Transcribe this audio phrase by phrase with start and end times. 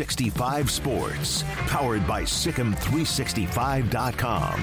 [0.00, 4.56] 365 Sports, powered by Sikkim365.com.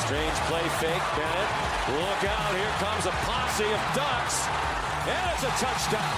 [0.00, 1.50] Strange play fake, Bennett.
[1.92, 4.48] Look out, here comes a posse of ducks,
[5.04, 6.16] and it's a touchdown.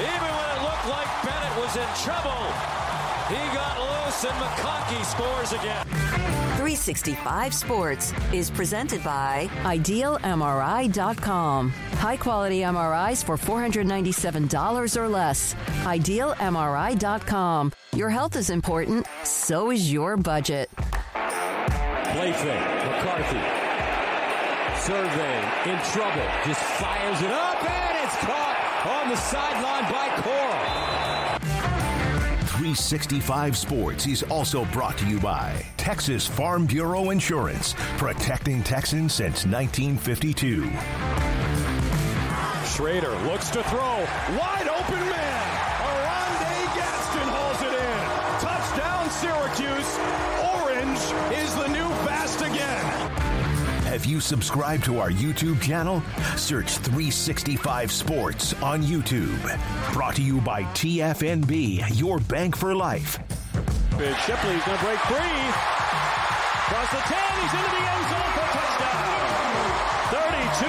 [0.00, 2.40] Even when it looked like Bennett was in trouble,
[3.28, 5.84] he got loose and McConkey scores again.
[6.66, 11.70] 365 Sports is presented by IdealMRI.com.
[11.70, 15.54] High quality MRIs for $497 or less.
[15.84, 17.72] IdealMRI.com.
[17.94, 20.68] Your health is important, so is your budget.
[20.74, 23.38] Play fake, McCarthy.
[24.82, 25.38] Survey
[25.70, 30.05] in trouble, just fires it up, and it's caught on the sideline by.
[32.66, 39.46] 365 Sports is also brought to you by Texas Farm Bureau Insurance, protecting Texans since
[39.46, 40.64] 1952.
[42.64, 43.78] Shrader looks to throw.
[44.36, 45.46] Wide open man.
[45.86, 48.02] Oronde Gadsden hauls it in.
[48.42, 49.98] Touchdown, Syracuse.
[50.58, 50.98] Orange
[51.38, 51.85] is the new.
[53.96, 56.02] Have you subscribed to our YouTube channel?
[56.36, 59.40] Search 365 Sports on YouTube.
[59.94, 63.18] Brought to you by TFNB, your bank for life.
[63.96, 65.16] Big Shipley's going to break free.
[66.66, 69.32] Across the 10, he's into the end zone for touchdown.
[70.60, 70.68] 32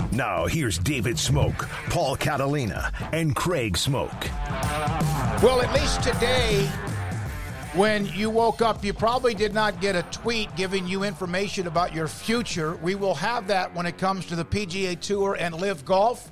[0.00, 0.16] yards.
[0.16, 4.32] Now, here's David Smoak, Paul Catalina, and Craig Smoak.
[5.42, 6.66] Well, at least today,
[7.74, 11.92] when you woke up, you probably did not get a tweet giving you information about
[11.92, 12.76] your future.
[12.76, 16.30] We will have that when it comes to the PGA Tour and LIV Golf.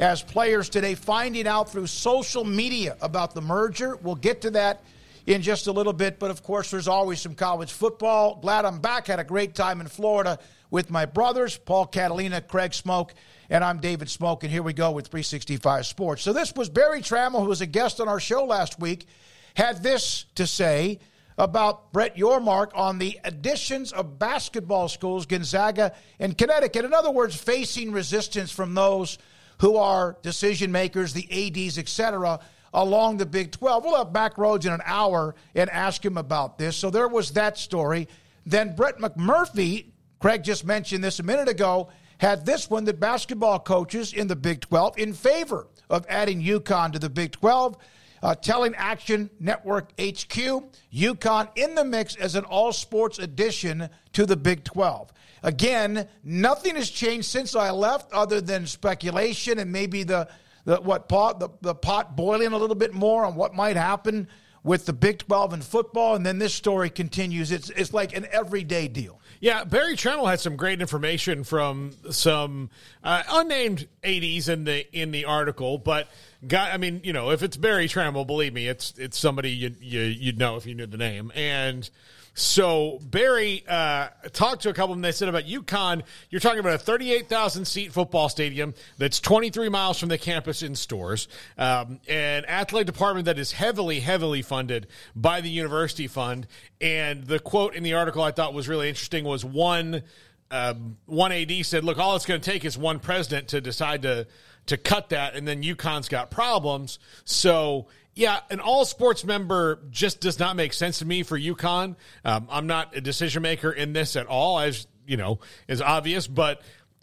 [0.00, 3.96] As players today finding out through social media about the merger.
[4.02, 4.82] We'll get to that
[5.26, 8.40] in just a little bit, but of course, there's always some college football.
[8.42, 9.06] Glad I'm back.
[9.06, 13.10] Had a great time in Florida with my brothers, Paul Catalina, Craig Smoak,
[13.48, 14.42] and I'm David Smoak.
[14.42, 16.22] And here we go with 365 Sports.
[16.22, 19.06] So this was Berry Tramel, who was a guest on our show last week,
[19.54, 20.98] had this to say
[21.38, 26.84] about Brett Yormark on the additions of basketball schools, Gonzaga and Connecticut.
[26.84, 29.18] In other words, facing resistance from those
[29.58, 32.40] who are decision makers, the ADs, etc.,
[32.74, 33.84] along the Big 12.
[33.84, 36.76] We'll have Mack Rhoades in an hour and ask him about this.
[36.76, 38.08] So there was that story.
[38.46, 39.86] Then Brett McMurphy,
[40.20, 44.36] Craig just mentioned this a minute ago, had this one that basketball coaches in the
[44.36, 47.76] Big 12 in favor of adding UConn to the Big 12.
[48.22, 50.62] Uh, telling Action Network HQ,
[50.94, 55.12] UConn in the mix as an all sports addition to the Big 12.
[55.42, 60.28] Again, nothing has changed since I left other than speculation and maybe the,
[60.64, 64.28] the what pot the, the pot boiling a little bit more on what might happen
[64.62, 66.14] with the Big 12 and football.
[66.14, 67.50] And then this story continues.
[67.50, 69.20] It's, it's like an everyday deal.
[69.42, 72.70] Yeah, Berry Tramel had some great information from some
[73.02, 76.06] uh, unnamed '80s in the in the article, but
[76.46, 79.74] got I mean, you know, if it's Berry Tramel, believe me, it's it's somebody you,
[79.80, 81.32] you you'd know if you knew the name.
[81.34, 81.90] And
[82.34, 85.02] so Berry uh, talked to a couple of them.
[85.02, 89.98] They said about UConn, you're talking about a 38,000 seat football stadium that's 23 miles
[89.98, 95.42] from the campus in Storrs, um, an athletic department that is heavily, heavily funded by
[95.42, 96.46] the university fund.
[96.80, 100.02] And the quote in the article I thought was really interesting was one.
[100.50, 104.02] Um, one AD said, "Look, all it's going to take is one president to decide
[104.02, 104.26] to
[104.66, 110.20] to cut that, and then UConn's got problems." So yeah, an all sports member just
[110.20, 111.96] does not make sense to me for UConn.
[112.24, 116.26] Um, I'm not a decision maker in this at all, as you know, is obvious.
[116.26, 116.62] But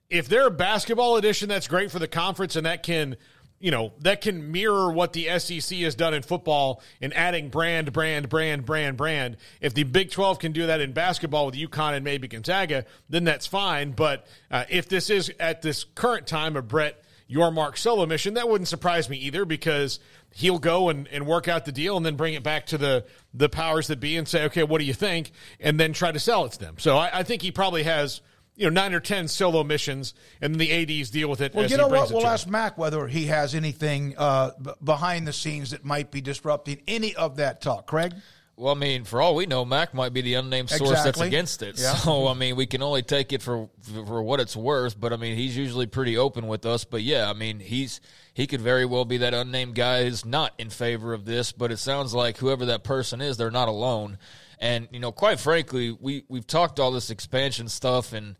[0.10, 3.18] if they're a basketball edition, that's great for the conference, and that can
[3.60, 7.92] you know that can mirror what the SEC has done in football in adding brand,
[7.92, 9.38] brand, brand, brand, brand.
[9.62, 13.24] If the Big Twelve can do that in basketball with UConn and maybe Gonzaga, then
[13.24, 13.92] that's fine.
[13.94, 18.50] But uh, if this is at this current time a Brett Yormark solo mission, that
[18.50, 20.00] wouldn't surprise me either because
[20.34, 23.06] he'll go and, and work out the deal and then bring it back to the
[23.34, 26.20] the powers that be and say, okay, what do you think, and then try to
[26.20, 26.76] sell it to them.
[26.80, 28.22] So I, I think he probably has
[28.56, 31.54] you know nine or ten solo missions, and then the ads deal with it.
[31.54, 32.12] Well, you know what?
[32.12, 36.22] We'll ask Mack whether he has anything uh, b- behind the scenes that might be
[36.22, 37.88] disrupting any of that talk.
[37.88, 38.14] Craig.
[38.60, 41.12] Well, I mean, for all we know, Mack might be the unnamed source exactly.
[41.12, 41.80] that's against it.
[41.80, 41.94] Yeah.
[41.96, 45.00] So, I mean, we can only take it for for what it's worth.
[45.00, 46.84] But I mean, he's usually pretty open with us.
[46.84, 48.02] But yeah, I mean, he's
[48.34, 51.54] he could very well be that unnamed guy who's not in favor of this.
[51.54, 54.18] But it sounds like whoever that person is, they're not alone.
[54.60, 58.36] And you know, quite frankly, we we've talked all this expansion stuff and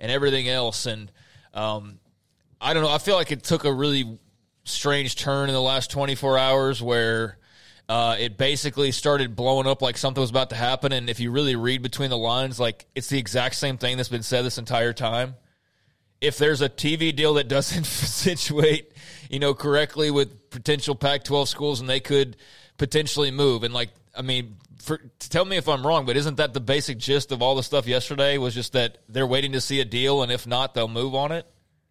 [0.00, 1.12] and everything else, and
[1.54, 2.00] um,
[2.60, 2.90] I don't know.
[2.90, 4.18] I feel like it took a really
[4.64, 7.38] strange turn in the last 24 hours where
[7.90, 10.92] uh, it basically started blowing up like something was about to happen.
[10.92, 14.08] And if you really read between the lines, like it's the exact same thing that's
[14.08, 15.34] been said this entire time.
[16.20, 18.92] If there's a TV deal that doesn't situate,
[19.28, 22.36] you know, correctly with potential Pac-12 schools, and they could
[22.78, 26.54] potentially move, and like, I mean, for, tell me if I'm wrong, but isn't that
[26.54, 28.38] the basic gist of all the stuff yesterday?
[28.38, 31.32] Was just that they're waiting to see a deal, and if not, they'll move on
[31.32, 31.44] it.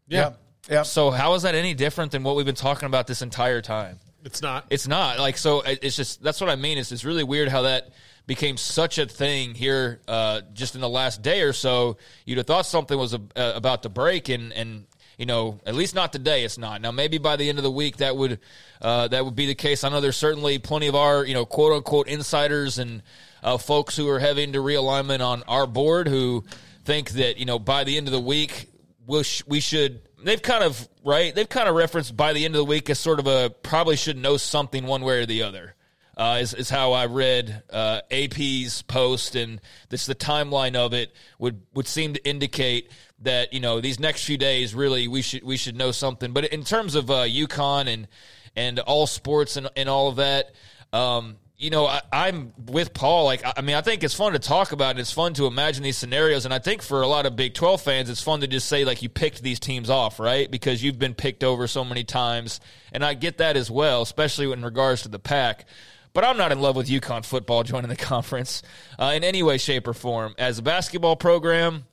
[0.07, 0.31] Yeah.
[0.69, 0.83] Yeah.
[0.83, 3.99] So how is that any different than what we've been talking about this entire time?
[4.25, 4.65] It's not.
[4.69, 5.61] It's not like so.
[5.61, 6.77] It's just that's what I mean.
[6.77, 7.89] It's it's really weird how that
[8.27, 11.97] became such a thing here uh, just in the last day or so.
[12.25, 14.85] You'd have thought something was uh, about to break, and and
[15.17, 16.43] you know at least not today.
[16.43, 16.81] It's not.
[16.81, 18.39] Now maybe by the end of the week that would
[18.81, 19.83] uh, that would be the case.
[19.83, 23.03] I know there's certainly plenty of our you know quote unquote insiders and
[23.41, 26.43] uh, folks who are heavy to realignment on our board who
[26.83, 28.69] think that you know by the end of the week
[29.07, 32.55] we'll sh- we should they've kind of right they've kind of referenced by the end
[32.55, 35.43] of the week as sort of a probably should know something one way or the
[35.43, 35.75] other
[36.17, 41.13] uh, is, is how I read uh, AP's post and this the timeline of it
[41.39, 45.43] would would seem to indicate that you know these next few days really we should
[45.43, 46.33] we should know something.
[46.33, 48.07] But in terms of uh, UConn and
[48.55, 50.53] and all sports and, and all of that
[50.91, 53.25] um, you know, I, I'm with Paul.
[53.25, 55.83] Like, I mean, I think it's fun to talk about and it's fun to imagine
[55.83, 56.45] these scenarios.
[56.45, 58.85] And I think for a lot of Big 12 fans, it's fun to just say,
[58.85, 60.49] like, you picked these teams off, right?
[60.49, 62.61] Because you've been picked over so many times.
[62.93, 65.65] And I get that as well, especially in regards to the Pac.
[66.13, 68.63] But I'm not in love with UConn football joining the conference
[68.97, 70.35] uh, in any way, shape, or form.
[70.37, 71.85] As a basketball program,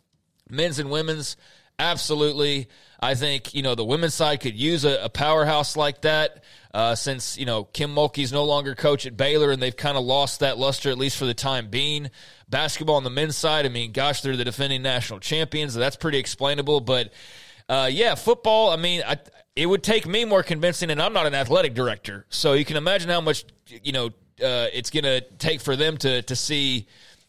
[0.48, 1.36] men's and women's,
[1.76, 2.68] absolutely.
[3.00, 6.44] I think, you know, the women's side could use a, a powerhouse like that.
[6.76, 10.04] Uh, since you know Kim Mulkey's no longer coach at Baylor, and they've kind of
[10.04, 12.10] lost that luster at least for the time being.
[12.50, 15.72] Basketball on the men's side, I mean, gosh, they're the defending national champions.
[15.72, 16.82] So that's pretty explainable.
[16.82, 17.14] But
[17.66, 18.68] uh, yeah, football.
[18.68, 19.16] I mean, I,
[19.56, 22.76] it would take me more convincing, and I'm not an athletic director, so you can
[22.76, 23.46] imagine how much
[23.82, 24.08] you know
[24.44, 26.88] uh, it's going to take for them to to see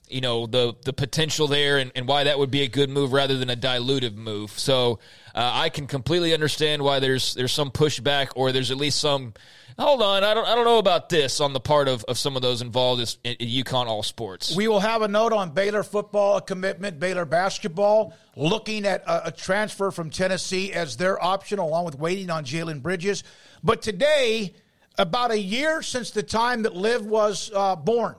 [0.10, 3.14] you know the the potential there and, and why that would be a good move
[3.14, 4.52] rather than a dilutive move.
[4.52, 5.00] So
[5.36, 9.34] uh, I can completely understand why there's there's some pushback or there's at least some
[9.78, 12.36] hold on I don't I don't know about this on the part of, of some
[12.36, 14.56] of those involved in, in UConn all sports.
[14.56, 19.28] We will have a note on Baylor football, a commitment, Baylor basketball, looking at a,
[19.28, 23.24] a transfer from Tennessee as their option, along with waiting on Jalen Bridges.
[23.64, 24.54] But today,
[24.98, 28.16] about a year since the time that LIV was uh, born,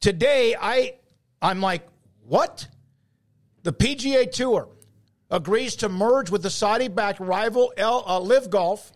[0.00, 0.94] today I
[1.42, 1.86] I'm like,
[2.24, 2.68] what?
[3.64, 4.68] The PGA Tour
[5.30, 8.92] agrees to merge with the Saudi-backed rival L, uh, LIV Golf,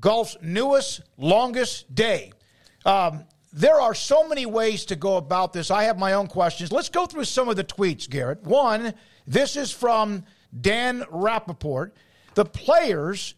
[0.00, 2.32] golf's newest, longest day.
[2.86, 5.70] Um, there are so many ways to go about this.
[5.70, 6.72] I have my own questions.
[6.72, 8.42] Let's go through some of the tweets, Garrett.
[8.42, 8.94] One,
[9.26, 10.24] this is from
[10.58, 11.92] Dan Rapaport.
[12.34, 13.34] The players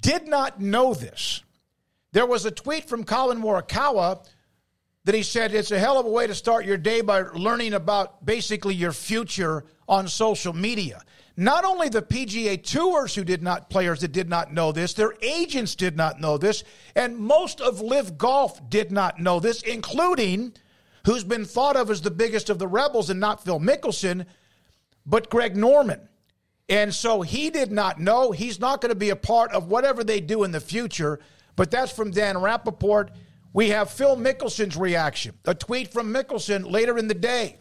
[0.00, 1.42] did not know this.
[2.12, 4.26] There was a tweet from Collin Morikawa
[5.04, 7.72] that he said it's a hell of a way to start your day by learning
[7.72, 11.02] about basically your future on social media.
[11.36, 15.14] Not only the PGA tours who did not players that did not know this, their
[15.22, 16.64] agents did not know this,
[16.94, 20.52] and most of LIV Golf did not know this, including
[21.06, 24.26] who's been thought of as the biggest of the rebels and not Phil Mickelson,
[25.06, 26.08] but Greg Norman.
[26.68, 28.30] And so he did not know.
[28.30, 31.18] He's not going to be a part of whatever they do in the future.
[31.56, 33.10] But that's from Dan Rapaport.
[33.52, 35.34] We have Phil Mickelson's reaction.
[35.44, 37.58] A tweet from Mickelson later in the day.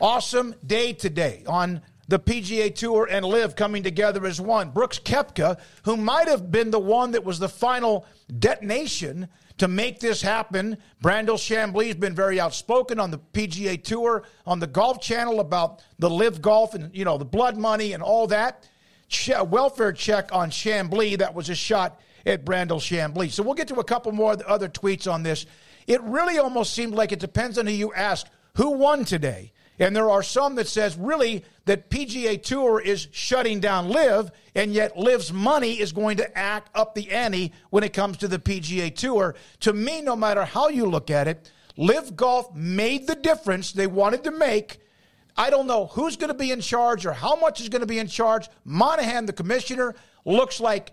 [0.00, 4.70] Awesome day today on the PGA Tour and LIV coming together as one.
[4.70, 8.06] Brooks Koepka, who might have been the one that was the final
[8.38, 10.78] detonation to make this happen.
[11.02, 15.82] Brandel Chamblee has been very outspoken on the PGA Tour, on the Golf Channel about
[15.98, 18.68] the LIV Golf and you know the blood money and all that.
[19.08, 23.30] Che- welfare check on Chamblee that was a shot at Brandel Chamblee.
[23.30, 25.46] So we'll get to a couple more other tweets on this.
[25.86, 28.26] It really almost seemed like it depends on who you ask.
[28.56, 29.52] Who won today?
[29.78, 34.72] And there are some that says really that PGA Tour is shutting down LIV, and
[34.72, 38.38] yet LIV's money is going to act up the ante when it comes to the
[38.38, 39.34] PGA Tour.
[39.60, 43.86] To me, no matter how you look at it, LIV Golf made the difference they
[43.86, 44.78] wanted to make.
[45.36, 47.86] I don't know who's going to be in charge or how much is going to
[47.86, 48.48] be in charge.
[48.64, 50.92] Monahan, the commissioner, looks like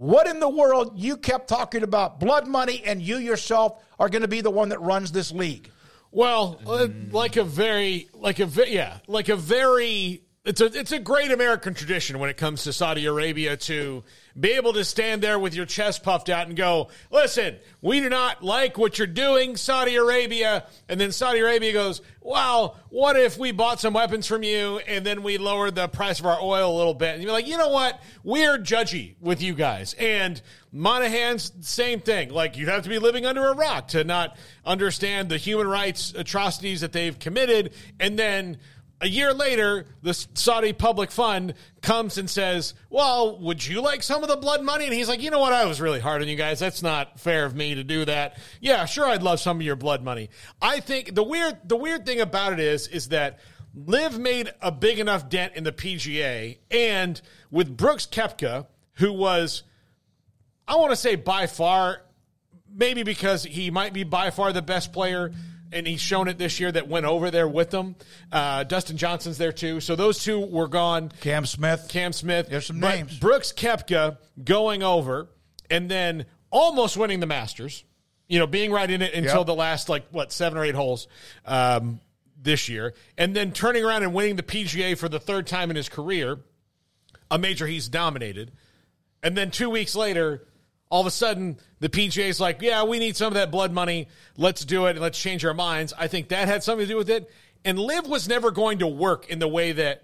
[0.00, 4.22] what in the world you kept talking about blood money and you yourself are going
[4.22, 5.70] to be the one that runs this league.
[6.10, 10.22] Well, uh, like a very, like a yeah, like a very.
[10.50, 14.02] It's a it's a great American tradition when it comes to Saudi Arabia to
[14.38, 18.08] be able to stand there with your chest puffed out and go, "Listen, we do
[18.08, 23.38] not like what you're doing, Saudi Arabia." And then Saudi Arabia goes, "Well, what if
[23.38, 26.74] we bought some weapons from you and then we lowered the price of our oil
[26.74, 28.00] a little bit?" And you're like, "You know what?
[28.24, 30.42] We're judgy with you guys." And
[30.72, 32.30] Monahan's same thing.
[32.30, 36.12] Like you'd have to be living under a rock to not understand the human rights
[36.16, 38.58] atrocities that they've committed, and then
[39.00, 44.22] a year later, the Saudi public fund comes and says, Well, would you like some
[44.22, 44.84] of the blood money?
[44.84, 45.52] And he's like, You know what?
[45.52, 46.58] I was really hard on you guys.
[46.58, 48.38] That's not fair of me to do that.
[48.60, 50.28] Yeah, sure, I'd love some of your blood money.
[50.60, 53.38] I think the weird the weird thing about it is, is that
[53.74, 59.62] LIV made a big enough dent in the PGA, and with Brooks Koepka, who was,
[60.68, 62.02] I want to say by far,
[62.72, 65.32] maybe because he might be by far the best player
[65.72, 67.96] and he's shown it this year that went over there with them.
[68.32, 69.80] Uh, Dustin Johnson's there too.
[69.80, 71.12] So those two were gone.
[71.20, 71.86] Cam Smith.
[71.88, 72.48] Cam Smith.
[72.48, 73.18] There's some But names.
[73.18, 75.28] Brooks Koepka going over
[75.70, 77.84] and then almost winning the Masters.
[78.28, 79.46] You know, being right in it until Yep.
[79.46, 81.08] the last like what seven or eight holes
[81.46, 82.00] um,
[82.40, 85.74] this year, and then turning around and winning the PGA for the third time in
[85.76, 86.38] his career,
[87.30, 88.52] a major he's dominated.
[89.22, 90.46] And then two weeks later,
[90.90, 94.08] all of a sudden, the PGA's like, yeah, we need some of that blood money.
[94.36, 95.94] Let's do it and let's change our minds.
[95.96, 97.30] I think that had something to do with it.
[97.64, 100.02] And LIV was never going to work in the way that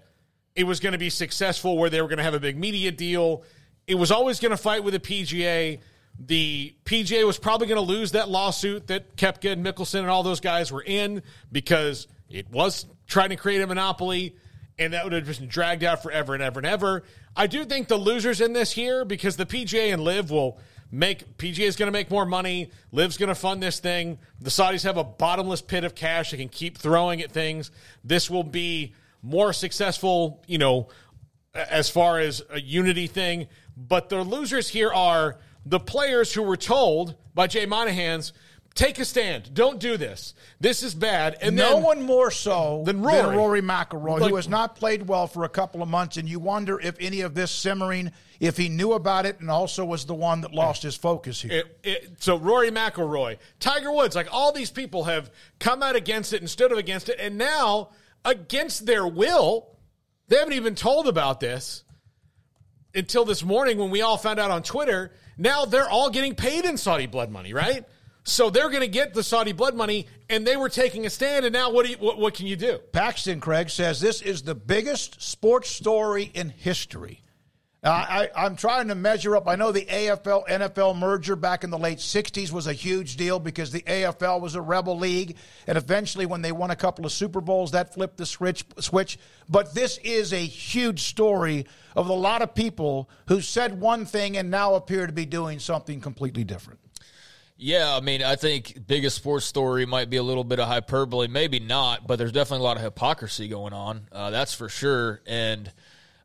[0.55, 2.91] it was going to be successful, where they were going to have a big media
[2.91, 3.43] deal.
[3.85, 5.79] It was always going to fight with the PGA.
[6.19, 10.23] The PGA was probably going to lose that lawsuit that Koepka and Mickelson and all
[10.23, 14.35] those guys were in because it was trying to create a monopoly
[14.79, 17.03] and that would have just dragged out forever and ever and ever.
[17.35, 20.59] I do think the losers in this here because the PGA and LIV will
[20.91, 22.71] make PGA is going to make more money.
[22.91, 24.17] LIV's going to fund this thing.
[24.39, 27.71] The Saudis have a bottomless pit of cash they can keep throwing at things.
[28.03, 30.87] This will be more successful, you know,
[31.53, 33.47] as far as a unity thing.
[33.75, 38.33] But the losers here are the players who were told by Jay Monahan's,
[38.77, 39.53] take a stand.
[39.53, 40.33] Don't do this.
[40.61, 41.37] This is bad.
[41.41, 43.35] And no then, one more so Than than Rory.
[43.35, 46.39] Rory, McIlroy, Like- who has not played well for a couple of months, and you
[46.39, 50.13] wonder if any of this simmering, if he knew about it, and also was the
[50.13, 51.51] one that lost his focus here.
[51.51, 56.31] It, it, so Rory McIlroy, Tiger Woods, like all these people have come out against
[56.31, 57.89] it and stood up against it, and now
[58.23, 59.67] against their will,
[60.27, 61.83] they haven't even told about this
[62.93, 65.11] until this morning when we all found out on Twitter.
[65.37, 67.85] Now they're all getting paid in Saudi blood money, right?
[68.27, 71.45] So they're going to get the Saudi blood money, and they were taking a stand.
[71.45, 72.77] And now, what do you, what, what can you do?
[72.91, 77.23] Paxton Craig says this is the biggest sports story in history.
[77.81, 79.47] Now, I, I'm trying to measure up.
[79.47, 83.39] I know the AFL NFL merger back in the late 60s was a huge deal
[83.39, 85.37] because the AFL was a rebel league.
[85.65, 88.65] And eventually, when they won a couple of Super Bowls, that flipped the switch.
[88.79, 89.17] switch.
[89.47, 91.65] But this is a huge story
[91.95, 95.59] of a lot of people who said one thing and now appear to be doing
[95.59, 96.81] something completely different.
[97.57, 101.27] Yeah, I mean, I think biggest sports story might be a little bit of hyperbole,
[101.27, 104.07] maybe not, but there's definitely a lot of hypocrisy going on.
[104.11, 105.71] Uh, that's for sure, and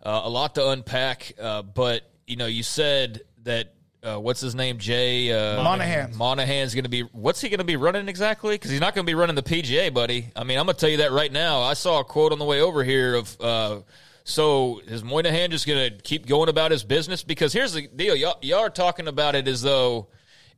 [0.03, 1.33] uh, a lot to unpack.
[1.41, 3.73] Uh, but you know, you said that
[4.03, 6.15] uh, what's his name, Jay uh, Monahan.
[6.17, 8.55] Monahan's going to be what's he going to be running exactly?
[8.55, 10.31] Because he's not going to be running the PGA, buddy.
[10.37, 11.63] I mean, I'm going to tell you that right now.
[11.63, 13.41] I saw a quote on the way over here of.
[13.41, 13.81] Uh,
[14.25, 17.25] so is Moynihan just going to keep going about his business?
[17.25, 20.09] Because here's the deal: y'all, y'all are talking about it as though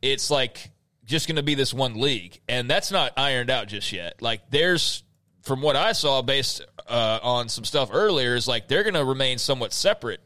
[0.04, 0.70] it's like
[1.04, 4.20] just going to be this one league, and that's not ironed out just yet.
[4.20, 5.02] Like there's,
[5.42, 9.04] from what I saw, based uh, on some stuff earlier, is like they're going to
[9.04, 10.20] remain somewhat separate,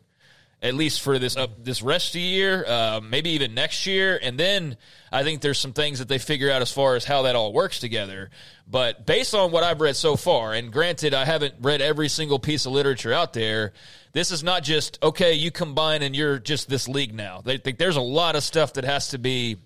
[0.61, 4.19] at least for this up this rest of the year, uh, maybe even next year,
[4.21, 4.77] and then
[5.13, 7.53] I think there's some things that they figure out as far as how that all
[7.53, 8.31] works together.
[8.67, 12.41] But based on what I've read so far, and granted, I haven't read every single
[12.41, 13.73] piece of literature out there.
[14.13, 15.35] This is not just okay.
[15.35, 17.43] You combine and you're just this league now.
[17.45, 19.57] They think there's a lot of stuff that has to be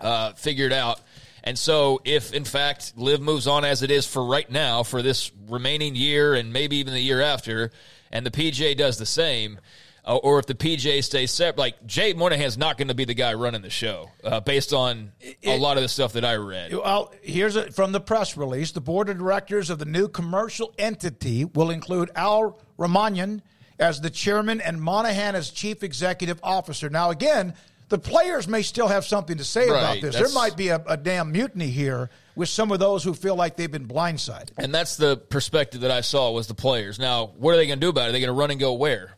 [0.00, 1.00] uh, figured out.
[1.44, 5.02] And so, if in fact LIV moves on as it is for right now, for
[5.02, 7.70] this remaining year and maybe even the year after,
[8.10, 9.58] and the PJ does the same,
[10.04, 11.58] uh, or if the PJ stays separate.
[11.58, 15.12] Like Jay Monahan's not going to be the guy running the show, uh, based on
[15.44, 16.74] a lot of the stuff that I read.
[16.74, 20.74] Well, here's a, from the press release: the board of directors of the new commercial
[20.78, 23.42] entity will include Al Rumayyan
[23.78, 26.90] as the chairman and Monahan as chief executive officer.
[26.90, 27.54] Now, again,
[27.88, 30.14] the players may still have something to say Right, about this.
[30.14, 33.56] There might be a, a damn mutiny here with some of those who feel like
[33.56, 34.50] they've been blindsided.
[34.58, 36.98] And that's the perspective that I saw was the players.
[36.98, 38.08] Now, what are they going to do about it?
[38.10, 39.14] Are they going to run and go where?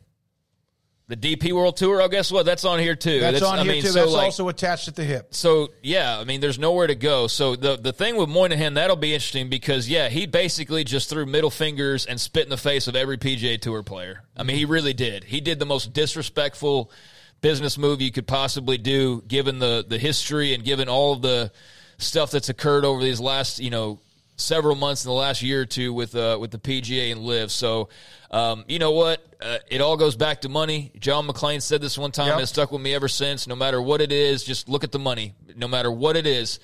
[1.08, 2.00] The DP World Tour?
[2.00, 2.46] Oh, guess what?
[2.46, 3.18] That's on here too.
[3.18, 3.88] That's, on I here mean, too.
[3.88, 5.34] so, That's like, also attached at the hip.
[5.34, 7.26] So yeah, I mean, there's nowhere to go.
[7.26, 11.26] So the the thing with Moynihan that'll be interesting because yeah, he basically just threw
[11.26, 14.22] middle fingers and spit in the face of every PGA Tour player.
[14.36, 15.24] I mean, he really did.
[15.24, 16.92] He did the most disrespectful
[17.40, 21.52] business move you could possibly do, given the the history and given all of the
[21.98, 24.00] stuff that's occurred over these last you know
[24.40, 27.50] several months in the last year or two with uh, with the PGA and LIV.
[27.50, 27.88] So,
[28.30, 29.24] um, you know what?
[29.40, 30.92] Uh, it all goes back to money.
[30.98, 32.26] John McClain said this one time.
[32.26, 32.34] Yep.
[32.34, 33.46] and It's stuck with me ever since.
[33.46, 35.34] No matter what it is, just look at the money.
[35.56, 36.58] No matter what it is.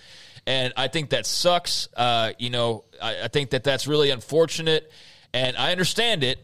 [0.46, 1.88] And I think that sucks.
[1.96, 4.90] Uh, you know, I, I think that that's really unfortunate,
[5.32, 6.38] and I understand it.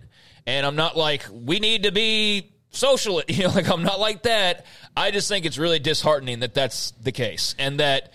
[0.44, 3.22] And I'm not like we need to be social.
[3.28, 4.66] You know, like I'm not like that.
[4.96, 8.12] I just think it's really disheartening that that's the case, and that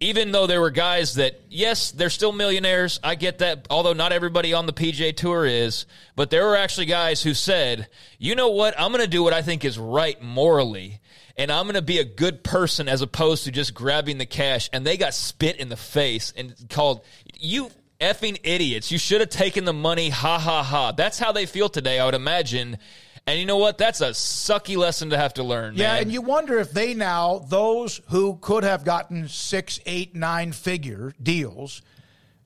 [0.00, 3.00] even though there were guys that, yes, they're still millionaires.
[3.02, 3.66] I get that.
[3.70, 7.88] Although not everybody on the PJ Tour is, but there were actually guys who said,
[8.18, 8.78] you know what?
[8.78, 11.00] I'm going to do what I think is right morally.
[11.36, 14.68] And I'm going to be a good person as opposed to just grabbing the cash.
[14.72, 17.04] And they got spit in the face and called,
[17.38, 17.70] you
[18.00, 18.92] effing idiots.
[18.92, 20.10] You should have taken the money.
[20.10, 20.92] Ha ha ha.
[20.92, 22.78] That's how they feel today, I would imagine.
[23.26, 23.78] And you know what?
[23.78, 25.76] That's a sucky lesson to have to learn.
[25.76, 26.02] Yeah, man.
[26.02, 31.14] and you wonder if they now, those who could have gotten six, eight, nine figure
[31.22, 31.80] deals,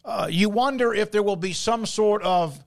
[0.04, 2.62] uh, you wonder if there will be some sort of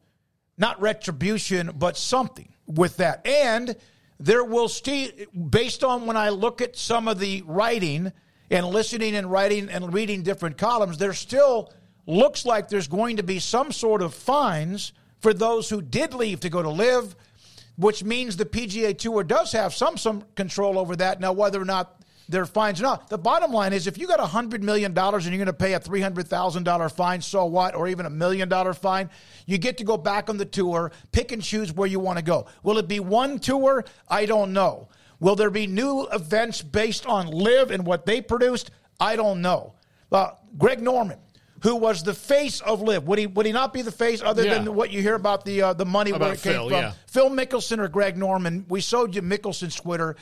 [0.57, 3.25] not retribution, but something with that.
[3.25, 3.75] And
[4.19, 5.09] there will still,
[5.49, 8.11] based on when I look at some of the writing
[8.49, 11.73] and listening and writing and reading different columns, there still
[12.05, 16.41] looks like there's going to be some sort of fines for those who did leave
[16.41, 17.15] to go to LIV
[17.75, 21.19] which means the PGA Tour does have some some control over that.
[21.19, 24.19] Now, whether or not they're fines or not, the bottom line is if you got
[24.19, 27.45] hundred million dollars and you're going to pay a three hundred thousand dollar fine, so
[27.45, 27.75] what?
[27.75, 29.09] Or even a million dollar fine,
[29.45, 32.23] you get to go back on the tour, pick and choose where you want to
[32.23, 32.45] go.
[32.63, 33.85] Will it be one tour?
[34.07, 34.89] I don't know.
[35.19, 38.71] Will there be new events based on LIV and what they produced?
[38.99, 39.73] I don't know.
[40.11, 41.19] Uh, Greg Norman.
[41.63, 43.07] Who was the face of LIV?
[43.07, 44.55] Would he would he not be the face other Yeah.
[44.59, 46.77] than what you hear about the uh, the money where About it came Phil, from?
[46.77, 46.91] yeah.
[47.07, 48.65] Phil Mickelson or Greg Norman.
[48.69, 50.15] We showed you Mickelson's Twitter.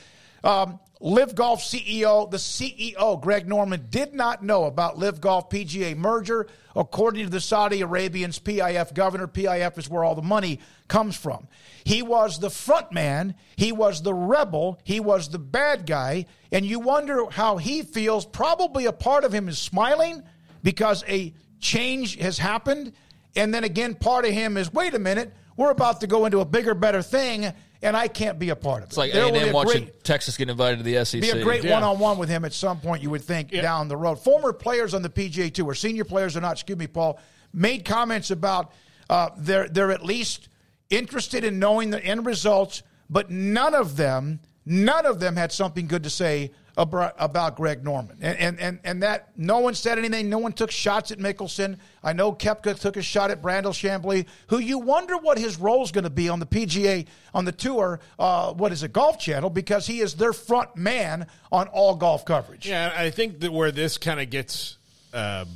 [0.43, 5.95] Um, LIV Golf CEO, the CEO, Greg Norman, did not know about LIV Golf PGA
[5.95, 6.47] merger.
[6.75, 11.47] According to the Saudi Arabians, PIF governor, PIF is where all the money comes from.
[11.85, 13.35] He was the front man.
[13.55, 14.79] He was the rebel.
[14.83, 16.25] He was the bad guy.
[16.51, 18.25] And you wonder how he feels.
[18.25, 20.23] Probably a part of him is smiling
[20.63, 22.93] because a change has happened.
[23.35, 26.39] And then again, part of him is, wait a minute, we're about to go into
[26.39, 28.87] a bigger, better thing, and I can't be a part of it.
[28.87, 31.21] it's like There A&M a watching great- Texas get invited to the SEC.
[31.21, 31.73] be a great Yeah.
[31.73, 33.03] one-on-one with him at some point.
[33.03, 33.61] You would think Yeah.
[33.61, 34.19] down the road.
[34.19, 37.19] Former players on the PGA Tour, or senior players or not, excuse me, Paul,
[37.53, 38.71] made comments about
[39.09, 40.49] uh, they're they're at least
[40.91, 45.87] interested in knowing the end results, but none of them, none of them had something
[45.87, 48.17] good to say about, Greg Norman.
[48.21, 50.29] And, and and and that no one said anything.
[50.29, 51.77] No one took shots at Mickelson.
[52.03, 55.83] I know Koepka took a shot at Brandel Chamblee, who you wonder what his role
[55.83, 57.99] is going to be on the PGA on the tour.
[58.17, 59.49] Uh, what is a Golf Channel?
[59.49, 62.67] Because he is their front man on all golf coverage.
[62.67, 64.77] Yeah, I think that where this kind of gets
[65.13, 65.47] um,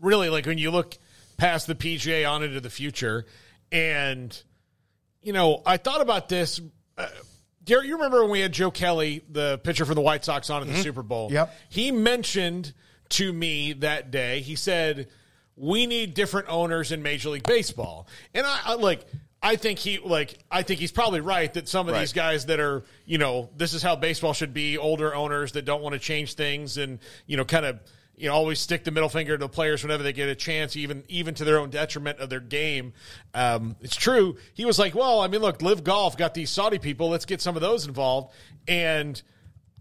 [0.00, 0.96] really like when you look
[1.36, 3.26] past the PGA on into the future,
[3.70, 4.42] and
[5.22, 6.60] you know, I thought about this.
[6.96, 7.06] Uh,
[7.64, 10.62] Garrett, you remember when we had Joe Kelly, the pitcher for the White Sox, on
[10.62, 10.82] at the mm-hmm.
[10.82, 11.30] Super Bowl?
[11.30, 11.54] Yep.
[11.68, 12.72] He mentioned
[13.10, 14.40] to me that day.
[14.40, 15.08] He said,
[15.56, 19.06] "We need different owners in Major League Baseball," and I, I like.
[19.44, 22.00] I think he like I think he's probably right that some of Right.
[22.00, 25.64] these guys that are you know this is how baseball should be older owners that
[25.64, 27.80] don't want to change things and you know kind of
[28.22, 30.76] you know always stick the middle finger to the players whenever they get a chance
[30.76, 32.92] even even to their own detriment of their game.
[33.34, 34.36] Um, it's true.
[34.54, 37.10] He was like well I mean look LIV golf got these Saudi people.
[37.10, 38.32] Let's get some of those involved.
[38.68, 39.20] And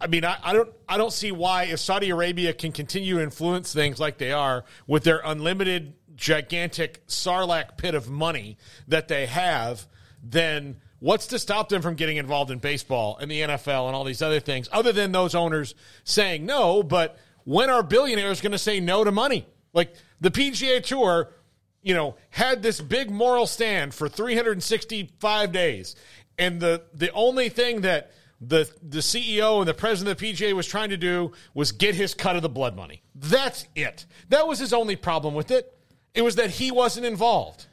[0.02, 3.24] I mean, I, I don't, I don't see why if Saudi Arabia can continue to
[3.24, 9.28] influence things like they are with their unlimited, gigantic Sarlacc pit of money that they
[9.28, 9.86] have,
[10.24, 14.04] then what's to stop them from getting involved in baseball and the NFL and all
[14.04, 16.82] these other things, other than those owners saying no?
[16.82, 19.46] But when are billionaires going to say no to money?
[19.74, 21.32] Like the PGA Tour,
[21.82, 25.96] you know, had this big moral stand for 365 days.
[26.38, 30.54] and the the only thing that the the CEO and the president of the PGA
[30.54, 33.02] was trying to do was get his cut of the blood money.
[33.16, 34.06] That's it.
[34.30, 35.72] That was his only problem with it.
[36.14, 37.68] It was that he wasn't involved.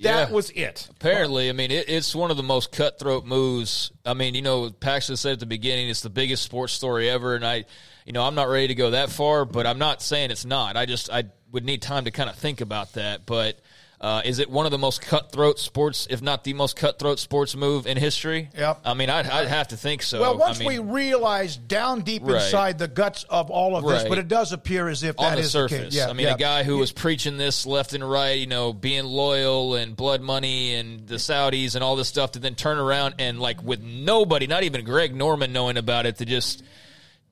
[0.00, 0.34] That Yeah.
[0.34, 0.86] was it.
[0.90, 3.90] Apparently, I mean, it, it's one of the most cutthroat moves.
[4.06, 7.34] I mean, you know, Paxton said at the beginning, it's the biggest sports story ever,
[7.34, 7.64] and I,
[8.08, 10.78] you know, I'm not ready to go that far, but I'm not saying it's not.
[10.78, 13.26] I just I would need time to kind of think about that.
[13.26, 13.58] But
[14.00, 17.54] uh, is it one of the most cutthroat sports, if not the most cutthroat sports
[17.54, 18.48] move in history?
[18.56, 18.80] Yep.
[18.86, 20.22] I mean, I'd, I'd have to think so.
[20.22, 22.36] Well, once I mean, we realize down deep Right.
[22.42, 25.36] inside the guts of all of this, but it does appear as if on that
[25.36, 25.76] the is surface.
[25.78, 25.94] the case.
[25.96, 26.34] Yeah, I mean, yeah.
[26.34, 30.22] a guy who was preaching this left and right, you know, being loyal and blood
[30.22, 33.82] money and the Saudis and all this stuff to then turn around and like with
[33.82, 36.62] nobody, not even Greg Norman knowing about it, to just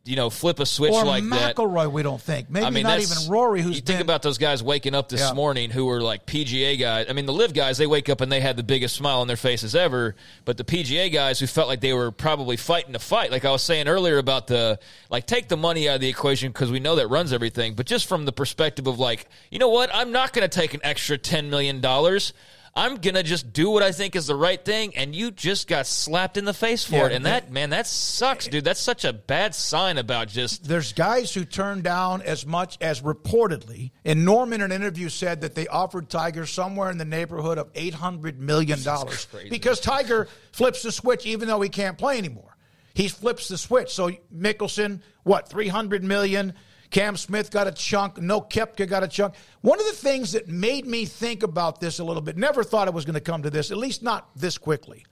[0.07, 1.57] you know flip a switch or like that.
[1.57, 2.49] McIlroy, we don't think.
[2.51, 5.09] Maybe I mean, not even Rory, who's you think been- about those guys waking up
[5.09, 5.33] this Yeah.
[5.33, 7.07] morning who were like PGA guys.
[7.09, 9.27] I mean, the LIV guys they wake up and they had the biggest smile on
[9.27, 10.15] their faces ever.
[10.45, 13.51] But the PGA guys who felt like they were probably fighting to fight, like I
[13.51, 14.79] was saying earlier about the
[15.11, 17.75] like take the money out of the equation because we know that runs everything.
[17.75, 20.75] But just from the perspective of like, you know what, I'm not going to take
[20.75, 22.33] an extra ten million dollars.
[22.77, 25.87] I'm gonna just do what I think is the right thing, and you just got
[25.87, 28.65] slapped in the face for Yeah, it, and that man, that sucks, dude.
[28.65, 33.01] That's such a bad sign about just There's guys who turn down as much as
[33.01, 37.57] reportedly, and Norman in an interview said that they offered Tiger somewhere in the neighborhood
[37.57, 42.19] of eight hundred million dollars because Tiger flips the switch even though he can't play
[42.19, 42.57] anymore.
[42.93, 43.93] He flips the switch.
[43.93, 46.53] So Mickelson, what three hundred million?
[46.91, 48.21] Cam Smith got a chunk.
[48.21, 49.35] No Koepka got a chunk.
[49.61, 52.89] One of the things that made me think about this a little bit, never thought
[52.89, 55.05] it was going to come to this, at least not this quickly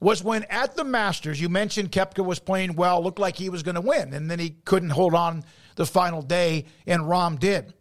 [0.00, 3.62] was when at the Masters, you mentioned Koepka was playing well, looked like he was
[3.62, 5.44] going to win, and then he couldn't hold on
[5.76, 7.74] the final day, and Rahm did.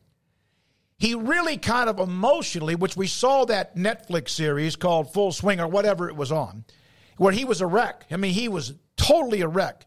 [0.97, 5.67] He really kind of emotionally, which we saw that Netflix series called Full Swing or
[5.67, 6.65] whatever it was on,
[7.17, 8.05] where he was a wreck.
[8.09, 9.85] I mean, he was totally a wreck.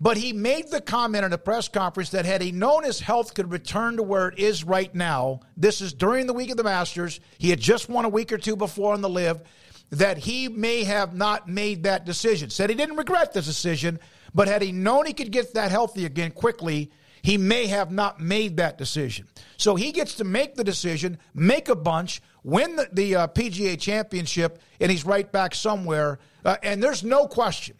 [0.00, 3.34] But he made the comment in a press conference that had he known his health
[3.34, 6.64] could return to where it is right now, this is during the week of the
[6.64, 9.42] Masters, he had just won a week or two before on the LIV,
[9.90, 12.50] that he may have not made that decision.
[12.50, 13.98] Said he didn't regret the decision,
[14.34, 18.20] but had he known he could get that healthy again quickly, he may have not
[18.20, 19.26] made that decision.
[19.56, 23.80] So he gets to make the decision, make a bunch, win the, the uh, PGA
[23.80, 26.20] championship, and he's right back somewhere.
[26.44, 27.76] Uh, and there's no question.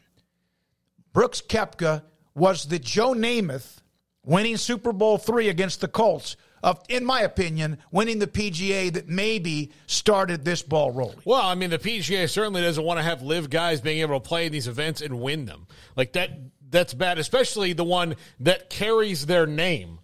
[1.19, 2.05] Brooks Koepka
[2.37, 3.79] was the Joe Namath
[4.25, 9.09] winning Super Bowl three against the Colts of, in my opinion, winning the PGA that
[9.09, 11.19] maybe started this ball rolling.
[11.25, 14.29] Well, I mean, the PGA certainly doesn't want to have LIV guys being able to
[14.29, 15.67] play in these events and win them.
[15.97, 16.39] Like that,
[16.71, 19.99] that's bad, especially the one that carries their name.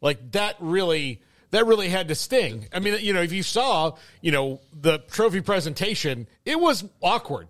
[0.00, 2.66] Like that really, that really had to sting.
[2.72, 7.46] I mean, you know, if you saw, you know, the trophy presentation, it was awkward.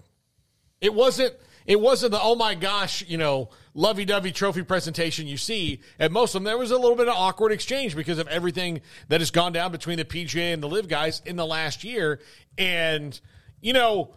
[0.83, 1.33] It wasn't.
[1.67, 6.35] It wasn't the oh my gosh, you know, lovey-dovey trophy presentation you see at most
[6.35, 6.45] of them.
[6.45, 9.73] There was a little bit of awkward exchange because of everything that has gone down
[9.73, 12.21] between the PGA and the LIV guys in the last year,
[12.57, 13.19] and
[13.61, 14.15] you know,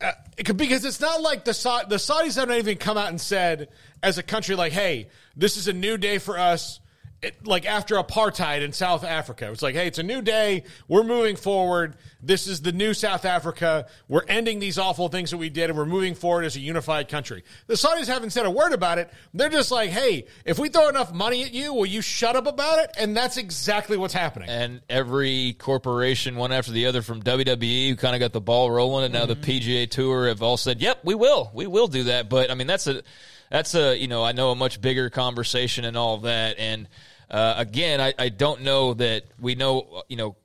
[0.00, 3.08] uh, it could, because it's not like the Sa- the Saudis haven't even come out
[3.08, 3.68] and said
[4.02, 6.80] as a country like, hey, this is a new day for us.
[7.22, 10.64] It, like after apartheid in South Africa, it's like, hey, it's a new day.
[10.88, 11.96] We're moving forward.
[12.20, 13.86] This is the new South Africa.
[14.08, 17.08] We're ending these awful things that we did, and we're moving forward as a unified
[17.08, 17.44] country.
[17.68, 19.08] The Saudis haven't said a word about it.
[19.34, 22.48] They're just like, hey, if we throw enough money at you, will you shut up
[22.48, 22.90] about it?
[22.98, 24.48] And that's exactly what's happening.
[24.48, 28.70] and every corporation, one after the other, from WWE, who kind of got the ball
[28.70, 29.50] rolling, and now the mm-hmm.
[29.50, 32.66] PGA Tour have all said, "Yep, we will, we will do that." But I mean,
[32.66, 33.02] that's a
[33.50, 36.58] that's a you know I know a much bigger conversation and all of that.
[36.58, 36.88] And
[37.32, 40.36] uh, again, I, I don't know that we know you know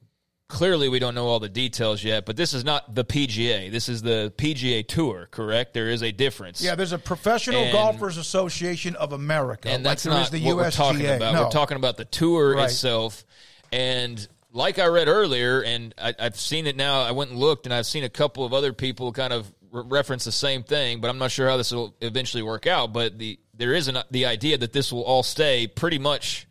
[0.50, 2.26] clearly we don't know all the details yet.
[2.26, 3.69] But this is not the PGA.
[3.69, 5.28] This is the PGA Tour.
[5.30, 5.73] Correct?
[5.73, 6.62] There is a difference.
[6.63, 10.54] Yeah, there's a Professional And- Golfers Association of America, and that's there not the what
[10.54, 10.56] USGA.
[10.56, 11.34] we're talking about.
[11.34, 11.43] No.
[11.43, 12.65] We're talking about the tour Right.
[12.65, 13.26] itself,
[13.71, 17.02] and like I read earlier, and I, I've seen it now.
[17.02, 19.84] I went and looked, and I've seen a couple of other people kind of re-
[19.86, 22.93] reference the same thing, but I'm not sure how this will eventually work out.
[22.93, 26.47] But the there is an, the idea that this will all stay pretty much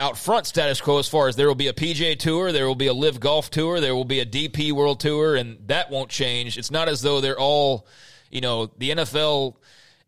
[0.00, 2.74] out front status quo as far as there will be a PGA Tour, there will
[2.76, 6.08] be a LIV Golf Tour, there will be a DP World Tour, and that won't
[6.10, 6.56] change.
[6.56, 7.86] It's not as though they're all,
[8.30, 9.56] you know, the NFL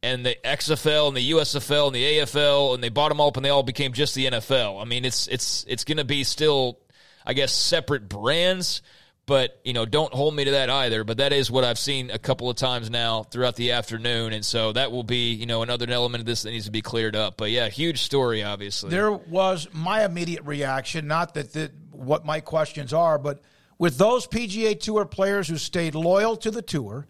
[0.02, 3.44] and the XFL and the USFL and the AFL, and they bought them up and
[3.44, 4.80] they all became just the NFL.
[4.80, 6.78] I mean, it's it's it's going to be still,
[7.26, 8.82] I guess, separate brands.
[9.30, 11.04] But you know, don't hold me to that either.
[11.04, 14.44] But that is what I've seen a couple of times now throughout the afternoon, and
[14.44, 17.14] so that will be you know another element of this that needs to be cleared
[17.14, 17.36] up.
[17.36, 18.90] But yeah, huge story, obviously.
[18.90, 23.40] There was my immediate reaction, not that the, what my questions are, but
[23.78, 27.06] with those PGA Tour players who stayed loyal to the tour,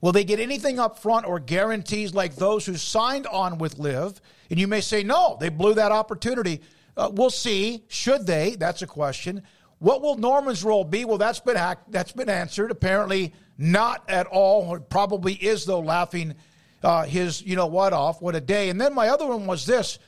[0.00, 4.20] Will they get anything up front or guarantees like those who signed on with LIV?
[4.48, 6.62] And you may say, no, they blew that opportunity.
[6.96, 7.84] Uh, we'll see.
[7.88, 8.56] Should they?
[8.56, 9.42] That's a question.
[9.80, 11.04] What will Norman's role be?
[11.04, 11.56] Well, that's been
[11.88, 12.70] that's been answered.
[12.70, 14.78] Apparently, not at all.
[14.78, 15.80] Probably is though.
[15.80, 16.36] Laughing
[16.82, 18.22] uh, his, you know what, off.
[18.22, 18.68] What a day.
[18.68, 19.98] And then my other one was this.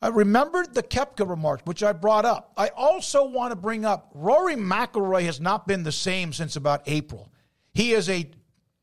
[0.00, 2.52] I remembered the Koepka remarks, which I brought up.
[2.56, 6.82] I also want to bring up Rory McIlroy has not been the same since about
[6.86, 7.32] April.
[7.74, 8.30] He is a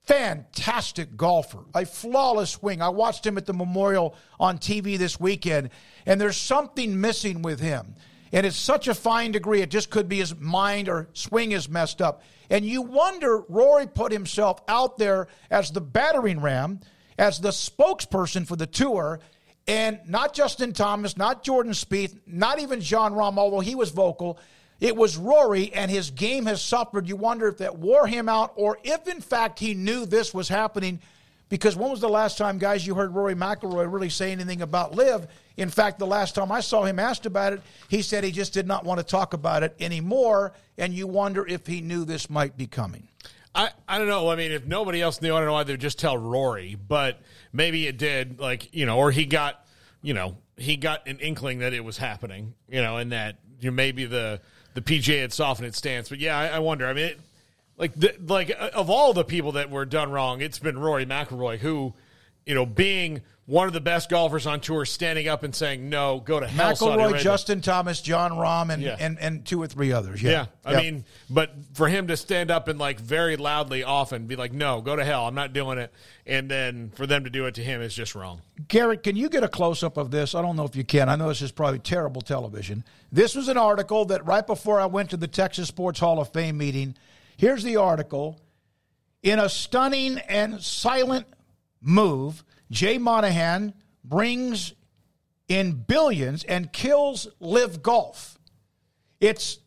[0.04, 2.82] fantastic golfer, a flawless swing.
[2.82, 5.70] I watched him at the Memorial on TV this weekend,
[6.06, 7.96] and there's something missing with him.
[8.36, 11.70] And it's such a fine degree, it just could be his mind or swing is
[11.70, 12.22] messed up.
[12.50, 16.82] And you wonder, Rory put himself out there as the battering ram,
[17.18, 19.22] as the spokesperson for the tour,
[19.70, 24.38] and not Justin Thomas, not Jordan Spieth, not even Jon Rahm, although he was vocal.
[24.82, 27.08] It was Rory, and his game has suffered.
[27.08, 30.50] You wonder if that wore him out, or if in fact he knew this was
[30.50, 31.00] happening.
[31.50, 34.96] Because when was the last time, guys, you heard Rory McIlroy really say anything about
[34.96, 35.28] LIV?
[35.58, 38.52] In fact, the last time I saw him asked about it, he said he just
[38.52, 40.54] did not want to talk about it anymore.
[40.78, 43.08] And you wonder if he knew this might be coming.
[43.54, 44.30] I, I don't know.
[44.30, 46.76] I mean, if nobody else knew, I don't know why they would just tell Rory,
[46.76, 47.22] but
[47.54, 48.40] maybe it did.
[48.40, 49.66] Like, you know, or he got,
[50.02, 53.72] you know, he got an inkling that it was happening, you know, and that you
[53.72, 54.42] know, maybe the
[54.74, 56.10] the PGA had softened its stance.
[56.10, 56.86] But yeah, I, I wonder.
[56.86, 57.20] I mean, it,
[57.78, 61.06] like the, like uh, of all the people that were done wrong, it's been Rory
[61.06, 61.94] McIlroy who,
[62.46, 66.20] you know, being one of the best golfers on tour, standing up and saying no,
[66.20, 66.74] go to hell.
[66.74, 68.96] McIlroy, Justin Thomas, Jon Rahm, and, yeah.
[69.00, 70.22] and and two or three others.
[70.22, 70.46] Yeah, yeah.
[70.66, 70.82] I yep.
[70.84, 74.82] mean, but for him to stand up and like very loudly, often be like, no,
[74.82, 75.94] go to hell, I'm not doing it,
[76.26, 78.42] and then for them to do it to him is just wrong.
[78.68, 80.34] Garrett, can you get a close up of this?
[80.34, 81.08] I don't know if you can.
[81.08, 82.84] I know this is probably terrible television.
[83.12, 86.34] This was an article that right before I went to the Texas Sports Hall of
[86.34, 86.96] Fame meeting.
[87.38, 88.40] Here's the article.
[89.24, 91.26] In a stunning and silent
[91.82, 94.74] move, Jay Monahan brings
[95.48, 98.40] in billions and kills LIV Golf.
[99.20, 99.60] It's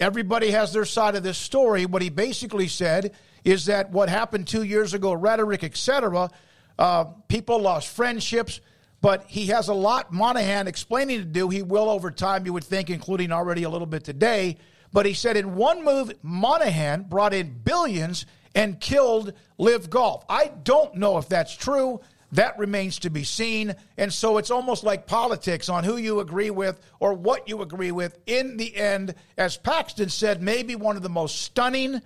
[0.00, 1.86] everybody has their side of this story.
[1.86, 6.30] What he basically said is that what happened two years ago, rhetoric, etc.
[6.78, 8.60] Uh, people lost friendships,
[9.00, 11.48] but he has a lot Monahan explaining to do.
[11.48, 14.56] He will over time, you would think, including already a little bit today.
[14.94, 20.24] But he said in one move, Monahan brought in billions and killed LIV Golf.
[20.28, 22.00] I don't know if that's true.
[22.30, 23.74] That remains to be seen.
[23.98, 27.90] And so it's almost like politics on who you agree with or what you agree
[27.90, 28.20] with.
[28.26, 32.00] In the end, as Paxton said, maybe one of the most stunning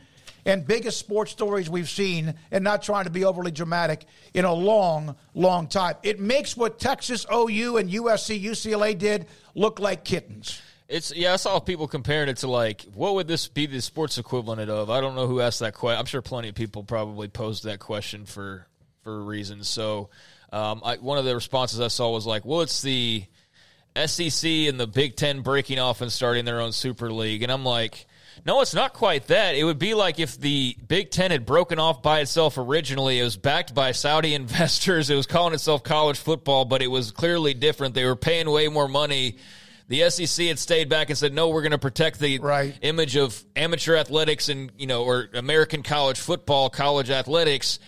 [0.47, 4.55] and biggest sports stories we've seen, and not trying to be overly dramatic, in a
[4.55, 5.97] long, long time.
[6.03, 10.63] It makes what Texas OU and USC, UCLA did look like kittens.
[10.89, 14.17] It's yeah, I saw people comparing it to like what would this be the sports
[14.17, 14.89] equivalent of?
[14.89, 16.01] I don't know who asked that question.
[16.01, 18.67] I'm sure plenty of people probably posed that question for
[19.03, 19.69] for reasons.
[19.69, 20.09] So
[20.51, 23.25] um, I, one of the responses I saw was like, well, it's the
[24.07, 27.65] SEC and the Big Ten breaking off and starting their own super league, and I'm
[27.65, 28.07] like.
[28.47, 29.57] No, it's not quite that.
[29.57, 33.19] It would be like if the Big Ten had broken off by itself originally.
[33.19, 35.11] It was backed by Saudi investors.
[35.11, 37.97] It was calling itself college football, but it was clearly different.
[37.97, 39.39] They were paying way more money
[39.89, 42.77] the SEC had stayed back and said, "No, we're going to protect the right.
[42.83, 47.79] image of amateur athletics and you know, or American college football, college athletics,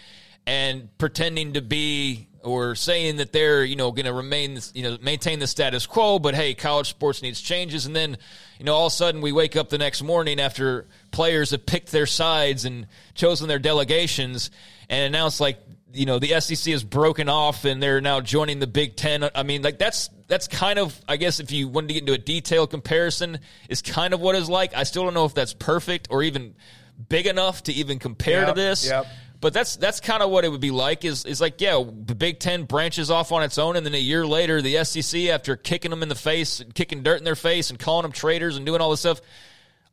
[0.46, 4.98] and pretending to be or saying that they're you know going to remain you know
[5.02, 6.18] maintain the status quo.
[6.18, 8.16] But hey, college sports needs changes, and then
[8.58, 11.66] you know all of a sudden we wake up the next morning after players have
[11.66, 14.50] picked their sides and chosen their delegations
[14.88, 15.58] and announced like
[15.92, 19.28] you know the SEC is broken off and they're now joining the Big Ten.
[19.34, 22.12] I mean, like that's that's kind of I guess if you wanted to get into
[22.14, 24.74] a detailed comparison, is kind of what it's like.
[24.74, 26.54] I still don't know if that's perfect or even
[27.08, 28.86] big enough to even compare yep, to this.
[28.86, 29.06] Yep.
[29.40, 31.04] But that's that's kind of what it would be like.
[31.04, 33.98] Is is like yeah, the Big Ten branches off on its own, and then a
[33.98, 37.36] year later, the SEC after kicking them in the face, and kicking dirt in their
[37.36, 39.20] face, and calling them traitors and doing all this stuff.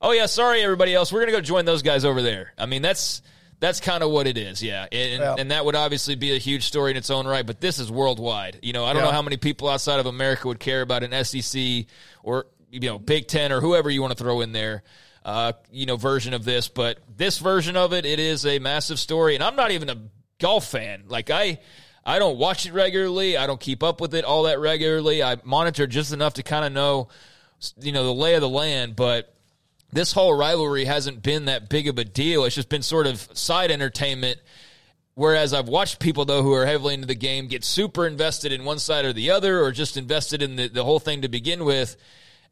[0.01, 2.53] Oh yeah, sorry everybody else, we're gonna go join those guys over there.
[2.57, 3.21] I mean that's
[3.59, 4.87] that's kind of what it is, yeah.
[4.91, 5.35] And, yeah.
[5.37, 7.91] and, that would obviously be a huge story in its own right, but this is
[7.91, 8.59] worldwide.
[8.61, 9.07] You know, I don't yeah.
[9.07, 11.85] know how many people outside of America would care about an SEC
[12.21, 14.83] or, you know, Big Ten or whoever you want to throw in there,
[15.25, 16.67] uh, you know, version of this.
[16.67, 19.33] But this version of it, it is a massive story.
[19.33, 19.97] And I'm not even a
[20.39, 21.05] golf fan.
[21.07, 21.59] Like, I.
[22.09, 23.35] I don't watch it regularly.
[23.35, 25.21] I don't keep up with it all that regularly.
[25.21, 27.09] I monitor just enough to kind of know,
[27.81, 28.95] you know, the lay of the land.
[28.95, 29.35] But
[29.97, 32.45] this whole rivalry hasn't been that big of a deal.
[32.45, 34.39] It's just been sort of side entertainment.
[35.15, 38.63] Whereas I've watched people though who are heavily into the game get super invested in
[38.63, 41.65] one side or the other, or just invested in the, the whole thing to begin
[41.65, 41.97] with.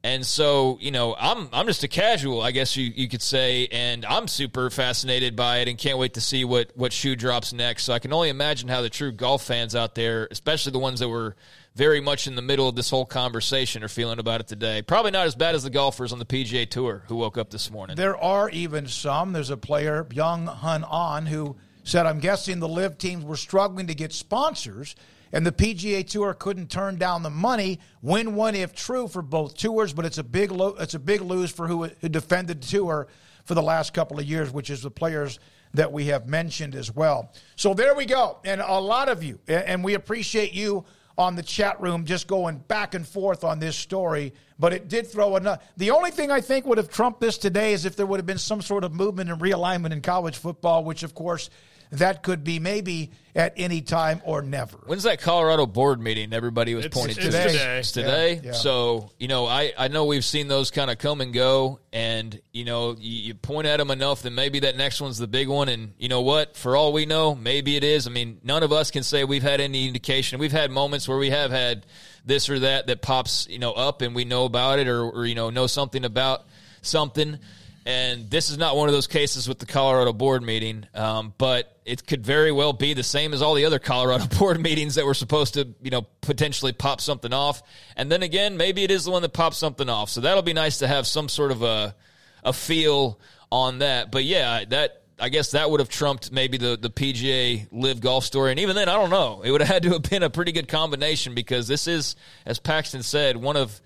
[0.05, 3.67] And so, you know, I'm I'm just a casual, I guess you, you could say,
[3.71, 7.53] and I'm super fascinated by it and can't wait to see what what shoe drops
[7.53, 7.85] next.
[7.85, 10.99] So I can only imagine how the true golf fans out there, especially the ones
[10.99, 11.35] that were
[11.73, 14.83] very much in the middle of this whole conversation, are feeling about it today.
[14.83, 17.71] Probably not as bad as the golfers on the PGA Tour who woke up this
[17.71, 17.95] morning.
[17.95, 19.33] There are even some.
[19.33, 23.87] There's a player, Byeong Hun An, who said, "I'm guessing the LIV teams were struggling
[23.87, 24.95] to get sponsors."
[25.31, 27.79] And the PGA Tour couldn't turn down the money.
[28.01, 31.21] Win one if true for both tours, but it's a big lo- it's a big
[31.21, 33.07] lose for who, who defended the tour
[33.45, 35.39] for the last couple of years, which is the players
[35.73, 37.33] that we have mentioned as well.
[37.55, 40.85] So there we go, and a lot of you, and we appreciate you
[41.17, 44.33] on the chat room just going back and forth on this story.
[44.59, 45.63] But it did throw enough.
[45.77, 48.25] The only thing I think would have trumped this today is if there would have
[48.25, 51.49] been some sort of movement and realignment in college football, which of course
[51.91, 54.77] that could be maybe at any time or never.
[54.85, 56.31] When's that Colorado board meeting?
[56.33, 57.77] Everybody was It's- pointing it's to today.
[57.79, 58.33] It's today.
[58.35, 58.51] Yeah, yeah.
[58.53, 62.39] So you know, I I know we've seen those kind of come and go, and
[62.53, 65.47] you know, you, you point at them enough, then maybe that next one's the big
[65.47, 65.69] one.
[65.69, 66.55] And you know what?
[66.55, 68.07] For all we know, maybe it is.
[68.07, 70.39] I mean, none of us can say we've had any indication.
[70.39, 71.85] We've had moments where we have had
[72.25, 75.25] this or that that pops you know up, and we know about it, or, or
[75.25, 76.45] you know know something about
[76.81, 77.39] something.
[77.85, 81.79] And this is not one of those cases with the Colorado board meeting, um, but
[81.85, 85.05] it could very well be the same as all the other Colorado board meetings that
[85.05, 87.61] were supposed to, you know, potentially pop something off.
[87.95, 90.09] And then again, maybe it is the one that pops something off.
[90.09, 91.95] So that'll be nice to have some sort of a
[92.43, 93.19] a feel
[93.51, 94.11] on that.
[94.11, 98.25] But yeah, that I guess that would have trumped maybe the the PGA LIV Golf
[98.25, 98.51] story.
[98.51, 99.43] And even then, I don't know.
[99.43, 102.15] It would have had to have been a pretty good combination because this is,
[102.47, 103.79] as Paxton said, one of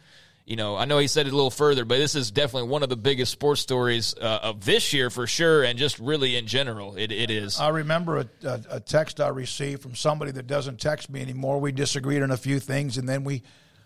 [0.49, 2.81] you know, I know he said it a little further, but this is definitely one
[2.81, 6.47] of the biggest sports stories uh, of this year for sure, and just really in
[6.47, 7.59] general, it, it is.
[7.59, 11.61] I remember a, a, a text I received from somebody that doesn't text me anymore.
[11.61, 13.43] We disagreed on a few things, and then we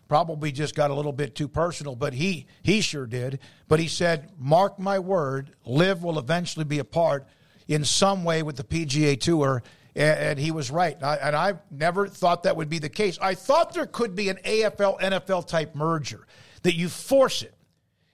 [0.07, 1.97] probably just got a little bit too personal.
[1.97, 3.39] But he he sure did.
[3.67, 7.27] But he said, "Mark my word, LIV will eventually be a part
[7.67, 9.63] in some way with the PGA Tour."
[9.95, 10.97] And, he was right.
[10.99, 13.19] And I never thought that would be the case.
[13.21, 16.25] I thought there could be an AFL NFL type merger
[16.63, 17.53] that you force it.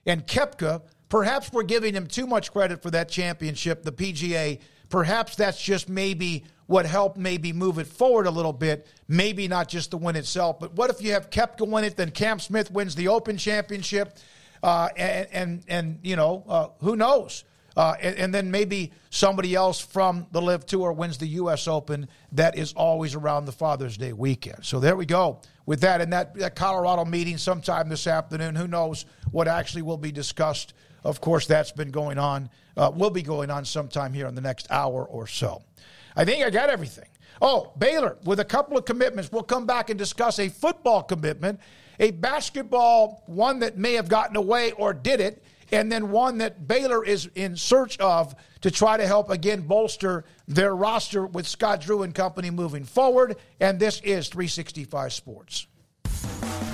[0.06, 4.60] And Koepka, perhaps we're giving him too much credit for that championship, the PGA.
[4.88, 8.86] Perhaps that's just maybe what helped maybe move it forward a little bit.
[9.08, 12.10] Maybe not just the win itself, but what if you have Koepka win it, then
[12.10, 14.18] Cam Smith wins the Open Championship,
[14.62, 17.44] uh, and, and and you know uh, who knows,
[17.80, 21.66] uh, and, and then maybe somebody else from the LIV Tour wins the U.S.
[21.66, 22.08] Open.
[22.32, 24.66] That is always around the Father's Day weekend.
[24.66, 26.02] So there we go with that.
[26.02, 28.54] And that, that Colorado meeting sometime this afternoon.
[28.54, 30.74] Who knows what actually will be discussed?
[31.04, 34.42] Of course, that's been going on, uh, will be going on sometime here in the
[34.42, 35.62] next hour or so.
[36.14, 37.08] I think I got everything.
[37.40, 39.32] Oh, Baylor with a couple of commitments.
[39.32, 41.58] We'll come back and discuss a football commitment,
[41.98, 46.66] a basketball one that may have gotten away or did it, and then one that
[46.66, 51.80] Baylor is in search of to try to help again bolster their roster with Scott
[51.80, 53.36] Drew and company moving forward.
[53.60, 55.66] And this is 365 Sports.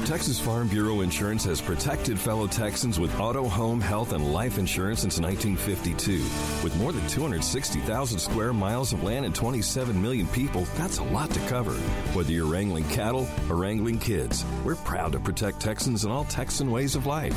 [0.07, 5.01] Texas Farm Bureau Insurance has protected fellow Texans with auto, home, health, and life insurance
[5.01, 6.19] since 1952.
[6.63, 11.31] With more than 260,000 square miles of land and 27 million people, that's a lot
[11.31, 11.73] to cover.
[12.15, 16.71] Whether you're wrangling cattle or wrangling kids, we're proud to protect Texans in all Texan
[16.71, 17.37] ways of life.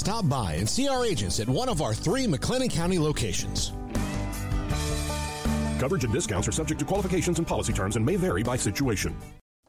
[0.00, 3.72] Stop by and see our agents at one of our three McLennan County locations.
[5.78, 9.14] Coverage and discounts are subject to qualifications and policy terms and may vary by situation.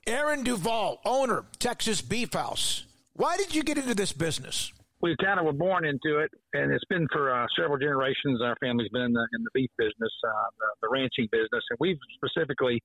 [0.07, 2.85] Aaron Duvall, owner, Texas Beef House.
[3.11, 4.71] Why did you get into this business?
[5.01, 8.39] we kind of were born into it, and it's been for uh, several generations.
[8.41, 11.77] Our family's been in the, in the beef business, uh, the, the ranching business, and
[11.79, 12.79] we've specifically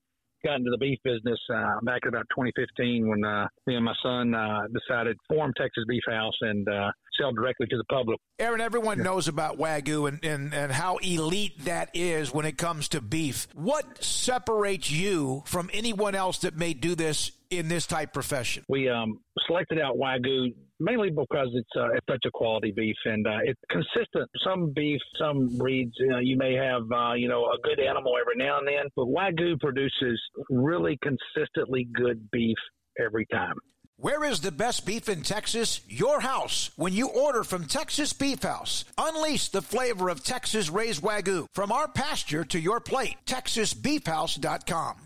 [0.44, 3.94] got into the beef business uh, back in about 2015 when uh, me and my
[4.02, 8.18] son uh, decided to form Texas Beef House and uh, sell directly to the public.
[8.38, 12.88] Aaron, everyone knows about Wagyu and, and, and how elite that is when it comes
[12.90, 13.46] to beef.
[13.54, 18.64] What separates you from anyone else that may do this in this type profession?
[18.68, 23.26] We um, selected out Wagyu mainly because it's uh, it's such a quality beef and
[23.26, 24.30] uh, it's consistent.
[24.44, 28.14] Some beef, some breeds, you, know, you may have uh, you know a good animal
[28.20, 30.20] every now and then, but Wagyu produces
[30.50, 32.58] really consistently good beef
[32.98, 33.54] every time.
[33.98, 35.80] Where is the best beef in Texas?
[35.88, 36.70] Your house.
[36.76, 41.72] When you order from Texas Beef House, unleash the flavor of Texas raised Wagyu from
[41.72, 43.16] our pasture to your plate.
[43.24, 45.05] TexasBeefHouse.com.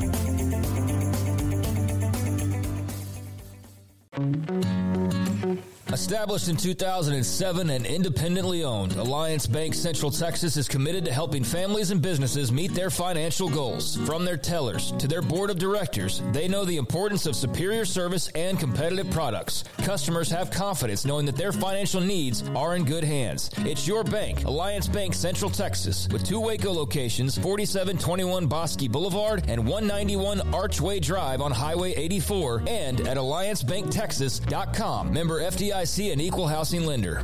[4.13, 5.80] フフフ。
[5.93, 12.01] Established in 2007 and independently owned, Alliance Bank Central Texas is committed to helping families and
[12.01, 13.97] businesses meet their financial goals.
[14.05, 18.29] From their tellers to their board of directors, they know the importance of superior service
[18.35, 19.65] and competitive products.
[19.79, 23.49] Customers have confidence knowing that their financial needs are in good hands.
[23.57, 29.67] It's your bank, Alliance Bank Central Texas, with two Waco locations 4721 Bosque Boulevard and
[29.67, 35.11] 191 Archway Drive on Highway 84, and at AllianceBankTexas.com.
[35.11, 35.80] Member FDIC
[36.11, 37.23] an equal housing lender.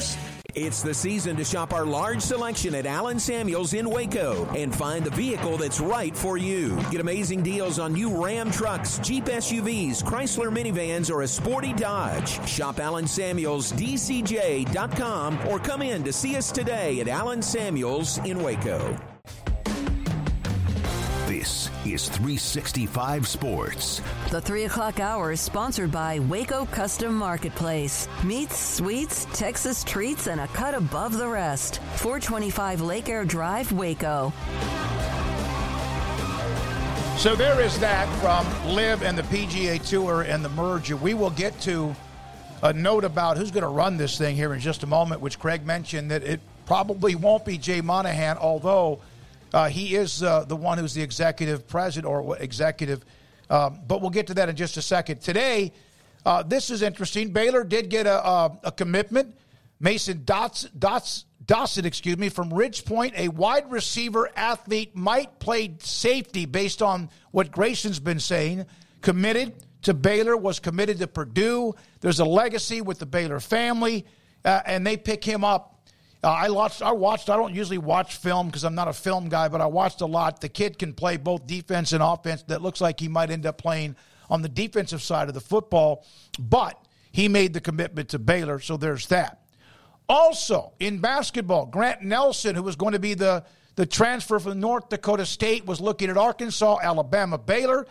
[0.00, 0.16] Bears.
[0.56, 5.04] It's the season to shop our large selection at Allen Samuels in Waco and find
[5.04, 6.76] the vehicle that's right for you.
[6.90, 12.44] Get amazing deals on new Ram trucks, Jeep SUVs, Chrysler minivans, or a sporty Dodge.
[12.48, 18.98] Shop AllenSamuelsDCJ.com or come in to see us today at Allen Samuels in Waco.
[21.40, 24.02] This is 365 Sports.
[24.30, 28.06] The 3 o'clock hour is sponsored by Waco Custom Marketplace.
[28.22, 31.80] Meats, sweets, Texas treats, and a cut above the rest.
[31.96, 34.34] 425 Lake Air Drive, Waco.
[37.16, 40.96] So there is that from LIV and the PGA Tour and the merger.
[40.96, 41.96] We will get to
[42.62, 45.38] a note about who's going to run this thing here in just a moment, which
[45.38, 49.00] Craig mentioned that it probably won't be Jay Monahan, although
[49.52, 53.04] uh, he is uh, the one who's the executive president or executive.
[53.48, 55.20] Um, but we'll get to that in just a second.
[55.20, 55.72] Today,
[56.24, 57.32] uh, this is interesting.
[57.32, 59.34] Baylor did get a, a, a commitment.
[59.80, 66.44] Mason Dots, Dots, Dawson, excuse me, from Ridgepoint, a wide receiver athlete, might play safety
[66.44, 68.66] based on what Grayson's been saying.
[69.00, 71.74] Committed to Baylor, was committed to Purdue.
[72.00, 74.04] There's a legacy with the Baylor family,
[74.44, 75.79] uh, and they pick him up.
[76.22, 76.82] Uh, I watched.
[76.82, 77.30] I watched.
[77.30, 80.06] I don't usually watch film because I'm not a film guy, but I watched a
[80.06, 80.40] lot.
[80.40, 82.42] The kid can play both defense and offense.
[82.44, 83.96] That looks like he might end up playing
[84.28, 86.06] on the defensive side of the football,
[86.38, 86.78] but
[87.10, 89.40] he made the commitment to Baylor, so there's that.
[90.08, 93.44] Also, in basketball, Grant Nelson, who was going to be the,
[93.76, 97.86] the transfer from North Dakota State, was looking at Arkansas, Alabama, Baylor,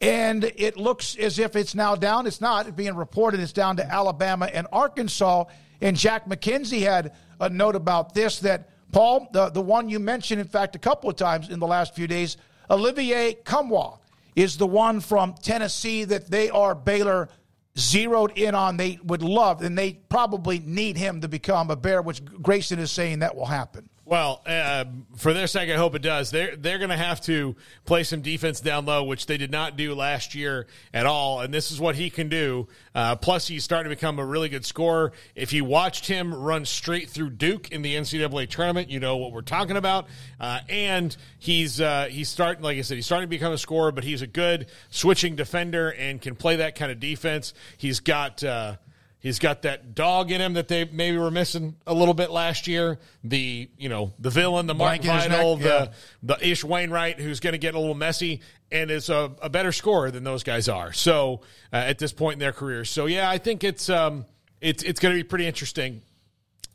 [0.00, 2.26] and it looks as if it's now down.
[2.26, 2.66] It's not.
[2.66, 5.44] It's being reported it's down to Alabama and Arkansas.
[5.80, 7.12] And Jack McKenzie had
[7.42, 11.10] a note about this that, Paul, the, the one you mentioned, in fact, a couple
[11.10, 12.36] of times in the last few days,
[12.70, 13.98] Olivier Nkamhoua
[14.34, 17.28] is the one from Tennessee that they are Baylor–
[17.78, 18.76] zeroed in on.
[18.76, 22.90] They would love and they probably need him to become a bear which grayson is
[22.90, 24.84] saying that will happen well, uh,
[25.16, 26.32] for their sake, I hope it does.
[26.32, 29.76] They're they're going to have to play some defense down low, which they did not
[29.76, 31.40] do last year at all.
[31.40, 32.66] And this is what he can do.
[32.96, 35.12] Uh, plus, he's starting to become a really good scorer.
[35.36, 39.30] If you watched him run straight through Duke in the NCAA tournament, you know what
[39.32, 40.08] we're talking about.
[40.40, 43.92] Uh, and he's uh, he's starting, like I said, he's starting to become a scorer.
[43.92, 47.54] But he's a good switching defender and can play that kind of defense.
[47.76, 48.76] He's got uh,
[49.22, 52.66] He's got that dog in him that they maybe were missing a little bit last
[52.66, 52.98] year.
[53.22, 55.92] The you know the villain, the Mark Vital, the
[56.24, 58.40] the Ish Wainwright, who's going to get a little messy
[58.72, 60.92] and is a, a, better scorer than those guys are.
[60.92, 61.42] So
[61.72, 64.26] uh, at this point in their careers, so yeah, I think it's um
[64.60, 66.02] it's it's going to be pretty interesting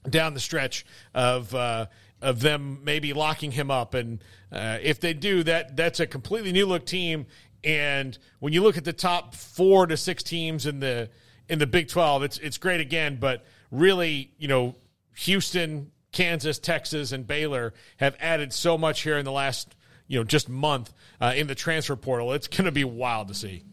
[0.09, 1.53] down the stretch of.
[1.53, 1.87] Uh,
[2.19, 6.51] of them maybe locking him up, and uh, if they do that, that's a completely
[6.51, 7.27] new look team.
[7.63, 11.11] And when you look at the top four to six teams in the
[11.49, 12.23] in the Big 12.
[12.23, 14.75] It's it's great again, but really, you know,
[15.15, 19.75] Houston, Kansas, Texas, and Baylor have added so much here in the last,
[20.07, 22.33] you know, just month uh, in the transfer portal.
[22.33, 23.63] It's going to be wild to see.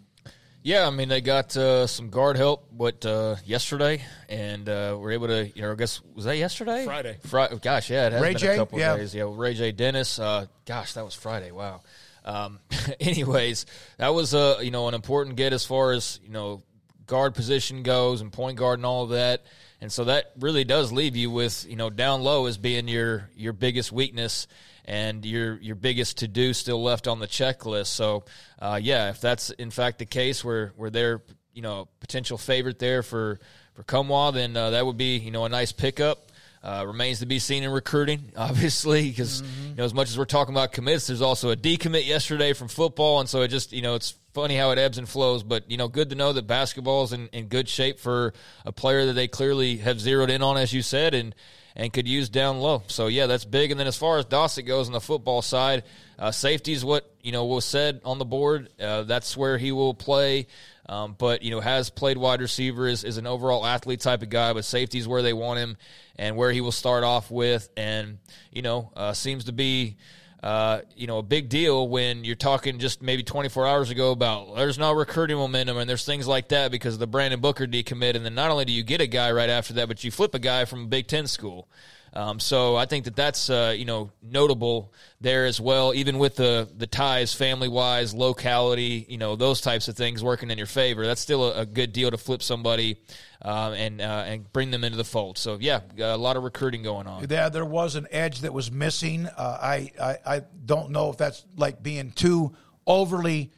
[0.63, 5.13] Yeah, I mean they got uh, some guard help, but uh, yesterday, and uh, we're
[5.13, 5.47] able to.
[5.55, 6.87] You know, I guess was that yesterday?
[6.87, 7.19] Friday.
[7.27, 7.59] Friday.
[7.59, 8.55] Gosh, yeah, it has Ray been J?
[8.55, 8.97] a couple yeah.
[8.97, 9.15] days.
[9.15, 9.73] Yeah, Ray J.
[9.73, 10.19] Dennis.
[10.19, 11.51] Uh, gosh, that was Friday.
[11.51, 11.83] Wow.
[12.25, 12.61] um,
[13.01, 13.67] anyways,
[13.99, 16.63] that was a you know an important get as far as you know
[17.07, 19.45] guard position goes and point guard and all of that.
[19.81, 23.29] And so that really does leave you with you know down low as being your
[23.37, 24.47] your biggest weakness
[24.85, 27.87] and your your biggest to do still left on the checklist.
[27.87, 28.25] So
[28.59, 32.79] uh, yeah, if that's in fact the case, where where they're you know potential favorite
[32.79, 33.39] there for
[33.75, 36.31] for Nkamhoua, then uh, that would be you know a nice pickup.
[36.63, 39.69] Uh, remains to be seen in recruiting, obviously, because mm-hmm.
[39.69, 42.69] you know as much as we're talking about commits, there's also a decommit yesterday from
[42.69, 45.43] football, and so it just you know it's funny how it ebbs and flows.
[45.43, 48.35] But you know, good to know that basketball is in, in good shape for
[48.67, 51.35] a player that they clearly have zeroed in on, as you said, and
[51.77, 52.83] and could use down low.
[52.89, 53.71] So yeah, that's big.
[53.71, 55.85] And then as far as Dossick goes on the football side,
[56.19, 58.69] uh, safety is what you know was said on the board.
[58.81, 60.47] Uh, that's where he will play.
[60.87, 64.29] Um, but you know has played wide receiver is, is an overall athlete type of
[64.29, 65.79] guy but safety is where they want him
[66.17, 68.19] and where he will start off with and
[68.53, 69.97] you know uh, seems to be
[70.45, 74.55] uh, you know, a big deal when you're talking just maybe 24 hours ago about
[74.57, 78.15] there's no recruiting momentum and there's things like that because the Brandon Booker decommit.
[78.15, 80.35] And then not only do you get a guy right after that, but you flip
[80.35, 81.67] a guy from a Big Ten school.
[82.15, 86.37] Um, so I think that that's uh, you know notable there as well, even with
[86.37, 90.69] the the ties, family wise, locality, you know those types of things working in your
[90.69, 91.05] favor.
[91.05, 92.99] That's still a, a good deal to flip somebody
[93.43, 95.39] uh, and uh, and bring them into the fold.
[95.39, 97.27] So yeah, a lot of recruiting going on.
[97.29, 99.27] Yeah, there was an edge that was missing.
[99.27, 102.55] Uh, I, I I don't know if that's like being too
[102.87, 103.51] overly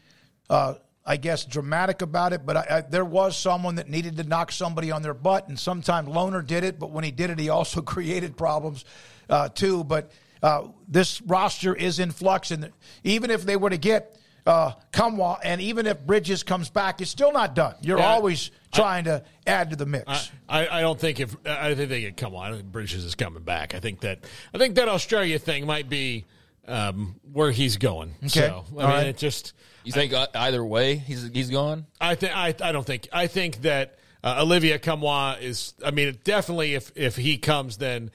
[0.48, 0.74] uh,
[1.08, 4.50] I guess, dramatic about it, but I, I, there was someone that needed to knock
[4.50, 7.48] somebody on their butt, and sometimes Loner did it, but when he did it, he
[7.48, 8.84] also created problems
[9.30, 9.84] uh, too.
[9.84, 10.10] But
[10.42, 12.72] uh, this roster is in flux, and
[13.04, 17.10] even if they were to get uh, Nkamhoua, and even if Bridges comes back, it's
[17.10, 17.74] still not done.
[17.82, 20.30] You're yeah, always trying I, to add to the mix.
[20.48, 22.40] I, I, don't think if I think they get Nkamhoua.
[22.40, 23.74] I don't think Bridges is coming back.
[23.74, 24.20] I think that
[24.54, 26.24] I think that Australia thing might be
[26.66, 28.14] um, where he's going.
[28.24, 29.06] Okay, so, I mean, right.
[29.06, 29.52] it just
[29.86, 31.86] you think I, either way he's he's gone?
[32.00, 35.74] I think I I don't think I think that uh, Olivier Nkamhoua is.
[35.84, 38.10] I mean, definitely if if he comes, then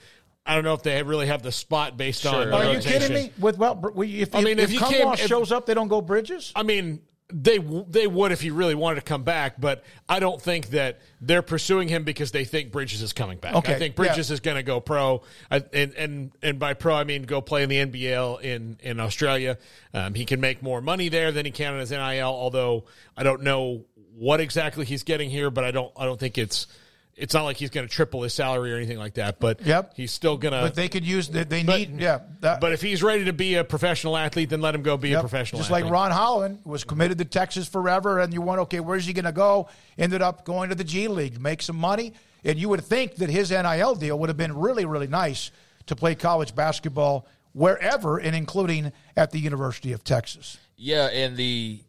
[0.46, 2.54] I don't know if they really have the spot based sure.
[2.54, 2.54] on.
[2.54, 3.32] Are you kidding me?
[3.40, 6.52] With well, if, I mean, if, if, if Nkamhoua shows up, they don't go Bridges.
[6.56, 7.02] I mean,
[7.34, 11.00] they they would if he really wanted to come back, but I don't think that
[11.20, 13.56] they're pursuing him because they think Bridges is coming back.
[13.56, 14.34] Okay, I think Bridges yeah.
[14.34, 17.64] is going to go pro, I, and and and by pro I mean go play
[17.64, 19.58] in the NBL in in Australia.
[19.94, 22.24] Um, he can make more money there than he can in his NIL.
[22.24, 26.38] Although I don't know what exactly he's getting here, but I don't I don't think
[26.38, 26.68] it's
[27.16, 29.94] it's not like he's going to triple his salary or anything like that, but yep.
[29.96, 30.62] he's still going to.
[30.62, 31.50] But they could use that.
[31.50, 32.20] They need, but, yeah.
[32.40, 35.10] That, but if he's ready to be a professional athlete, then let him go be
[35.10, 35.20] yep.
[35.20, 35.60] a professional.
[35.60, 35.86] Just athlete.
[35.86, 39.26] like Ron Holland was committed to Texas forever, and you went, okay, where's he going
[39.26, 39.70] to go?
[39.98, 43.30] Ended up going to the G League, make some money, and you would think that
[43.30, 45.52] his NIL deal would have been really, really nice
[45.88, 50.58] to play college basketball wherever, and including at the University of Texas.
[50.78, 51.82] Yeah, and the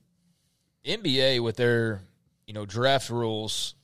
[0.84, 2.02] NBA with their
[2.46, 3.74] you know draft rules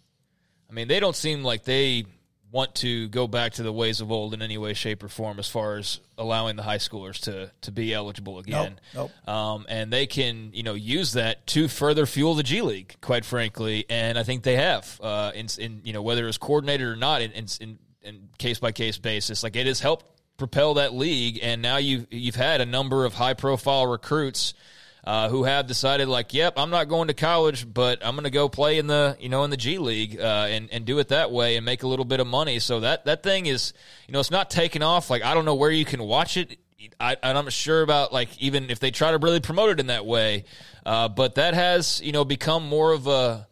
[0.70, 2.04] I mean, they don't seem like they
[2.50, 5.38] want to go back to the ways of old in any way, shape, or form
[5.38, 8.80] as far as allowing the high schoolers to to be eligible again.
[8.94, 9.28] Nope, nope.
[9.28, 13.24] Um, and they can, you know, use that to further fuel the G League, quite
[13.24, 13.84] frankly.
[13.90, 17.22] And I think they have, uh, in, in you know, whether it's coordinated or not,
[17.22, 20.06] in in, in case by case basis, like it has helped
[20.36, 21.40] propel that league.
[21.42, 24.54] And now you you've had a number of high profile recruits
[25.08, 28.30] uh, who have decided like, yep, I'm not going to college, but I'm going to
[28.30, 31.08] go play in the you know in the G League uh, and and do it
[31.08, 32.58] that way and make a little bit of money.
[32.58, 33.72] So that that thing is
[34.06, 35.08] you know it's not taking off.
[35.08, 36.58] Like I don't know where you can watch it.
[37.00, 40.04] I, not sure about like even if they try to really promote it in that
[40.04, 40.44] way,
[40.84, 43.48] uh, but that has you know become more of a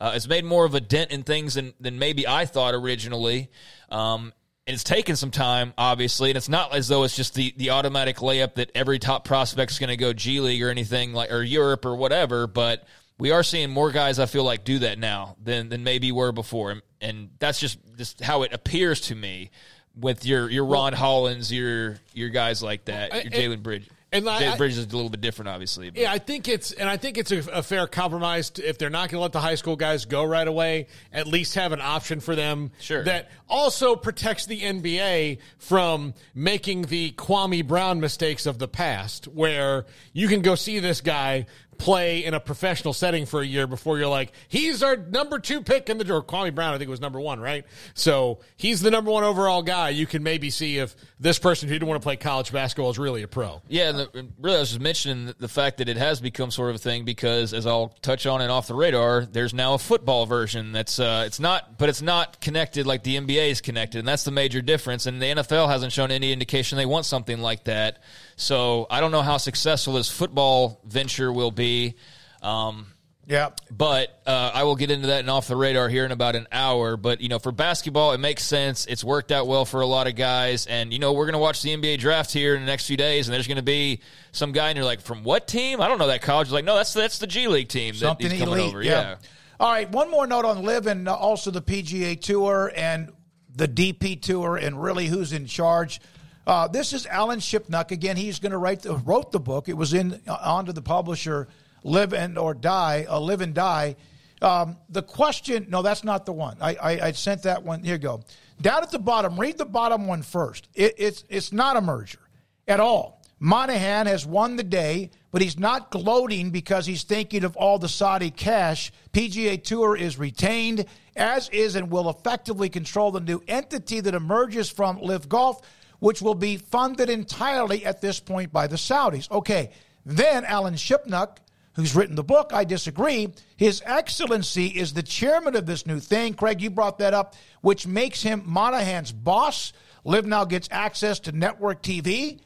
[0.00, 3.50] uh, it's made more of a dent in things than, than maybe I thought originally.
[3.90, 4.32] Um,
[4.68, 7.70] and it's taken some time, obviously, and it's not as though it's just the, the
[7.70, 11.32] automatic layup that every top prospect is going to go G League or anything like
[11.32, 12.46] or Europe or whatever.
[12.46, 12.86] But
[13.18, 16.32] we are seeing more guys I feel like do that now than than maybe were
[16.32, 19.50] before, and, and that's just just how it appears to me
[19.96, 23.88] with your your Ron Hollins, your your guys like that, your Jalen Bridge.
[24.10, 25.90] And I, Bridges is a little bit different, obviously.
[25.90, 26.00] But.
[26.00, 28.50] Yeah, I think it's and I think it's a, a fair compromise.
[28.50, 31.26] To, if they're not going to let the high school guys go right away, at
[31.26, 32.70] least have an option for them.
[32.80, 33.04] Sure.
[33.04, 39.84] That also protects the NBA from making the Kwame Brown mistakes of the past, where
[40.14, 41.44] you can go see this guy
[41.78, 45.62] play in a professional setting for a year before you're like, he's our number two
[45.62, 46.26] pick in the draft.
[46.26, 47.64] Kwame Brown, I think, was number one, right?
[47.94, 49.90] So he's the number one overall guy.
[49.90, 52.98] You can maybe see if this person who didn't want to play college basketball is
[52.98, 53.62] really a pro.
[53.68, 56.70] Yeah, and the, really, I was just mentioning the fact that it has become sort
[56.70, 59.78] of a thing because, as I'll touch on and off the radar, there's now a
[59.78, 64.00] football version that's uh, it's not, but it's not connected like the NBA is connected,
[64.00, 65.06] and that's the major difference.
[65.06, 67.98] And the NFL hasn't shown any indication they want something like that
[68.38, 71.96] So I don't know how successful this football venture will be.
[72.40, 72.86] Um,
[73.26, 73.50] yeah.
[73.70, 76.46] But uh, I will get into that and off the radar here in about an
[76.50, 76.96] hour.
[76.96, 78.86] But, you know, for basketball, it makes sense.
[78.86, 80.64] It's worked out well for a lot of guys.
[80.66, 82.96] And, you know, we're going to watch the NBA draft here in the next few
[82.96, 84.00] days, and there's going to be
[84.32, 85.82] some guy, and you're like, from what team?
[85.82, 86.50] I don't know that college.
[86.50, 88.68] Like, no, that's that's the G League team that Something he's coming elite.
[88.70, 88.82] over.
[88.82, 89.00] yeah.
[89.00, 89.16] yeah.
[89.60, 89.90] All right.
[89.90, 93.12] One more note on LIV and uh, also the PGA Tour and
[93.54, 96.00] the DP Tour and really who's in charge.
[96.48, 98.16] Uh, this is Alan Shipnuck again.
[98.16, 99.68] He's going to write the wrote the book.
[99.68, 101.46] It was in uh, onto the publisher.
[101.84, 103.06] LIV and or die.
[103.08, 103.96] Uh, live and die.
[104.40, 105.66] Um, the question.
[105.68, 106.56] No, that's not the one.
[106.60, 107.84] I, I I sent that one.
[107.84, 108.22] Here you go.
[108.62, 109.38] Down at the bottom.
[109.38, 110.68] Read the bottom one first.
[110.74, 112.20] It, it's it's not a merger
[112.66, 113.18] at all.
[113.40, 117.88] Monahan has won the day, but he's not gloating because he's thinking of all the
[117.88, 118.90] Saudi cash.
[119.12, 124.70] PGA Tour is retained, as is and will effectively control the new entity that emerges
[124.70, 125.60] from LIV Golf,
[125.98, 129.30] which will be funded entirely at this point by the Saudis.
[129.30, 129.70] Okay,
[130.04, 131.38] then Alan Shipnuck,
[131.74, 133.32] who's written the book, I disagree.
[133.56, 136.34] His Excellency is the chairman of this new thing.
[136.34, 139.72] Craig, you brought that up, which makes him Monahan's boss.
[140.04, 142.40] LIV now gets access to network TV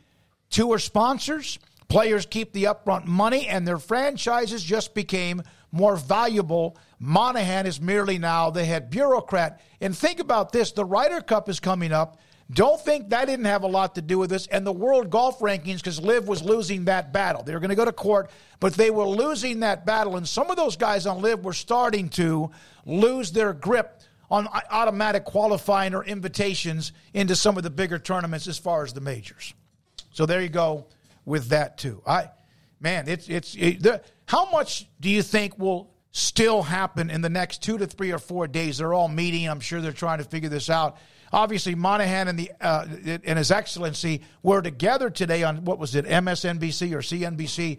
[0.50, 1.58] tour sponsors.
[1.88, 5.42] Players keep the upfront money, and their franchises just became
[5.72, 6.76] more valuable.
[6.98, 9.60] Monahan is merely now the head bureaucrat.
[9.80, 12.18] And think about this the Ryder Cup is coming up.
[12.52, 14.46] Don't think that didn't have a lot to do with this.
[14.48, 17.42] And the world golf rankings, because LIV was losing that battle.
[17.42, 18.30] They were going to go to court,
[18.60, 20.16] but they were losing that battle.
[20.16, 22.50] And some of those guys on LIV were starting to
[22.84, 28.58] lose their grip on automatic qualifying or invitations into some of the bigger tournaments as
[28.58, 29.54] far as the majors.
[30.12, 30.86] So there you go
[31.24, 32.02] with that too.
[32.06, 32.30] I,
[32.80, 37.28] man, it's it's it, the, how much do you think will still happen in the
[37.28, 38.78] next two to three or four days?
[38.78, 39.48] They're all meeting.
[39.48, 40.96] I'm sure they're trying to figure this out.
[41.32, 42.86] Obviously, Monahan and the uh,
[43.24, 47.78] and His Excellency were together today on what was it, MSNBC or CNBC.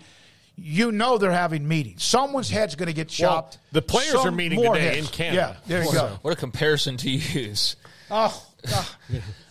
[0.55, 2.03] You know they're having meetings.
[2.03, 3.55] Someone's head's going to get chopped.
[3.57, 5.07] Well, the players Some are meeting today heads.
[5.07, 5.57] in Canada.
[5.57, 6.19] Yeah, there you what, go.
[6.21, 7.75] What a comparison to use.
[8.15, 8.45] Oh,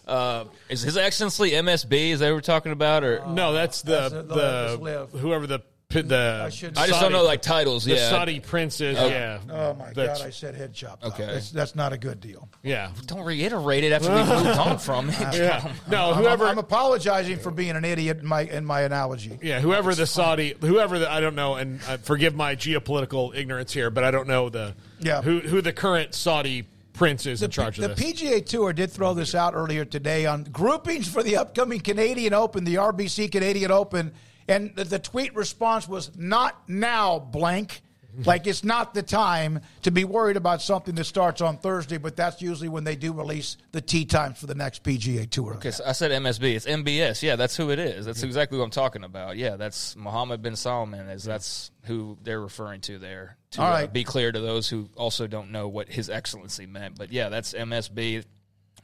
[0.06, 2.10] Uh, is His Excellency MSB?
[2.10, 3.02] Is that what we're talking about?
[3.02, 4.28] Or no, that's the That's it.
[4.28, 5.60] No, the whoever the
[5.92, 8.08] the I should- I just don't know, like, titles, The yeah.
[8.10, 8.96] Saudi princes.
[8.98, 9.06] Oh.
[9.08, 9.38] Yeah.
[9.50, 10.26] oh my That's- God!
[10.26, 11.04] I said head chopped.
[11.04, 11.24] Okay.
[11.24, 12.48] Okay, that's, that's not a good deal.
[12.62, 12.90] Yeah.
[13.06, 15.18] don't reiterate it after we moved on from it.
[15.34, 15.72] Yeah.
[15.90, 16.46] No, I'm- whoever.
[16.46, 19.38] I'm, apologizing for being an idiot in my in my analogy.
[19.42, 23.72] yeah, whoever the Saudi, whoever the, I don't know, and uh, forgive my geopolitical ignorance
[23.72, 25.20] here, but I don't know the Yeah.
[25.22, 28.12] who who the current Saudi prince is in charge the of this.
[28.12, 32.64] PGA Tour did throw this out earlier today on groupings for the upcoming Canadian Open,
[32.64, 34.12] the RBC Canadian Open,
[34.52, 37.82] and the, the tweet response was "Not now, blank."
[38.24, 42.16] like it's not the time to be worried about something that starts on Thursday, but
[42.16, 45.54] that's usually when they do release the tee times for the next PGA Tour.
[45.54, 46.54] Okay, so I said MSB.
[46.54, 47.22] It's MBS.
[47.22, 48.06] Yeah, that's who it is.
[48.06, 49.36] That's exactly what I'm talking about.
[49.36, 51.08] Yeah, that's Mohammed bin Salman.
[51.08, 53.36] Is that's who they're referring to there.
[53.52, 56.98] To All uh, be clear to those who also don't know what His Excellency meant,
[56.98, 58.24] but yeah, that's MSB.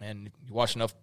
[0.00, 0.94] And you watch enough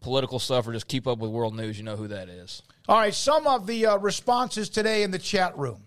[0.00, 2.62] political stuff or just keep up with world news, you know who that is.
[2.88, 5.82] All right, some of the uh, responses today in the chat room.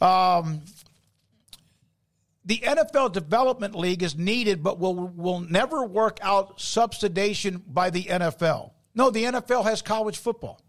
[0.00, 0.62] Um,
[2.44, 8.04] the NFL Development League is needed, but will will never work out subsidization by the
[8.04, 8.72] NFL.
[8.94, 10.60] No, the NFL has college football.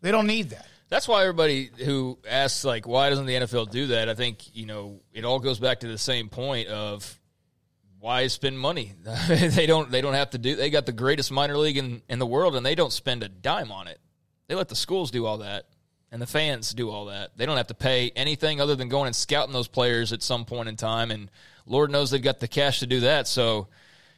[0.00, 0.66] They don't need that.
[0.88, 4.08] That's why everybody who asks like why doesn't the NFL do that?
[4.08, 7.18] I think you know it all goes back to the same point of
[8.04, 8.92] why spend money?
[9.28, 10.56] they don't they don't have to do.
[10.56, 13.30] They got the greatest minor league in in the world, and they don't spend a
[13.30, 13.98] dime on it.
[14.46, 15.70] They let the schools do all that,
[16.12, 17.34] and the fans do all that.
[17.38, 20.44] They don't have to pay anything other than going and scouting those players at some
[20.44, 21.30] point in time, and
[21.64, 23.26] Lord knows they've got the cash to do that.
[23.26, 23.68] So.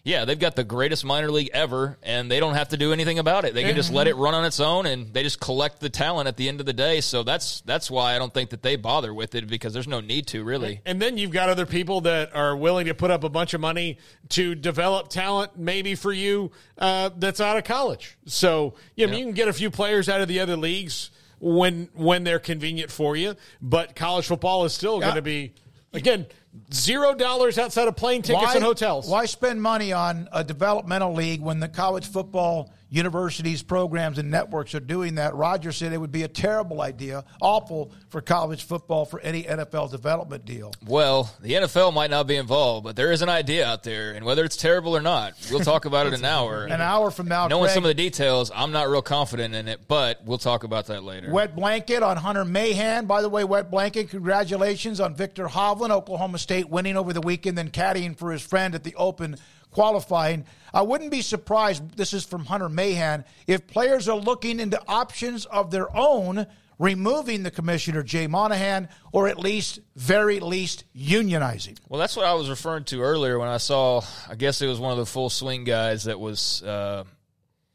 [0.07, 3.18] Yeah, they've got the greatest minor league ever, and they don't have to do anything
[3.18, 3.54] about it.
[3.54, 6.28] They can just let it run on its own, and they just collect the talent
[6.28, 7.00] at the end of the day.
[7.00, 9.98] So that's that's why I don't think that they bother with it because there's no
[9.98, 10.80] need to really.
[10.86, 13.61] And then you've got other people that are willing to put up a bunch of
[13.61, 13.98] money
[14.28, 18.16] to develop talent, maybe for you uh, that's out of college.
[18.26, 19.18] So you, know, Yeah.
[19.18, 22.92] you can get a few players out of the other leagues when when they're convenient
[22.92, 25.52] for you, but college football is still going to be
[25.93, 26.26] again
[26.72, 29.09] zero dollars outside of plane tickets and hotels.
[29.09, 34.74] Why spend money on a developmental league when the college football universities, programs, and networks
[34.74, 35.34] are doing that?
[35.34, 39.91] Roger said it would be a terrible idea, awful for college football for any NFL
[39.91, 40.72] development deal.
[40.87, 44.24] Well, the NFL might not be involved, but there is an idea out there, and
[44.24, 46.64] whether it's terrible or not, we'll talk about it in an hour.
[46.76, 49.89] An hour from now, Knowing some of the details, I'm not real confident in it,
[49.89, 51.30] but we'll talk about that later.
[51.30, 53.07] Wet blanket on Hunter Mahan.
[53.07, 54.11] By the way, wet blanket.
[54.11, 58.74] Congratulations on Viktor Hovland, Oklahoma State winning over the weekend, then caddying for his friend
[58.74, 59.37] at the Open
[59.76, 60.46] qualifying.
[60.72, 65.44] I wouldn't be surprised, this is from Hunter Mahan, if players are looking into options
[65.44, 66.46] of their own,
[66.78, 71.76] removing the commissioner, Jay Monahan, or at least, very least, unionizing.
[71.90, 74.00] Well, that's what I was referring to earlier when I saw,
[74.30, 77.04] I guess it was one of the full swing guys that was uh,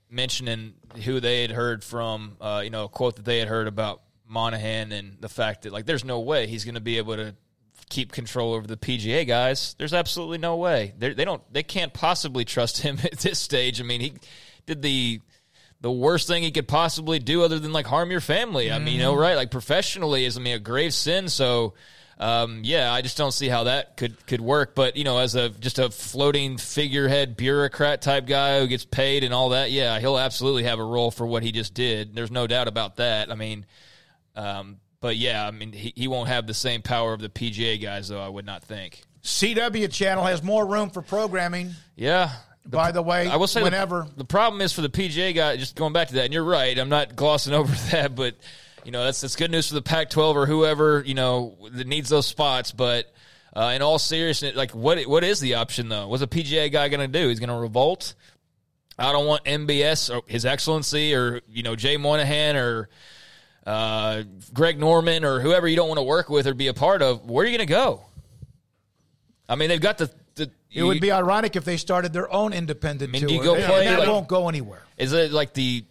[0.09, 0.73] mentioning
[1.05, 4.01] who they had heard from, uh, you know, a quote that they had heard about
[4.27, 7.35] Monahan and the fact that, like, there's no way he's going to be able to
[7.91, 9.75] keep control over the PGA guys.
[9.77, 10.93] There's absolutely no way.
[10.97, 11.41] They're, they don't.
[11.53, 13.79] They can't possibly trust him at this stage.
[13.79, 14.13] I mean, he
[14.65, 15.21] did the
[15.81, 18.67] the worst thing he could possibly do, other than like harm your family.
[18.67, 18.75] Mm-hmm.
[18.75, 19.35] I mean, you know, right?
[19.35, 21.29] Like professionally is I mean a grave sin.
[21.29, 21.75] So.
[22.19, 24.75] Um, yeah, I just don't see how that could could work.
[24.75, 29.23] But you know, as a just a floating figurehead bureaucrat type guy who gets paid
[29.23, 32.13] and all that, yeah, he'll absolutely have a role for what he just did.
[32.13, 33.31] There's no doubt about that.
[33.31, 33.65] I mean,
[34.35, 37.81] um, but yeah, I mean, he, he won't have the same power of the PGA
[37.81, 38.21] guys, though.
[38.21, 39.01] I would not think.
[39.23, 41.71] CW channel has more room for programming.
[41.95, 42.31] Yeah.
[42.63, 45.33] The, By the way, I will say whenever the, the, problem is for the PGA
[45.33, 45.57] guy.
[45.57, 46.77] Just going back to that, and you're right.
[46.77, 48.35] I'm not glossing over that, but
[48.85, 52.09] you know that's that's good news for the Pac-12 or whoever you know that needs
[52.09, 52.71] those spots.
[52.71, 53.11] But
[53.55, 56.07] uh, in all seriousness, like what what is the option though?
[56.07, 57.29] What's a PGA guy going to do?
[57.29, 58.13] He's going to revolt.
[58.99, 62.89] I don't want MBS or His Excellency or you know Jay Monahan or
[63.66, 67.01] uh, Greg Norman or whoever you don't want to work with or be a part
[67.01, 68.05] of, where are you going to go?
[69.47, 70.09] I mean, they've got the.
[70.36, 73.32] the it you, would be ironic if they started their own independent I mean, tour.
[73.32, 73.86] You go play?
[73.86, 74.82] that like, won't go anywhere.
[74.97, 75.84] Is it like the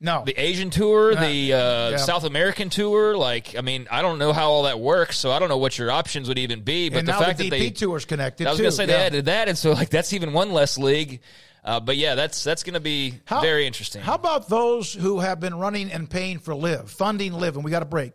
[0.00, 1.96] no the Asian tour, uh, the uh, yeah.
[1.96, 3.16] South American tour?
[3.16, 5.78] Like, I mean, I don't know how all that works, so I don't know what
[5.78, 6.90] your options would even be.
[6.90, 8.46] But and the fact the that they tour's connected.
[8.46, 8.98] I was going to say yeah.
[8.98, 11.20] they added that, and so like that's even one less league.
[11.68, 14.00] Uh, but yeah, that's that's going to be how, very interesting.
[14.00, 17.70] How about those who have been running and paying for LIV, funding LIV, and we
[17.70, 18.14] got a break?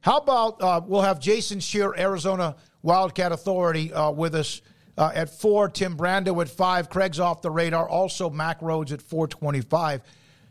[0.00, 4.62] How about uh, we'll have Jason Scheer, Arizona Wildcat Authority, uh, with us
[4.96, 5.68] uh, at four.
[5.68, 6.88] Tim Brando at five.
[6.88, 7.88] Craig's off the radar.
[7.88, 10.00] Also, Mack Rhoades at four twenty-five.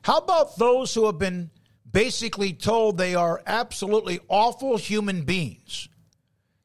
[0.02, 1.50] How about those who have been
[1.90, 5.88] basically told they are absolutely awful human beings,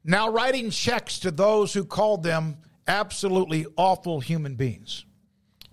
[0.03, 2.57] now writing checks to those who called them
[2.89, 5.05] absolutely awful human beings?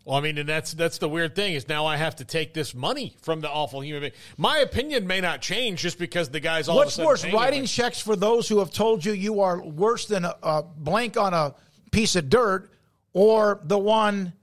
[0.10, 2.52] Well, I mean, and that's that's the weird thing is now I have to take
[2.52, 4.14] this money from the awful human being.
[4.38, 6.78] My opinion may not change just because the guy's all.
[6.78, 10.36] What's worse, writing checks for those who have told you you are worse than a,
[10.42, 11.54] a blank on a
[11.92, 12.72] piece of dirt,
[13.14, 14.34] or the one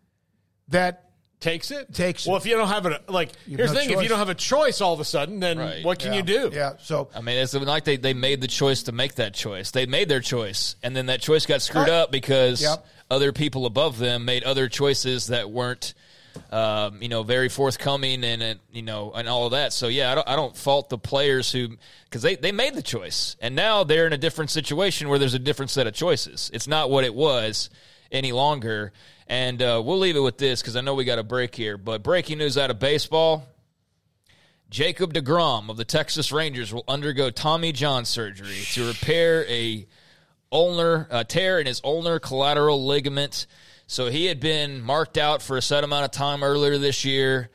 [0.69, 1.11] that
[1.41, 2.39] takes it takes well it.
[2.39, 3.99] if you don't have it like here's no the thing choice.
[3.99, 5.85] if you don't have a choice all of a sudden then right.
[5.85, 6.17] what can yeah.
[6.17, 9.17] you do yeah so i mean it's like they, they made the choice to make
[9.17, 12.87] that choice they made their choice and then that choice got screwed up because yep
[13.11, 15.95] other people above them made other choices that weren't,
[16.51, 19.73] um, you know, very forthcoming and, and, you know and all of that.
[19.73, 22.83] So yeah, I don't, I don't fault the players who because they they made the
[22.83, 26.51] choice and now they're in a different situation where there's a different set of choices.
[26.53, 27.71] It's not what it was
[28.11, 28.93] any longer.
[29.29, 31.77] And uh, we'll leave it with this because I know we got a break here.
[31.77, 33.45] But breaking news out of baseball.
[34.69, 39.87] Jacob DeGrom of the Texas Rangers will undergo Tommy John surgery to repair a
[40.53, 43.47] ulnar uh, tear in his ulnar collateral ligament.
[43.87, 47.51] So he had been marked out for a set amount of time earlier this year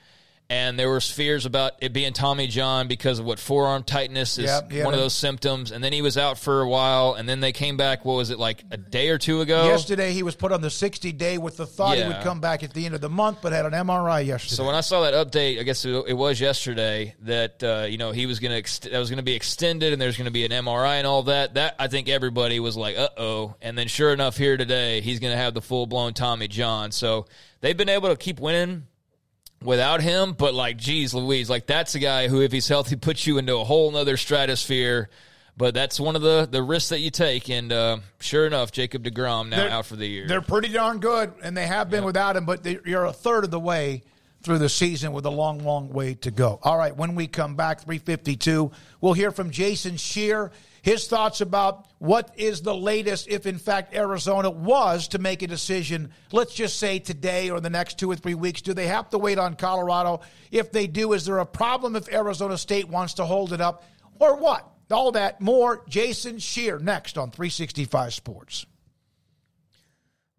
[0.52, 4.48] and there was fears about it being Tommy John because of what forearm tightness is
[4.48, 5.72] yep, one of those symptoms.
[5.72, 8.04] And then he was out for a while, and then they came back.
[8.04, 9.68] What was it like a day or two ago?
[9.68, 12.04] Yesterday, he was put on the 60 day with the thought yeah.
[12.04, 14.56] he would come back at the end of the month, but had an MRI yesterday.
[14.56, 18.12] So when I saw that update, I guess it was yesterday that uh, you know
[18.12, 20.32] he was going to ex- that was going to be extended, and there's going to
[20.32, 21.54] be an MRI and all that.
[21.54, 23.56] That I think everybody was like, uh oh.
[23.62, 26.92] And then sure enough, here today, he's going to have the full blown Tommy John.
[26.92, 27.28] So
[27.62, 28.88] they've been able to keep winning
[29.62, 33.26] without him, but like, geez, Louise, like that's a guy who, if he's healthy, puts
[33.28, 35.10] you into a whole other stratosphere.
[35.58, 37.50] But that's one of the, the risks that you take.
[37.50, 40.28] And uh, sure enough, Jacob DeGrom now they're, out for the year.
[40.28, 42.06] They're pretty darn good, and they have been yep.
[42.06, 44.04] without him, but they, you're a third of the way
[44.42, 46.60] through the season with a long, long way to go.
[46.64, 50.52] All right, when we come back, 352, we'll hear from Jason Scheer
[50.82, 55.48] his thoughts about what is the latest if, in fact, Arizona was to make a
[55.48, 58.62] decision, let's just say today or the next two or three weeks.
[58.62, 60.22] Do they have to wait on Colorado?
[60.52, 63.84] If they do, is there a problem if Arizona State wants to hold it up
[64.20, 64.68] or what?
[64.90, 65.84] All that more.
[65.88, 68.66] Jason Scheer next on 365 Sports.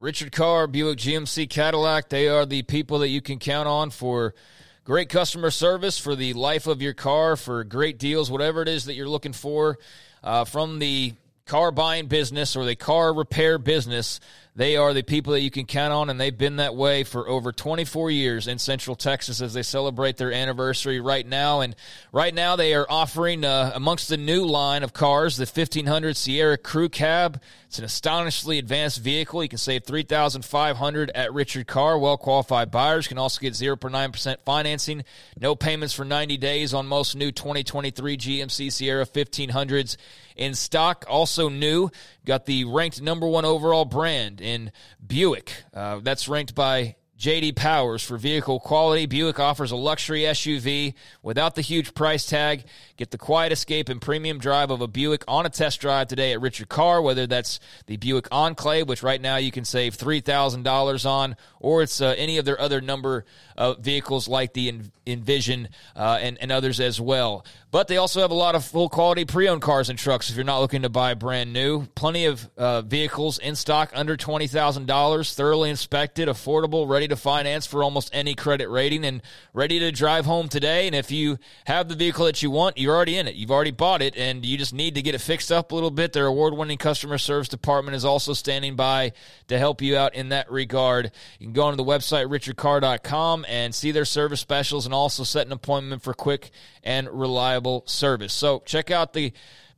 [0.00, 4.34] Richard Carr, Buick GMC Cadillac, they are the people that you can count on for
[4.82, 8.86] great customer service, for the life of your car, for great deals, whatever it is
[8.86, 9.78] that you're looking for
[10.22, 11.14] uh, from the
[11.46, 14.20] car buying business or the car repair business,
[14.54, 17.26] They are the people that you can count on, and they've been that way for
[17.26, 21.60] over 24 years in Central Texas as they celebrate their anniversary right now.
[21.60, 21.74] And
[22.12, 26.58] right now, they are offering uh, amongst the new line of cars the 1500 Sierra
[26.58, 27.40] Crew Cab.
[27.72, 29.42] It's an astonishingly advanced vehicle.
[29.42, 31.98] You can save 3500 at Richard Carr.
[31.98, 35.04] Well qualified buyers can also get 0.9% financing,
[35.40, 39.96] no payments for 90 days on most new 2023 GMC Sierra 1500s
[40.36, 41.06] in stock.
[41.08, 41.88] Also new,
[42.26, 44.70] got the ranked number one overall brand in
[45.06, 45.54] Buick.
[45.72, 49.06] Uh, that's ranked by JD Powers for vehicle quality.
[49.06, 52.64] Buick offers a luxury SUV without the huge price tag.
[52.96, 56.32] Get the quiet escape and premium drive of a Buick on a test drive today
[56.32, 61.06] at Richard Carr, whether that's the Buick Enclave, which right now you can save $3,000
[61.06, 63.24] on, or it's uh, any of their other number
[63.56, 67.44] of vehicles like the Envision uh, and, and others as well.
[67.72, 70.36] But they also have a lot of full quality pre owned cars and trucks if
[70.36, 71.86] you're not looking to buy brand new.
[71.94, 77.82] Plenty of uh, vehicles in stock under $20,000, thoroughly inspected, affordable, ready to finance for
[77.82, 79.22] almost any credit rating, and
[79.54, 80.86] ready to drive home today.
[80.86, 83.36] And if you have the vehicle that you want, you're already in it.
[83.36, 85.90] You've already bought it, and you just need to get it fixed up a little
[85.90, 86.12] bit.
[86.12, 89.12] Their award winning customer service department is also standing by
[89.48, 91.10] to help you out in that regard.
[91.38, 95.46] You can go onto the website, richardcarr.com, and see their service specials and also set
[95.46, 96.50] an appointment for quick
[96.84, 98.32] and reliable service.
[98.32, 99.32] So check out the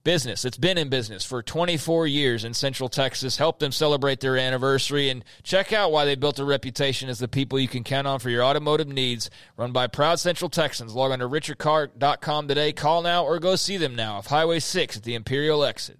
[0.05, 0.45] business.
[0.45, 3.39] It's been in business for 24 years in Central Texas.
[3.39, 7.27] Help them celebrate their anniversary and check out why they built a reputation as the
[7.27, 9.31] people you can count on for your automotive needs.
[9.57, 10.95] Run by proud Central Texans.
[10.95, 12.73] Log on to richardcarr.com today.
[12.73, 15.99] Call now or go see them now off Highway 6 at the Imperial exit.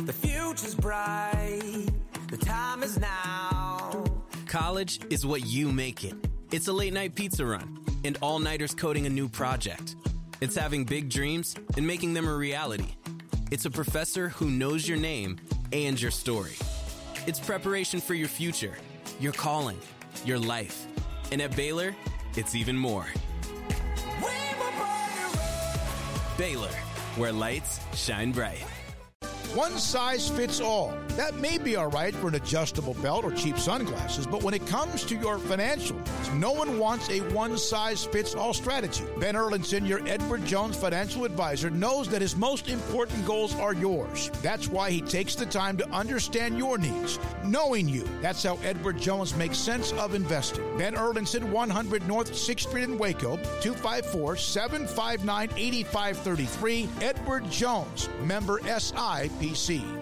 [0.00, 1.88] The future's bright.
[2.30, 4.04] The time is now.
[4.46, 6.14] College is what you make it.
[6.52, 9.96] It's a late night pizza run and all nighters coding a new project.
[10.40, 12.94] It's having big dreams and making them a reality.
[13.50, 15.38] It's a professor who knows your name
[15.72, 16.54] and your story.
[17.26, 18.74] It's preparation for your future,
[19.18, 19.78] your calling,
[20.24, 20.86] your life.
[21.32, 21.94] And at Baylor,
[22.36, 23.06] it's even more.
[26.36, 26.70] Baylor,
[27.16, 28.64] where lights shine bright.
[29.54, 30.94] One size fits all.
[31.16, 34.64] That may be all right for an adjustable belt or cheap sunglasses, but when it
[34.66, 39.04] comes to your financial needs, no one wants a one size fits all strategy.
[39.18, 44.30] Ben Erlinson, your Edward Jones financial advisor, knows that his most important goals are yours.
[44.42, 48.06] That's why he takes the time to understand your needs, knowing you.
[48.20, 50.76] That's how Edward Jones makes sense of investing.
[50.76, 56.88] Ben Erlinson, 100 North 6th Street in Waco, 254 759 8533.
[57.00, 59.30] Edward Jones, member SI.
[59.38, 59.97] PC.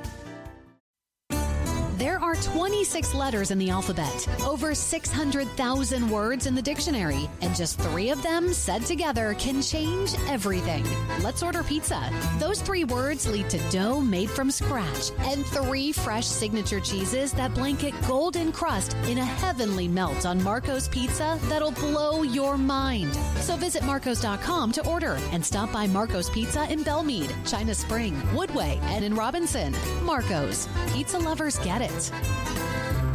[1.96, 7.80] There are 26 letters in the alphabet, over 600,000 words in the dictionary, and just
[7.80, 10.84] three of them said together can change everything.
[11.22, 12.10] Let's order pizza.
[12.38, 17.54] Those three words lead to dough made from scratch and three fresh signature cheeses that
[17.54, 23.14] blanket golden crust in a heavenly melt on Marco's Pizza that'll blow your mind.
[23.40, 28.78] So visit Marcos.com to order and stop by Marco's Pizza in Belmead, China Spring, Woodway,
[28.82, 29.74] and in Robinson.
[30.02, 30.68] Marco's.
[30.92, 33.05] Pizza lovers get it it.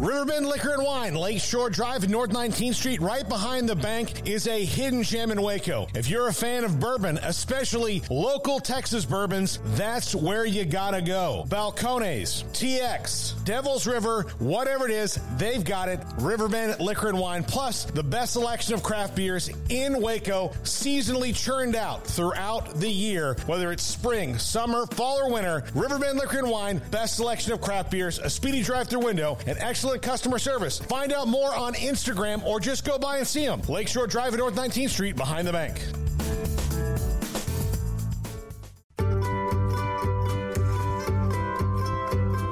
[0.00, 4.48] Riverbend Liquor and Wine, Lakeshore Drive, and North 19th Street, right behind the bank, is
[4.48, 5.88] a hidden gem in Waco.
[5.94, 11.44] If you're a fan of bourbon, especially local Texas bourbons, that's where you gotta go.
[11.48, 16.00] Balcones, TX, Devil's River, whatever it is, they've got it.
[16.18, 21.76] Riverbend Liquor and Wine, plus the best selection of craft beers in Waco, seasonally churned
[21.76, 25.62] out throughout the year, whether it's spring, summer, fall, or winter.
[25.74, 29.89] Riverbend Liquor and Wine, best selection of craft beers, a speedy drive-through window, and excellent
[29.90, 30.78] excellent customer service.
[30.78, 33.60] Find out more on Instagram or just go by and see them.
[33.68, 35.80] Lakeshore Drive at North 19th Street behind the bank.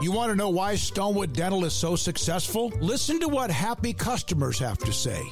[0.03, 2.73] You want to know why Stonewood Dental is so successful?
[2.81, 5.23] Listen to what happy customers have to say.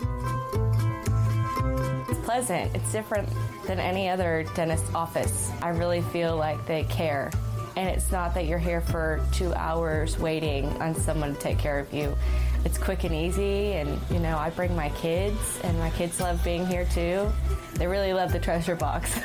[2.09, 2.73] It's pleasant.
[2.77, 3.29] It's different
[3.67, 5.51] than any other dentist office.
[5.61, 7.33] I really feel like they care
[7.77, 11.79] and it's not that you're here for two hours waiting on someone to take care
[11.79, 12.17] of you.
[12.65, 16.43] It's quick and easy, and you know, I bring my kids, and my kids love
[16.43, 17.31] being here too.
[17.75, 19.13] They really love the treasure box.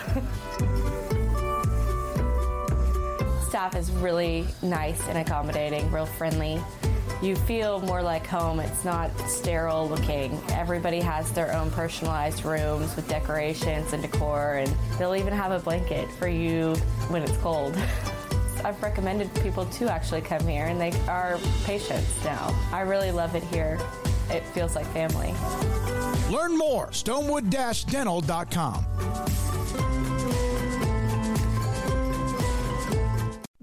[3.47, 6.61] Staff is really nice and accommodating, real friendly.
[7.21, 8.59] You feel more like home.
[8.59, 10.41] It's not sterile looking.
[10.49, 15.59] Everybody has their own personalized rooms with decorations and decor, and they'll even have a
[15.59, 16.75] blanket for you
[17.09, 17.77] when it's cold.
[18.63, 22.55] I've recommended people to actually come here, and they are patients now.
[22.71, 23.79] I really love it here.
[24.29, 25.33] It feels like family.
[26.29, 29.50] Learn more, stonewood-dental.com.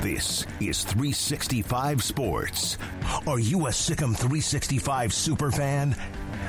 [0.00, 2.78] This is 365 Sports.
[3.26, 5.94] Are you a SicEm 365 super fan?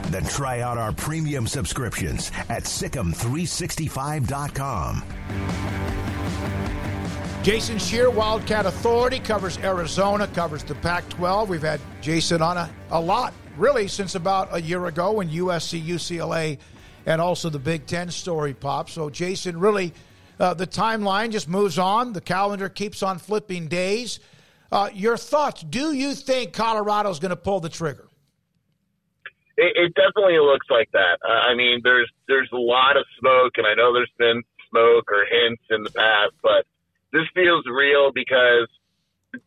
[0.10, 5.04] Then try out our premium subscriptions at SicEm365.com.
[7.42, 11.50] Jason Scheer, Wildcat Authority, covers Arizona, covers the Pac 12.
[11.50, 15.82] We've had Jason on a, a lot, really, since about a year ago when USC,
[15.82, 16.58] UCLA,
[17.06, 18.90] and also the Big Ten story popped.
[18.90, 19.94] So, Jason, really,
[20.40, 22.14] uh, the timeline just moves on.
[22.14, 24.20] The calendar keeps on flipping days.
[24.72, 25.64] Uh, your thoughts?
[25.64, 28.08] Do you think Colorado's going to pull the trigger?
[29.58, 31.20] It, it definitely looks like that.
[31.28, 35.12] Uh, I mean, there's there's a lot of smoke, and I know there's been smoke
[35.12, 36.66] or hints in the past, but
[37.12, 38.70] this feels real because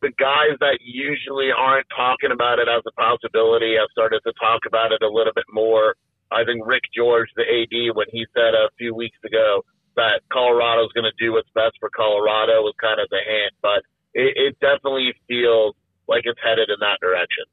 [0.03, 4.63] the guys that usually aren't talking about it as a possibility have started to talk
[4.67, 5.95] about it a little bit more.
[6.31, 9.65] I think Rick George, the AD, when he said a few weeks ago
[9.97, 13.83] that Colorado's going to do what's best for Colorado was kind of the hint, but
[14.15, 15.75] it, it definitely feels
[16.09, 17.45] like it's headed in that direction.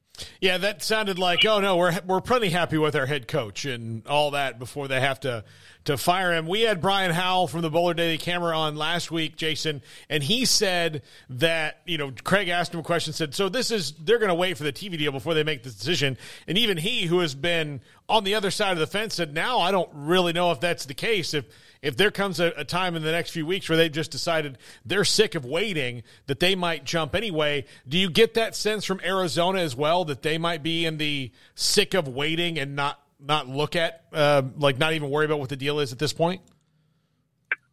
[0.41, 4.05] Yeah, that sounded like, oh no, we're we're pretty happy with our head coach and
[4.05, 5.45] all that before they have to
[5.85, 6.45] to fire him.
[6.45, 10.45] We had Brian Howell from the Boulder Daily Camera on last week, Jason, and he
[10.45, 14.29] said that you know Craig asked him a question, said, so this is they're going
[14.29, 16.17] to wait for the TV deal before they make the decision,
[16.47, 19.59] and even he, who has been on the other side of the fence, said, now
[19.59, 21.45] I don't really know if that's the case if
[21.81, 24.57] if there comes a, a, time in the next few weeks where they've just decided
[24.85, 28.99] they're sick of waiting, that they might jump anyway, do you get that sense from
[29.03, 33.49] Arizona as well that they might be in the sick of waiting and not not
[33.49, 36.41] look at uh, like not even worry about what the deal is at this point?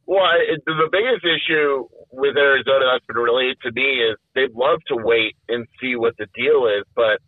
[0.07, 4.79] Well, it, the biggest issue with Arizona that's been related to me is they'd love
[4.89, 7.19] to wait and see what the deal is, but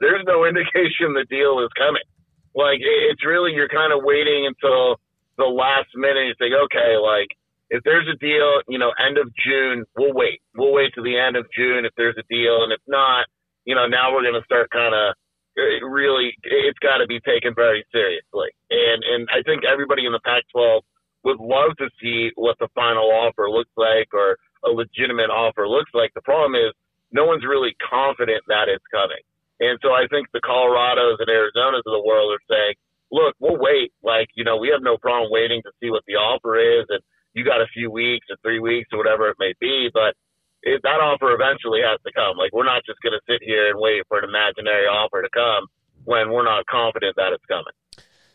[0.00, 2.06] there's no indication the deal is coming.
[2.54, 4.98] Like it's really you're kind of waiting until
[5.38, 6.26] the last minute.
[6.26, 7.30] You think, okay, like
[7.70, 10.42] if there's a deal, you know, end of June, we'll wait.
[10.54, 13.26] We'll wait to the end of June if there's a deal, and if not,
[13.64, 15.14] you know, now we're going to start kind of
[15.56, 16.34] really.
[16.42, 20.80] It's got to be taken very seriously, and and I think everybody in the Pac-12
[21.24, 25.90] would love to see what the final offer looks like or a legitimate offer looks
[25.94, 26.14] like.
[26.14, 26.72] The problem is
[27.12, 29.22] no one's really confident that it's coming.
[29.60, 32.74] And so I think the Colorados and Arizonas of the world are saying,
[33.10, 33.92] look, we'll wait.
[34.02, 36.86] Like, you know, we have no problem waiting to see what the offer is.
[36.88, 37.00] And
[37.34, 39.88] you got a few weeks or three weeks or whatever it may be.
[39.92, 40.14] But
[40.62, 42.36] it, that offer eventually has to come.
[42.36, 45.28] Like, we're not just going to sit here and wait for an imaginary offer to
[45.32, 45.66] come
[46.04, 47.74] when we're not confident that it's coming.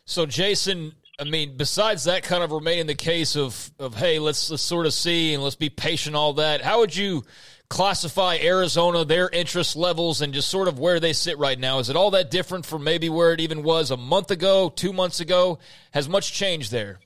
[0.05, 4.49] So, Jason, I mean, besides that kind of remaining the case of, of hey, let's,
[4.49, 7.23] let's sort of see and let's be patient, all that, how would you
[7.73, 11.79] classify Arizona, their interest levels, and just sort of where they sit right now?
[11.79, 14.93] Is it all that different from maybe where it even was a month ago, two
[14.93, 15.57] months ago?
[15.89, 16.99] Has much changed there?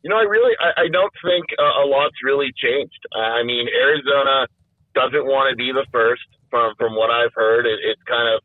[0.00, 2.96] You know, I really, I, I don't think uh, a lot's really changed.
[3.12, 4.48] I mean, Arizona
[4.94, 6.24] doesn't want to be the first.
[6.48, 8.40] From from what I've heard, it, it's kind of,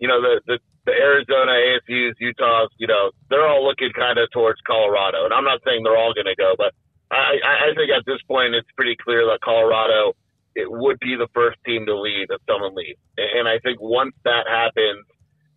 [0.00, 4.28] you know, the the the Arizona, ASU's, Utah's, you know, they're all looking kind of
[4.32, 5.24] towards Colorado.
[5.24, 6.74] And I'm not saying they're all going to go, but
[7.10, 10.12] I, I think at this point it's pretty clear that Colorado
[10.54, 13.00] it would be the first team to leave if someone leaves.
[13.16, 15.04] And I think once that happens,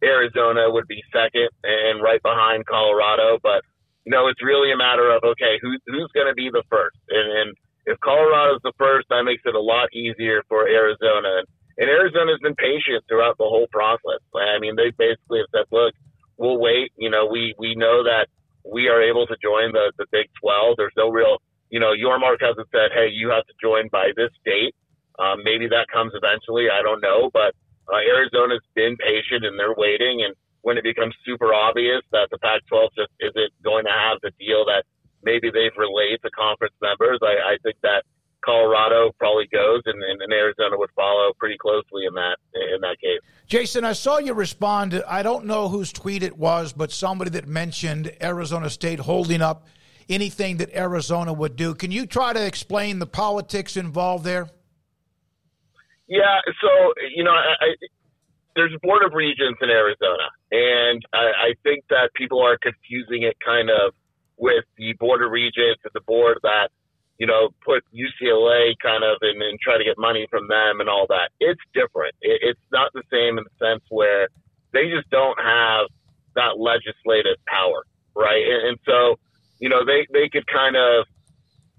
[0.03, 3.39] Arizona would be second and right behind Colorado.
[3.41, 3.63] But
[4.05, 6.99] you know, it's really a matter of okay, who's who's going to be the first?
[7.09, 7.49] And, and
[7.85, 11.43] if Colorado's the first, that makes it a lot easier for Arizona.
[11.77, 14.23] And, Arizona's been patient throughout the whole process.
[14.33, 15.93] I mean, they basically have said, look,
[16.37, 16.91] we'll wait.
[16.95, 18.27] You know, we we know that
[18.63, 20.77] we are able to join the the Big 12.
[20.77, 24.31] There's no real you know, Yormark hasn't said, hey, you have to join by this
[24.45, 24.75] date.
[25.19, 26.67] Um, maybe that comes eventually.
[26.69, 27.55] I don't know, but
[27.87, 30.23] uh, Arizona's been patient and they're waiting.
[30.25, 34.31] And when it becomes super obvious that the Pac-12 just isn't going to have the
[34.39, 34.83] deal that
[35.23, 38.03] maybe they've relayed to conference members, I, I think that
[38.45, 43.19] Colorado probably goes, and, and, Arizona would follow pretty closely in that in that case.
[43.47, 45.03] Jason, I saw you respond.
[45.07, 49.65] I don't know whose tweet it was, but somebody that mentioned Arizona State holding up
[50.07, 51.73] anything that Arizona would do.
[51.73, 54.47] Can you try to explain the politics involved there?
[56.07, 57.67] Yeah, so you know, I, I,
[58.55, 63.23] there's a board of regents in Arizona, and I, I think that people are confusing
[63.23, 63.93] it kind of
[64.37, 66.69] with the board of regents and the board that
[67.17, 70.89] you know, put UCLA kind of and, and try to get money from them and
[70.89, 71.29] all that.
[71.39, 72.13] It's different.
[72.21, 74.27] It, it's not the same in the sense where
[74.73, 75.87] they just don't have
[76.35, 77.83] that legislative power,
[78.15, 78.43] right?
[78.43, 79.15] And, and so,
[79.59, 81.05] you know, they they could kind of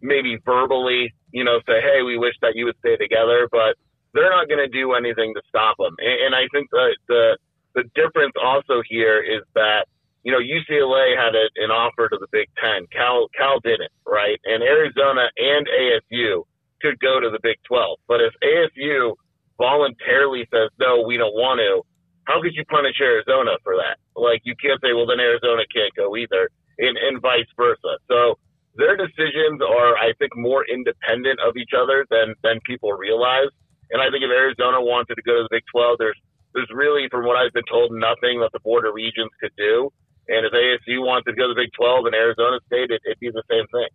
[0.00, 3.76] maybe verbally, you know, say, hey, we wish that you would stay together, but
[4.16, 5.94] they're not going to do anything to stop them.
[5.98, 7.38] And, and I think the the
[7.76, 9.86] the difference also here is that
[10.26, 12.90] you know, UCLA had a, an offer to the Big Ten.
[12.90, 14.40] Cal Cal didn't, right?
[14.42, 16.42] And Arizona and ASU
[16.82, 18.00] could go to the Big Twelve.
[18.08, 19.14] But if ASU
[19.56, 21.86] voluntarily says no, we don't want to,
[22.24, 24.02] how could you punish Arizona for that?
[24.18, 26.50] Like you can't say, well, then Arizona can't go either,
[26.82, 28.02] and, and vice versa.
[28.10, 28.34] So
[28.74, 33.54] their decisions are, I think, more independent of each other than than people realize.
[33.90, 36.18] And I think if Arizona wanted to go to the Big Twelve, there's
[36.56, 39.92] there's really, from what I've been told, nothing that the Board of Regents could do.
[40.26, 43.20] And if ASU wanted to go to the Big 12 and Arizona State, it, would
[43.20, 43.88] be the same thing.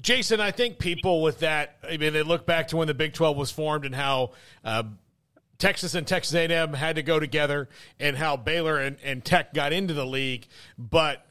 [0.00, 3.12] Jason, I think people with that, I mean, they look back to when the Big
[3.12, 4.30] 12 was formed and how
[4.64, 4.84] uh,
[5.58, 7.68] Texas and Texas A&M had to go together
[8.00, 10.46] and how Baylor and, and Tech got into the league.
[10.78, 11.26] But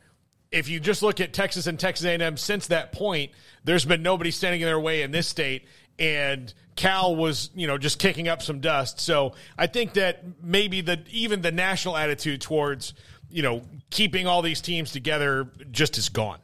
[0.52, 3.32] if you just look at Texas and Texas A&M since that point,
[3.64, 5.66] there's been nobody standing in their way in this state.
[6.02, 9.00] And Cal was, you know, just kicking up some dust.
[9.00, 12.94] So I think that maybe the even the national attitude towards–
[13.32, 16.40] you know, keeping all these teams together just is gone.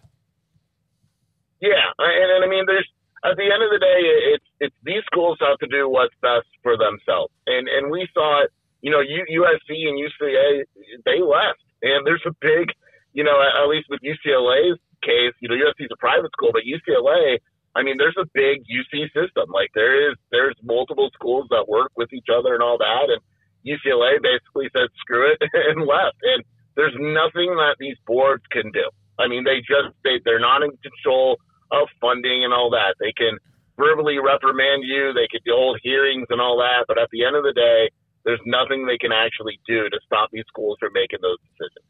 [1.60, 2.88] Yeah, and, and I mean, there's
[3.26, 4.00] at the end of the day,
[4.34, 8.44] it's it's these schools have to do what's best for themselves, and and we saw
[8.44, 8.52] it.
[8.82, 10.64] You know, USC and UCLA
[11.04, 12.70] they left, and there's a big,
[13.12, 16.62] you know, at least with UCLA's case, you know, USC is a private school, but
[16.62, 17.40] UCLA,
[17.78, 19.54] I mean, there's a big UC system.
[19.54, 23.22] Like there is, there's multiple schools that work with each other and all that, and
[23.62, 26.44] UCLA basically said screw it and left, and
[26.76, 28.90] there's nothing that these boards can do.
[29.20, 31.38] I mean, they just they they're not in control
[31.72, 32.98] of funding and all that.
[33.00, 33.38] They can
[33.78, 37.44] verbally reprimand you, they could hold hearings and all that, but at the end of
[37.44, 37.90] the day,
[38.26, 41.86] there's nothing they can actually do to stop these schools from making those decisions.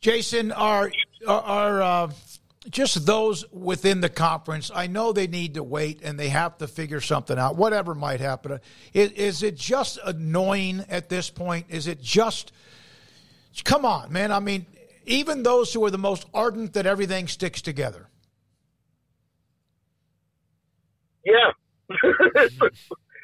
[0.00, 0.92] Jason, are
[1.26, 2.10] are uh,
[2.70, 4.70] just those within the conference?
[4.74, 7.56] I know they need to wait and they have to figure something out.
[7.56, 8.60] Whatever might happen,
[8.92, 11.66] is, is it just annoying at this point?
[11.68, 12.52] Is it just
[13.64, 14.32] Come on, man.
[14.32, 14.66] I mean,
[15.06, 18.08] even those who are the most ardent that everything sticks together.
[21.24, 21.52] Yeah.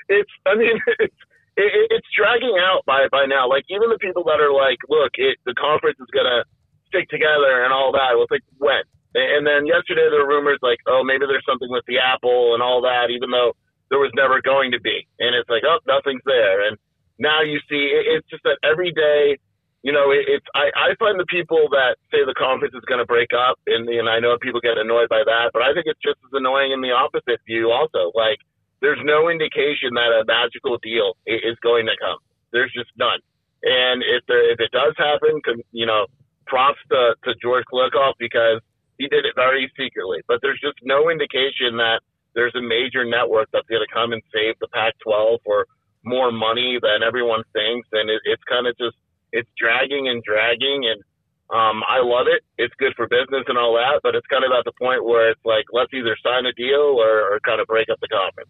[0.08, 1.16] it's, I mean, it's,
[1.56, 3.48] it, it's dragging out by, by now.
[3.48, 6.44] Like, even the people that are like, look, it, the conference is going to
[6.88, 8.12] stick together and all that.
[8.14, 8.82] Well, it's like, when?
[9.14, 12.62] And then yesterday there were rumors like, oh, maybe there's something with the Apple and
[12.62, 13.54] all that, even though
[13.90, 15.06] there was never going to be.
[15.22, 16.66] And it's like, oh, nothing's there.
[16.66, 16.76] And
[17.18, 19.38] now you see, it's just that every day
[19.84, 23.04] you know, it, it's I, I find the people that say the conference is going
[23.04, 25.84] to break up, and and I know people get annoyed by that, but I think
[25.84, 27.68] it's just as annoying in the opposite view.
[27.68, 28.40] Also, like
[28.80, 32.16] there's no indication that a magical deal is going to come.
[32.50, 33.20] There's just none.
[33.60, 36.08] And if there if it does happen, you know,
[36.48, 38.64] props to to George Kliavkoff because
[38.98, 40.20] he did it very secretly.
[40.26, 42.00] But there's just no indication that
[42.34, 45.66] there's a major network that's going to come and save the Pac-12 for
[46.04, 48.96] more money than everyone thinks, and it, it's kind of just
[49.32, 51.02] it's dragging and dragging and
[51.50, 52.42] um, I love it.
[52.56, 55.30] It's good for business and all that, but it's kind of at the point where
[55.30, 58.48] it's like, let's either sign a deal or, or kind of break up the conference.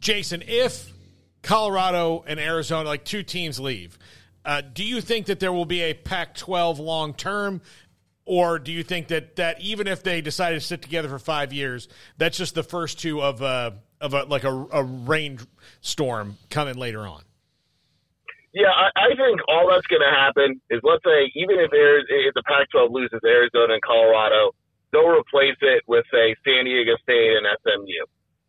[0.00, 0.92] Jason, if
[1.42, 3.98] Colorado and Arizona, like two teams, leave,
[4.44, 7.62] uh, do you think that there will be a Pac 12 long term?
[8.26, 11.52] Or do you think that, that even if they decided to sit together for five
[11.52, 13.70] years, that's just the first two of, uh,
[14.00, 17.22] of a, like a, a rainstorm coming later on?
[18.52, 22.34] Yeah, I, I think all that's going to happen is let's say even if, if
[22.34, 24.56] the Pac-12 loses Arizona and Colorado,
[24.90, 28.02] they'll replace it with say San Diego State and SMU.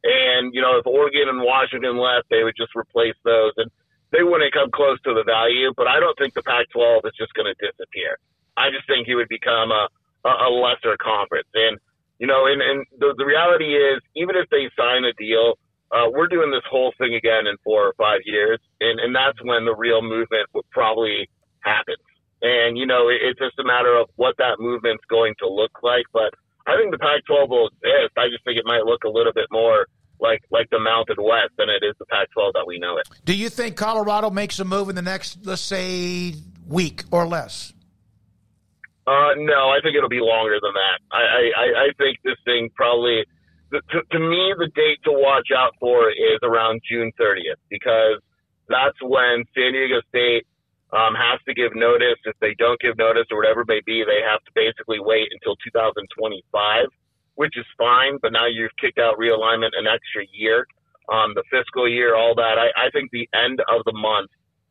[0.07, 3.69] And you know, if Oregon and Washington left, they would just replace those, and
[4.15, 5.75] they wouldn't come close to the value.
[5.75, 8.15] But I don't think the Pac-12 is just going to disappear.
[8.57, 9.87] I just think it would become a,
[10.25, 11.47] a lesser conference.
[11.53, 11.77] And
[12.19, 15.53] you know, and, and the, the reality is, even if they sign a deal
[15.91, 19.39] uh, we're doing this whole thing again in four or five years, and, and that's
[19.43, 21.29] when the real movement would probably
[21.61, 21.95] happen.
[22.41, 25.71] And, you know, it, it's just a matter of what that movement's going to look
[25.81, 26.03] like.
[26.11, 26.34] But
[26.67, 28.13] I think the Pac 12 will exist.
[28.17, 29.88] I just think it might look a little bit more
[30.19, 33.07] like like the Mountain West than it is the Pac 12 that we know it.
[33.23, 36.34] Do you think Colorado makes a move in the next, let's say,
[36.67, 37.73] week or less?
[39.07, 40.99] Uh, no, I think it'll be longer than that.
[41.11, 41.23] I,
[41.55, 43.23] I, I think this thing probably
[43.71, 43.81] to,
[44.11, 48.19] to me, the date to watch out for is around June 30th because
[48.69, 50.47] that's when San Diego State
[50.93, 52.19] um, has to give notice.
[52.25, 55.29] If they don't give notice or whatever it may be, they have to basically wait
[55.31, 56.85] until 2025
[57.35, 58.19] which is fine.
[58.21, 60.67] But now you've kicked out realignment an extra year,
[61.11, 62.57] um, the fiscal year, all that.
[62.59, 64.29] I, I think the end of the month,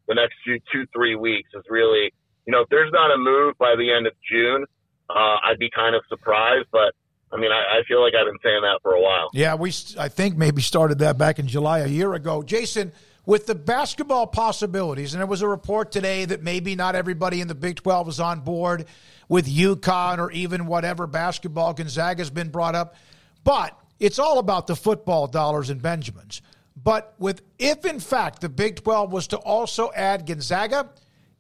[0.09, 2.13] the next two, two, three weeks is really,
[2.47, 4.65] you know, if there's not a move by the end of June,
[5.11, 6.69] uh, I'd be kind of surprised.
[6.71, 6.95] But
[7.33, 9.29] I mean, I, I feel like I've been saying that for a while.
[9.33, 12.43] Yeah, we I think maybe started that back in July a year ago.
[12.43, 12.93] Jason,
[13.27, 17.49] with the basketball possibilities, and there was a report today that maybe not everybody in
[17.49, 18.87] the Big 12 is on board
[19.29, 21.75] with UConn or even whatever basketball.
[21.75, 22.95] Gonzaga's been brought up,
[23.43, 26.43] but it's all about the football dollars and Benjamins.
[26.77, 30.91] But with if in fact the Big 12 was to also add Gonzaga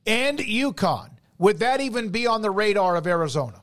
[0.07, 3.63] and UConn, would that even be on the radar of Arizona?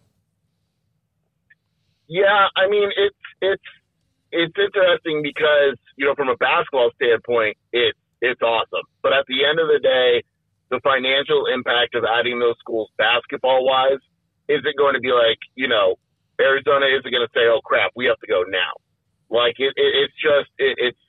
[2.08, 3.70] Yeah, I mean it's it's
[4.32, 8.86] it's interesting because you know from a basketball standpoint, it's it's awesome.
[9.02, 10.24] But at the end of the day,
[10.70, 14.02] the financial impact of adding those schools basketball wise
[14.50, 15.96] isn't going to be like you know
[16.42, 18.74] Arizona isn't going to say, oh crap, we have to go now.
[19.30, 21.03] Like it, it it's just it, it's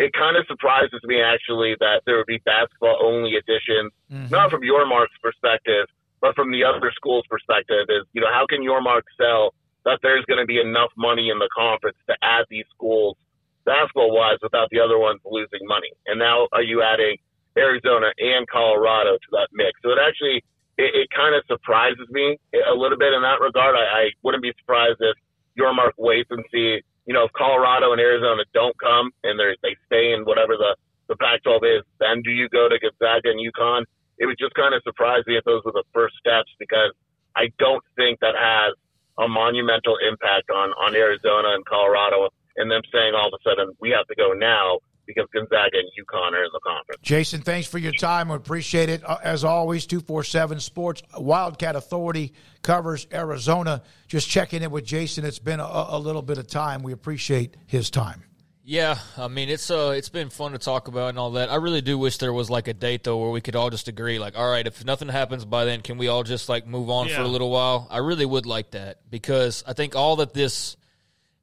[0.00, 4.32] it kind of surprises me actually that there would be basketball only additions, mm-hmm.
[4.32, 5.84] not from Yormark's perspective,
[6.24, 7.84] but from the other school's perspective.
[7.92, 9.52] Is you know how can Yormark sell
[9.84, 13.16] that there's going to be enough money in the conference to add these schools
[13.64, 15.92] basketball wise without the other ones losing money.
[16.06, 17.16] And now are you adding
[17.56, 19.76] Arizona and Colorado to that mix?
[19.84, 20.40] So it actually
[20.80, 23.76] it, it kind of surprises me a little bit in that regard.
[23.76, 25.16] I, I wouldn't be surprised if
[25.60, 26.80] Yormark waits and see.
[27.10, 30.76] You know, if Colorado and Arizona don't come and they they stay in whatever the
[31.08, 33.82] the Pac-12 is, then do you go to Gonzaga and UConn?
[34.22, 36.94] It would just kind of surprise me if those were the first steps because
[37.34, 38.78] I don't think that has
[39.18, 43.74] a monumental impact on on Arizona and Colorado, and them saying all of a sudden
[43.80, 44.78] we have to go now
[45.14, 47.00] because Gonzaga and UConn are in the conference.
[47.02, 48.28] Jason, thanks for your time.
[48.28, 49.02] We appreciate it.
[49.04, 52.32] Uh, as always, 247 Sports Wildcat Authority
[52.62, 53.82] covers Arizona.
[54.06, 55.24] Just checking in with Jason.
[55.24, 56.82] It's been a, a little bit of time.
[56.82, 58.24] We appreciate his time.
[58.62, 61.50] Yeah, I mean it's uh it's been fun to talk about and all that.
[61.50, 63.88] I really do wish there was like a date though where we could all just
[63.88, 66.88] agree like all right, if nothing happens by then, can we all just like move
[66.88, 67.16] on yeah.
[67.16, 67.88] for a little while?
[67.90, 70.76] I really would like that because I think all that this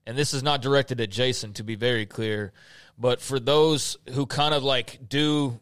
[0.07, 2.53] and this is not directed at Jason to be very clear,
[2.97, 5.59] but for those who kind of like do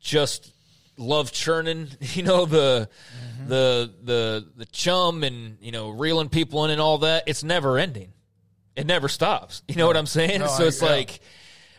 [0.00, 0.52] just
[0.96, 3.48] love churning, you know, the mm-hmm.
[3.48, 7.78] the the the chum and, you know, reeling people in and all that, it's never
[7.78, 8.12] ending
[8.76, 9.62] it never stops.
[9.68, 10.40] You know no, what I'm saying?
[10.40, 11.20] No, so it's I, like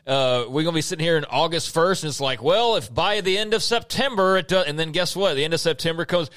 [0.07, 3.21] uh, we're gonna be sitting here in August first, and it's like, well, if by
[3.21, 5.35] the end of September it does, and then guess what?
[5.35, 6.29] The end of September comes.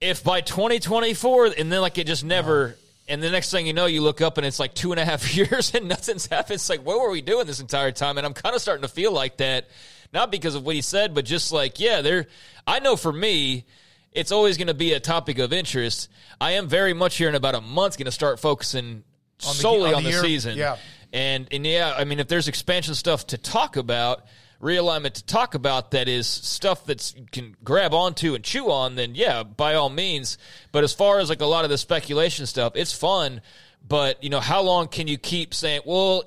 [0.00, 2.76] If by 2024, and then like it just never.
[3.08, 5.04] And the next thing you know, you look up and it's like two and a
[5.04, 6.56] half years and nothing's happened.
[6.56, 8.18] It's like, what were we doing this entire time?
[8.18, 9.68] And I'm kind of starting to feel like that,
[10.12, 12.26] not because of what he said, but just like, yeah, there.
[12.66, 13.64] I know for me,
[14.12, 16.10] it's always going to be a topic of interest.
[16.40, 19.04] I am very much here in about a month going to start focusing
[19.46, 20.56] on the, solely on, on the, the season.
[20.56, 20.76] Yeah.
[21.12, 24.24] And and yeah, I mean, if there's expansion stuff to talk about,
[24.60, 28.96] realignment to talk about that is stuff that you can grab onto and chew on,
[28.96, 30.38] then yeah, by all means.
[30.72, 33.40] But as far as like a lot of the speculation stuff, it's fun.
[33.86, 36.24] But you know, how long can you keep saying, well,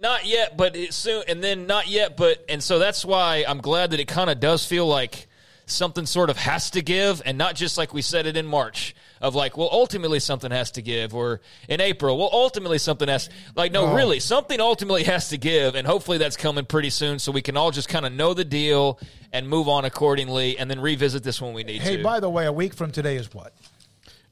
[0.00, 3.60] not yet, but it soon, and then not yet, but and so that's why I'm
[3.60, 5.26] glad that it kind of does feel like
[5.66, 8.94] something sort of has to give, and not just like we said it in March
[9.20, 13.28] of like, well, ultimately something has to give, or in April, well, ultimately something has
[13.54, 13.94] like, no, oh.
[13.94, 17.56] really, something ultimately has to give, and hopefully that's coming pretty soon, so we can
[17.56, 18.98] all just kind of know the deal
[19.32, 21.96] and move on accordingly, and then revisit this when we need hey, to.
[21.98, 23.52] Hey, by the way, a week from today is what?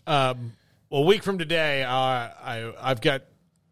[0.07, 0.53] Um,
[0.89, 3.23] well, a week from today, uh, I I've got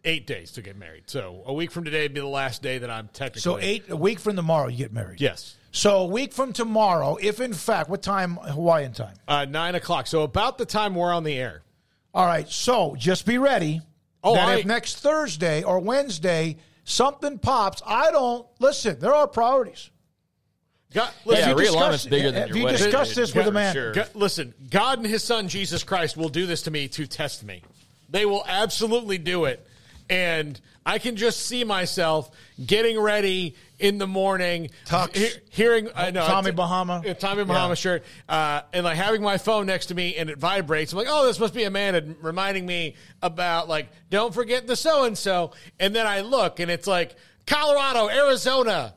[0.05, 1.05] eight days to get married.
[1.07, 3.41] So a week from today would be the last day that I'm technically.
[3.41, 5.21] So eight a week from tomorrow, you get married.
[5.21, 5.57] Yes.
[5.75, 9.17] So a week from tomorrow, if in fact, what time Hawaiian time?
[9.27, 10.07] Uh, nine o'clock.
[10.07, 11.63] So about the time we're on the air.
[12.15, 12.49] All right.
[12.49, 13.83] So just be ready.
[14.23, 19.01] Oh, that I, if next Thursday or Wednesday something pops, I don't listen.
[19.01, 19.91] There are priorities.
[20.93, 22.79] God, listen, yeah, realignment's bigger than your you wedding.
[22.79, 23.75] discussed this with a man?
[23.75, 23.93] Sure.
[23.93, 27.43] God, listen, God and His Son Jesus Christ will do this to me to test
[27.43, 27.63] me.
[28.09, 29.67] They will absolutely do it,
[30.09, 32.31] and I can just see myself
[32.65, 34.71] getting ready in the morning,
[35.13, 37.75] he- hearing uh, no, Tommy Bahama, Tommy Bahama yeah.
[37.75, 40.93] shirt, uh, and like having my phone next to me and it vibrates.
[40.93, 45.05] I'm like, oh, this must be Amanda reminding me about like, don't forget the so
[45.05, 45.53] and so.
[45.81, 48.95] And then I look and it's like Colorado, Arizona.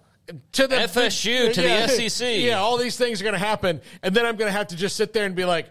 [0.53, 2.27] To the FSU, to yeah, the SEC.
[2.39, 3.79] Yeah, all these things are going to happen.
[4.03, 5.69] And then I'm going to have to just sit there and be like,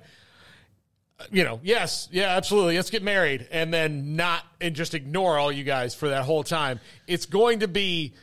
[1.30, 2.76] you know, yes, yeah, absolutely.
[2.76, 6.42] Let's get married and then not and just ignore all you guys for that whole
[6.42, 6.80] time.
[7.06, 8.14] It's going to be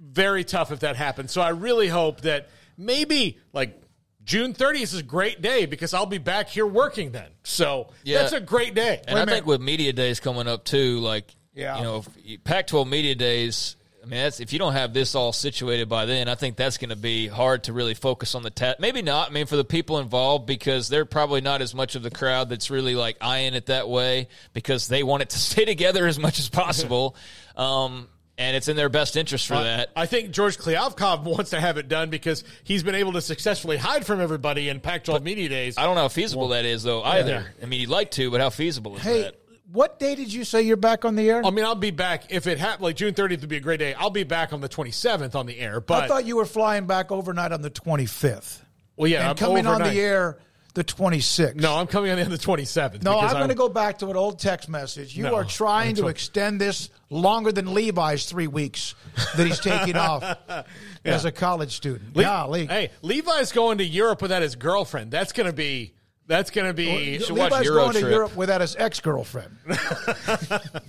[0.00, 1.32] very tough if that happens.
[1.32, 3.80] So I really hope that maybe like
[4.24, 7.28] June 30th is a great day because I'll be back here working then.
[7.44, 8.18] So Yeah.
[8.22, 9.02] that's a great day.
[9.08, 11.78] And I think with media days coming up too, like Yeah.
[11.78, 13.74] you know, if- Pac-12 media days.
[14.00, 16.78] I mean, that's if you don't have this all situated by then, I think that's
[16.78, 18.80] going to be hard to really focus on the test.
[18.80, 19.28] Maybe not.
[19.28, 22.48] I mean, for the people involved, because they're probably not as much of the crowd
[22.48, 26.18] that's really like eyeing it that way because they want it to stay together as
[26.18, 27.16] much as possible,
[27.56, 28.08] um,
[28.38, 29.90] and it's in their best interest for Uh, that.
[29.96, 33.76] I think George Kliavkoff wants to have it done because he's been able to successfully
[33.76, 35.76] hide from everybody in Pac-12 media days.
[35.76, 37.02] I don't know how feasible that is, though.
[37.02, 37.52] Either.
[37.62, 39.08] I mean, you'd like to, but how feasible is that?
[39.08, 39.34] Hey, that?
[39.72, 41.44] what day did you say you're back on the air?
[41.44, 42.82] I mean, I'll be back if it happened.
[42.84, 43.92] Like June 30th would be a great day.
[43.94, 45.80] I'll be back on the 27th on the air.
[45.80, 48.60] But I thought you were flying back overnight on the 25th.
[48.96, 50.38] well, yeah, and I'm coming on the air
[50.78, 51.56] the 26th.
[51.56, 53.02] No, I'm coming on the 27th.
[53.02, 55.16] No, because I'm going to go back to an old text message.
[55.16, 58.94] You No, are trying to extend this longer than Levi's three weeks
[59.36, 60.38] that he's taking off
[61.04, 62.16] as a college student.
[62.16, 62.66] Le- Golly.
[62.66, 65.10] Hey, Levi's going to Europe without his girlfriend.
[65.10, 65.94] That's going to be.
[66.28, 66.84] That's going to be.
[67.14, 69.56] You should watch Levi's Euro going to Europe without his ex girlfriend.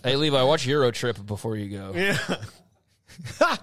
[0.03, 1.93] Hey, Levi, watch Euro Trip before you go.
[1.95, 2.17] Yeah.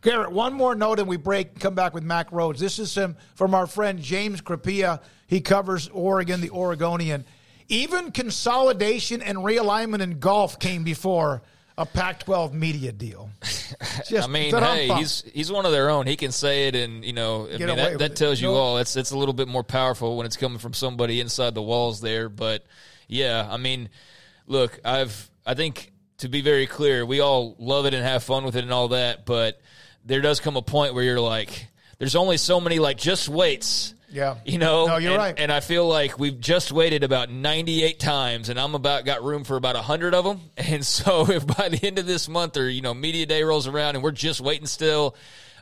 [0.00, 2.58] Garrett, one more note and we break come back with Mack Rhoades.
[2.58, 5.00] This is some from our friend James Crepea.
[5.28, 7.24] He covers Oregon, the Oregonian.
[7.68, 11.42] Even consolidation and realignment in golf came before
[11.76, 13.30] a Pac 12 media deal.
[14.08, 16.06] Just I mean, hey, he's he's one of their own.
[16.06, 18.16] He can say it, and you know, I Get mean, that, that it.
[18.16, 18.54] tells you No.
[18.54, 18.78] all.
[18.78, 22.00] It's it's a little bit more powerful when it's coming from somebody inside the walls
[22.00, 22.28] there.
[22.28, 22.64] But
[23.06, 23.90] yeah, I mean,
[24.46, 28.44] look, I've I think to be very clear, we all love it and have fun
[28.44, 29.60] with it and all that, but
[30.04, 31.68] there does come a point where you're like,
[31.98, 33.94] there's only so many like just waits.
[34.10, 34.36] Yeah.
[34.44, 35.34] You know, No, you're and, right.
[35.38, 39.44] And I feel like we've just waited about 98 times, and I'm about got room
[39.44, 40.40] for about 100 of them.
[40.56, 43.66] And so, if by the end of this month or you know media day rolls
[43.66, 45.14] around and we're just waiting still,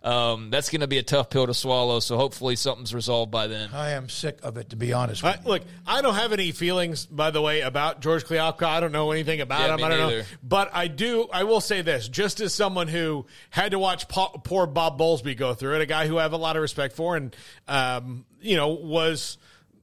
[0.03, 2.01] um, that's going to be a tough pill to swallow.
[2.01, 3.71] So hopefully something's resolved by then.
[3.73, 6.53] I am sick of it, to be honest with I, look, I don't have any
[6.53, 8.67] feelings, by the way, about George Kliavkoff.
[8.67, 9.85] I don't know anything about Yeah, him.
[9.85, 11.29] I don't know, but I do.
[11.33, 15.37] I will say this: just as someone who had to watch po- poor Bob Bowlesby
[15.37, 17.35] go through it, a guy who I have a lot of respect for, and
[17.69, 19.39] um, you know was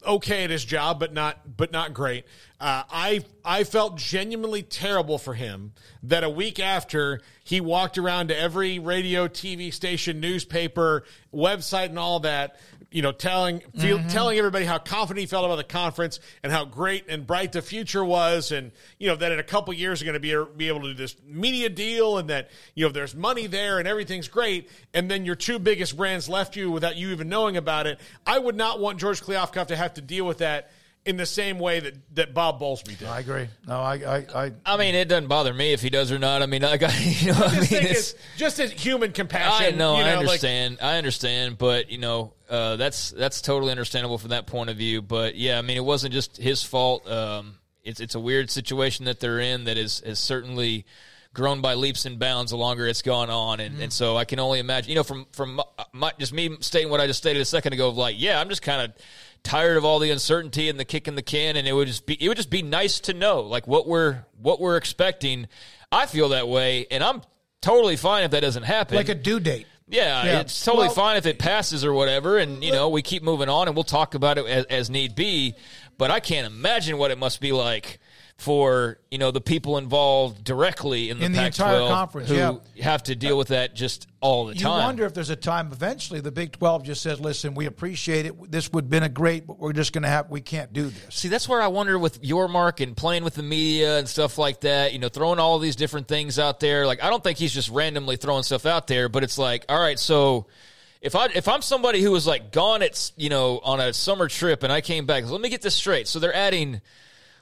[0.06, 2.24] okay at his job, but not but not great.
[2.60, 5.72] Uh, I I felt genuinely terrible for him
[6.02, 11.98] that a week after he walked around to every radio, TV station, newspaper, website, and
[11.98, 12.58] all that,
[12.94, 14.10] you know, telling feel, Mhm.
[14.12, 17.60] telling everybody how confident he felt about the conference and how great and bright the
[17.60, 20.68] future was, and you know that in a couple years are going to be be
[20.68, 24.28] able to do this media deal, and that you know there's money there and everything's
[24.28, 27.98] great, and then your two biggest brands left you without you even knowing about it.
[28.24, 30.70] I would not want George Kliavkoff to have to deal with that
[31.04, 33.08] in the same way that that Bob Bowlesby did.
[33.08, 33.48] I agree.
[33.66, 36.40] No, I, I, I, I mean, it doesn't bother me if he does or not.
[36.40, 39.48] I mean, like, I, you know, I mean, think it's, it's just as human compassion.
[39.48, 39.78] I compassion.
[39.78, 44.18] know, you I like- understand, I understand, but you know, uh, that's that's totally understandable
[44.18, 45.02] from that point of view.
[45.02, 47.08] But yeah, I mean, it wasn't just his fault.
[47.10, 50.86] Um, it's it's a weird situation that they're in that is has certainly
[51.34, 54.38] grown by leaps and bounds the longer it's gone on, and, and so I can
[54.38, 54.90] only imagine.
[54.90, 57.72] You know, from from my, my, just me stating what I just stated a second
[57.72, 58.96] ago of like, yeah, I'm just kind of
[59.42, 62.06] tired of all the uncertainty and the kick in the can, and it would just
[62.06, 65.48] be it would just be nice to know like what we're what we're expecting.
[65.90, 67.22] I feel that way, and I'm
[67.60, 68.96] totally fine if that doesn't happen.
[68.96, 69.66] like a due date.
[69.88, 70.40] Yeah, Yeah.
[70.40, 73.48] it's totally Well- fine if it passes or whatever, and you know we keep moving
[73.48, 75.54] on, and we'll talk about it as, as need be.
[75.98, 77.98] But I can't imagine what it must be like
[78.36, 82.34] for you know the people involved directly in the, In the Pac-12 entire conference, who
[82.34, 82.58] yeah.
[82.82, 84.80] have to deal with that just all the You time.
[84.80, 88.26] You wonder if there's a time eventually the Big 12 just says, listen, we appreciate
[88.26, 88.50] it.
[88.50, 90.88] This would have been a great, but we're just going to have, we can't do
[90.88, 91.14] this.
[91.14, 94.62] See, that's where I wonder with Yormark and playing with the media and stuff like
[94.62, 96.86] that, you know, throwing all these different things out there.
[96.86, 99.80] Like, I don't think he's just randomly throwing stuff out there, but it's like, all
[99.80, 100.46] right, so
[101.02, 104.26] if I if I'm somebody who was like gone at you know on a summer
[104.26, 106.08] trip and I came back, let me get this straight.
[106.08, 106.80] So they're adding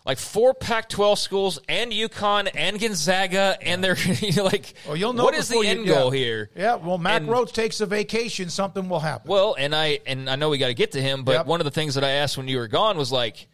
[0.04, 5.12] like four Pac-12 schools and UConn and Gonzaga, and they're you know, like, Well, you'll
[5.12, 5.94] know what is the you- end yeah.
[5.94, 6.50] goal here?
[6.56, 9.30] Yeah, well, Matt And- Rhoades takes a vacation, something will happen.
[9.30, 11.46] Well, and I and I know we got to get to him, but Yep.
[11.46, 13.48] one of the things that I asked when you were gone was like,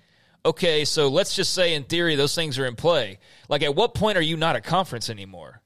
[0.47, 3.19] okay, so let's just say in theory those things are in play.
[3.49, 5.61] Like, at what point are you not a conference anymore?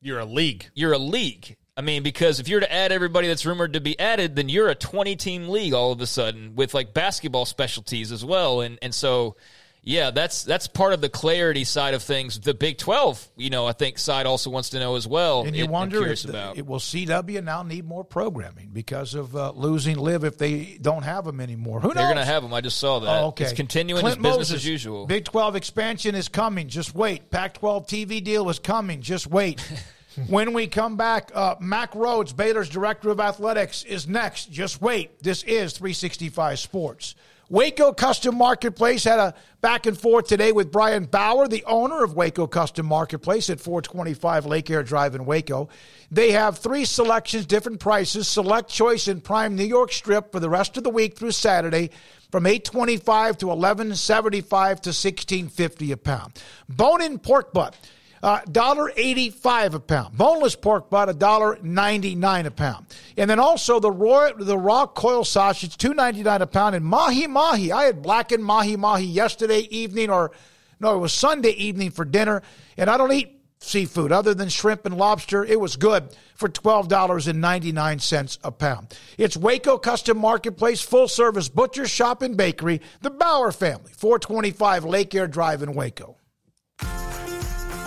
[0.00, 0.68] You're a league.
[0.74, 1.56] You're a league.
[1.76, 4.68] I mean, because if you're to add everybody that's rumored to be added, then you're
[4.68, 8.78] a 20 team league all of a sudden with like basketball specialties as well, and
[8.82, 9.36] and so.
[9.84, 12.38] Yeah, that's that's part of the clarity side of things.
[12.38, 15.42] The Big Twelve, you know, I think side also wants to know as well.
[15.42, 16.56] and you I'm wonder if the, about.
[16.56, 21.02] it will CW now need more programming because of uh, losing LIV if they don't
[21.02, 21.80] have them anymore.
[21.80, 21.96] Who knows?
[21.96, 22.54] They're going to have them.
[22.54, 23.22] I just saw that.
[23.22, 23.44] Oh, okay.
[23.44, 25.06] It's continuing Clint as business Moses, as usual.
[25.06, 26.68] Big 12 expansion is coming.
[26.68, 27.28] Just wait.
[27.32, 29.02] Pac 12 TV deal is coming.
[29.02, 29.60] Just wait.
[30.28, 34.52] when we come back, uh, Mack Rhoades, Baylor's Director of Athletics, is next.
[34.52, 35.20] Just wait.
[35.24, 37.16] This is 365 Sports.
[37.52, 42.14] Waco Custom Marketplace had a back and forth today with Brian Bauer, the owner of
[42.14, 45.68] Waco Custom Marketplace at 425 Lake Air Drive in Waco.
[46.10, 50.48] They have three selections, different prices, select choice in prime New York strip for the
[50.48, 51.90] rest of the week through Saturday
[52.30, 56.42] from 825 to 1175 to 1650 a pound.
[56.70, 57.76] Bone-in pork butt
[58.22, 60.16] Uh, $1.85 a pound.
[60.16, 62.86] Boneless pork butt, $1.99 a pound.
[63.16, 66.76] And then also the raw, the raw coil sausage, $2.99 a pound.
[66.76, 67.72] And mahi mahi.
[67.72, 70.30] I had blackened mahi mahi yesterday evening, or
[70.78, 72.42] no, it was Sunday evening for dinner.
[72.76, 75.44] And I don't eat seafood other than shrimp and lobster.
[75.44, 78.96] It was good for $12.99 a pound.
[79.18, 82.80] It's Waco Custom Marketplace, full service butcher, shop, and bakery.
[83.00, 86.16] The Bauer family, 425 Lake Air Drive in Waco.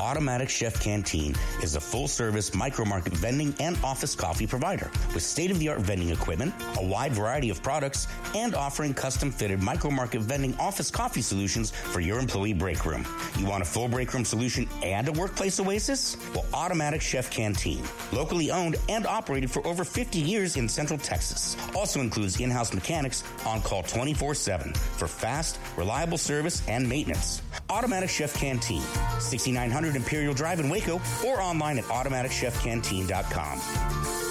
[0.06, 1.34] Automatic Chef Canteen
[1.64, 5.80] is a full service micromarket vending and office coffee provider with state of the art
[5.80, 11.24] vending equipment, a wide variety of products, and offering custom fitted micromarket vending office coffee
[11.24, 13.04] solutions for your employee break room.
[13.40, 16.18] You want a full break room solution and a workplace oasis?
[16.36, 17.84] Well, Automatic Chef Canteen,
[18.14, 22.76] locally owned and operated for over 50 years in Central Texas, also includes in house
[22.76, 27.42] mechanics on call 24 7 for fast, reliable service and maintenance.
[27.72, 28.84] Automatic Chef Canteen,
[29.20, 34.26] 6900 Imperial Drive in Waco, or online at automaticchefcanteen.com.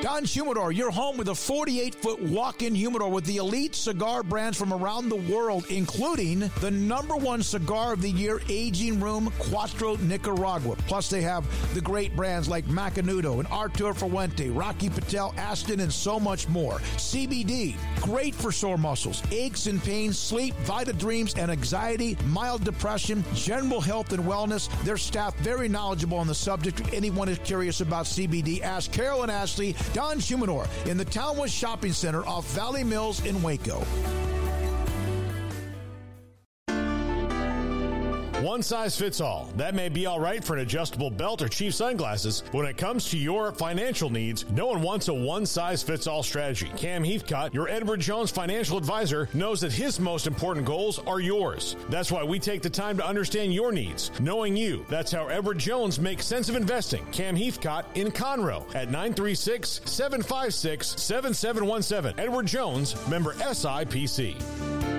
[0.00, 4.22] Don Humidor, your home with a 48 foot walk in humidor with the elite cigar
[4.22, 9.32] brands from around the world, including the number one cigar of the year, Aging Room
[9.40, 10.76] Quattro Nicaragua.
[10.86, 11.44] Plus, they have
[11.74, 16.78] the great brands like Macanudo and Arturo Fuente, Rocky Patel, Ashton, and so much more.
[16.96, 23.24] CBD, great for sore muscles, aches and pains, sleep, Vita Dreams, and anxiety, mild depression,
[23.34, 24.70] general health and wellness.
[24.84, 26.78] Their staff very knowledgeable on the subject.
[26.78, 31.92] If anyone is curious about CBD, ask Carolyn Ashley Don Humidor in the Townwest Shopping
[31.92, 33.84] Center off Valley Mills in Waco.
[38.42, 39.48] One size fits all.
[39.56, 42.44] That may be all right for an adjustable belt or cheap sunglasses.
[42.52, 46.22] When it comes to your financial needs, no one wants a one size fits all
[46.22, 46.70] strategy.
[46.76, 51.74] Cam Heathcott, your Edward Jones financial advisor, knows that his most important goals are yours.
[51.88, 54.86] That's why we take the time to understand your needs, knowing you.
[54.88, 57.04] That's how Edward Jones makes sense of investing.
[57.10, 62.20] Cam Heathcott in Conroe at 936 756 7717.
[62.24, 64.97] Edward Jones, member SIPC.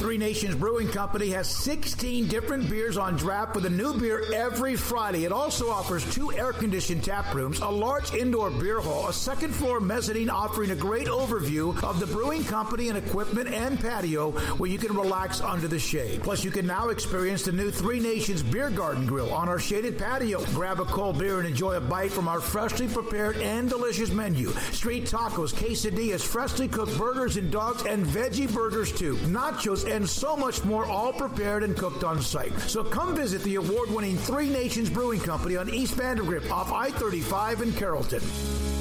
[0.00, 4.74] Three Nations Brewing Company has 16 different beers on draft with a new beer every
[4.74, 5.26] Friday.
[5.26, 9.54] It also offers two air conditioned tap rooms, a large indoor beer hall, a second
[9.54, 14.70] floor mezzanine offering a great overview of the brewing company and equipment and patio where
[14.70, 16.22] you can relax under the shade.
[16.22, 19.98] Plus, you can now experience the new Three Nations Beer Garden Grill on our shaded
[19.98, 20.42] patio.
[20.54, 24.48] Grab a cold beer and enjoy a bite from our freshly prepared and delicious menu.
[24.72, 29.16] Street tacos, quesadillas, freshly cooked burgers and dogs, and veggie burgers too.
[29.26, 32.58] Nachos and so much more, all prepared and cooked on site.
[32.60, 36.90] So come visit the award winning Three Nations Brewing Company on East Vandergrift off I
[36.90, 38.79] 35 in Carrollton.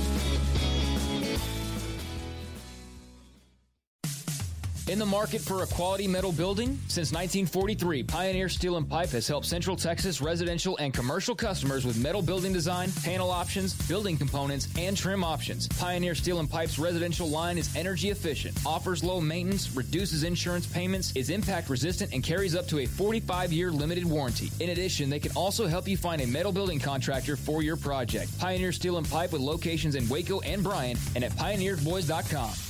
[4.90, 6.70] In the market for a quality metal building?
[6.88, 12.02] Since 1943, Pioneer Steel and Pipe has helped Central Texas residential and commercial customers with
[12.02, 15.68] metal building design, panel options, building components, and trim options.
[15.68, 21.16] Pioneer Steel and Pipe's residential line is energy efficient, offers low maintenance, reduces insurance payments,
[21.16, 24.50] is impact resistant, and carries up to a 45 year limited warranty.
[24.60, 28.36] In addition, they can also help you find a metal building contractor for your project.
[28.40, 32.69] Pioneer Steel and Pipe with locations in Waco and Bryan and at pioneerboys.com.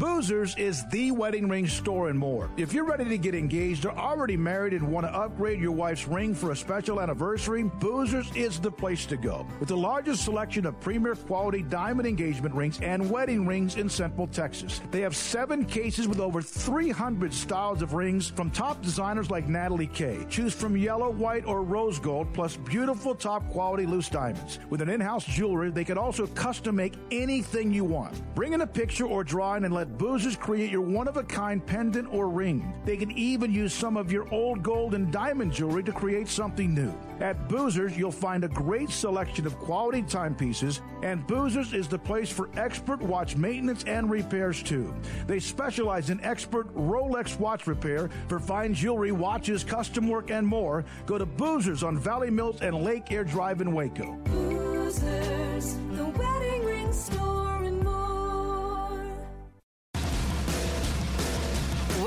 [0.00, 2.48] Boozers is the wedding ring store and more.
[2.56, 6.08] If you're ready to get engaged or already married and want to upgrade your wife's
[6.08, 9.46] ring for a special anniversary, Boozers is the place to go.
[9.58, 14.26] With the largest selection of premier quality diamond engagement rings and wedding rings in Central
[14.26, 14.80] Texas.
[14.90, 19.86] They have seven cases with over 300 styles of rings from top designers like Natalie
[19.86, 20.24] Kay.
[20.30, 24.60] Choose from yellow, white, or rose gold, plus beautiful top quality loose diamonds.
[24.70, 28.18] With an in house jewelry, they can also custom make anything you want.
[28.34, 31.64] Bring in a picture or drawing and let Boozers create your one of a kind
[31.64, 32.72] pendant or ring.
[32.84, 36.74] They can even use some of your old gold and diamond jewelry to create something
[36.74, 36.92] new.
[37.20, 42.30] At Boozers, you'll find a great selection of quality timepieces, and Boozers is the place
[42.30, 44.94] for expert watch maintenance and repairs too.
[45.26, 50.84] They specialize in expert Rolex watch repair for fine jewelry, watches, custom work, and more.
[51.06, 54.18] Go to Boozers on Valley Mills and Lake Air Drive in Waco.
[54.24, 57.29] Boozers, the wedding ring store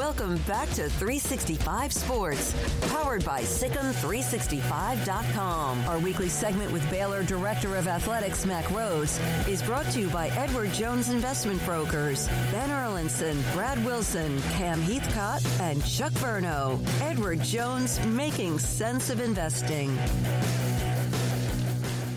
[0.03, 2.53] Welcome back to 365 Sports,
[2.91, 5.79] powered by SicEm365.com.
[5.87, 9.17] Our weekly segment with Baylor Director of Athletics, Mack Rhoades,
[9.47, 15.41] is brought to you by Edward Jones Investment Brokers, Ben Erlinson, Brad Wilson, Cam Heathcott,
[15.61, 16.85] and Chuck Verno.
[16.99, 19.95] Edward Jones, making sense of investing.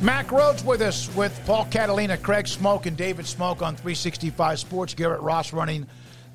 [0.02, 4.92] Mack Rhoades with us with Paul Catalina, Craig Smoak, and David Smoak on 365 Sports.
[4.92, 5.86] Garrett Ross running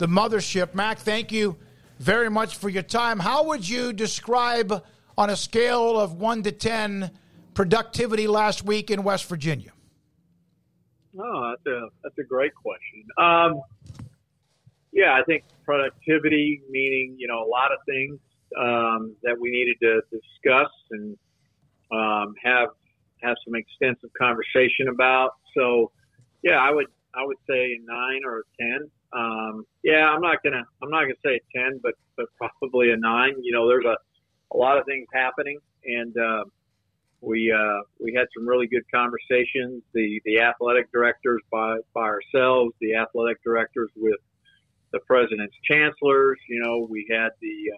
[0.02, 0.74] the mothership.
[0.74, 1.58] Mack, thank you
[2.00, 3.20] very much for your time.
[3.20, 4.84] How would you describe,
[5.16, 7.12] on a scale of 1 to 10,
[7.54, 9.72] productivity last week in West Virginia?
[11.20, 13.04] Oh, that's a, that's a great question.
[13.20, 13.62] Um,
[14.92, 18.18] yeah, I think productivity, meaning, you know, a lot of things
[18.60, 21.16] um, that we needed to discuss and
[21.92, 22.70] um, have
[23.22, 25.36] have some extensive conversation about.
[25.56, 25.92] So,
[26.42, 28.90] yeah, I would I would say nine or ten.
[29.14, 33.34] Um, yeah, I'm not gonna I'm not gonna say ten, but but probably a nine.
[33.42, 33.98] You know, there's a
[34.54, 36.44] a lot of things happening, and uh,
[37.22, 39.84] we uh, we had some really good conversations.
[39.94, 44.20] The the athletic directors by by ourselves, the athletic directors with
[44.92, 46.40] the president's chancellors.
[46.50, 47.72] You know, we had the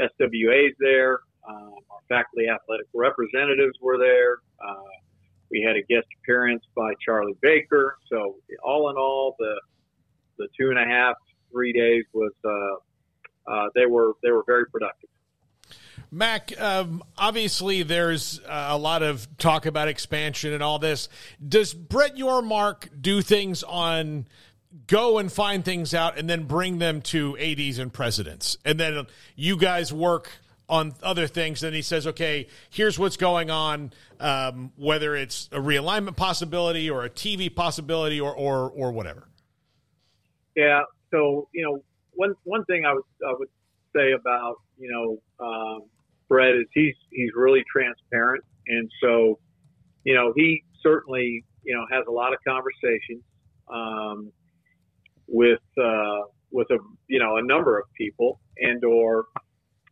[0.00, 1.20] uh, SWAs there.
[1.48, 4.38] Um, our faculty athletic representatives were there.
[4.64, 4.82] Uh,
[5.50, 7.96] we had a guest appearance by Charlie Baker.
[8.08, 9.60] So all in all, the
[10.38, 11.14] the two and a half,
[11.50, 15.08] three days was uh, uh, they were they were very productive.
[16.10, 21.08] Mack, um, obviously there's uh, a lot of talk about expansion and all this.
[21.46, 24.26] Does Brett Yormark do things on
[24.86, 28.58] go and find things out and then bring them to ADs and presidents?
[28.62, 29.06] And then
[29.36, 30.30] you guys work
[30.68, 31.62] on other things.
[31.62, 37.04] And he says, okay, here's what's going on, um, whether it's a realignment possibility or
[37.04, 39.28] a TV possibility or, or, or whatever.
[40.56, 40.82] Yeah.
[41.10, 43.48] So, you know, one, one thing I would, I would
[43.94, 45.82] say about, you know, um,
[46.28, 48.44] Brett is he's, he's really transparent.
[48.68, 49.38] And so,
[50.04, 53.22] you know, he certainly, you know, has a lot of conversations,
[53.72, 54.32] um,
[55.26, 56.20] with, uh,
[56.50, 59.26] with a, you know, a number of people and or,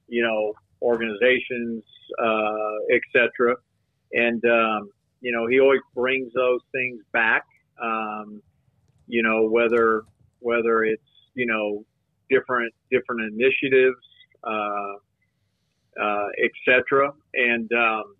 [0.09, 1.83] you know, organizations,
[2.23, 3.57] uh, etc.
[4.13, 7.45] And, um, you know, he always brings those things back.
[7.83, 8.43] Um,
[9.07, 10.05] you know, whether,
[10.41, 11.03] whether it's,
[11.35, 11.85] you know,
[12.29, 14.01] different, different initiatives,
[14.45, 14.95] uh,
[16.01, 17.13] uh, etc.
[17.35, 18.15] And, um,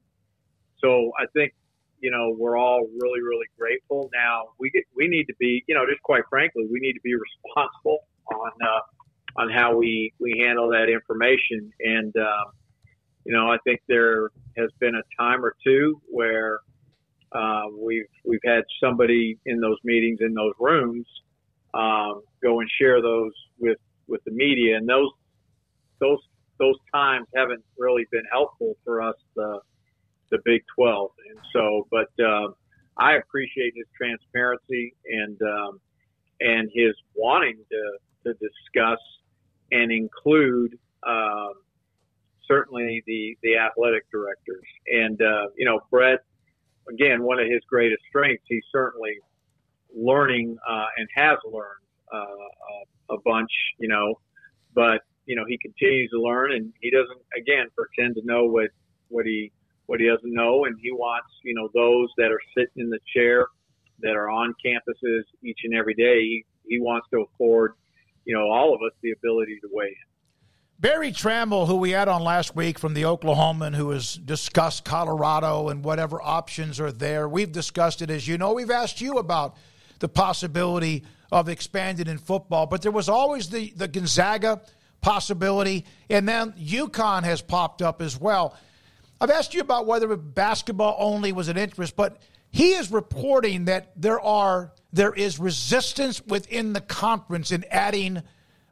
[0.79, 1.55] so I think,
[2.01, 4.11] you know, we're all really, really grateful.
[4.15, 7.01] Now we get, we need to be, you know, just quite frankly, we need to
[7.03, 11.71] be responsible on, uh, on how we, we handle that information.
[11.81, 12.53] And, um,
[13.25, 16.61] you know, I think there has been a time or two where
[17.33, 21.07] uh, we've we've had somebody in those meetings in those rooms
[21.75, 25.11] um, go and share those with with the media, and those
[26.01, 26.19] those
[26.59, 29.61] those times haven't really been helpful for us, the
[30.31, 31.11] the Big Twelve.
[31.29, 32.49] And so, but uh,
[32.99, 35.81] I appreciate his transparency and um,
[36.41, 39.01] and his wanting to to discuss
[39.71, 40.79] and include.
[41.07, 41.55] Um,
[42.51, 44.67] certainly the the athletic directors.
[44.87, 46.21] And uh, you know, Brett,
[46.89, 49.13] again, one of his greatest strengths, he's certainly
[49.97, 53.51] learning uh, and has learned uh, a bunch.
[53.79, 54.21] You know,
[54.75, 58.71] but you know he continues to learn, and he doesn't again pretend to know what
[59.09, 59.53] what he
[59.87, 63.01] what he doesn't know, and he wants you know those that are sitting in the
[63.15, 63.47] chair
[64.01, 66.21] that are on campuses each and every day.
[66.21, 67.75] He, he wants to afford
[68.25, 70.11] you know all of us the ability to weigh in.
[70.81, 75.69] Berry Tramel, who we had on last week from the Oklahoman, who has discussed Colorado
[75.69, 77.29] and whatever options are there.
[77.29, 78.55] We've discussed it, as you know.
[78.55, 79.59] We've asked you about
[80.01, 84.61] the possibility of expanding in football, but there was always the, the Gonzaga
[85.01, 88.57] possibility, and then UConn has popped up as well.
[89.21, 92.21] I've asked you about whether basketball only was an interest, but
[92.51, 98.23] he is reporting that there are there is resistance within the conference in adding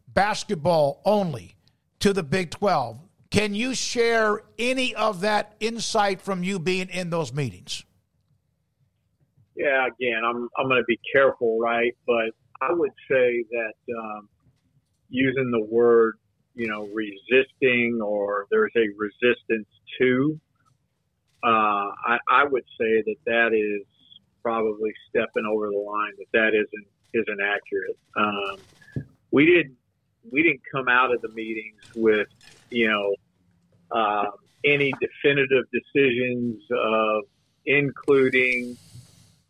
[0.09, 1.55] basketball only
[2.01, 2.99] to the Big 12.
[3.31, 7.85] Can you share any of that insight from you being in those meetings?
[9.59, 11.93] Yeah, again, I'm I'm going to be careful, right?
[12.07, 12.31] But
[12.61, 14.29] I would say that um,
[15.09, 16.15] using the word,
[16.55, 19.67] you know, resisting or there's a resistance
[20.01, 20.41] to,
[21.43, 21.49] uh,
[22.07, 23.85] I, I would say that that is
[24.43, 26.13] probably stepping over the line.
[26.19, 27.99] That that isn't isn't accurate.
[28.17, 29.77] Um, we didn't
[30.31, 32.29] we didn't come out of the meetings with,
[32.71, 33.15] you know,
[33.91, 34.31] uh,
[34.65, 37.25] any definitive decisions of
[37.67, 38.77] including,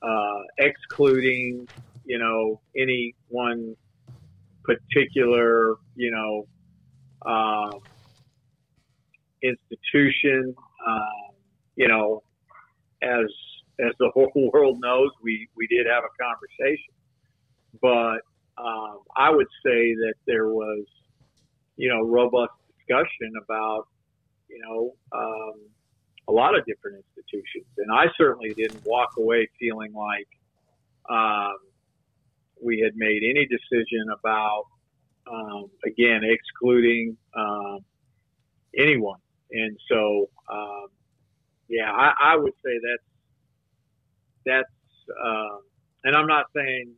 [0.02, 1.68] uh, excluding,
[2.04, 3.76] you know, any one
[4.64, 6.46] particular, you know,
[7.30, 7.80] um,
[9.42, 10.54] institution.
[10.86, 11.34] Um,
[11.76, 12.22] you know,
[13.02, 13.26] as
[13.80, 16.94] as the whole world knows, we we did have a conversation,
[17.80, 18.20] but
[18.62, 20.84] um, I would say that there was,
[21.76, 23.86] you know, robust discussion about,
[24.48, 25.60] you know, um,
[26.28, 30.28] a lot of different institutions, and I certainly didn't walk away feeling like
[31.08, 31.56] um,
[32.62, 34.64] we had made any decision about,
[35.30, 37.78] um, again, excluding um,
[38.76, 39.18] anyone.
[39.50, 40.88] And so, um,
[41.68, 43.08] yeah, I, I would say that's
[44.44, 45.56] that's, uh,
[46.04, 46.92] and I'm not saying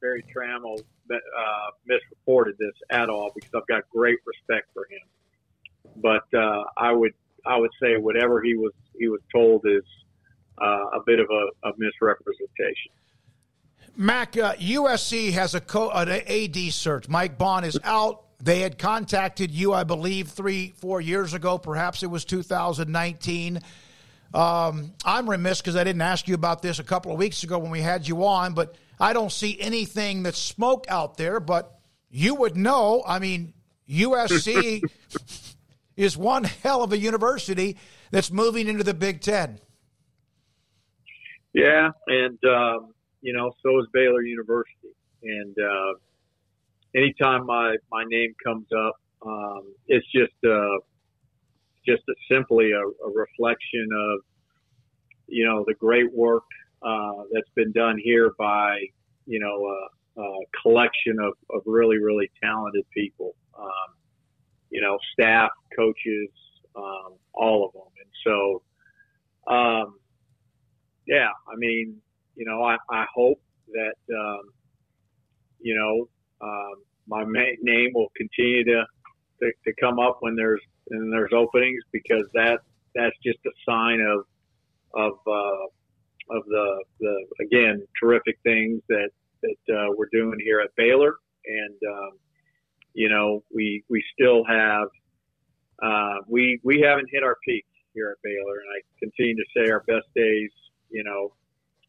[0.00, 0.78] Berry Tramel
[1.10, 5.06] uh, misreported this at all because I've got great respect for him.
[5.96, 7.12] But uh, I would
[7.46, 9.84] I would say whatever he was he was told is
[10.60, 12.92] uh, a bit of a, a misrepresentation.
[13.96, 17.08] Mack, uh, USC has a co- an AD search.
[17.08, 18.24] Mike Bohn is out.
[18.40, 21.58] They had contacted you, I believe, three, four years ago.
[21.58, 23.60] Perhaps it was 2019.
[24.34, 27.58] Um, I'm remiss because I didn't ask you about this a couple of weeks ago
[27.58, 31.38] when we had you on, but I don't see anything that's smoke out there.
[31.38, 31.78] But
[32.10, 33.04] you would know.
[33.06, 33.52] I mean,
[33.88, 34.82] USC
[35.96, 37.76] is one hell of a university
[38.10, 39.58] that's moving into the Big Ten.
[41.52, 44.94] Yeah, and um, you know, so is Baylor University.
[45.22, 45.94] And uh,
[46.94, 50.78] anytime my my name comes up, um, it's just uh,
[51.86, 54.20] just a, simply a, a, reflection of
[55.26, 56.44] you know the great work
[56.82, 58.80] uh, that's been done here by
[59.26, 63.94] you know a, a collection of, of really really talented people, um,
[64.72, 66.30] you know staff, coaches,
[66.74, 68.62] um, all of them, and so
[69.52, 69.98] um,
[71.06, 71.96] yeah, I mean
[72.34, 74.42] you know I, I hope that um,
[75.60, 76.08] you know
[76.46, 76.74] um,
[77.06, 77.24] my
[77.62, 78.84] name will continue to,
[79.42, 82.60] to to come up when there's when there's openings because that
[82.94, 84.24] that's just a sign of
[84.94, 89.10] of uh, of the the again terrific things that
[89.42, 91.16] that uh, we're doing here at Baylor,
[91.46, 92.10] and um,
[92.94, 94.88] you know we we still have
[95.82, 97.64] uh, we we haven't hit our peak
[97.94, 100.50] here at Baylor, and I continue to say our best days
[100.90, 101.32] you know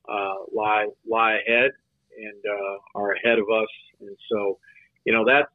[0.09, 1.71] uh, lie lie ahead
[2.17, 3.69] and uh, are ahead of us,
[4.01, 4.59] and so
[5.05, 5.51] you know that's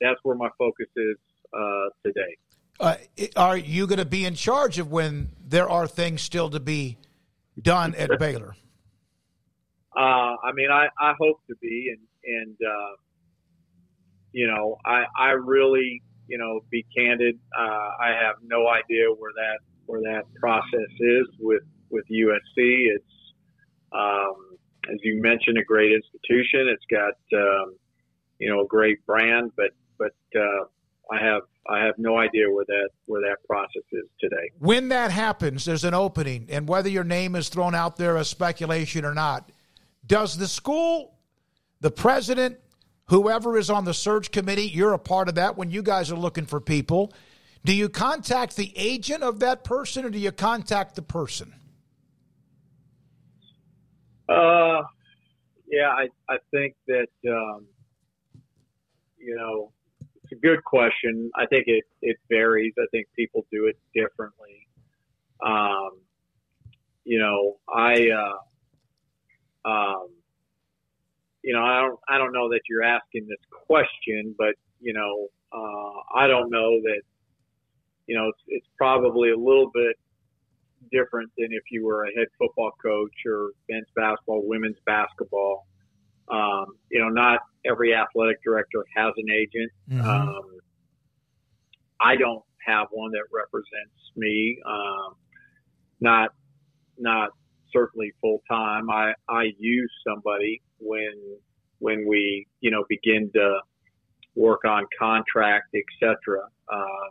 [0.00, 1.16] that's where my focus is
[1.52, 2.36] uh, today.
[2.78, 2.96] Uh,
[3.36, 6.96] are you going to be in charge of when there are things still to be
[7.60, 8.54] done at Baylor?
[9.94, 12.96] Uh, I mean, I, I hope to be, and and uh,
[14.32, 17.38] you know, I I really you know be candid.
[17.58, 22.88] Uh, I have no idea where that where that process is with with USC.
[22.94, 23.04] It's
[23.92, 24.58] um,
[24.90, 26.68] as you mentioned, a great institution.
[26.68, 27.76] It's got um,
[28.38, 30.64] you know a great brand, but but uh,
[31.10, 34.50] I have I have no idea where that where that process is today.
[34.58, 38.28] When that happens, there's an opening, and whether your name is thrown out there as
[38.28, 39.50] speculation or not,
[40.06, 41.14] does the school,
[41.80, 42.58] the president,
[43.10, 46.16] whoever is on the search committee, you're a part of that when you guys are
[46.16, 47.12] looking for people.
[47.64, 51.52] Do you contact the agent of that person, or do you contact the person?
[54.28, 54.82] Uh,
[55.66, 57.66] yeah, I I think that um,
[59.18, 59.72] you know
[60.22, 61.30] it's a good question.
[61.34, 62.72] I think it it varies.
[62.78, 64.68] I think people do it differently.
[65.44, 65.90] Um,
[67.04, 70.08] you know, I uh, um,
[71.42, 75.28] you know, I don't I don't know that you're asking this question, but you know,
[75.52, 77.02] uh, I don't know that
[78.06, 79.96] you know it's, it's probably a little bit
[80.90, 85.66] different than if you were a head football coach or men's basketball, women's basketball.
[86.28, 89.70] Um, you know, not every athletic director has an agent.
[89.90, 90.08] Mm-hmm.
[90.08, 90.58] Um,
[92.00, 94.58] I don't have one that represents me.
[94.66, 95.14] Um,
[96.00, 96.30] not,
[96.98, 97.30] not
[97.72, 98.90] certainly full time.
[98.90, 101.12] I, I use somebody when,
[101.78, 103.60] when we, you know, begin to
[104.34, 106.42] work on contract, etc.
[106.72, 107.10] Um,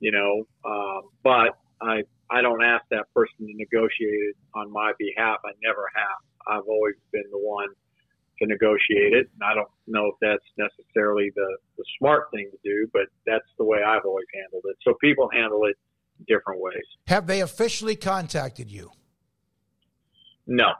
[0.00, 4.92] you know, um, but I I don't ask that person to negotiate it on my
[4.98, 5.38] behalf.
[5.44, 6.58] I never have.
[6.58, 7.68] I've always been the one
[8.40, 9.30] to negotiate it.
[9.32, 13.46] And I don't know if that's necessarily the, the smart thing to do, but that's
[13.58, 14.76] the way I've always handled it.
[14.82, 15.76] So people handle it
[16.26, 16.84] different ways.
[17.06, 18.90] Have they officially contacted you?
[20.46, 20.72] No.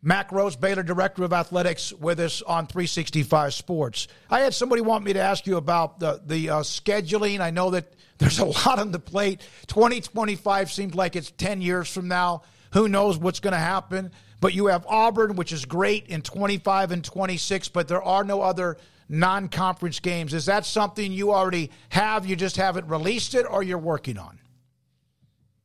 [0.00, 4.06] Mack Rhoades, Baylor Director of Athletics, with us on 365 Sports.
[4.30, 7.40] I had somebody want me to ask you about the the uh, scheduling.
[7.40, 9.40] I know that there's a lot on the plate.
[9.66, 12.42] 2025 seems like it's 10 years from now.
[12.72, 14.10] Who knows what's going to happen?
[14.40, 18.42] But you have Auburn, which is great in 25 and 26, but there are no
[18.42, 18.76] other
[19.08, 20.34] non conference games.
[20.34, 22.26] Is that something you already have?
[22.26, 24.38] You just haven't released it or you're working on?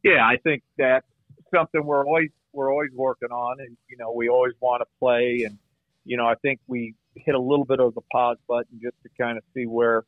[0.03, 1.05] Yeah, I think that's
[1.53, 5.43] something we're always we're always working on, and you know we always want to play,
[5.45, 5.57] and
[6.05, 9.09] you know I think we hit a little bit of the pause button just to
[9.19, 10.03] kind of see where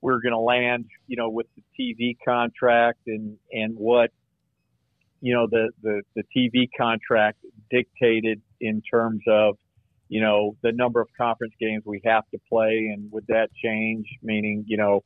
[0.00, 4.10] we're going to land, you know, with the TV contract and and what
[5.20, 7.38] you know the the the TV contract
[7.70, 9.56] dictated in terms of
[10.08, 14.06] you know the number of conference games we have to play, and would that change?
[14.22, 15.02] Meaning, you know,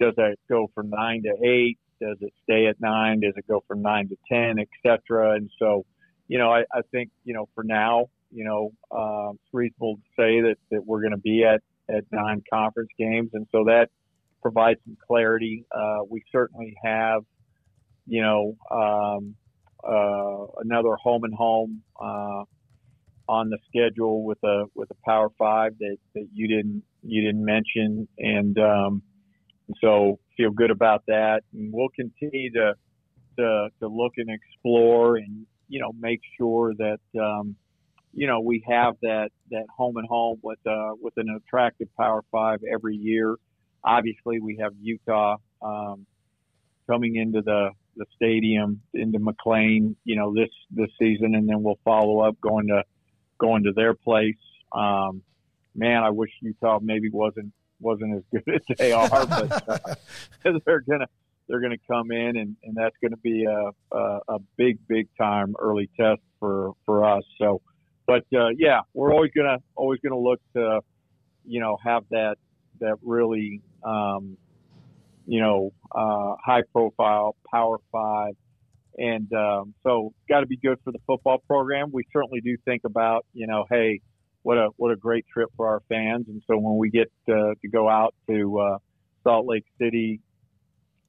[0.00, 1.78] does that go from nine to eight?
[2.00, 3.20] Does it stay at nine?
[3.20, 5.34] Does it go from nine to ten, et cetera?
[5.34, 5.84] And so,
[6.28, 10.02] you know, I, I think you know for now, you know, uh, it's reasonable to
[10.16, 13.90] say that that we're going to be at at nine conference games, and so that
[14.42, 15.64] provides some clarity.
[15.74, 17.22] Uh, we certainly have,
[18.06, 19.34] you know, um,
[19.82, 22.44] uh, another home and home uh,
[23.28, 27.44] on the schedule with a with a Power Five that, that you didn't you didn't
[27.44, 29.02] mention, and um,
[29.80, 31.42] so feel good about that.
[31.52, 32.74] And we'll continue to
[33.36, 37.56] to, to look and explore, and you know, make sure that um,
[38.12, 42.22] you know we have that that home and home with uh, with an attractive Power
[42.30, 43.36] Five every year.
[43.82, 46.06] Obviously, we have Utah um,
[46.86, 51.78] coming into the the stadium into McLane, you know, this this season, and then we'll
[51.84, 52.82] follow up going to
[53.38, 54.36] going to their place.
[54.72, 55.22] Um,
[55.74, 57.52] man, I wish Utah maybe wasn't
[57.84, 61.06] wasn't as good as they are, but uh, they're gonna
[61.48, 65.54] they're gonna come in, and, and that's gonna be a, a a big big time
[65.58, 67.24] early test for for us.
[67.38, 67.60] So,
[68.06, 70.80] but uh, yeah, we're always gonna always gonna look to
[71.46, 72.36] you know have that
[72.80, 74.36] that really um,
[75.26, 78.34] you know, uh, high profile, Power Five.
[78.96, 81.90] And um, so, got to be good for the football program.
[81.92, 84.00] We certainly do think about, you know, hey,
[84.44, 86.26] what a what a great trip for our fans.
[86.28, 88.78] And so, when we get uh, to go out to uh,
[89.24, 90.20] Salt Lake City,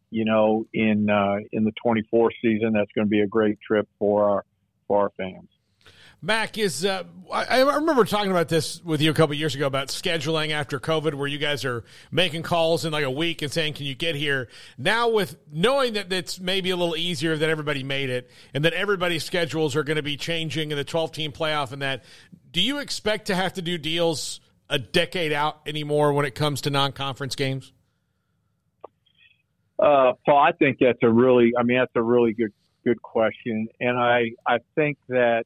[0.10, 3.88] you know, in uh, in the 24 season, that's going to be a great trip
[4.00, 4.46] for our
[4.88, 5.50] for our fans.
[6.22, 6.86] Mack is.
[6.86, 10.52] Uh, I, I, remember talking about this with you a couple years ago about scheduling
[10.52, 13.86] after COVID, where you guys are making calls in like a week and saying, "Can
[13.86, 14.48] you get here?"
[14.78, 18.74] Now, with knowing that it's maybe a little easier that everybody made it, and that
[18.74, 22.04] everybody's schedules are going to be changing in the 12 team playoff, and that,
[22.52, 24.40] do you expect to have to do deals
[24.70, 27.72] a decade out anymore when it comes to non conference games?
[29.78, 31.54] Uh, Paul, I think that's a really.
[31.58, 32.54] I mean, that's a really good
[32.86, 35.46] good question, and I I think that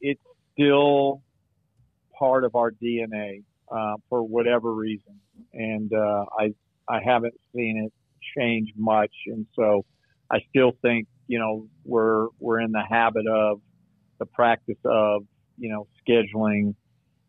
[0.00, 0.20] it's
[0.52, 1.22] still
[2.18, 5.20] part of our DNA uh, for whatever reason,
[5.52, 6.54] and uh, I
[6.88, 7.92] I haven't seen it
[8.36, 9.84] change much, and so
[10.30, 13.60] I still think you know we're we're in the habit of
[14.18, 15.24] the practice of
[15.58, 16.74] you know scheduling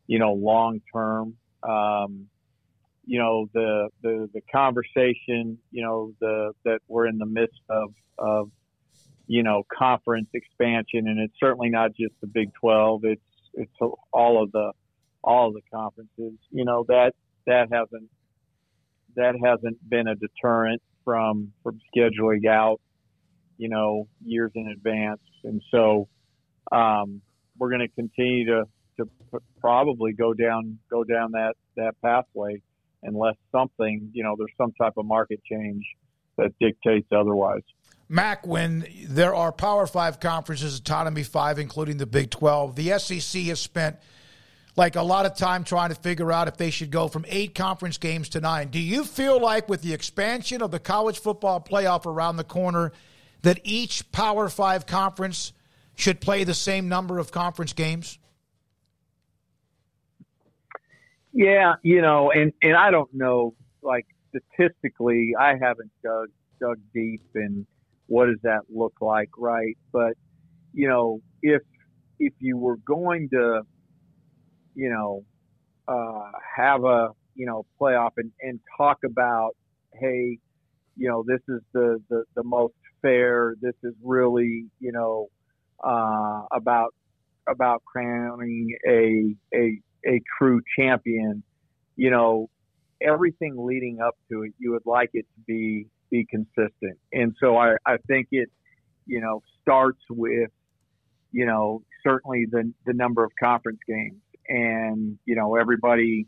[0.07, 1.35] you know long term.
[1.67, 2.27] Um,
[3.05, 7.93] you know the, the the conversation you know the that we're in the midst of
[8.19, 8.51] of
[9.27, 13.01] you know, conference expansion, and it's certainly not just the Big 12.
[13.03, 13.21] It's
[13.53, 13.71] it's
[14.13, 14.71] all of the
[15.23, 16.39] all of the conferences.
[16.51, 17.13] You know that
[17.45, 18.09] that hasn't
[19.15, 22.79] that hasn't been a deterrent from from scheduling out,
[23.57, 26.07] you know, years in advance, and so
[26.71, 27.21] um,
[27.57, 28.63] we're going to continue to
[28.97, 29.09] to
[29.59, 32.61] probably go down go down that that pathway
[33.03, 35.83] unless something you know there's some type of market change
[36.37, 37.61] that dictates otherwise.
[38.09, 43.41] Mack, when there are Power Five conferences, Autonomy Five, including the Big 12, the SEC
[43.43, 43.97] has spent
[44.77, 47.55] like a lot of time trying to figure out if they should go from eight
[47.55, 48.69] conference games to nine.
[48.69, 52.93] Do you feel like with the expansion of the college football playoff around the corner
[53.41, 55.51] that each Power Five conference
[55.95, 58.19] should play the same number of conference games?
[61.33, 66.29] Yeah, you know, and and I don't know, like statistically, I haven't dug
[66.59, 67.65] dug deep and
[68.07, 69.77] what does that look like, right?
[69.91, 70.13] But
[70.73, 71.61] you know, if
[72.19, 73.61] if you were going to,
[74.75, 75.23] you know,
[75.87, 79.51] uh, have a you know playoff and, and talk about,
[79.93, 80.39] hey,
[80.95, 83.55] you know, this is the, the the most fair.
[83.61, 85.27] This is really you know
[85.83, 86.93] uh, about
[87.47, 91.43] about crowning a a a true champion.
[91.95, 92.49] You know,
[93.01, 96.97] everything leading up to it, you would like it to be be consistent.
[97.13, 98.49] And so I, I think it,
[99.05, 100.49] you know, starts with,
[101.31, 106.25] you know, certainly the the number of conference games, and you know everybody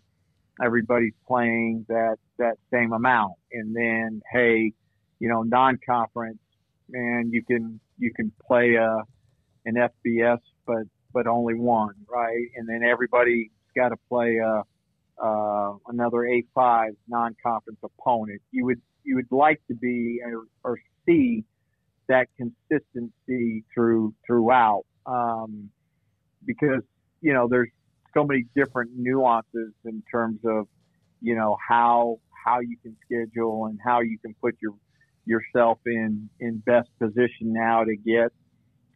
[0.63, 4.73] everybody's playing that that same amount, and then hey,
[5.19, 6.39] you know, non-conference,
[6.93, 9.03] and you can you can play a
[9.65, 10.83] an FBS, but
[11.13, 12.47] but only one, right?
[12.55, 14.63] And then everybody's got to play a
[15.21, 18.41] uh, another A5 non-conference opponent.
[18.51, 21.43] You would you would like to be or, or see
[22.07, 24.85] that consistency through throughout.
[25.05, 25.69] Um,
[26.45, 26.81] because
[27.21, 27.69] you know there's
[28.13, 30.67] so many different nuances in terms of
[31.21, 34.73] you know how how you can schedule and how you can put your
[35.25, 38.31] yourself in in best position now to get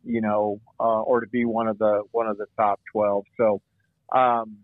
[0.03, 3.61] you know uh, or to be one of the one of the top 12 so
[4.13, 4.57] um,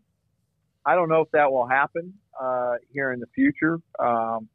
[0.85, 3.77] I don't know if that will happen uh, here in the future.
[3.99, 4.47] Um,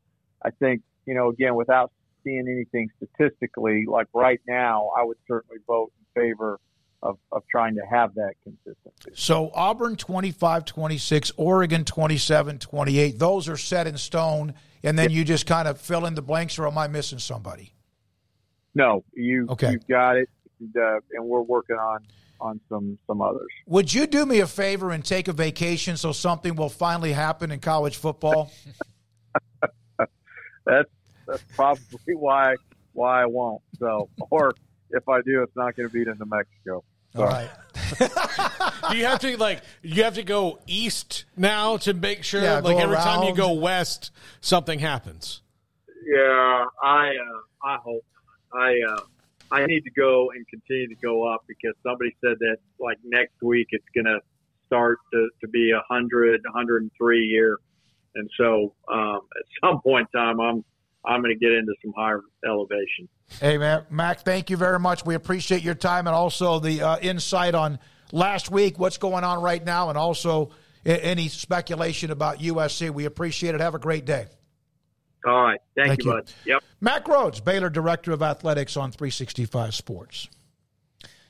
[0.45, 1.93] I think you know again without
[2.23, 6.61] seeing anything statistically like right now I would certainly vote in favor
[7.05, 9.11] of, of trying to have that consistency.
[9.15, 13.19] So Auburn 25 26, Oregon 27 28.
[13.19, 14.55] Those are set in stone.
[14.83, 17.73] And then you just kind of fill in the blanks, or am I missing somebody?
[18.75, 19.71] No, you, okay.
[19.73, 20.29] you've got it.
[20.61, 22.01] And, uh, and we're working on
[22.41, 23.49] on some some others.
[23.67, 27.51] Would you do me a favor and take a vacation so something will finally happen
[27.51, 28.53] in college football?
[30.65, 30.91] that's
[31.27, 32.57] that's probably why
[32.93, 33.63] why I won't.
[33.79, 34.55] So, or
[34.91, 36.85] if I do, it's not going to be to New Mexico.
[37.17, 37.51] All right.
[38.91, 42.55] do you have to like you have to go east now to make sure Yeah,
[42.55, 44.11] like go every time you go west
[44.41, 45.43] something happens?
[46.07, 48.05] Yeah, I uh, I hope
[48.53, 49.01] I uh,
[49.51, 53.41] I need to go and continue to go up because somebody said that like next
[53.43, 54.19] week it's going to
[54.67, 57.59] start to, to be a hundred, hundred and three year,
[58.15, 60.65] and so um, at some point in time I'm
[61.07, 63.09] I'm going to get into some higher elevation.
[63.41, 65.05] Hey, man, Mack, thank you very much.
[65.05, 67.79] We appreciate your time and also the uh, insight on
[68.11, 70.51] last week, what's going on right now, and also
[70.87, 72.91] a- any speculation about USC.
[72.91, 73.61] We appreciate it.
[73.61, 74.27] Have a great day.
[75.27, 76.17] All right, thank, Thank you, you.
[76.17, 76.33] bud.
[76.47, 76.63] Yep.
[76.81, 80.29] Mack Rhoades, Baylor Director of Athletics on 365 Sports.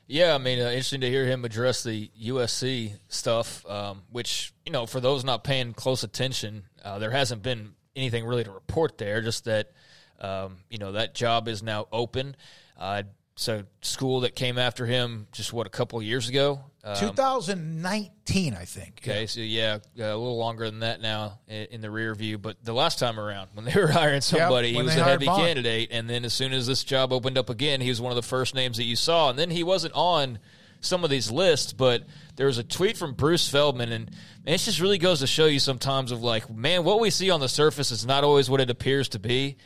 [0.06, 4.72] Yeah, I mean, uh, interesting to hear him address the USC stuff, um, which, you
[4.72, 8.98] know, for those not paying close attention, uh, there hasn't been anything really to report
[8.98, 9.72] there, just that,
[10.20, 12.36] um, you know, that job is now open.
[12.78, 13.02] Uh,
[13.36, 16.60] so, school that came after him just, what, a couple of years ago?
[16.84, 19.00] Um, 2019, I think.
[19.02, 22.36] Okay, so yeah, uh, a little longer than that now in, the rear view.
[22.38, 25.40] But the last time around, when they were hiring somebody, he was a heavy Vaughn.
[25.40, 25.88] candidate.
[25.90, 28.22] And then as soon as this job opened up again, he was one of the
[28.22, 29.30] first names that you saw.
[29.30, 30.38] And then he wasn't on
[30.80, 32.04] some of these lists, but
[32.36, 34.10] there was a tweet from Bruce Feldman, and
[34.44, 37.40] it just really goes to show you sometimes of like, man, what we see on
[37.40, 39.56] the surface is not always what it appears to be.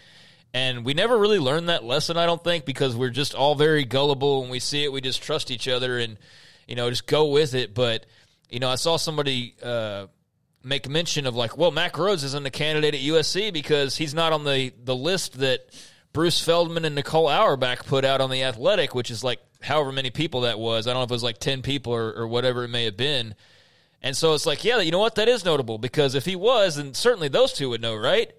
[0.55, 3.85] And we never really learned that lesson, I don't think, because we're just all very
[3.85, 4.43] gullible.
[4.43, 6.19] When we see it, we just trust each other and,
[6.66, 7.74] you know, just go with it.
[7.74, 8.07] But,
[8.49, 10.07] you know, I saw somebody uh,
[10.65, 14.32] make mention of like, well, Mack Rhoades isn't a candidate at USC because he's not
[14.32, 15.69] on the, the list that
[16.15, 20.10] Bruce Feldman and Nicole Auerbach put out on the Athletic, which is like however many
[20.10, 20.86] people that was.
[20.86, 22.97] I don't know if it was like 10 people or, or whatever it may have
[22.97, 23.35] been.
[24.02, 25.16] And so it's like, yeah, you know what?
[25.16, 28.30] That is notable because if he was, then certainly those two would know, right?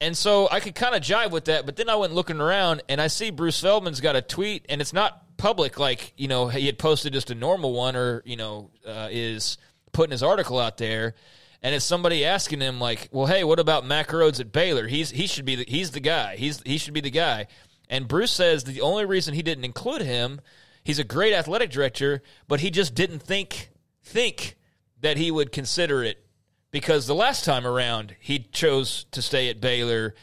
[0.00, 2.82] And so I could kind of jive with that, but then I went looking around
[2.88, 6.48] and I see Bruce Feldman's got a tweet and it's not public like, you know,
[6.48, 9.58] he had posted just a normal one or, you know, uh, is
[9.92, 11.14] putting his article out there.
[11.62, 14.86] And it's somebody asking him like, "Well, hey, what about Mack Rhoades at Baylor?
[14.86, 16.36] He's he should be the, he's the guy.
[16.36, 17.48] He's he should be the guy."
[17.88, 20.40] And Bruce says the only reason he didn't include him,
[20.82, 23.70] he's a great athletic director, but he just didn't think
[24.02, 24.56] think
[25.00, 26.24] that he would consider it
[26.70, 30.14] because the last time around he chose to stay at Baylor.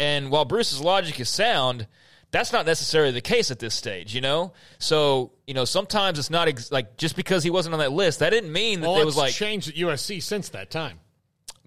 [0.00, 1.86] And while Bruce's logic is sound,
[2.30, 4.52] that's not necessarily the case at this stage, you know?
[4.78, 8.18] So, you know, sometimes it's not ex- like just because he wasn't on that list,
[8.20, 9.32] that didn't mean that Well, it was like.
[9.32, 11.00] changed at USC since that time.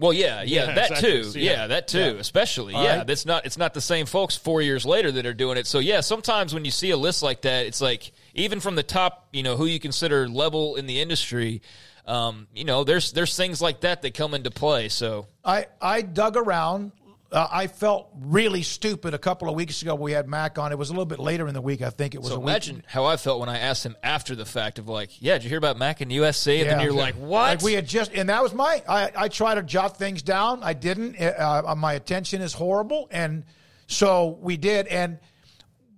[0.02, 1.11] Well, yeah, yeah, Yeah, that exactly.
[1.11, 1.23] too.
[1.26, 1.52] So, yeah.
[1.52, 1.68] yeah.
[1.68, 2.06] that too, Yeah.
[2.19, 2.73] especially.
[2.73, 3.07] All yeah, right.
[3.07, 5.68] that's not it's not the same folks 4 years later that are doing it.
[5.68, 8.84] So, yeah, sometimes when you see a list like that, it's like even from the
[8.84, 11.61] top, you know, who you consider level in the industry,
[12.07, 14.90] um, you know, there's there's things like that that come into play.
[14.90, 16.91] So, I, I dug around.
[17.31, 19.95] Uh, I felt really stupid a couple of weeks ago.
[19.95, 20.73] We had Mack on.
[20.73, 21.81] It was a little bit later in the week.
[21.81, 22.49] I think it was so a week.
[22.49, 25.43] imagine how I felt when I asked him after the fact of like, yeah, did
[25.43, 26.59] you hear about Mack and USC?
[26.61, 27.29] And then you're like, what?
[27.29, 28.83] Like we had just, and that was my.
[28.87, 30.61] I, I try to jot things down.
[30.61, 31.15] I didn't.
[31.21, 33.45] Uh, my attention is horrible, and
[33.87, 34.87] so we did.
[34.87, 35.19] And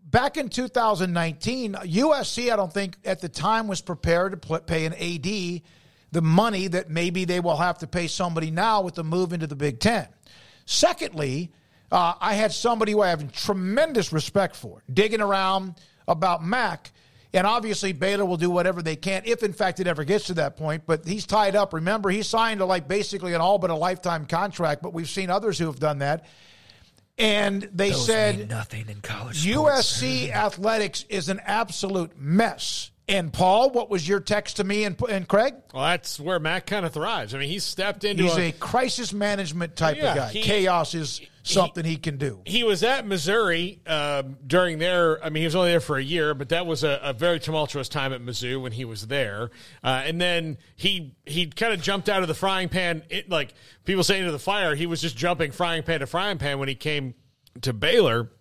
[0.06, 4.94] back in 2019, USC, I don't think at the time was prepared to pay an
[4.94, 5.64] AD
[6.14, 9.48] the money that maybe they will have to pay somebody now with the move into
[9.48, 10.08] the Big Ten.
[10.66, 11.52] Secondly,
[11.92, 15.76] uh, I had somebody who I have tremendous respect for digging around
[16.08, 16.92] about Mack.
[17.36, 20.36] And obviously, Baylor will do whatever they can if, in fact, it ever gets to
[20.36, 20.84] that point.
[20.86, 21.74] But he's tied up.
[21.74, 24.84] Remember, he signed a, like basically an all but a lifetime contract.
[24.84, 26.26] But we've seen others who have done that.
[27.18, 29.46] And they Those said nothing in college.
[29.46, 32.92] USC athletics is an absolute mess.
[33.08, 35.56] And Paul, what was your text to me and, and Craig?
[35.74, 37.36] Well, that's where Matt kind of thrives.
[37.36, 40.30] I mean, he stepped into He's a, crisis management type Yeah, of guy.
[40.30, 42.40] he- Chaos is something he, can do.
[42.46, 45.22] he was at Missouri um, during their.
[45.22, 47.42] I mean, he was only there for a year, but that was a, a very
[47.42, 49.52] tumultuous time at Mizzou when he was there.
[49.84, 53.04] Uh, and then he he kind of jumped out of the frying pan.
[53.10, 53.54] It, like
[53.84, 56.70] people say into the fire, he was just jumping frying pan to frying pan when
[56.70, 57.16] he came
[57.64, 58.32] to Baylor.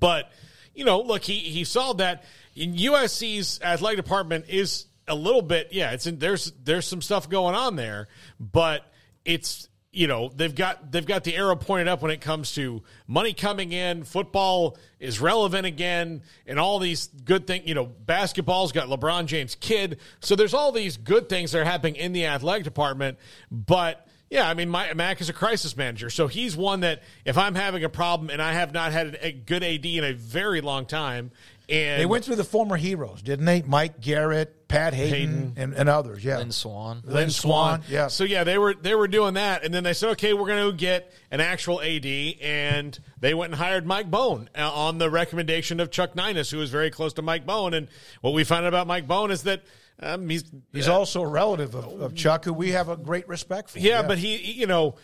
[0.00, 0.32] But
[0.74, 2.24] you know, look, he he saw that
[2.56, 5.68] USC's athletic department is a little bit.
[5.72, 8.08] Yeah, it's in, there's there's some stuff going on there,
[8.38, 8.90] but
[9.24, 12.82] it's you know they've got they've got the arrow pointed up when it comes to
[13.06, 18.72] money coming in football is relevant again and all these good things you know basketball's
[18.72, 22.26] got lebron james kid so there's all these good things that are happening in the
[22.26, 23.16] athletic department
[23.52, 27.38] but yeah, I mean, my, Mack is a crisis manager, so he's one that if
[27.38, 30.60] I'm having a problem and I have not had a good AD in a very
[30.60, 31.30] long time,
[31.68, 33.62] and They went through the former heroes, didn't they?
[33.62, 35.52] Mike Garrett, Pat Haden, Haden.
[35.56, 36.24] And, and others.
[36.24, 37.02] Yeah, Lynn Swann.
[37.04, 37.82] Lynn Swann.
[37.88, 38.08] Yeah.
[38.08, 40.70] So yeah, they were they were doing that, and then they said, okay, we're going
[40.70, 45.10] to get an actual AD, and they went and hired Mike Bohn uh, on the
[45.10, 47.72] recommendation of Chuck Neinas, who was very close to Mike Bohn.
[47.74, 47.88] And
[48.20, 49.62] what we found out about Mike Bohn is that
[50.00, 53.70] um, he's He's also a relative of, of Chuck, who we have a great respect
[53.70, 53.78] for.
[53.78, 54.96] yeah, but he, you know,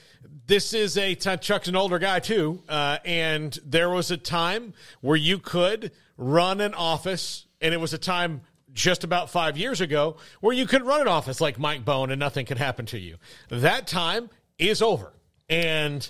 [0.47, 5.17] this is a Chuck's an older guy too, uh, and there was a time where
[5.17, 8.43] you could run an office, and it was a time
[8.73, 12.21] just about five years ago where you could run an office like Mike Bohn and
[12.21, 13.17] nothing could happen to you.
[13.49, 15.13] That time is over,
[15.49, 16.09] and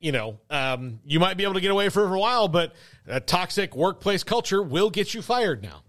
[0.00, 2.74] you know, um, you might be able to get away for a while, but
[3.06, 5.82] a toxic workplace culture will get you fired now.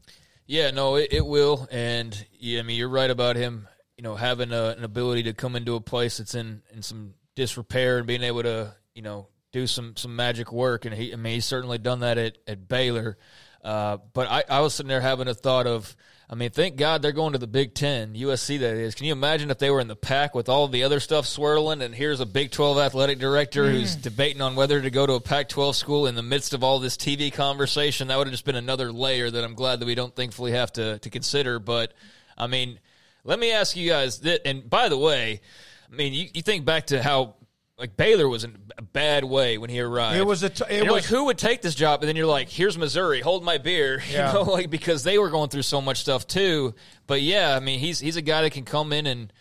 [0.48, 3.68] Yeah, no, it, it will, and yeah, I mean you're right about him.
[3.98, 7.16] You know, having a, an ability to come into a place that's in in some
[7.36, 11.16] disrepair and being able to you know do some some magic work, and he, I
[11.16, 13.18] mean he's certainly done that at at Baylor.
[13.64, 15.96] Uh, but I, I was sitting there having a thought of,
[16.30, 18.96] I mean, thank God they're going to the Big Ten, USC that is.
[18.96, 21.82] Can you imagine if they were in the Pac with all the other stuff swirling,
[21.82, 25.20] and here's a Big 12 athletic director who's debating on whether to go to a
[25.20, 28.08] Pac 12 school in the midst of all this TV conversation?
[28.08, 30.72] That would have just been another layer that I'm glad that we don't thankfully have
[30.74, 31.60] to, to consider.
[31.60, 31.94] But,
[32.38, 32.80] I mean,
[33.26, 35.42] let me ask you guys, that, and by the way,
[35.92, 37.36] I mean, you, you think back to how
[37.80, 40.18] like Baylor was in a bad way when he arrived.
[40.18, 42.02] It was a t- it was- like, who would take this job?
[42.02, 44.28] And then you're like, here's Missouri, hold my beer, Yeah.
[44.28, 46.76] you know, like because they were going through so much stuff too.
[47.08, 49.32] But yeah, I mean, he's he's a guy that can come in and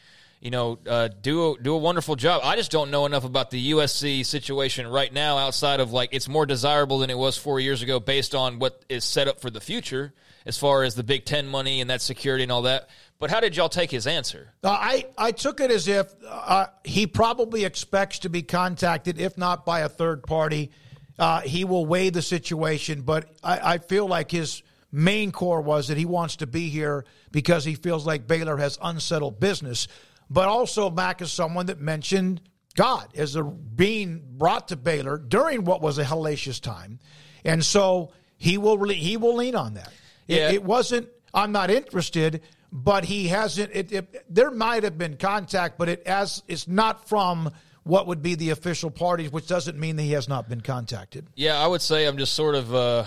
[0.40, 2.42] you know uh, do a, do a wonderful job.
[2.44, 6.28] I just don't know enough about the USC situation right now, outside of like it's
[6.28, 9.50] more desirable than it was four years ago, based on what is set up for
[9.50, 10.14] the future
[10.48, 12.88] as far as the Big Ten money and that security and all that.
[13.18, 14.54] But how did y'all take his answer?
[14.64, 19.36] Uh, I, I took it as if uh, he probably expects to be contacted, if
[19.36, 20.70] not by a third party.
[21.18, 25.88] Uh, he will weigh the situation, but I, I feel like his main core was
[25.88, 29.86] that he wants to be here because he feels like Baylor has unsettled business.
[30.30, 32.40] But also, Mack is someone that mentioned
[32.74, 37.00] God as a being brought to Baylor during what was a hellacious time,
[37.44, 39.92] and so he will really, he will lean on that.
[40.28, 42.42] It- it wasn't I'm not interested,
[42.72, 43.70] but he hasn't.
[43.74, 47.50] It, it, there might have been contact, but it as it's not from
[47.84, 51.26] what would be the official parties, which doesn't mean that he has not been contacted.
[51.36, 53.04] Yeah, I would say I'm just sort of, uh,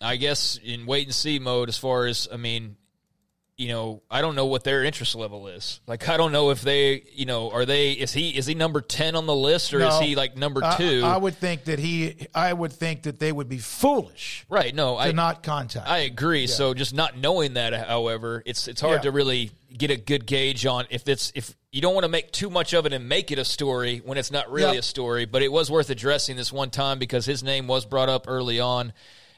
[0.00, 2.76] I guess, in wait and see mode as far as, I mean,
[3.62, 5.80] you know, I don't know what their interest level is.
[5.86, 8.80] Like, I don't know if they, you know, are they, is he, is he number
[8.80, 11.02] 10 on the list or is he like number I- two?
[11.04, 12.26] I, would think that he.
[12.34, 14.74] I would think that they would be foolish, right.
[14.74, 15.86] No, to I, not contact.
[15.88, 16.48] I agree.
[16.48, 19.02] So just not knowing that, however, it's, it's hard Yeah.
[19.02, 22.32] to really get a good gauge on if it's, if you don't want to make
[22.32, 24.80] too much of it and make it a story when it's not really Yeah.
[24.80, 28.08] a story, but it was worth addressing this one time because his name was brought
[28.08, 28.92] up early on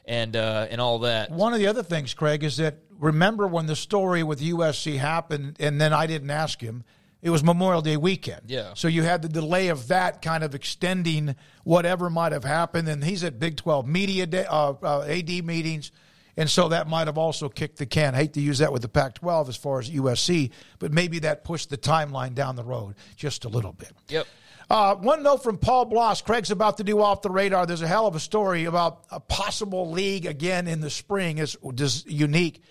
[0.07, 1.31] and, uh, and all that.
[1.31, 5.57] One of the other things, Craig, is that remember when the story with USC happened,
[5.59, 6.83] and then I didn't ask him.
[7.21, 8.41] It was Memorial Day weekend.
[8.45, 8.73] Yeah.
[8.75, 13.03] So you had the delay of that kind of extending whatever might have happened, and
[13.03, 15.91] he's at Big Twelve media day, uh, uh, AD meetings,
[16.37, 18.13] and so that might have also kicked the can.
[18.13, 21.43] I hate to use that with the Pac-12 as far as USC, but maybe that
[21.43, 23.93] pushed the timeline down the road just a little bit.
[24.09, 24.27] Yep.
[24.69, 26.21] Uh, one note from Paul Bloss.
[26.21, 27.65] Craig's about to do off the radar.
[27.65, 31.37] There's a hell of a story about a possible league again in the spring.
[31.37, 32.63] Is just unique.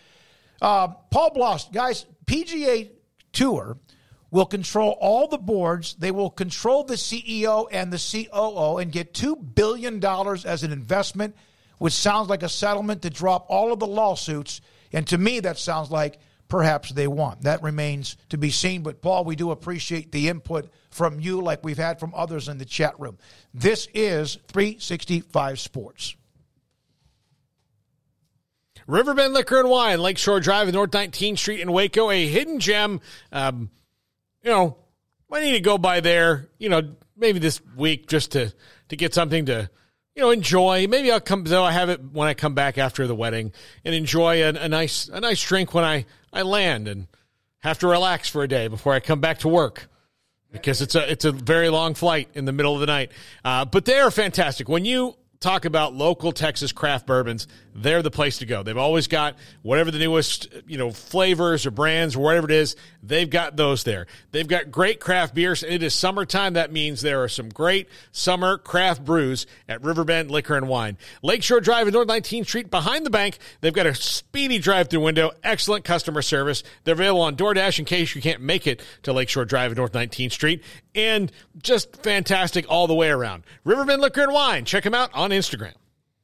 [0.61, 2.91] Uh, Paul Bloss, guys, PGA
[3.33, 3.79] Tour
[4.31, 5.95] will control all the boards.
[5.95, 10.73] They will control the CEO and the COO and get two billion dollars as an
[10.73, 11.37] investment,
[11.79, 14.61] which sounds like a settlement to drop all of the lawsuits.
[14.93, 16.19] And to me, that sounds like
[16.49, 17.39] perhaps they won.
[17.43, 18.83] That remains to be seen.
[18.83, 22.59] But Paul, we do appreciate the input from you, like we've had from others in
[22.59, 23.19] the chat room.
[23.53, 26.17] This is 365 Sports.
[28.87, 33.01] Riverbend Liquor and Wine, Lakeshore Drive, North 19th Street in Waco, a hidden gem.
[33.33, 33.71] Um,
[34.43, 34.77] you know,
[35.33, 36.83] I need to go by there, you know,
[37.17, 38.53] maybe this week just to,
[38.89, 39.69] to get something to,
[40.15, 40.87] you know, enjoy.
[40.87, 43.53] Maybe I'll come, though I have it when I come back after the wedding
[43.85, 47.09] and enjoy a, a nice, a nice drink when I, I land and
[47.61, 49.89] have to relax for a day before I come back to work
[50.53, 53.11] because it's a it's a very long flight in the middle of the night.
[53.45, 54.69] Uh, but they are fantastic.
[54.69, 58.63] When you talk about local Texas craft bourbons, they're the place to go.
[58.63, 62.77] They've always got whatever the newest, you know, flavors or brands or whatever it is,
[63.03, 64.07] they've got those there.
[64.31, 65.63] They've got great craft beers.
[65.63, 66.55] And it is summertime.
[66.55, 70.97] That means there are some great summer craft brews at Riverbend Liquor and Wine.
[71.23, 73.39] Lakeshore Drive in North 19th Street behind the bank.
[73.61, 76.63] They've got a speedy drive through window, excellent customer service.
[76.85, 79.93] They're available on DoorDash in case you can't make it to Lakeshore Drive in North
[79.93, 80.63] 19th Street.
[80.95, 83.43] And just fantastic all the way around.
[83.65, 84.65] Riverbend Liquor and Wine.
[84.65, 85.75] Check them out on Instagram.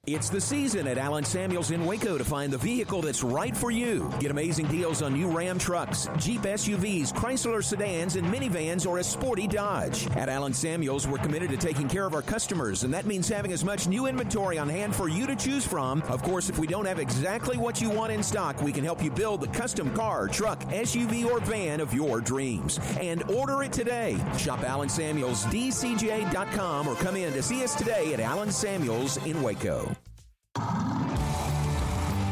[0.07, 3.71] It's the season at Allen Samuels in Waco to find the vehicle that's right for
[3.71, 4.11] you.
[4.19, 9.05] Get amazing deals on new Ram trucks, Jeep SUVs, Chrysler sedans, and minivans, or a
[9.05, 10.09] sporty Dodge.
[10.17, 13.53] At Allen Samuels, we're committed to taking care of our customers, and that means having
[13.53, 16.01] as much new inventory on hand for you to choose from.
[16.09, 19.05] Of course, if we don't have exactly what you want in stock, we can help
[19.05, 22.81] you build the custom car, truck, SUV, or van of your dreams.
[22.99, 24.17] And order it today.
[24.39, 29.43] Shop Allen Samuels, DCJ.com, or come in to see us today at Allen Samuels in
[29.43, 29.90] Waco.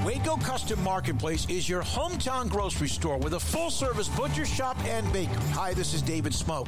[0.08, 5.12] Waco Custom Marketplace is your hometown grocery store with a full service butcher shop and
[5.12, 5.36] bakery.
[5.50, 6.66] Hi, this is David Smoak.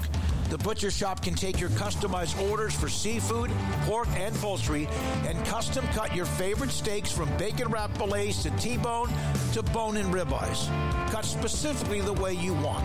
[0.51, 3.52] The butcher shop can take your customized orders for seafood,
[3.82, 4.89] pork, and poultry
[5.24, 9.09] and custom cut your favorite steaks from bacon wrapped fillets to T bone
[9.52, 10.66] to bone and ribeyes.
[11.12, 12.85] Cut specifically the way you want.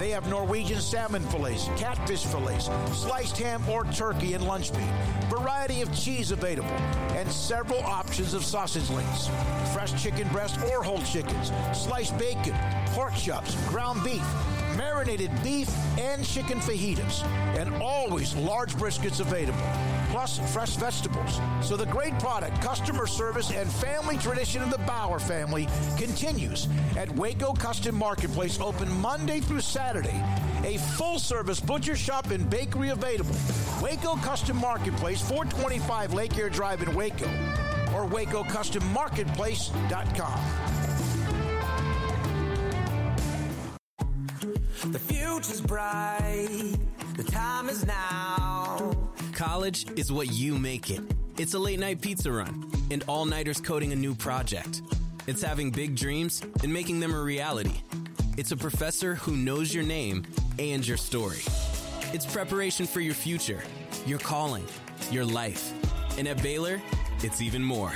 [0.00, 4.90] They have Norwegian salmon fillets, catfish fillets, sliced ham or turkey and lunch meat,
[5.28, 6.68] variety of cheese available,
[7.14, 9.28] and several options of sausage links.
[9.72, 14.24] Fresh chicken breast or whole chickens, sliced bacon, pork chops, ground beef,
[14.76, 16.60] marinated beef, and chicken
[17.58, 19.58] and always large briskets available,
[20.10, 21.40] plus fresh vegetables.
[21.60, 27.14] So the great product, customer service, and family tradition of the Bauer family continues at
[27.16, 30.22] Waco Custom Marketplace, open Monday through Saturday.
[30.64, 33.34] A full service butcher shop and bakery available.
[33.82, 37.28] Waco Custom Marketplace, 425 Lake Air Drive in Waco,
[37.94, 40.73] or WacoCustomMarketplace.com.
[44.44, 46.76] The future's bright.
[47.16, 48.92] The time is now.
[49.32, 51.00] College is what you make it.
[51.38, 54.82] It's a late night pizza run and all nighters coding a new project.
[55.26, 57.80] It's having big dreams and making them a reality.
[58.36, 60.24] It's a professor who knows your name
[60.58, 61.40] and your story.
[62.12, 63.62] It's preparation for your future,
[64.06, 64.64] your calling,
[65.10, 65.72] your life.
[66.18, 66.80] And at Baylor,
[67.22, 67.92] it's even more.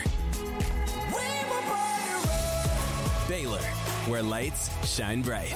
[3.29, 3.61] Baylor,
[4.07, 5.55] where lights shine bright.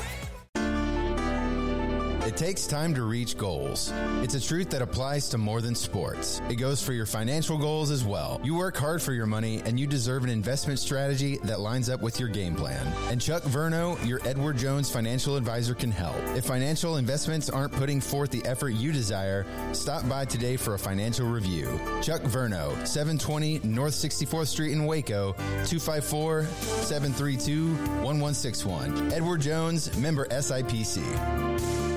[2.24, 3.92] It takes time to reach goals.
[4.22, 6.40] It's a truth that applies to more than sports.
[6.48, 8.40] It goes for your financial goals as well.
[8.44, 12.00] You work hard for your money and you deserve an investment strategy that lines up
[12.00, 12.86] with your game plan.
[13.10, 16.16] And Chuck Verno, your Edward Jones financial advisor, can help.
[16.36, 20.78] If financial investments aren't putting forth the effort you desire, stop by today for a
[20.78, 21.80] financial review.
[22.02, 25.32] Chuck Verno, 720 North 64th Street in Waco,
[25.66, 27.74] 254 732
[28.04, 29.12] 1161.
[29.12, 31.91] Edward Jones, member SIPC.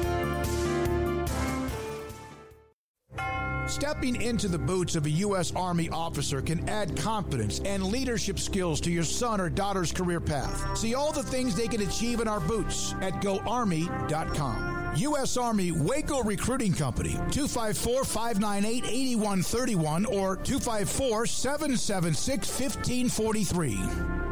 [3.68, 5.52] Stepping into the boots of a U.S.
[5.56, 10.78] Army officer can add confidence and leadership skills to your son or daughter's career path.
[10.78, 14.94] See all the things they can achieve in our boots at goarmy.com.
[14.98, 15.36] U.S.
[15.36, 24.25] Army Waco Recruiting Company, 254 598 8131 or 254 776 1543.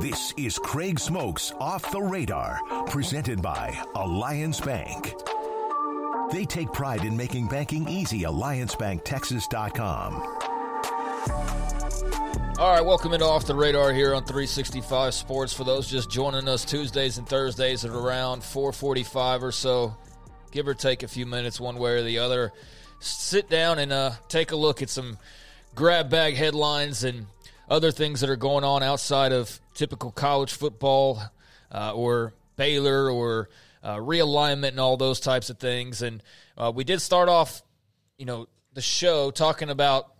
[0.00, 5.12] This is Craig Smoak's Off the Radar, presented by Alliance Bank.
[6.30, 8.20] They take pride in making banking easy.
[8.22, 10.14] AllianceBankTexas.com.
[12.60, 15.52] All right, welcome into Off the Radar here on 365 Sports.
[15.52, 19.96] For those just joining us Tuesdays and Thursdays at around 445 or so,
[20.52, 22.52] give or take a few minutes one way or the other,
[23.00, 25.18] sit down and uh, take a look at some
[25.74, 27.26] grab bag headlines and
[27.68, 31.20] other things that are going on outside of typical college football
[31.72, 33.48] uh, or Baylor or
[33.82, 36.02] uh, realignment and all those types of things.
[36.02, 36.22] And
[36.56, 37.62] uh, we did start off,
[38.16, 40.12] you know, the show talking about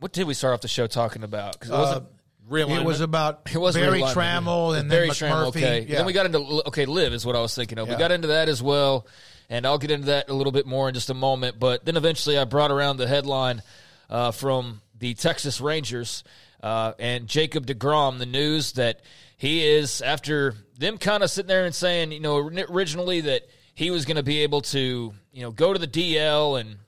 [0.00, 1.52] what did we start off the show talking about?
[1.52, 2.06] Because it wasn't.
[2.50, 2.80] Realignment.
[2.80, 4.02] It was about it was Berry.
[4.02, 5.46] Tramel and Berry then Tramel.
[5.46, 5.96] Okay, Yeah.
[5.96, 7.88] then we got into okay, LIV is what I was thinking of.
[7.88, 7.94] Yeah.
[7.94, 9.06] We got into that as well,
[9.48, 11.58] and I'll get into that a little bit more in just a moment.
[11.58, 13.62] But then eventually, I brought around the headline
[14.10, 16.22] uh, from the Texas Rangers
[16.64, 18.18] uh, and Jacob DeGrom.
[18.18, 19.02] The news that
[19.36, 23.42] he is after them kind of sitting there and saying, you know, originally that
[23.74, 26.78] he was going to be able to, you know, go to the DL and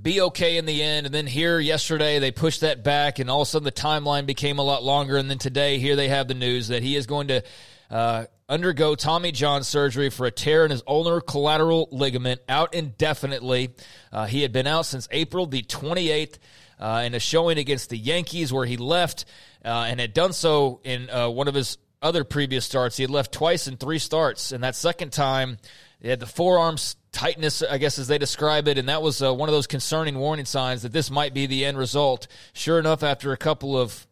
[0.00, 1.06] be okay in the end.
[1.06, 4.26] And then here yesterday, they pushed that back, and all of a sudden the timeline
[4.26, 5.16] became a lot longer.
[5.16, 7.42] And then today, here they have the news that he is going to
[7.90, 13.70] uh, undergo Tommy John surgery for a tear in his ulnar collateral ligament out indefinitely.
[14.12, 16.36] Uh, he had been out since April the 28th
[16.84, 19.24] uh, in a showing against the Yankees where he left
[19.64, 22.98] uh, and had done so in uh, one of his other previous starts.
[22.98, 25.56] He had left twice in three starts, and that second time,
[26.02, 29.32] he had the forearms tightness, I guess, as they describe it, and that was uh,
[29.32, 32.26] one of those concerning warning signs that this might be the end result.
[32.52, 34.06] Sure enough, after a couple of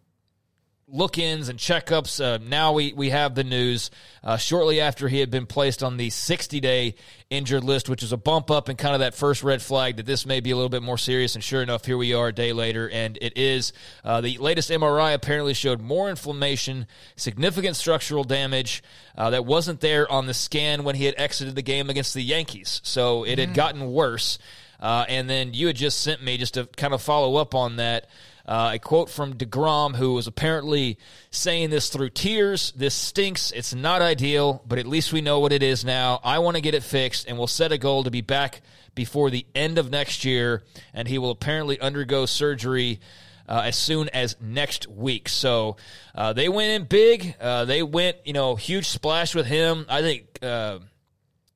[0.93, 2.23] look-ins and checkups.
[2.23, 3.91] Uh, now we, we have the news
[4.23, 6.95] uh, shortly after he had been placed on the 60-day
[7.31, 10.05] injured list, which is a bump up and kind of that first red flag that
[10.05, 11.35] this may be a little bit more serious.
[11.35, 13.73] And sure enough, here we are a day later, and it is.
[14.05, 16.87] Uh, the latest MRI apparently showed more inflammation,
[17.17, 18.83] significant structural damage
[19.17, 22.23] uh, that wasn't there on the scan when he had exited the game against the
[22.23, 22.83] Yankees.
[22.85, 23.55] So it had mm.
[23.55, 24.39] gotten worse.
[24.79, 27.77] Uh, and then you had just sent me just to kind of follow up on
[27.77, 28.09] that.
[28.45, 30.99] Uh, a quote from DeGrom, who was apparently
[31.31, 32.73] saying this through tears.
[32.77, 33.53] This stinks.
[33.53, 36.21] It's not ideal, but at least we know what it is now.
[36.25, 38.63] I want to get it fixed, and we'll set a goal to be back
[38.95, 40.65] before the end of next year.
[40.93, 43.01] And he will apparently undergo surgery.
[43.49, 45.29] Uh, as soon as next week.
[45.29, 45.77] So
[46.15, 47.35] uh, they went in big.
[47.41, 49.85] Uh, they went, you know, huge splash with him.
[49.91, 50.79] I think uh,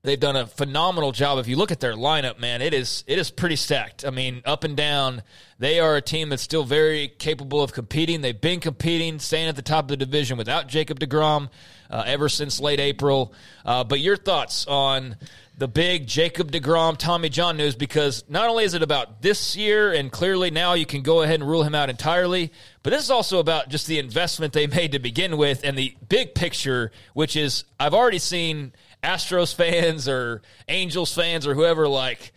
[0.06, 1.40] They've done a phenomenal job.
[1.40, 4.04] If you look at their lineup, man, it is it is pretty stacked.
[4.04, 5.24] I mean, up and down,
[5.58, 8.20] they are a team that's still very capable of competing.
[8.20, 11.50] They've been competing, staying at the top of the division without Jacob Degrom
[11.90, 13.34] uh, ever since late April.
[13.64, 15.16] Uh, but your thoughts on
[15.58, 19.92] the big Jacob DeGrom, Tommy John news because not only is it about this year,
[19.92, 22.52] and clearly now you can go ahead and rule him out entirely,
[22.84, 25.96] but this is also about just the investment they made to begin with and the
[26.08, 28.72] big picture, which is I've already seen
[29.06, 32.32] Astros fans or Angels fans or whoever like,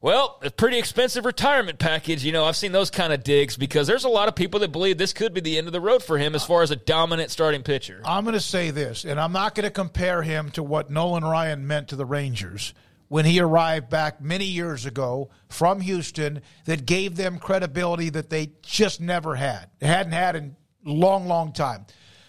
[0.00, 2.24] well, a pretty expensive retirement package.
[2.24, 4.70] You know, I've seen those kind of digs because there's a lot of people that
[4.70, 6.76] believe this could be the end of the road for him as far as a
[6.76, 8.02] dominant starting pitcher.
[8.04, 11.24] I'm going to say this, and I'm not going to compare him to what Nolan
[11.24, 12.74] Ryan meant to the Rangers
[13.08, 18.50] when he arrived back many years ago from Houston that gave them credibility that they
[18.62, 19.70] just never had.
[19.80, 21.86] Hadn't had in long, long time.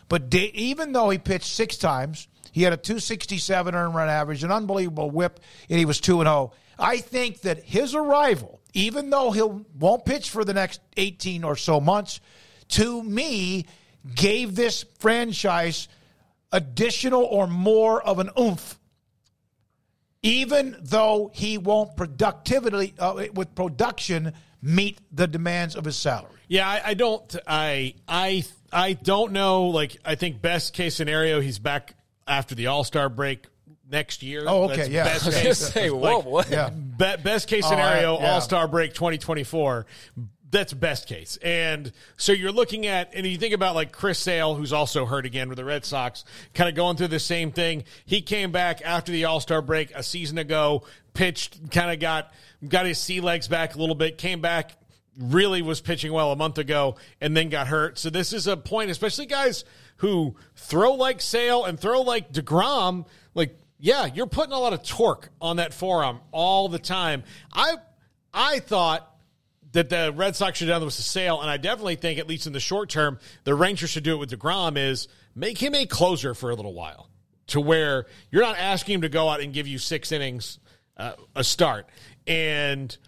[0.08, 4.50] But even though he pitched six times, he had a 267 earned run average, an
[4.50, 6.54] unbelievable whip, and he was 2 and 0.
[6.80, 11.58] I think that his arrival, even though he won't pitch for the next 18 or
[11.58, 12.22] so months,
[12.70, 13.66] to me
[14.16, 15.90] gave this franchise
[16.54, 18.80] additional or more of an oomph
[20.22, 26.40] even though he won't productivity uh, with production meet the demands of his salary.
[26.48, 27.36] Yeah, I, I, don't.
[27.46, 29.66] I I I don't know.
[29.66, 31.95] Like, I think best case scenario, he's back
[32.28, 33.46] after the All Star break
[33.90, 34.46] next year.
[34.48, 35.04] Oh, okay, That's yeah.
[35.04, 36.50] Best case, say, whoa, like, what?
[36.50, 36.70] Yeah.
[36.70, 38.34] Be, best case scenario, yeah.
[38.34, 39.86] All Star break 2024.
[40.52, 41.38] That's best case.
[41.42, 45.26] And so you're looking at, and you think about like Chris Sale, who's also hurt
[45.26, 46.24] again with the Red Sox,
[46.54, 47.84] kind of going through the same thing.
[48.06, 50.84] He came back after the All Star break a season ago,
[51.14, 52.34] pitched, kind of got
[52.68, 54.72] got his sea legs back a little bit, came back,
[55.20, 57.98] really was pitching well a month ago, and then got hurt.
[57.98, 59.66] So this is a point, especially guys
[59.98, 64.84] who throw like Sale and throw like DeGrom, like, yeah, you're putting a lot of
[64.84, 67.24] torque on that forearm all the time.
[67.54, 67.76] I
[68.34, 69.10] I thought
[69.72, 72.28] that the Red Sox should have done this with Sale, and I definitely think, at
[72.28, 75.76] least in the short term, the Rangers should do it with DeGrom is make him
[75.76, 77.10] a closer for a little while
[77.48, 80.60] to where you're not asking him to go out and give you six innings
[80.98, 81.88] uh, a start.
[82.28, 82.96] And–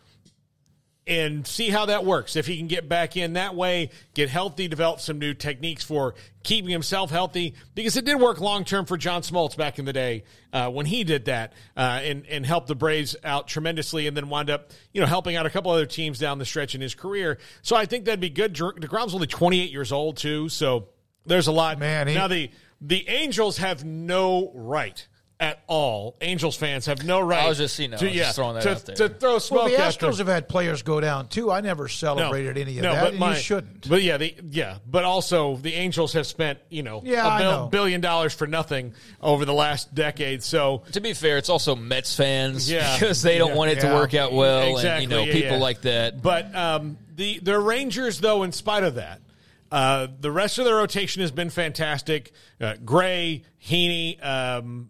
[1.07, 2.35] and see how that works.
[2.35, 6.15] If he can get back in that way, get healthy, develop some new techniques for
[6.43, 9.93] keeping himself healthy, because it did work long term for John Smoltz back in the
[9.93, 10.23] day
[10.53, 14.29] uh, when he did that uh, and and helped the Braves out tremendously, and then
[14.29, 16.93] wound up you know helping out a couple other teams down the stretch in his
[16.95, 17.37] career.
[17.61, 18.53] So I think that'd be good.
[18.53, 20.89] Degrom's only 28 years old too, so
[21.25, 21.79] there's a lot.
[21.79, 22.51] Man, he- now the
[22.81, 25.07] the Angels have no right
[25.39, 26.17] at all.
[26.21, 27.45] Angels fans have no right.
[27.45, 28.95] I was just, you know, to, yeah, throwing that to, out there.
[28.95, 29.65] to throw smoke.
[29.65, 31.51] Well, the Astros have had players go down too.
[31.51, 33.03] I never celebrated no, any of no, that.
[33.03, 33.87] But my, you shouldn't.
[33.87, 37.67] But yeah, the, yeah, but also the Angels have spent you know yeah, a bil-
[37.67, 40.41] billion dollars for nothing over the last decade.
[40.41, 43.77] So to be fair, it's also Mets fans yeah, because they don't yeah, want it
[43.77, 46.21] yeah, to work out well, exactly, and you know yeah, people like that.
[46.21, 49.21] But um, the the Rangers, though, in spite of that.
[49.69, 52.31] Uh, the rest of the rotation has been fantastic.
[52.61, 54.89] Uh, Gray, Heaney, um,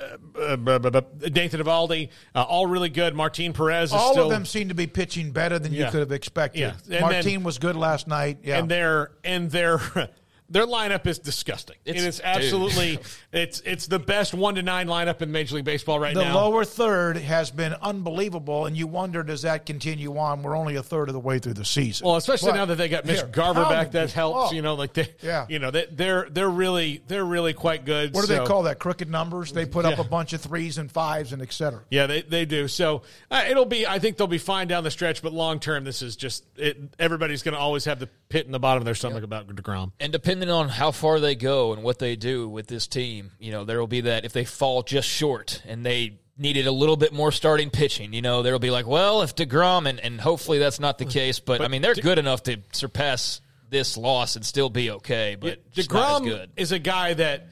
[0.00, 0.16] uh,
[1.32, 3.14] Nathan Eovaldi, uh, all really good.
[3.14, 5.86] Martin Perez is All still, of them seem to be pitching better than Yeah.
[5.86, 6.60] you could have expected.
[6.60, 6.74] Yeah.
[6.90, 8.38] And Martin then- was good last night.
[8.44, 8.58] Yeah.
[8.58, 9.78] and their and their
[10.50, 11.76] their lineup is disgusting.
[11.84, 12.98] It's- it is absolutely
[13.32, 16.32] it's it's the best one to nine lineup in Major League Baseball right the now.
[16.32, 20.42] The lower third has been unbelievable, and you wonder does that continue on?
[20.42, 22.06] We're only a third of the way through the season.
[22.06, 24.52] Well, especially But now that they got Mitch here, Garver back, that helps.
[24.52, 25.46] oh, You know, like they, Yeah.
[25.48, 28.14] you know, they, they're they're really they're really quite good.
[28.14, 28.78] What do so- they call that?
[28.78, 29.52] Crooked numbers.
[29.52, 31.80] They put up a bunch of threes and fives and et cetera.
[31.90, 32.68] Yeah, they, they do.
[32.68, 33.86] So uh, it'll be.
[33.86, 36.78] I think they'll be fine down the stretch, but long term, this is just it,
[36.98, 39.92] everybody's going to always have the pit in the bottom of their stomach about Degrom.
[40.00, 43.50] And depending on how far they go and what they do with this team, you
[43.50, 46.96] know, there will be that if they fall just short and they needed a little
[46.96, 50.58] bit more starting pitching, you know, there'll be like, well, if DeGrom, and, and hopefully
[50.58, 53.40] that's not the case, but, I mean, they're good enough to surpass
[53.70, 56.50] this loss and still be okay, but as Degrom good.
[56.56, 57.48] is a guy that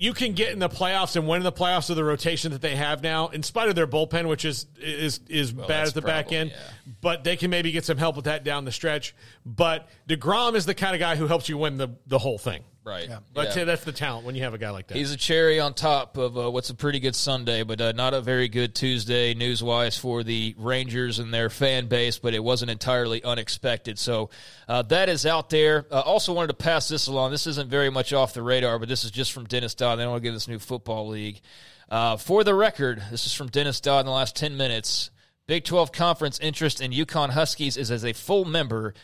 [0.00, 2.62] you can get in the playoffs and win in the playoffs with the rotation that
[2.62, 6.00] they have now, in spite of their bullpen, which is is is bad at the
[6.00, 6.54] back problem, end.
[7.02, 9.14] But they can maybe get some help with that down the stretch.
[9.44, 12.64] But Degrom is the kind of guy who helps you win the the whole thing.
[12.82, 13.08] Right.
[13.34, 13.64] But Yeah.
[13.64, 14.96] that's the talent when you have a guy like that.
[14.96, 18.14] He's a cherry on top of uh, what's a pretty good Sunday, but uh, not
[18.14, 22.42] a very good Tuesday news wise for the Rangers and their fan base, but it
[22.42, 23.98] wasn't entirely unexpected.
[23.98, 24.30] So
[24.66, 25.86] uh, that is out there.
[25.90, 27.32] Uh, also, wanted to pass this along.
[27.32, 29.98] This isn't very much off the radar, but this is just from Dennis Dodd.
[29.98, 31.40] They don't want to give this new football league.
[31.90, 35.10] Uh, for the record, this is from Dennis Dodd in the last 10 minutes.
[35.46, 38.94] Big 12 conference interest in UConn Huskies is as a full member.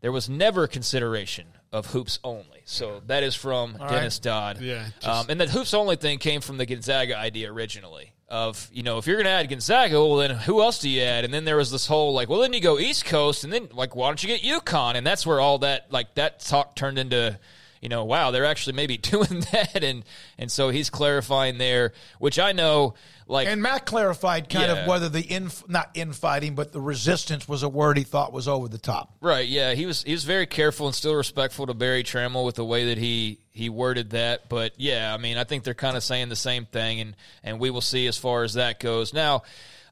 [0.00, 2.59] There was never consideration of hoops only.
[2.70, 4.22] So that is from All Dennis right.
[4.22, 4.60] Dodd.
[4.60, 8.12] Yeah, um, and that hoops only thing came from the Gonzaga idea originally.
[8.28, 11.02] Of you know, if you're going to add Gonzaga, well then who else do you
[11.02, 11.24] add?
[11.24, 13.68] And then there was this whole like, well then you go East Coast, and then
[13.72, 14.94] like why don't you get UConn?
[14.94, 17.38] And that's where all that like that talk turned into.
[17.80, 20.04] You know, wow, they're actually maybe doing that, and
[20.38, 22.94] and so he's clarifying there, which I know,
[23.26, 24.82] like, And Matt clarified kind Yeah.
[24.82, 28.46] of whether the in not infighting, but the resistance was a word he thought was
[28.48, 29.14] over the top.
[29.22, 29.48] Right.
[29.48, 29.72] Yeah.
[29.74, 32.86] He was he was very careful and still respectful to Berry Tramel with the way
[32.86, 34.48] that he he worded that.
[34.50, 37.58] But yeah, I mean, I think they're kind of saying the same thing, and and
[37.58, 39.14] we will see as far as that goes.
[39.14, 39.42] Now,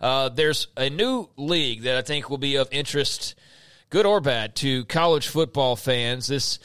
[0.01, 3.35] uh, there's a new league that I think will be of interest,
[3.89, 6.27] good or bad, to college football fans.
[6.27, 6.59] This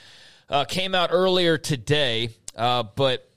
[0.49, 3.29] uh, came out earlier today, uh, but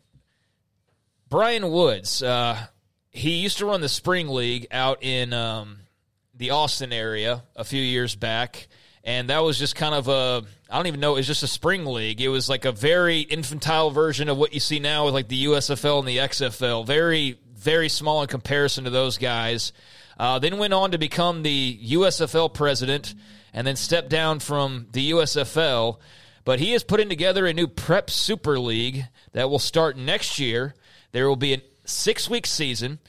[1.29, 2.59] Brian Woods, uh,
[3.11, 5.79] he used to run the spring league out in um,
[6.35, 8.69] the Austin area a few years back,
[9.03, 11.49] and that was just kind of a I don't even know it was just a
[11.49, 12.21] spring league.
[12.21, 15.47] It was like a very infantile version of what you see now with like the
[15.47, 16.87] USFL and the XFL.
[16.87, 19.73] Very very small in comparison to those guys.
[20.19, 23.15] Uh, then went on to become the USFL president,
[23.53, 25.99] and then stepped down from the USFL.
[26.47, 30.77] But he is putting together a new prep super league that will start next year.
[31.11, 33.01] There will be a six week season.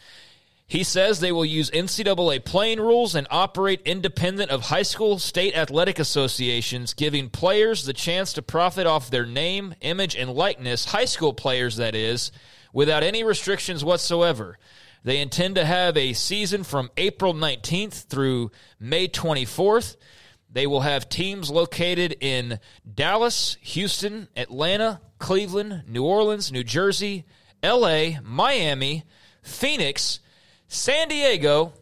[0.65, 5.55] He says they will use NCAA playing rules and operate independent of high school state
[5.55, 11.05] athletic associations, giving players the chance to profit off their name, image, and likeness, high
[11.05, 12.31] school players, that is,
[12.73, 14.57] without any restrictions whatsoever.
[15.03, 18.49] They intend to have a season from April 19th through
[18.79, 19.95] May 24th.
[20.57, 22.59] They will have teams located in
[22.91, 27.25] Dallas, Houston, Atlanta, Cleveland, New Orleans, New Jersey,
[27.61, 29.03] LA, Miami,
[29.43, 30.19] Phoenix,
[30.67, 31.73] San Diego,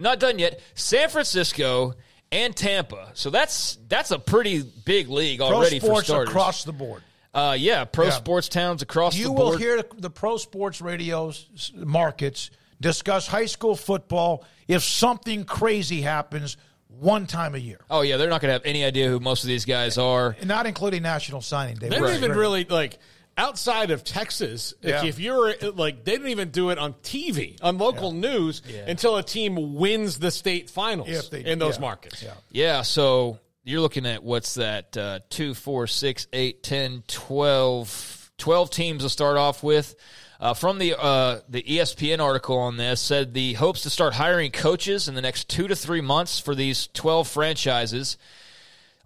[0.00, 1.92] not done yet, San Francisco,
[2.32, 3.10] and Tampa.
[3.12, 6.28] So that's that's a pretty big league already pro for sports starters.
[6.30, 7.02] across the board.
[7.34, 8.10] uh, yeah, pro Yeah.
[8.12, 11.30] sports towns across You the will hear the pro sports radio
[11.74, 12.50] markets
[12.80, 16.56] discuss high school football if something crazy happens
[17.00, 19.42] one time a year, oh yeah, they're not going to have any idea who most
[19.44, 20.36] of these guys are.
[20.44, 21.88] not including National Signing Day.
[21.88, 22.98] They don't which even really like
[23.36, 24.74] outside of Texas.
[24.82, 25.04] If, Yeah.
[25.04, 29.22] if you're like, they didn't even do it on TV on local news until a
[29.22, 31.80] team wins the state finals If they- in those yeah.
[31.80, 32.22] markets.
[32.22, 32.34] Yeah.
[32.50, 34.96] Yeah, so you're looking at what's that?
[34.96, 39.94] Uh, 2, 4, 6, 8, 10, 12, 12 teams to start off with.
[40.40, 44.50] Uh, from the uh, the ESPN article on this, said the hopes to start hiring
[44.50, 48.16] coaches in the next two to three months for these 12 franchises.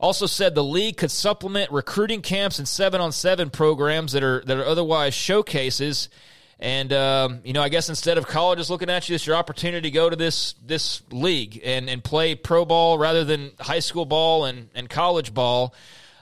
[0.01, 4.43] Also said the league could supplement recruiting camps and seven on seven programs that are
[4.47, 6.09] that are otherwise showcases.
[6.61, 9.91] And um, you know, I guess instead of colleges looking at you, it's your opportunity
[9.91, 14.07] to go to this this league and, and play pro ball rather than high school
[14.07, 15.75] ball and, and college ball.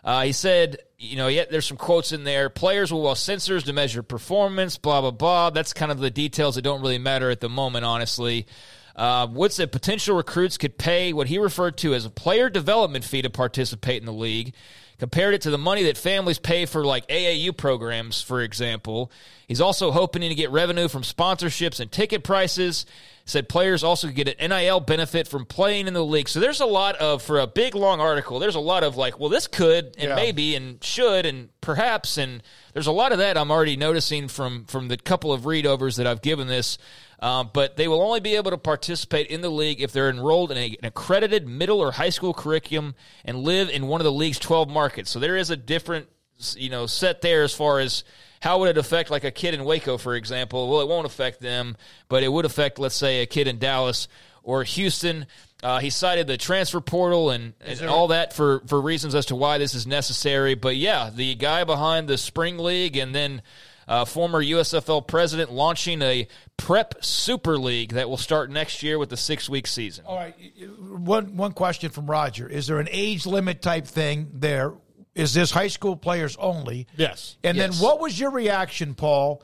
[0.05, 2.49] Uh, he said, you know, yeah, there's some quotes in there.
[2.49, 5.51] Players will wear sensors to measure performance, blah blah blah.
[5.51, 8.47] That's kind of the details that don't really matter at the moment, honestly.
[8.95, 13.21] Uh, Wood potential recruits could pay what he referred to as a player development fee
[13.23, 14.55] to participate in the league.
[14.99, 19.11] Compared it to the money that families pay for like AAU programs, for example.
[19.47, 22.87] He's also hoping to get revenue from sponsorships and ticket prices.
[23.29, 26.29] Said players also get an NIL benefit from playing in the league.
[26.29, 29.19] So there's a lot of, for a big long article, there's a lot of like,
[29.19, 30.15] well, this could and Yeah.
[30.15, 32.19] maybe and should and perhaps.
[32.19, 32.41] And
[32.73, 36.07] there's a lot of that I'm already noticing from, from the couple of readovers that
[36.07, 36.79] I've given this.
[37.21, 40.51] Um, but they will only be able to participate in the league if they're enrolled
[40.51, 42.95] in a, an accredited middle or high school curriculum
[43.25, 45.11] and live in one of the league's 12 markets.
[45.11, 46.09] So there is a different,
[46.57, 48.05] you know, set there as far as
[48.41, 50.69] how would it affect like a kid in Waco, for example?
[50.69, 51.77] Well, it won't affect them,
[52.09, 54.09] but it would affect, let's say, a kid in Dallas
[54.43, 55.27] or Houston.
[55.63, 59.27] Uh, he cited the transfer portal and, and there- all that for, for reasons as
[59.27, 60.55] to why this is necessary.
[60.55, 63.41] But yeah, the guy behind the Spring League and then
[63.89, 66.27] uh, former USFL president launching a
[66.57, 70.05] prep super league that will start next year with the six week season.
[70.07, 70.35] All right.
[70.79, 74.73] One one question from Roger: Is there an age limit type thing there?
[75.15, 76.87] Is this high school players only?
[76.97, 77.37] Yes.
[77.43, 77.79] And Yes.
[77.79, 79.43] then what was your reaction, Paul,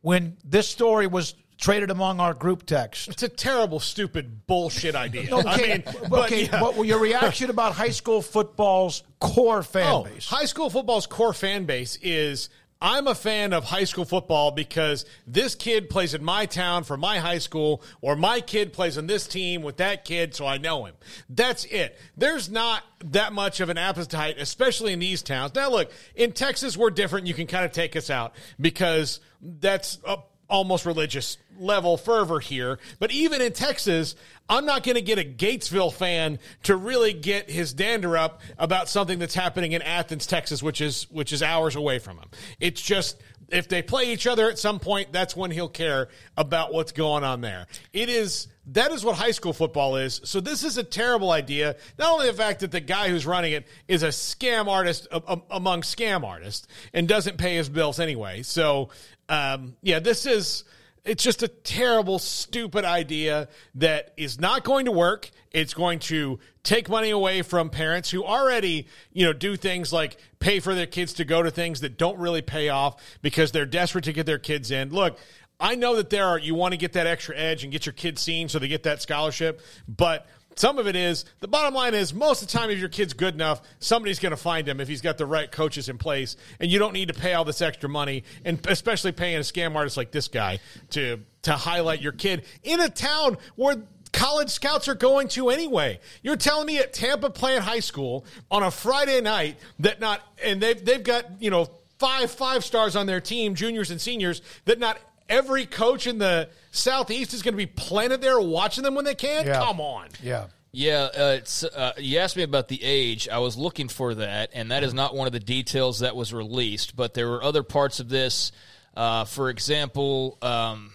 [0.00, 3.08] when this story was traded among our group text?
[3.08, 5.32] It's a terrible, stupid, bullshit idea.
[5.32, 6.44] Okay, I mean, okay.
[6.46, 6.60] yeah.
[6.60, 10.26] What was your reaction about high school football's core fan oh, base?
[10.26, 12.48] High school football's core fan base is
[12.82, 16.96] I'm a fan of high school football because this kid plays in my town for
[16.96, 20.58] my high school, or my kid plays on this team with that kid, so I
[20.58, 20.96] know him.
[21.30, 21.96] That's it.
[22.16, 25.54] There's not that much of an appetite, especially in these towns.
[25.54, 27.28] Now, look, in Texas, we're different.
[27.28, 30.18] You can kind of take us out because that's a
[30.52, 32.78] almost religious level fervor here.
[32.98, 34.14] But even in Texas,
[34.48, 38.88] I'm not going to get a Gatesville fan to really get his dander up about
[38.88, 42.28] something that's happening in Athens, Texas, which is which is hours away from him.
[42.60, 43.16] It's just
[43.52, 47.22] if they play each other at some point, that's when he'll care about what's going
[47.22, 47.66] on there.
[47.92, 50.20] It is that is what high school football is.
[50.24, 51.76] So this is a terrible idea.
[51.98, 55.08] Not only the fact that the guy who's running it is a scam artist
[55.50, 58.42] among scam artists and doesn't pay his bills anyway.
[58.42, 58.90] So
[59.28, 60.64] um, yeah, this is
[61.04, 65.30] it's just a terrible, stupid idea that is not going to work.
[65.50, 70.16] It's going to take money away from parents who already, you know, do things like
[70.38, 73.66] pay for their kids to go to things that don't really pay off because they're
[73.66, 74.90] desperate to get their kids in.
[74.90, 75.18] Look,
[75.58, 77.92] I know that there are you want to get that extra edge and get your
[77.92, 80.26] kids seen so they get that scholarship, but
[80.56, 83.12] some of it is the bottom line is most of the time if your kid's
[83.12, 86.36] good enough somebody's going to find him if he's got the right coaches in place
[86.60, 89.74] and you don't need to pay all this extra money and especially paying a scam
[89.74, 90.58] artist like this guy
[90.90, 93.76] to to highlight your kid in a town where
[94.12, 95.98] college scouts are going to anyway.
[96.22, 100.60] You're telling me at Tampa Plant high school on a Friday night that not and
[100.60, 101.68] they've they've got, you know,
[101.98, 104.98] five five stars on their team, juniors and seniors, that not
[105.32, 109.14] every coach in the southeast is going to be planted there watching them when they
[109.14, 109.46] can?
[109.46, 109.58] Yeah.
[109.64, 110.08] Come on.
[110.22, 110.46] Yeah.
[110.74, 113.28] Yeah, uh, it's, uh, you asked me about the age.
[113.28, 116.32] I was looking for that, and that is not one of the details that was
[116.32, 116.96] released.
[116.96, 118.52] But there were other parts of this.
[118.96, 120.92] Uh, for example, um,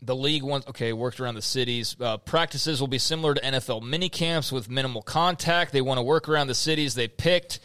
[0.00, 1.96] the league wants okay worked around the cities.
[2.00, 5.72] Uh, practices will be similar to NFL mini camps with minimal contact.
[5.72, 7.58] They want to work around the cities they picked.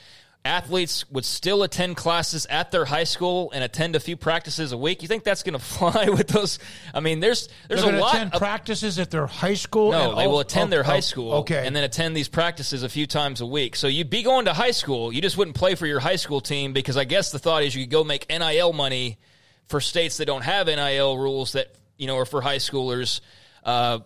[0.44, 4.78] Athletes would still attend classes at their high school and attend a few practices a
[4.78, 5.04] week.
[5.04, 6.58] You think that's going to fly with those?
[6.94, 9.92] I mean, there's there's They're a lot attend of practices at their high school.
[9.92, 12.28] no, they all- will attend oh, their oh, high school, Okay, and then attend these
[12.28, 13.76] practices a few times a week.
[13.76, 15.14] So you'd be going to high school.
[15.14, 17.76] You just wouldn't play for your high school team because I guess the thought is
[17.76, 19.20] you could go make NIL money
[19.68, 23.22] for states that don't have NIL rules that you know are for high schoolers.
[23.64, 24.00] Uh,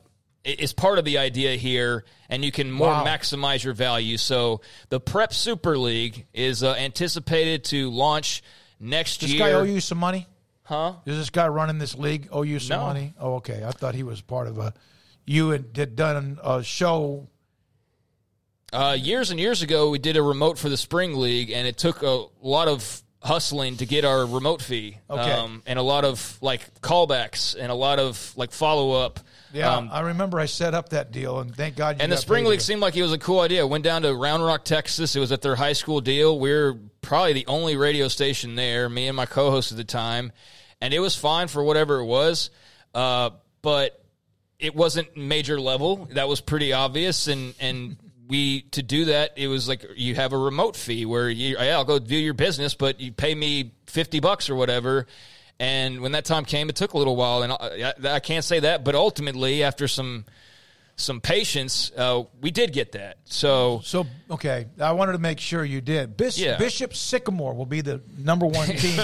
[0.46, 3.04] is part of the idea here, and you can more Wow.
[3.06, 4.18] maximize your value.
[4.18, 8.44] So the Prep Super League is uh, anticipated to launch
[8.80, 9.40] next this year.
[9.40, 10.28] guy owe you some money?
[10.64, 10.94] Huh?
[11.06, 12.86] Does this guy running this league owe you some No.
[12.88, 13.14] money?
[13.20, 13.64] Oh, okay.
[13.66, 14.74] I thought he was part of a.
[15.26, 17.28] You had did done a show.
[18.74, 21.78] Uh, years and years ago, we did a remote for the spring league, and it
[21.78, 25.32] took a lot of hustling to get our remote fee, Okay.
[25.32, 29.20] um, and a lot of like callbacks and a lot of like follow up.
[29.56, 31.98] Yeah, Um, I remember I set up that deal, and thank God.
[31.98, 33.66] You and the spring league to- seemed like it was a cool idea.
[33.66, 35.16] Went down to Round Rock, Texas.
[35.16, 36.38] It was at their high school deal.
[36.38, 38.90] We are probably the only radio station there.
[38.90, 40.32] Me and my co-host at the time,
[40.82, 42.50] and it was fine for whatever it was.
[42.94, 43.30] Uh,
[43.62, 44.04] but
[44.60, 46.08] it wasn't major level.
[46.12, 50.34] That was pretty obvious, and and we to do that, it was like you have
[50.34, 53.72] a remote fee where you yeah, I'll go do your business, but you pay me
[53.88, 55.08] fifty bucks or whatever.
[55.60, 58.60] And when that time came, it took a little while, and I, I can't say
[58.60, 60.26] that, but ultimately, after some
[60.98, 63.18] some patience, uh, we did get that.
[63.26, 66.16] So So okay, I wanted to make sure you did.
[66.18, 66.58] Bis- Yeah.
[66.58, 69.00] Bishop Sycamore will be the number one team.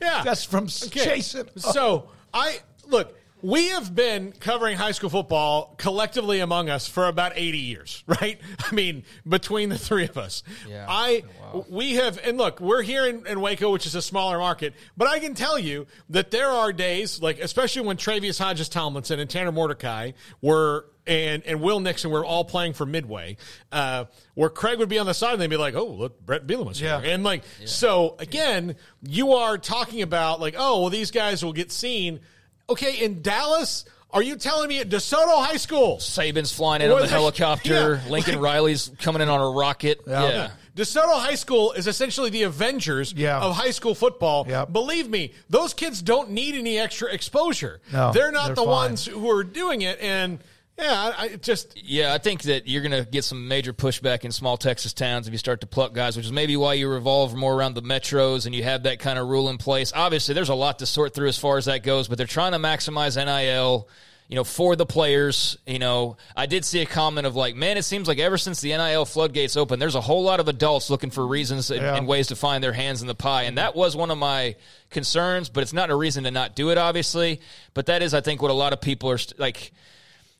[0.00, 0.22] Yeah.
[0.24, 1.04] that's from Okay.
[1.04, 1.48] Jason.
[1.56, 3.16] So I look.
[3.44, 8.40] We have been covering high school football collectively among us for about 80 years, right?
[8.58, 10.42] I mean, between the three of us.
[10.66, 10.86] Yeah.
[10.88, 11.24] I
[11.68, 15.08] we have and look, we're here in, in Waco, which is a smaller market, but
[15.08, 19.52] I can tell you that there are days, like especially when Tre'Vius Hodges-Tomlinson and Tanner
[19.52, 23.36] Mordecai were and and Will Nixon were all playing for Midway,
[23.70, 26.46] uh, where Craig would be on the side and they'd be like, "Oh, look, Bret
[26.46, 27.02] Bielema was Yeah.
[27.02, 31.52] here," and like so again, you are talking about like, "Oh, well, these guys will
[31.52, 32.20] get seen."
[32.68, 36.96] Okay, in Dallas, are you telling me at DeSoto High School, Saban's flying in on
[37.00, 38.00] Was the helicopter.
[38.04, 38.10] Yeah.
[38.10, 40.00] Lincoln Riley's coming in on a rocket.
[40.06, 40.50] Yeah.
[40.76, 44.44] DeSoto High School is essentially the Avengers of high school football.
[44.66, 47.80] Believe me, those kids don't need any extra exposure.
[47.92, 48.70] No, they're not they're the fine.
[48.70, 50.00] ones who are doing it.
[50.00, 50.40] And
[50.78, 54.24] yeah, I, I just Yeah, I think that you're going to get some major pushback
[54.24, 56.88] in small Texas towns if you start to pluck guys, which is maybe why you
[56.88, 59.92] revolve more around the metros and you have that kind of rule in place.
[59.94, 62.52] Obviously, there's a lot to sort through as far as that goes, but they're trying
[62.52, 63.88] to maximize NIL.
[64.26, 67.76] You know, for the players, you know, I did see a comment of like, man,
[67.76, 70.88] it seems like ever since the NIL floodgates open, there's a whole lot of adults
[70.88, 71.94] looking for reasons and, Yeah.
[71.94, 73.42] and ways to find their hands in the pie.
[73.42, 74.56] And that was one of my
[74.88, 77.42] concerns, but it's not a reason to not do it, obviously.
[77.74, 79.72] But that is, I think, what a lot of people are st- like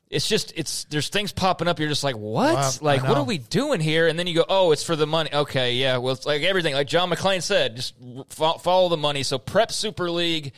[0.09, 1.79] it's just it's there's things popping up.
[1.79, 2.53] You're just like, what?
[2.53, 4.07] Wow, like, what are we doing here?
[4.07, 5.29] And then you go, oh, it's for the money.
[5.33, 5.97] Okay, yeah.
[5.97, 6.73] Well, it's like everything.
[6.73, 7.95] Like John McClain said, just
[8.29, 9.23] fo- follow the money.
[9.23, 10.53] So prep Super League,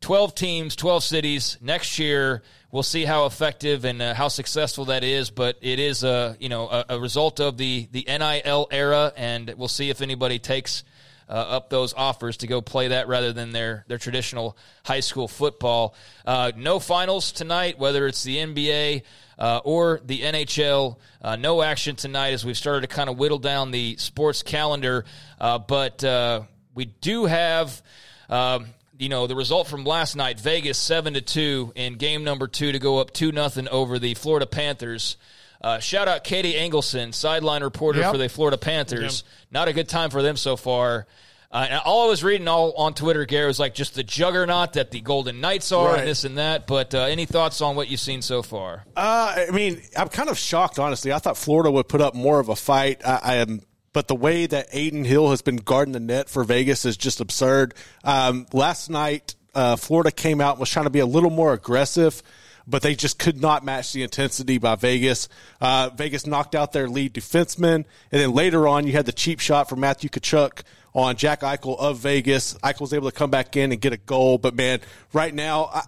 [0.00, 2.42] twelve teams, twelve cities next year.
[2.70, 5.30] We'll see how effective and uh, how successful that is.
[5.30, 9.52] But it is a you know a, a result of the the NIL era, and
[9.56, 10.84] we'll see if anybody takes
[11.30, 15.28] uh, up those offers to go play that rather than their their traditional high school
[15.28, 15.94] football.
[16.26, 19.02] Uh, no finals tonight, whether it's the NBA
[19.38, 20.96] uh, or the NHL.
[21.22, 25.04] Uh, no action tonight as we've started to kind of whittle down the sports calendar,
[25.40, 26.42] uh, but uh,
[26.74, 27.80] we do have.
[28.28, 28.66] Um,
[28.98, 32.70] you know the result from last night: Vegas seven to two in game number two
[32.72, 35.16] to go up two nothing over the Florida Panthers.
[35.60, 38.12] Uh, shout out Katie Engelson, sideline reporter Yep.
[38.12, 39.24] for the Florida Panthers.
[39.50, 41.06] Not a good time for them so far.
[41.52, 44.74] Uh, and all I was reading all on Twitter, Gary, was like just the juggernaut
[44.74, 45.98] that the Golden Knights are Right.
[45.98, 46.66] and this and that.
[46.68, 48.84] But uh, any thoughts on what you've seen so far?
[48.96, 51.12] Uh, I mean, I'm kind of shocked, honestly.
[51.12, 53.02] I thought Florida would put up more of a fight.
[53.04, 53.62] I, I am,
[53.92, 57.20] but the way that Adin Hill has been guarding the net for Vegas is just
[57.20, 57.74] absurd.
[58.04, 61.52] Um, last night, uh, Florida came out and was trying to be a little more
[61.52, 62.22] aggressive,
[62.66, 65.28] but they just could not match the intensity by Vegas.
[65.60, 69.40] Uh, Vegas knocked out their lead defenseman, and then later on, you had the cheap
[69.40, 70.62] shot from Matthew Tkachuk
[70.94, 72.54] on Jack Eichel of Vegas.
[72.54, 74.80] Eichel was able to come back in and get a goal, but man,
[75.12, 75.82] right now, I,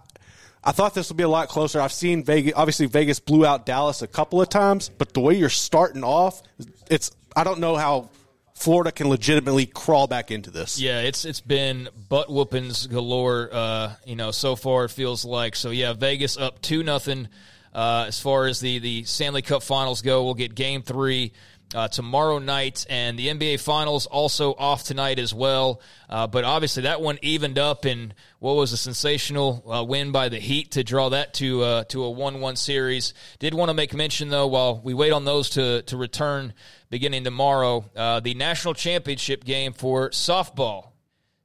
[0.63, 1.81] I thought this would be a lot closer.
[1.81, 2.53] I've seen Vegas.
[2.55, 6.41] Obviously, Vegas blew out Dallas a couple of times, but the way you're starting off,
[6.89, 7.11] it's.
[7.35, 8.11] I don't know how
[8.53, 10.79] Florida can legitimately crawl back into this.
[10.79, 13.49] Yeah, it's it's been butt whoopings galore.
[13.51, 15.55] Uh, you know, so far it feels like.
[15.55, 17.27] So yeah, Vegas up two nothing.
[17.73, 21.33] Uh, as far as the the Stanley Cup Finals go, we'll get Game Three.
[21.73, 25.81] Uh, tomorrow night, and the NBA Finals also off tonight as well.
[26.09, 30.29] Uh, but obviously, that one evened up in what was a sensational uh, win by
[30.29, 33.13] the Heat to draw that to uh, to a one-one series.
[33.39, 36.53] Did want to make mention though, while we wait on those to to return
[36.89, 40.89] beginning tomorrow, uh, the national championship game for softball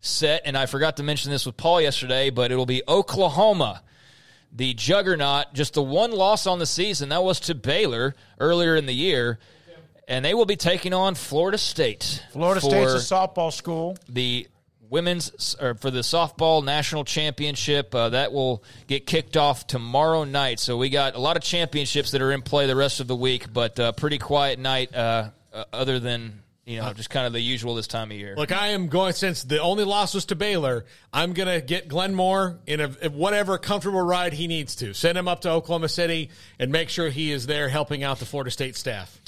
[0.01, 3.83] set, and I forgot to mention this with Paul yesterday, but it'll be Oklahoma,
[4.53, 7.09] the juggernaut, just the one loss on the season.
[7.09, 9.39] That was to Baylor earlier in the year,
[10.09, 12.25] and they will be taking on Florida State.
[12.33, 13.97] Florida for State's a softball school.
[14.09, 14.49] The
[14.91, 20.59] women's or for the softball national championship uh, that will get kicked off tomorrow night.
[20.59, 23.17] So we got a lot of championships that are in play the rest of the
[23.17, 24.95] week, but uh, pretty quiet night.
[24.95, 28.35] Uh, uh, other than you know, just kind of the usual this time of year.
[28.37, 30.85] Look, I am going since the only loss was to Baylor.
[31.11, 34.93] I'm going to get Glenn Moore in a in whatever comfortable ride he needs to.
[34.93, 36.29] Send him up to Oklahoma City
[36.59, 39.19] and make sure he is there helping out the Florida State staff.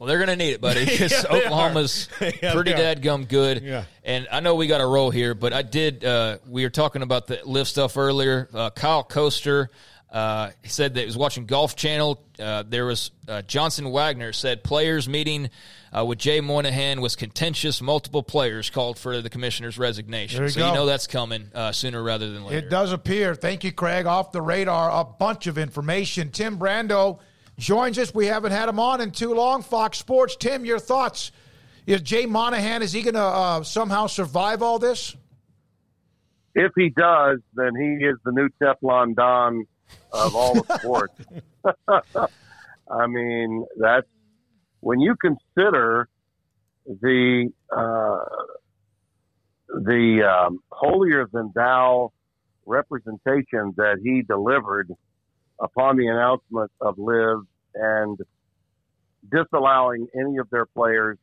[0.00, 2.08] Well, they're going to need it, buddy, because Yeah, Oklahoma's.
[2.42, 3.62] Yeah, pretty dadgum good.
[3.62, 3.84] Yeah.
[4.02, 6.04] And I know we got a roll here, but I did.
[6.04, 8.48] Uh, we were talking about the LIV stuff earlier.
[8.54, 9.68] Uh, Kyle Coaster
[10.10, 12.22] uh, said that he was watching Golf Channel.
[12.38, 15.50] Uh, there was uh, Johnson Wagner said players meeting
[15.96, 17.82] uh, with Jay Monahan was contentious.
[17.82, 20.42] Multiple players called for the commissioner's resignation.
[20.42, 20.68] You so go.
[20.68, 22.66] you know that's coming uh, sooner rather than later.
[22.66, 23.34] It does appear.
[23.34, 24.06] Thank you, Craig.
[24.06, 26.30] Off the radar, a bunch of information.
[26.30, 27.18] Tim Brando
[27.60, 28.12] joins us.
[28.12, 29.62] We haven't had him on in too long.
[29.62, 30.34] Fox Sports.
[30.36, 31.30] Tim, your thoughts?
[31.86, 35.16] Is Jay Monahan is he going to uh, somehow survive all this?
[36.54, 39.66] If he does, then he is the new Teflon Don
[40.12, 41.14] of all the sports.
[42.90, 44.06] I mean, that's
[44.80, 46.08] when you consider
[46.86, 48.18] the uh,
[49.68, 52.12] the um, holier than thou
[52.66, 54.90] representation that he delivered
[55.60, 58.18] upon the announcement of LIV and
[59.30, 61.18] disallowing any of their players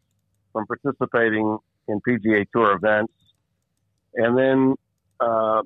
[0.53, 1.57] from participating
[1.88, 3.14] in PGA Tour events,
[4.15, 4.76] and then
[5.19, 5.61] uh,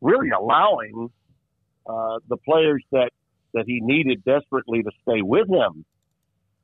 [0.00, 1.10] really allowing
[1.86, 3.10] uh, the players that
[3.54, 5.84] that he needed desperately to stay with him.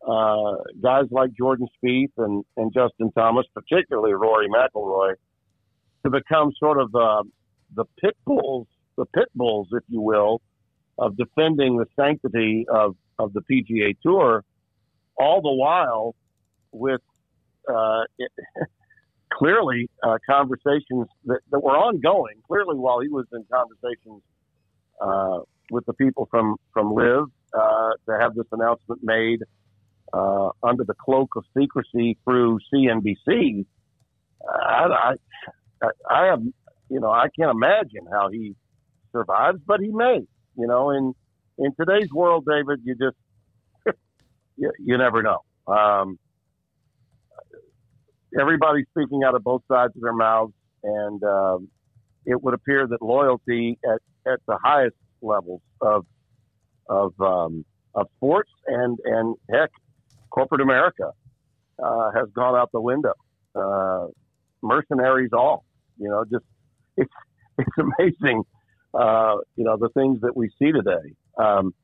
[0.07, 5.15] Uh, guys like Jordan Spieth and, and Justin Thomas, particularly Rory McIlroy,
[6.05, 7.23] to become sort of uh,
[7.75, 8.66] the pit bulls,
[8.97, 10.41] the pit bulls, if you will,
[10.99, 14.45] of defending the sanctity of, of the PGA Tour,
[15.16, 16.15] all the while
[16.73, 17.01] with
[17.69, 18.03] uh,
[19.32, 22.36] clearly uh, conversations that, that were ongoing.
[22.47, 24.23] Clearly, while he was in conversations
[25.01, 25.40] uh,
[25.70, 29.43] with the people from from LIV uh, to have this announcement made
[30.12, 33.66] uh, under the cloak of secrecy through CNBC.
[34.49, 35.15] I,
[35.82, 36.43] I, I have,
[36.89, 38.55] you know, I can't imagine how he
[39.12, 40.27] survives, but he may.
[40.57, 41.15] You know, in
[41.59, 43.16] in today's world, David, you just
[44.56, 45.40] you, you never know.
[45.66, 46.18] Um,
[48.39, 51.68] everybody's speaking out of both sides of their mouths, and um,
[52.26, 54.01] it would appear that loyalty at,
[54.32, 56.06] at the highest levels of
[56.89, 57.64] of um,
[57.94, 59.70] of sports and and heck,
[60.30, 61.12] corporate America
[61.82, 63.14] uh, has gone out the window.
[63.55, 64.06] Uh,
[64.62, 65.64] mercenaries, all
[65.98, 66.44] you know, just
[66.97, 67.12] it's
[67.59, 68.43] it's amazing.
[68.94, 71.14] Uh, you know the things that we see today.
[71.39, 71.74] Um,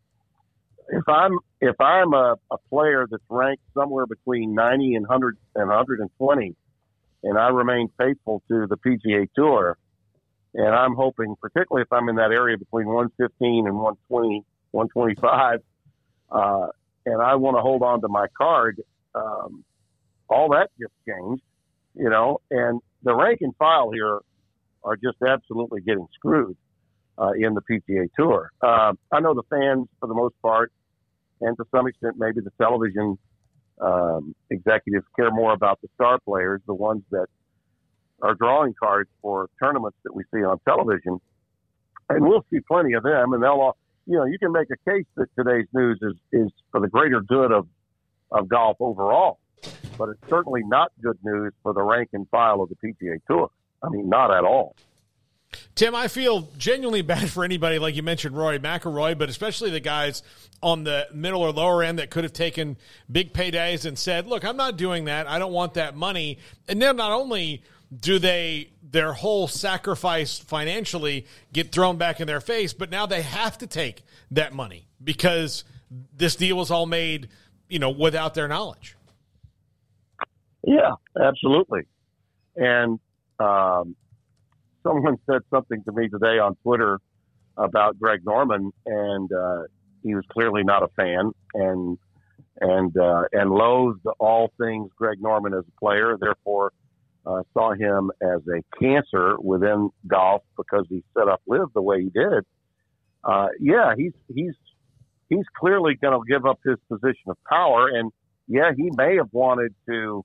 [0.88, 5.68] if I'm if I'm a, a player that's ranked somewhere between 90 and 100 and
[5.68, 6.54] 120,
[7.22, 9.78] and I remain faithful to the PGA Tour,
[10.54, 15.60] and I'm hoping, particularly if I'm in that area between 115 and 120, 125,
[16.30, 16.66] uh,
[17.06, 18.82] and I want to hold on to my card,
[19.14, 19.64] um,
[20.28, 21.42] all that just changed,
[21.94, 24.20] you know, and the rank and file here
[24.82, 26.56] are just absolutely getting screwed
[27.18, 28.50] uh, in the PGA Tour.
[28.60, 30.72] Uh, I know the fans, for the most part,
[31.40, 33.18] and to some extent, maybe the television
[33.80, 37.26] um, executives care more about the star players, the ones that
[38.22, 41.20] are drawing cards for tournaments that we see on television.
[42.08, 43.76] And we'll see plenty of them, and they'll all,
[44.06, 47.20] you know, you can make a case that today's news is, is for the greater
[47.20, 47.66] good of,
[48.30, 49.38] of golf overall.
[49.96, 53.50] But it's certainly not good news for the rank and file of the PGA Tour.
[53.82, 54.76] I mean, not at all.
[55.74, 59.80] Tim, I feel genuinely bad for anybody like you mentioned, Rory McIlroy, but especially the
[59.80, 60.22] guys
[60.62, 62.76] on the middle or lower end that could have taken
[63.10, 65.28] big paydays and said, "Look, I'm not doing that.
[65.28, 67.62] I don't want that money." And then not only
[68.00, 73.22] do they their whole sacrifice financially get thrown back in their face, but now they
[73.22, 75.64] have to take that money because
[76.16, 77.28] this deal was all made,
[77.68, 78.96] you know, without their knowledge.
[80.62, 81.82] Yeah, absolutely.
[82.56, 83.00] And
[83.40, 83.96] um,
[84.84, 87.00] someone said something to me today on Twitter
[87.56, 89.62] about Greg Norman, and uh,
[90.02, 91.98] he was clearly not a fan and
[92.60, 96.16] and uh, and loathed all things Greg Norman as a player.
[96.20, 96.72] Therefore,
[97.26, 102.02] uh, saw him as a cancer within golf because he set up LIV the way
[102.02, 102.44] he did.
[103.24, 104.54] Uh, yeah, he's he's
[105.28, 108.12] he's clearly going to give up his position of power, and
[108.46, 110.24] yeah, he may have wanted to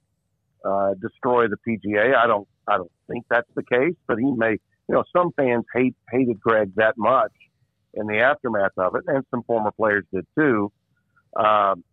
[0.65, 2.15] uh, destroy the PGA.
[2.15, 4.57] I don't I don't think that's the case, but he may.
[4.87, 7.31] You know, some fans hate hated Greg that much
[7.93, 10.71] in the aftermath of it, and some former players did too.
[11.35, 11.83] Um,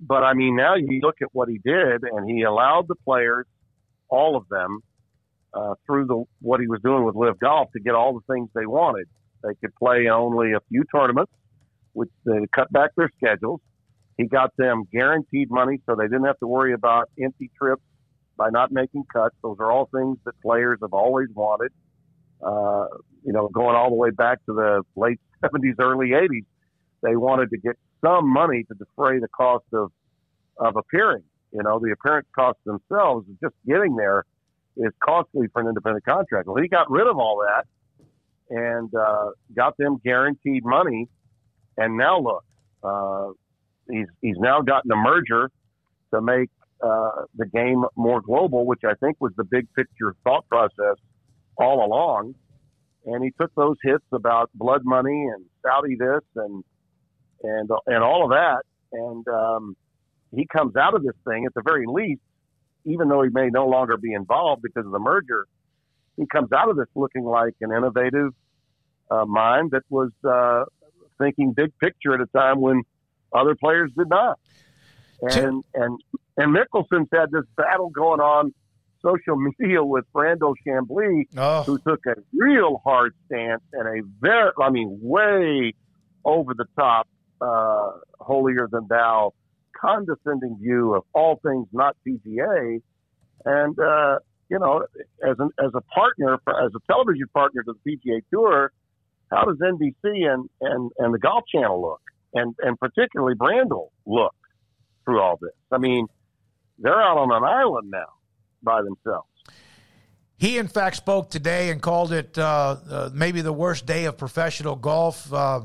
[0.00, 3.46] but I mean, now you look at what he did, and he allowed the players,
[4.08, 4.80] all of them,
[5.54, 8.48] uh, through the what he was doing with LIV Golf, to get all the things
[8.54, 9.06] they wanted.
[9.42, 11.32] They could play only a few tournaments,
[11.92, 13.60] which they cut back their schedules.
[14.18, 17.82] He got them guaranteed money, so they didn't have to worry about empty trips
[18.40, 19.36] by not making cuts.
[19.42, 21.72] Those are all things that players have always wanted.
[22.42, 22.86] Uh,
[23.22, 26.46] you know, going all the way back to the late 70s, early 80s,
[27.02, 29.92] they wanted to get some money to defray the cost of
[30.56, 31.22] of appearing.
[31.52, 34.24] You know, the appearance costs themselves, just getting there,
[34.76, 36.50] is costly for an independent contractor.
[36.52, 37.66] Well, he got rid of all that
[38.48, 41.08] and uh, got them guaranteed money,
[41.76, 42.44] and now look,
[42.82, 43.32] uh,
[43.90, 45.50] he's he's now gotten a merger
[46.14, 46.48] to make
[46.82, 50.96] uh, the game more global, which I think was the big picture thought process
[51.56, 52.34] all along.
[53.06, 56.64] And he took those hits about blood money and Saudi this and
[57.42, 59.76] and and all of that, and um,
[60.34, 62.20] he comes out of this thing at the very least,
[62.84, 65.46] even though he may no longer be involved because of the merger.
[66.16, 68.34] He comes out of this looking like an innovative
[69.10, 70.64] uh, mind that was uh,
[71.18, 72.82] thinking big picture at a time when
[73.32, 74.38] other players did not.
[75.22, 76.00] And and
[76.42, 78.52] and Mickelson's had this battle going on
[79.02, 81.62] social media with Brandel Chamblee, Oh.
[81.62, 85.74] who took a real hard stance and a very, I mean, way
[86.24, 87.08] over the top,
[87.40, 89.32] uh, holier than thou,
[89.80, 92.82] condescending view of all things not PGA.
[93.46, 94.18] And, uh,
[94.50, 94.84] you know,
[95.26, 98.72] as an, as a partner, for, as a television partner to the PGA Tour,
[99.30, 99.94] how does NBC
[100.30, 102.02] and, and, and the Golf Channel look?
[102.34, 104.34] And, and particularly Brandel look
[105.04, 105.50] through all this?
[105.72, 106.06] I mean,
[106.80, 108.08] they're out on an island now
[108.62, 109.26] by themselves.
[110.36, 114.16] He, in fact, spoke today and called it uh, uh, maybe the worst day of
[114.16, 115.30] professional golf.
[115.30, 115.60] Uh,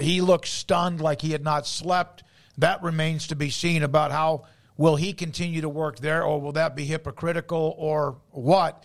[0.00, 2.24] he looked stunned, like he had not slept.
[2.56, 4.46] That remains to be seen about how
[4.78, 8.84] will he continue to work there, or will that be hypocritical, or what?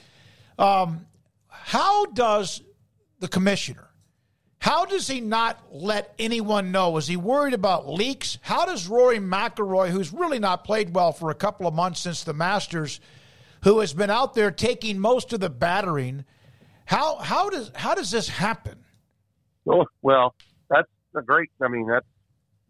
[0.59, 1.06] Um,
[1.48, 2.61] how does
[3.19, 3.91] the commissioner?
[4.62, 6.96] How does he not let anyone know?
[6.98, 8.38] Is he worried about leaks?
[8.44, 12.24] How does Rory McIlroy, who's really not played well for a couple of months since
[12.24, 13.00] the Masters,
[13.64, 16.26] who has been out there taking most of the battering,
[16.86, 18.78] how how does how does this happen?
[19.68, 20.36] Oh, well,
[20.70, 21.50] that's a great.
[21.60, 22.04] I mean, that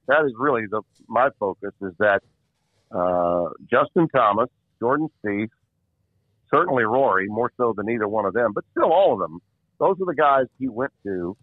[0.08, 2.24] that is really the my focus is that
[2.90, 4.48] uh, Justin Thomas,
[4.80, 5.50] Jordan Spieth,
[6.50, 9.42] certainly Rory, more so than either one of them, but still all of them.
[9.78, 11.36] Those are the guys he went to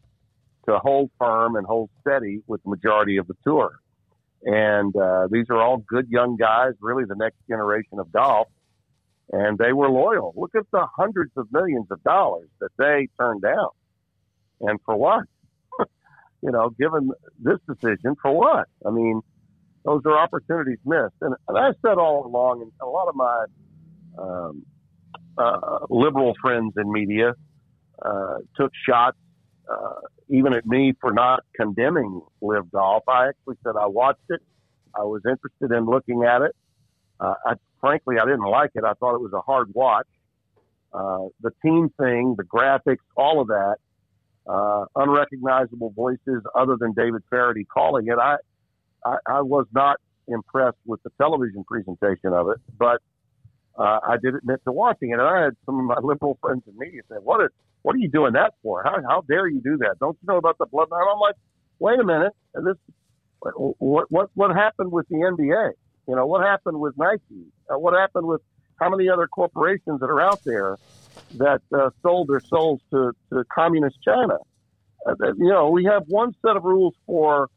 [0.68, 3.80] to hold firm and hold steady with the majority of the tour.
[4.42, 8.48] And uh, these are all good young guys, really the next generation of golf.
[9.32, 10.32] And they were loyal.
[10.36, 13.68] Look at the hundreds of millions of dollars that they turned down.
[14.60, 15.24] And for what?
[16.42, 18.68] you know, given this decision, for what?
[18.86, 19.20] I mean,
[19.84, 21.14] those are opportunities missed.
[21.20, 23.44] And, and I said all along, and a lot of my
[24.18, 24.66] um,
[25.36, 27.34] uh, liberal friends in media
[28.02, 29.18] uh, took shots
[29.70, 33.04] uh, even at me for not condemning LIV Golf.
[33.08, 34.40] I actually said I watched it.
[34.94, 36.56] I was interested in looking at it.
[37.20, 38.84] Uh, I, frankly, I didn't like it.
[38.84, 40.06] I thought it was a hard watch.
[40.92, 43.76] Uh, the team thing, the graphics, all of that,
[44.46, 48.18] uh, unrecognizable voices other than David Feherty calling it.
[48.18, 48.36] I,
[49.04, 53.02] I, I was not impressed with the television presentation of it, but
[53.78, 55.14] uh, I did admit to watching it.
[55.14, 57.50] And I had some of my liberal friends in media say, "What is,
[57.82, 58.82] what are you doing that for?
[58.82, 59.96] How, how dare you do that?
[60.00, 61.36] Don't you know about the blood?" And I'm like,
[61.78, 62.76] "Wait a minute, And this
[63.40, 65.72] what what what happened with the NBA?
[66.08, 67.52] You know, what happened with Nike?
[67.70, 68.40] Uh, what happened with
[68.80, 70.78] how many other corporations that are out there
[71.34, 74.38] that uh, sold their souls to, to communist China?
[75.06, 77.48] Uh, that, you know, we have one set of rules for,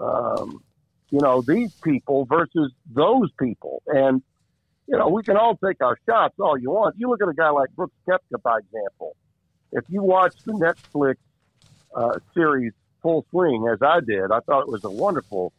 [0.00, 0.62] um,
[1.10, 4.22] you know, these people versus those people, and
[4.88, 6.94] you know, we can all take our shots all you want.
[6.96, 9.16] You look at a guy like Brooks Koepka, by example.
[9.72, 11.16] If you watch the Netflix
[11.94, 12.72] uh, series
[13.02, 15.52] Full Swing, as I did, I thought it was a wonderful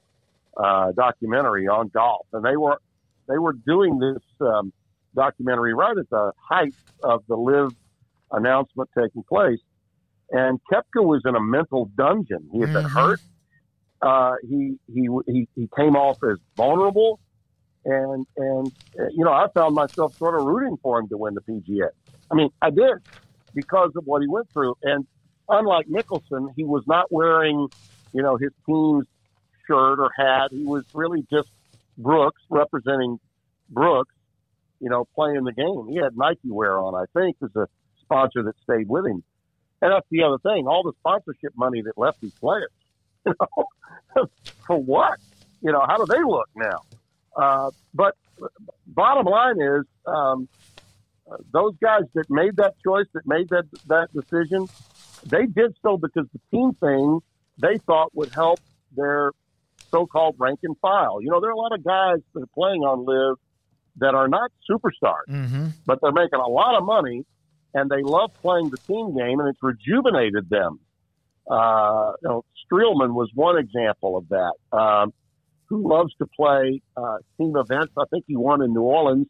[0.55, 2.79] uh, documentary on golf, and they were
[3.27, 4.71] they were doing this um,
[5.15, 7.73] documentary right at the height of the LIV
[8.31, 9.59] announcement taking place,
[10.31, 12.49] and Koepka was in a mental dungeon.
[12.51, 13.21] He had been hurt.
[14.01, 17.19] Uh, he he he he came off as vulnerable,
[17.85, 18.67] and and
[18.99, 21.89] uh, you know I found myself sort of rooting for him to win the PGA.
[22.29, 22.97] I mean, I did
[23.57, 25.05] because of what he went through, and
[25.49, 27.67] unlike Mickelson, he was not wearing
[28.13, 29.07] you know his team's
[29.67, 30.51] shirt or hat.
[30.51, 31.49] He was really just
[31.97, 33.19] Brooks representing
[33.69, 34.13] Brooks,
[34.79, 35.87] you know, playing the game.
[35.89, 37.67] He had Nike wear on, I think, as a
[38.01, 39.23] sponsor that stayed with him.
[39.81, 42.69] And that's the other thing, all the sponsorship money that left these players.
[43.25, 43.33] You
[44.15, 44.29] know,
[44.65, 45.19] for what?
[45.61, 46.81] You know, how do they look now?
[47.35, 48.15] Uh, but
[48.87, 50.47] bottom line is, um,
[51.31, 54.67] uh, those guys that made that choice, that made that that decision,
[55.25, 57.19] they did so because the team thing
[57.59, 58.59] they thought would help
[58.95, 59.31] their
[59.91, 61.21] so-called rank and file.
[61.21, 63.37] You know, there are a lot of guys that are playing on LIV
[63.97, 65.67] that are not superstars, Mm-hmm.
[65.85, 67.25] but they're making a lot of money
[67.73, 70.79] and they love playing the team game and it's rejuvenated them.
[71.49, 74.53] Uh, you know, Streelman was one example of that.
[74.77, 75.13] Um,
[75.67, 77.93] who loves to play uh, team events?
[77.97, 79.27] I think he won in New Orleans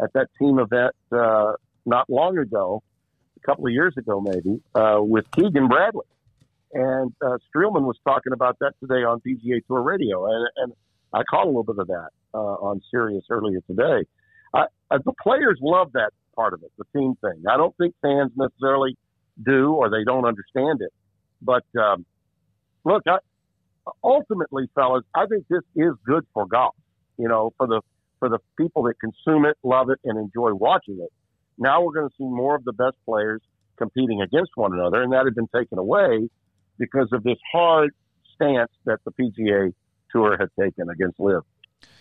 [0.00, 1.52] at that team event uh,
[1.84, 2.82] not long ago,
[3.36, 6.06] a couple of years ago maybe, uh, with Keegan Bradley.
[6.72, 10.72] And uh, Streelman was talking about that today on PGA Tour Radio, and, and
[11.12, 14.06] I caught a little bit of that uh, on Sirius earlier today.
[14.54, 17.44] I, uh, the players love that part of it, the team thing.
[17.50, 18.96] I don't think fans necessarily
[19.42, 20.92] do, or they don't understand it.
[21.42, 22.06] But um,
[22.84, 23.18] look, I,
[24.02, 26.74] ultimately, fellas, I think this is good for golf.
[27.18, 27.82] You know, for the
[28.22, 31.12] for the people that consume it, love it, and enjoy watching it.
[31.58, 33.40] Now we're going to see more of the best players
[33.76, 36.28] competing against one another, and that had been taken away
[36.78, 37.90] because of this hard
[38.36, 39.74] stance that the PGA
[40.12, 41.42] Tour had taken against LIV.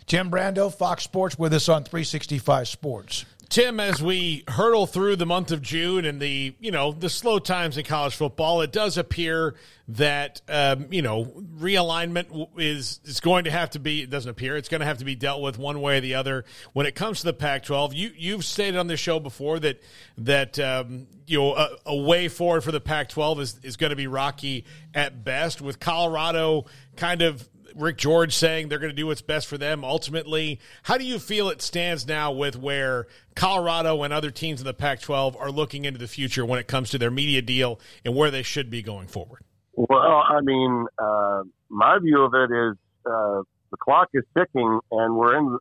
[0.05, 3.25] Tim Brando, Fox Sports, with us on 365 Sports.
[3.51, 7.37] Tim, as we hurtle through the month of June and the you know the slow
[7.37, 9.55] times in college football, it does appear
[9.89, 11.25] that um, you know
[11.59, 14.03] realignment is is going to have to be.
[14.03, 16.15] It doesn't appear it's going to have to be dealt with one way or the
[16.15, 17.93] other when it comes to the Pac-12.
[17.93, 19.81] You you've stated on this show before that
[20.19, 23.97] that um, you know a, a way forward for the Pac-12 is is going to
[23.97, 24.63] be rocky
[24.93, 29.47] at best, with Colorado kind of Rick George saying they're going to do what's best
[29.47, 30.59] for them ultimately.
[30.83, 34.73] How do you feel it stands now with where Colorado and other teams in the
[34.73, 38.15] Pac 12 are looking into the future when it comes to their media deal and
[38.15, 39.43] where they should be going forward?
[39.73, 43.41] Well, I mean, uh, my view of it is uh,
[43.71, 45.57] the clock is ticking, and we're in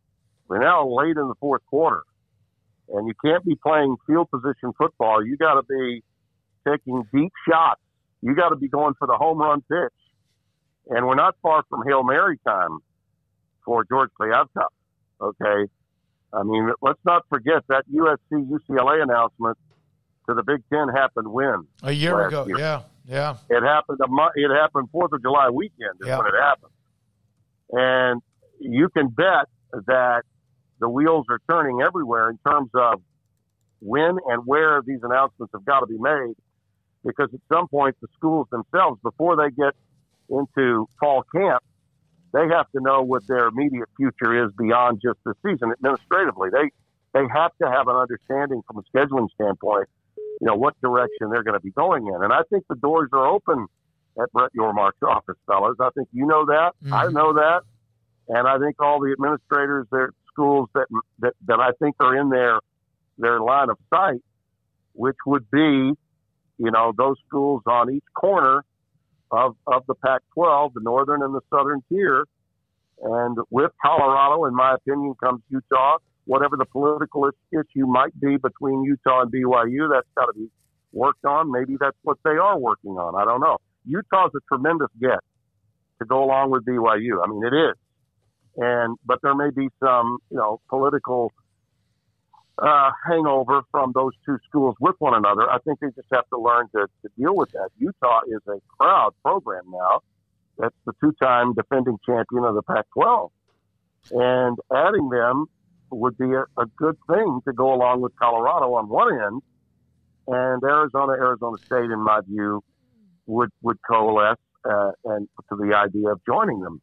[0.48, 2.02] we're now late in the fourth quarter,
[2.88, 5.24] and you can't be playing field position football.
[5.24, 6.02] You got to be
[6.68, 7.80] taking deep shots.
[8.20, 9.94] You got to be going for the home run pitch
[10.88, 12.78] and we're not far from Hail Mary time
[13.64, 14.72] for George Kliavkoff.
[15.20, 15.70] Okay.
[16.32, 19.58] I mean, let's not forget that USC UCLA announcement
[20.28, 22.46] to the Big Ten happened when a year ago.
[22.46, 22.58] Year.
[22.58, 23.36] Yeah, yeah.
[23.48, 24.32] It happened a month.
[24.36, 26.18] It happened Fourth of July weekend is yeah.
[26.18, 26.72] when it happened,
[27.72, 28.22] and
[28.60, 29.48] you can bet
[29.86, 30.22] that
[30.78, 33.02] the wheels are turning everywhere in terms of
[33.80, 36.34] when and where these announcements have got to be made,
[37.04, 39.74] because at some point the schools themselves, before they get
[40.30, 41.62] into fall camp,
[42.32, 46.50] they have to know what their immediate future is beyond just the season administratively.
[46.50, 46.70] They
[47.12, 51.42] they have to have an understanding from a scheduling standpoint, you know, what direction they're
[51.42, 52.22] going to be going in.
[52.22, 53.66] And I think the doors are open
[54.20, 55.76] at Brett Yormark's office, fellas.
[55.80, 56.72] I think you know that.
[56.84, 56.94] Mm-hmm.
[56.94, 57.62] I know that.
[58.28, 60.86] And I think all the administrators at schools that,
[61.18, 62.60] that, that I think are in their,
[63.18, 64.22] their line of sight,
[64.92, 65.58] which would be,
[66.58, 68.64] you know, those schools on each corner
[69.30, 72.24] of, of the Pac-12, the northern and the southern tier.
[73.02, 75.98] And with Colorado, in my opinion, comes Utah.
[76.26, 80.48] Whatever the political issue might be between Utah and BYU, that's got to be
[80.92, 81.50] worked on.
[81.50, 83.14] Maybe that's what they are working on.
[83.20, 83.58] I don't know.
[83.86, 85.20] Utah's a tremendous get
[85.98, 87.24] to go along with BYU.
[87.24, 87.76] I mean, it is.
[88.56, 91.32] And but there may be some, you know, political
[92.60, 95.50] uh, hangover from those two schools with one another.
[95.50, 97.70] I think they just have to learn to, to deal with that.
[97.78, 100.00] Utah is a proud program now.
[100.58, 103.30] That's the two-time defending champion of the Pac-12,
[104.10, 105.46] and adding them
[105.90, 109.42] would be a, a good thing to go along with Colorado on one end,
[110.26, 112.62] and Arizona, Arizona State, in my view,
[113.26, 116.80] would would coalesce uh, and to the idea of joining them.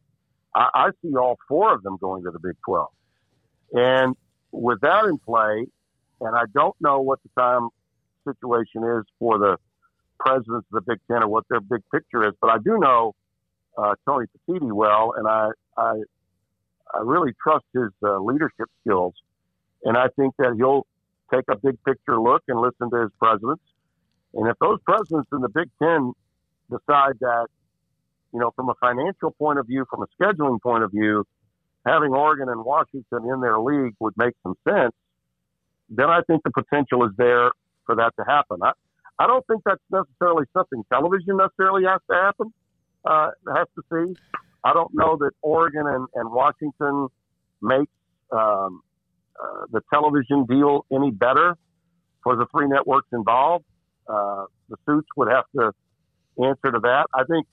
[0.54, 2.88] I, I see all four of them going to the Big 12,
[3.74, 4.16] and
[4.52, 5.66] with that in play,
[6.20, 7.68] and I don't know what the time
[8.24, 9.56] situation is for the
[10.18, 13.14] presidents of the Big Ten or what their big picture is, but I do know
[13.76, 16.02] uh, Tony Petitti well, and I, I,
[16.94, 19.14] I really trust his uh, leadership skills,
[19.84, 20.86] and I think that he'll
[21.32, 23.62] take a big picture look and listen to his presidents.
[24.34, 26.12] And if those presidents in the Big Ten
[26.70, 27.46] decide that,
[28.32, 31.24] you know, from a financial point of view, from a scheduling point of view,
[31.88, 34.94] having Oregon and Washington in their league would make some sense,
[35.88, 37.50] then I think the potential is there
[37.86, 38.58] for that to happen.
[38.62, 38.72] I,
[39.18, 42.52] I don't think that's necessarily something television necessarily has to happen,
[43.04, 44.16] uh, has to see.
[44.62, 47.08] I don't know that Oregon and, and Washington
[47.62, 47.88] make
[48.30, 48.82] um,
[49.42, 51.56] uh, the television deal any better
[52.22, 53.64] for the three networks involved.
[54.06, 55.72] Uh, the suits would have to
[56.44, 57.06] answer to that.
[57.14, 57.46] I think,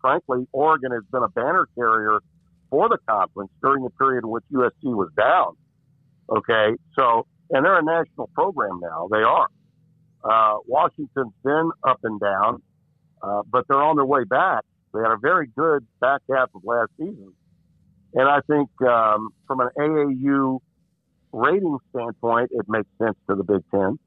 [0.00, 2.20] frankly, Oregon has been a banner carrier
[2.72, 5.54] for the conference during the period in which USC was down.
[6.30, 9.08] Okay, so and they're a national program now.
[9.12, 9.48] They are.
[10.24, 12.62] Uh, Washington's been up and down,
[13.22, 14.64] uh, but they're on their way back.
[14.94, 17.34] They had a very good back half of last season,
[18.14, 20.60] and I think um, from an AAU
[21.32, 23.98] rating standpoint, it makes sense to the Big Ten.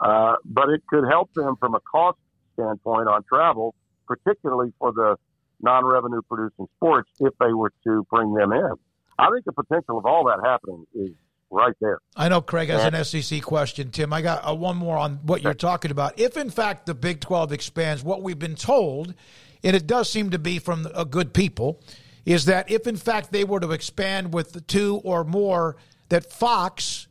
[0.00, 2.18] Uh, but it could help them from a cost
[2.54, 3.74] standpoint on travel,
[4.08, 5.16] particularly for the
[5.62, 8.72] non-revenue producing sports if they were to bring them in.
[9.18, 11.10] I think the potential of all that happening is
[11.50, 11.98] right there.
[12.16, 14.12] I know Craig has an SEC question, Tim.
[14.12, 16.18] I got uh, one more on what you're talking about.
[16.18, 19.14] If in fact the Big 12 expands, what we've been told,
[19.62, 21.82] and it does seem to be from good people,
[22.24, 25.76] is that if in fact they were to expand with two or more,
[26.08, 27.08] that Fox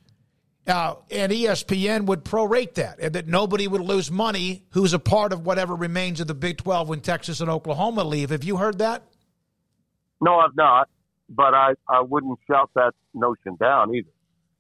[0.70, 5.34] uh, and ESPN would prorate that, and that nobody would lose money who's a part
[5.34, 8.30] of whatever remains of the Big 12 when Texas and Oklahoma leave.
[8.30, 9.04] Have you heard that?
[10.22, 10.90] No, I've not,
[11.30, 14.10] but I, I wouldn't shout that notion down either.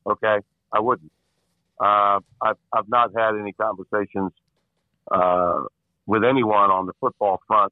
[0.07, 0.37] Okay,
[0.73, 1.11] I wouldn't.
[1.79, 4.31] Uh, I've, I've not had any conversations
[5.11, 5.63] uh,
[6.05, 7.71] with anyone on the football front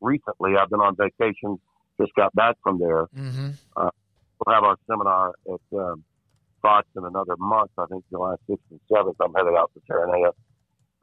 [0.00, 0.56] recently.
[0.56, 1.58] I've been on vacation,
[2.00, 3.06] just got back from there.
[3.16, 3.50] Mm-hmm.
[3.76, 3.90] Uh,
[4.38, 6.04] we'll have our seminar at um,
[6.60, 7.70] spots in another month.
[7.78, 10.32] I think July 6th and 7th, I'm headed out to Terranea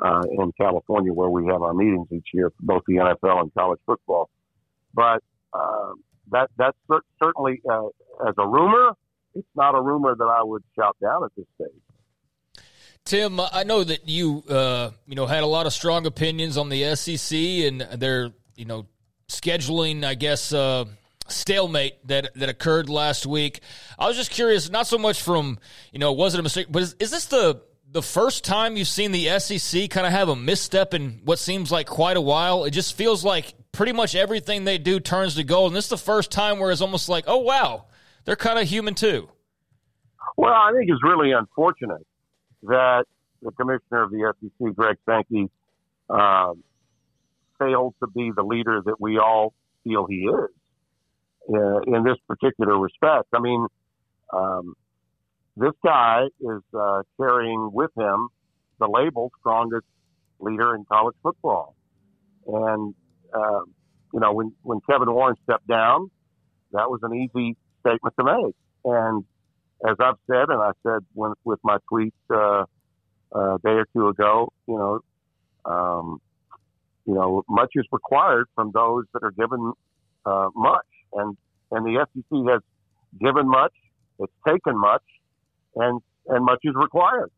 [0.03, 3.53] uh, in California where we have our meetings each year for both the NFL and
[3.53, 4.29] college football.
[4.93, 5.93] But uh,
[6.31, 7.87] that that's cer- certainly, uh,
[8.27, 8.93] as a rumor,
[9.35, 12.63] it's not a rumor that I would shout down at this stage.
[13.05, 16.69] Tim, I know that you uh, you know had a lot of strong opinions on
[16.69, 18.85] the SEC and their you know
[19.29, 20.85] scheduling, I guess, uh,
[21.29, 23.61] stalemate that that occurred last week.
[23.97, 25.59] I was just curious, not so much from
[25.91, 28.87] you know was it a mistake, but is, is this the the first time you've
[28.87, 32.65] seen the SEC kind of have a misstep in what seems like quite a while?
[32.65, 35.89] It just feels like pretty much everything they do turns to gold, and this is
[35.89, 37.85] the first time where it's almost like, oh wow,
[38.25, 39.29] they're kind of human too.
[40.35, 42.05] Well, I think it's really unfortunate
[42.63, 43.05] that
[43.41, 45.49] the commissioner of the SEC, Greg Sankey,
[46.09, 46.53] uh,
[47.59, 50.49] failed to be the leader that we all feel he is
[51.47, 53.27] in this particular respect.
[53.33, 53.65] I mean,
[54.33, 54.75] um,
[55.55, 58.29] this guy is uh, carrying with him
[58.79, 59.85] the label strongest
[60.39, 61.75] leader in college football.
[62.45, 62.93] And,
[63.33, 63.61] uh,
[64.13, 66.11] you know, when, when Kevin Warren stepped down,
[66.73, 68.55] that was an easy statement to make.
[68.85, 69.25] And
[69.87, 72.65] as I've said, and I said when, with my tweet uh,
[73.33, 74.99] a day or two ago, you know,
[75.65, 76.21] um,
[77.05, 79.73] you know, much is required from those that are given
[80.25, 81.37] uh, much, and
[81.71, 82.61] and the SEC has
[83.19, 83.73] given much,
[84.19, 85.03] it's taken much,
[85.75, 87.31] and and much is required.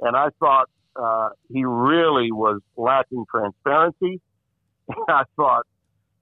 [0.00, 4.20] And I thought uh, he really was lacking transparency.
[5.08, 5.66] I thought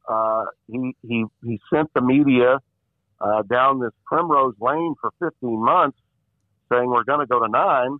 [0.08, 2.58] uh, he he he sent the media
[3.20, 5.98] uh, down this primrose lane for 15 months,
[6.70, 7.98] saying we're going to go to nine.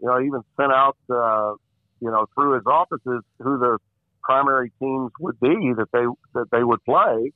[0.00, 1.54] You know, even sent out uh,
[2.00, 3.78] you know through his offices who the
[4.22, 7.32] primary teams would be that they that they would play.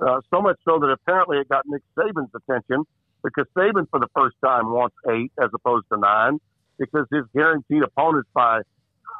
[0.00, 2.84] Uh, so much so that apparently it got Nick Saban's attention
[3.24, 6.38] because Saban for the first time wants eight as opposed to nine
[6.78, 8.60] because his guaranteed opponents by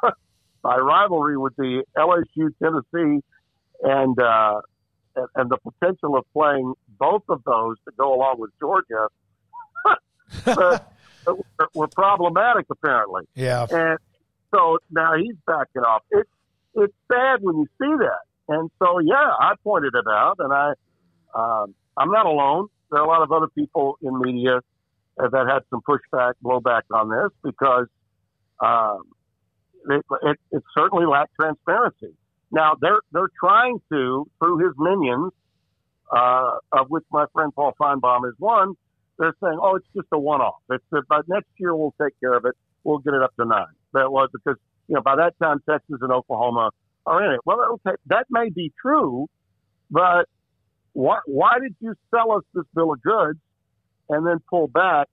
[0.61, 3.23] by rivalry would be LSU, Tennessee,
[3.81, 4.61] and uh,
[5.15, 9.07] and, and the potential of playing both of those to go along with Georgia
[10.47, 10.79] were,
[11.73, 13.23] were problematic apparently.
[13.35, 13.65] Yeah.
[13.69, 13.97] And
[14.53, 16.03] so now he's backing off.
[16.11, 16.29] It's
[16.75, 18.26] it's sad when you see that.
[18.47, 20.73] And so, yeah, I pointed it out, and I,
[21.35, 22.67] um, I'm not alone.
[22.91, 24.61] There are a lot of other people in media
[25.17, 27.87] that had some pushback, blowback on this because
[28.61, 29.03] um,
[29.89, 32.15] it, it, it certainly lacked transparency.
[32.51, 35.33] Now they're they're trying to through his minions,
[36.15, 38.73] uh, of which my friend Paul Finebaum is one.
[39.19, 40.61] They're saying, "Oh, it's just a one-off.
[40.69, 42.55] It's uh, by next year we'll take care of it.
[42.83, 43.65] We'll get it up to nine.
[43.93, 44.55] That was because
[44.87, 46.71] you know, by that time Texas and Oklahoma
[47.07, 47.39] are in it.
[47.45, 49.27] Well, okay, that may be true,
[49.89, 50.25] but
[50.93, 53.39] why, why did you sell us this bill of goods
[54.09, 55.07] and then pull back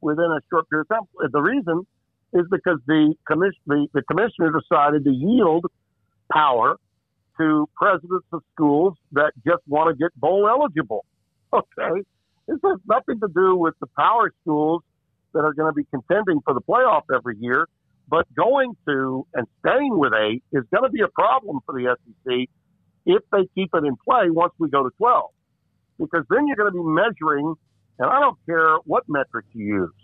[0.00, 1.30] within a short period of time?
[1.32, 1.86] The reason
[2.32, 5.66] is because the the, the commissioner decided to yield
[6.32, 6.76] power
[7.38, 11.04] to presidents of schools that just want to get bowl eligible.
[11.52, 12.02] Okay.
[12.48, 14.82] This has nothing to do with the power schools
[15.32, 17.66] that are going to be contending for the playoff every year.
[18.08, 21.96] But going to and staying with eight is going to be a problem for the
[21.96, 22.48] SEC
[23.04, 25.30] if they keep it in play once we go to 12.
[25.98, 27.54] Because then you're going to be measuring,
[27.98, 29.94] and I don't care what metric you use.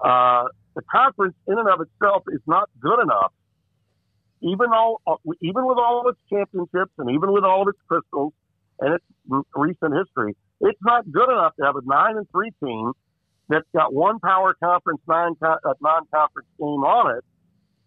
[0.00, 3.32] Uh, the conference in and of itself is not good enough,
[4.40, 5.00] even all,
[5.42, 8.32] even with all of its championships and even with all of its crystals
[8.80, 9.04] and its
[9.54, 10.34] recent history.
[10.60, 12.92] It's not good enough to have a nine and three team
[13.48, 17.24] that's got one power conference nine uh, non-conference game on it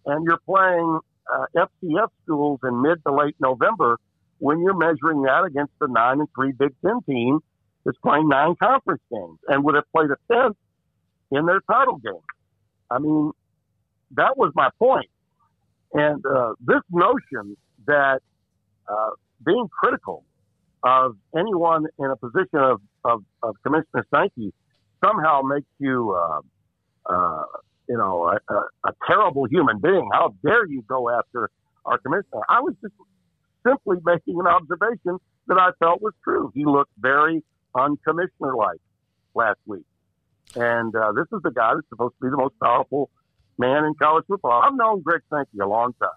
[0.06, 1.00] and you're playing
[1.34, 3.98] uh, FCS schools in mid to late November
[4.40, 7.40] when you're measuring that against the nine and three Big Ten team
[7.84, 10.58] that's playing nine conference games and would have played a tenth
[11.32, 12.14] in their title game.
[12.90, 13.32] I mean,
[14.11, 15.09] that was my point.
[15.93, 17.56] And uh, this notion
[17.88, 18.19] that
[18.88, 19.09] uh,
[19.45, 20.24] being critical
[20.84, 24.53] of anyone in a position of, of, of Commissioner Sankey
[25.03, 26.42] somehow makes you uh,
[27.08, 27.43] uh
[27.88, 28.58] you know, a, a,
[28.90, 30.10] a terrible human being.
[30.14, 31.50] How dare you go after
[31.86, 32.42] our commissioner?
[32.50, 32.94] I was just
[33.66, 36.52] simply making an observation that I felt was true.
[36.54, 37.44] He looked very
[37.76, 38.80] uncommissioner like
[39.34, 39.86] last week.
[40.56, 43.10] And uh, this is the guy that's supposed to be the most powerful
[43.58, 44.62] man in college football.
[44.64, 46.10] I've known Greg Sankey a long time.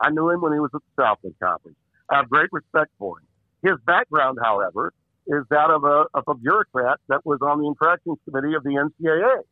[0.00, 1.76] I knew him when he was at the Southland Conference.
[2.10, 3.26] I have great respect for him.
[3.62, 4.92] His background, however,
[5.26, 8.70] is that of a, of a bureaucrat that was on the infractions committee of the
[8.70, 9.42] NCAA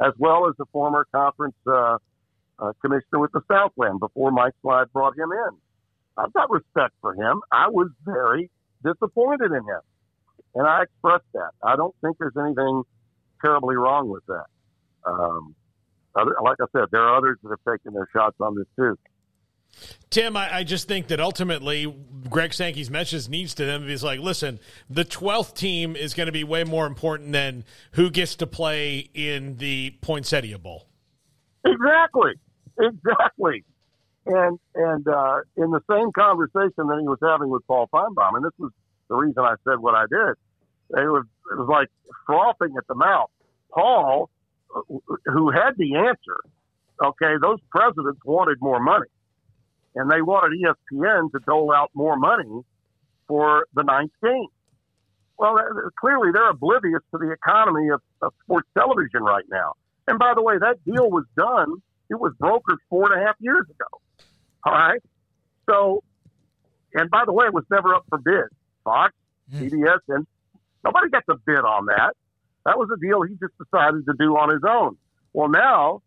[0.00, 1.98] as well as the former conference uh,
[2.58, 5.56] uh, commissioner with the Southland before Mike Slive brought him in.
[6.16, 7.40] I've got respect for him.
[7.50, 8.50] I was very
[8.84, 9.80] disappointed in him,
[10.54, 11.50] and I expressed that.
[11.62, 12.82] I don't think there's anything
[13.42, 14.46] terribly wrong with that.
[15.04, 15.54] Um,
[16.14, 18.98] other, like I said, there are others that have taken their shots on this too.
[20.10, 21.94] Tim, I, I, just think that ultimately
[22.28, 24.58] Greg Sankey's message needs to them is like, listen,
[24.88, 29.08] the 12th team is going to be way more important than who gets to play
[29.14, 30.86] in the Poinsettia Bowl.
[31.64, 32.32] Exactly.
[32.78, 33.64] Exactly.
[34.26, 38.44] And and uh, in the same conversation that he was having with Paul Finebaum, and
[38.44, 38.70] this was
[39.08, 41.88] the reason I said what I did, it was, it was like
[42.26, 43.30] frothing at the mouth.
[43.72, 44.28] Paul,
[45.24, 46.36] who had the answer,
[47.02, 49.06] okay, those presidents wanted more money
[49.94, 52.62] and they wanted ESPN to dole out more money
[53.26, 54.46] for the ninth game.
[55.38, 55.56] Well,
[55.98, 59.72] clearly they're oblivious to the economy of, of sports television right now.
[60.06, 61.82] And by the way, that deal was done.
[62.10, 64.26] It was brokered four and a half years ago.
[64.64, 65.00] All right.
[65.68, 66.02] So,
[66.92, 68.48] and by the way, it was never up for bid.
[68.84, 69.14] Fox,
[69.50, 69.62] hmm.
[69.62, 70.26] CBS, and
[70.84, 72.14] nobody got the bid on that.
[72.66, 74.96] That was a deal he just decided to do on his own.
[75.32, 76.02] Well, now,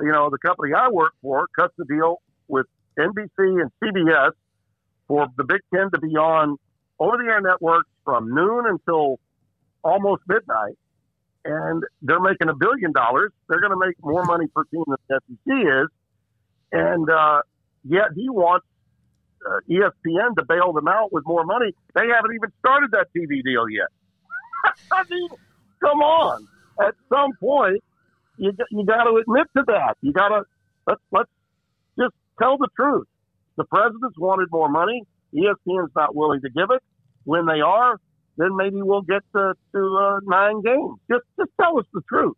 [0.00, 2.66] you know, the company I work for cuts the deal with
[2.98, 4.32] NBC and CBS
[5.08, 6.56] for the Big Ten to be on
[6.98, 9.18] over the air networks from noon until
[9.82, 10.78] almost midnight.
[11.44, 13.32] And they're making a billion dollars.
[13.48, 15.88] They're going to make more money per team than the SEC is.
[16.72, 17.42] And uh,
[17.84, 18.66] yet he wants
[19.46, 21.74] uh, ESPN to bail them out with more money.
[21.94, 23.88] They haven't even started that TV deal yet.
[24.92, 25.28] I mean,
[25.80, 26.48] come on.
[26.80, 27.82] At some point,
[28.36, 29.96] you you got to admit to that.
[30.00, 30.42] You got to
[30.88, 31.30] let's let's
[32.40, 33.06] tell the truth.
[33.56, 35.02] The presidents wanted more money.
[35.34, 36.82] ESPN's not willing to give it.
[37.24, 37.96] When they are,
[38.36, 40.98] then maybe we'll get to, to uh, nine games.
[41.10, 42.36] Just just tell us the truth.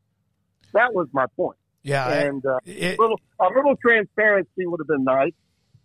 [0.73, 1.59] That was my point.
[1.83, 5.33] Yeah, and uh, it, a little a little transparency would have been nice,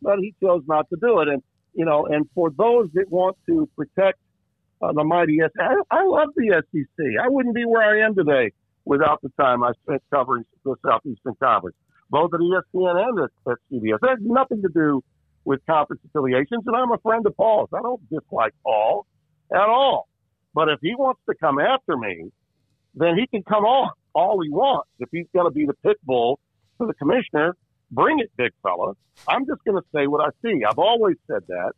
[0.02, 1.28] but he chose not to do it.
[1.30, 1.42] And
[1.74, 4.20] you know, and for those that want to protect
[4.82, 7.06] uh, the mighty SEC, I, I love the SEC.
[7.24, 8.52] I wouldn't be where I am today
[8.86, 11.78] without the time I spent covering the Southeastern Conference
[12.12, 13.98] both at ESPN and at, at CBS.
[14.04, 15.02] It has nothing to do
[15.46, 17.70] with conference affiliations, and I'm a friend of Paul's.
[17.74, 19.08] I don't dislike Paul
[19.52, 20.08] at all.
[20.54, 22.32] But if he wants to come after me,
[22.94, 24.90] then he can come on all he wants.
[25.00, 26.40] If he's going to be the pit bull
[26.78, 27.56] for the commissioner,
[27.92, 28.94] bring it, big fella.
[29.28, 30.64] I'm just going to say what I see.
[30.68, 31.72] I've always said that,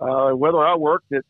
[0.00, 1.24] uh, whether I worked at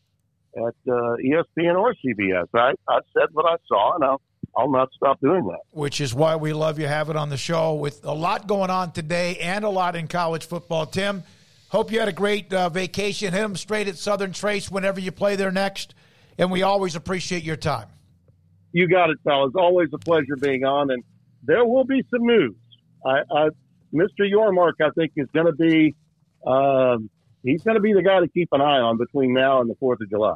[0.57, 2.47] at uh, ESPN or CBS.
[2.53, 4.21] I, I said what I saw, and I'll
[4.57, 5.59] I'll not stop doing that.
[5.71, 8.69] Which is why we love you have it on the show with a lot going
[8.69, 10.85] on today and a lot in college football.
[10.85, 11.23] Tim,
[11.69, 13.33] hope you had a great uh, vacation.
[13.33, 15.93] Hit them straight at Southern Trace whenever you play there next,
[16.37, 17.87] and we always appreciate your time.
[18.71, 19.53] You got it, fellas.
[19.55, 21.03] Always a pleasure being on, and
[21.43, 22.55] there will be some news.
[23.05, 23.49] I, I
[23.93, 24.21] Mr.
[24.21, 25.95] Yormark, I think, is going to be
[26.45, 27.09] um,
[27.43, 29.75] he's going to be the guy to keep an eye on between now and the
[29.75, 30.35] Fourth of July.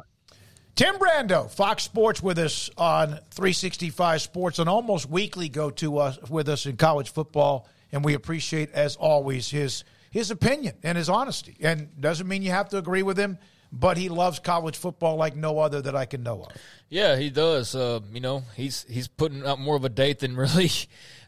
[0.80, 6.18] Tim Brando, Fox Sports, with us on 365 Sports, an almost weekly go to us
[6.30, 11.10] with us in college football, and we appreciate, as always, his his opinion and his
[11.10, 11.54] honesty.
[11.60, 13.36] And doesn't mean you have to agree with him,
[13.70, 16.52] but he loves college football like no other that I can know of.
[16.88, 17.74] Yeah, he does.
[17.74, 20.70] Uh, you know, he's he's putting out more of a date than really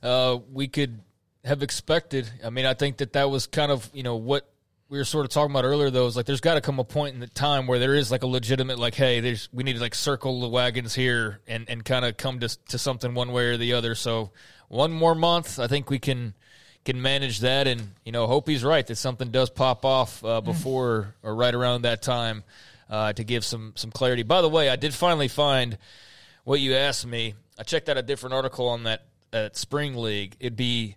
[0.03, 0.99] uh, we could
[1.45, 2.27] have expected.
[2.43, 4.51] I mean, I think that that was kind of you know what
[4.93, 6.85] we were sort of talking about earlier though is like there's got to come a
[6.85, 9.73] point in the time where there is like a legitimate like hey there's we need
[9.73, 13.33] to like circle the wagons here and and kind of come to to something one
[13.33, 13.95] way or the other.
[13.95, 14.33] So
[14.69, 16.35] one more month i think we can
[16.85, 17.67] can manage that.
[17.67, 20.45] And you know hope he's right that something does pop off uh, mm.
[20.45, 22.45] before or right around that time
[22.91, 24.25] uh, to give some some clarity.
[24.25, 25.79] By the way i did finally find
[26.45, 27.33] what you asked me.
[27.59, 30.37] I checked out a different article on that at spring league.
[30.39, 30.97] It'd be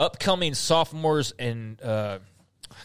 [0.00, 2.18] upcoming sophomores and uh,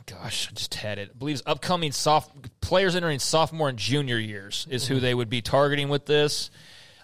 [0.06, 1.12] gosh, I just had it.
[1.14, 5.04] I believe upcoming soft players entering sophomore and junior years is who mm-hmm.
[5.04, 6.52] they would be targeting with this.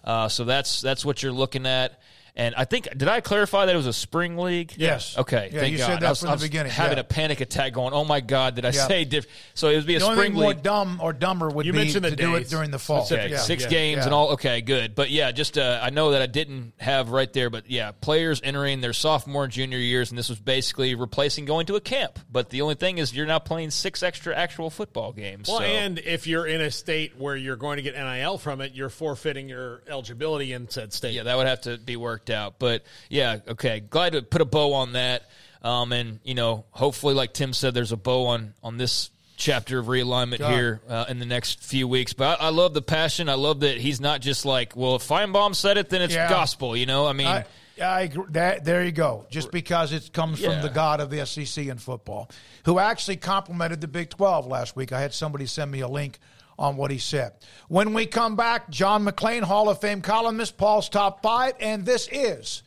[0.03, 2.01] Uh, so that's that's what you're looking at.
[2.35, 4.74] And I think did I clarify that it was a spring league?
[4.77, 5.17] Yes.
[5.17, 5.49] Okay.
[5.51, 5.85] Yeah, thank you God.
[5.88, 6.72] said that I was, from I was beginning.
[6.72, 7.01] Having yeah.
[7.01, 8.88] a panic attack, going, "Oh my God, did I Yeah.
[8.88, 9.25] say diff-?
[9.53, 10.64] So it would be a The only spring thing more league.
[10.64, 13.03] dumb or dumber would You be mentioned the to do it during the fall.
[13.03, 13.38] Okay, Yeah.
[13.40, 13.69] six Yeah.
[13.69, 14.06] games Yeah.
[14.06, 14.30] and all.
[14.32, 14.95] Okay, good.
[14.95, 18.41] But yeah, just uh, I know that I didn't have right there, but yeah, players
[18.43, 22.19] entering their sophomore and junior years, and this was basically replacing going to a camp.
[22.32, 25.48] But the only thing is, you're now playing six extra actual football games.
[25.48, 25.64] Well, so.
[25.64, 28.90] and if you're in a state where you're going to get NIL from it, you're
[28.90, 31.14] forfeiting your eligibility in said state.
[31.14, 32.56] Yeah, that would have to be worked out.
[32.59, 33.80] But yeah, okay.
[33.80, 35.23] Glad to put a bow on that.
[35.61, 39.80] Um, and you know, hopefully, like Tim said, there's a bow on on this chapter
[39.80, 40.53] of realignment God.
[40.53, 42.14] here uh, in the next few weeks.
[42.14, 43.30] But I, I love the passion.
[43.30, 46.30] I love that he's not just like, well, if Finebaum said it, then it's Yeah.
[46.30, 46.75] gospel.
[46.75, 47.27] You know, I mean.
[47.27, 47.45] I,
[47.81, 48.25] I agree.
[48.31, 49.25] That, there you go.
[49.30, 50.49] Just because it comes Yeah.
[50.51, 52.30] from the god of the SEC in football,
[52.65, 54.91] who actually complimented the Big 12 last week.
[54.91, 56.19] I had somebody send me a link
[56.59, 57.31] on what he said.
[57.69, 62.07] When we come back, John McClain, Hall of Fame columnist, Paul's Top 5, and this
[62.11, 62.61] is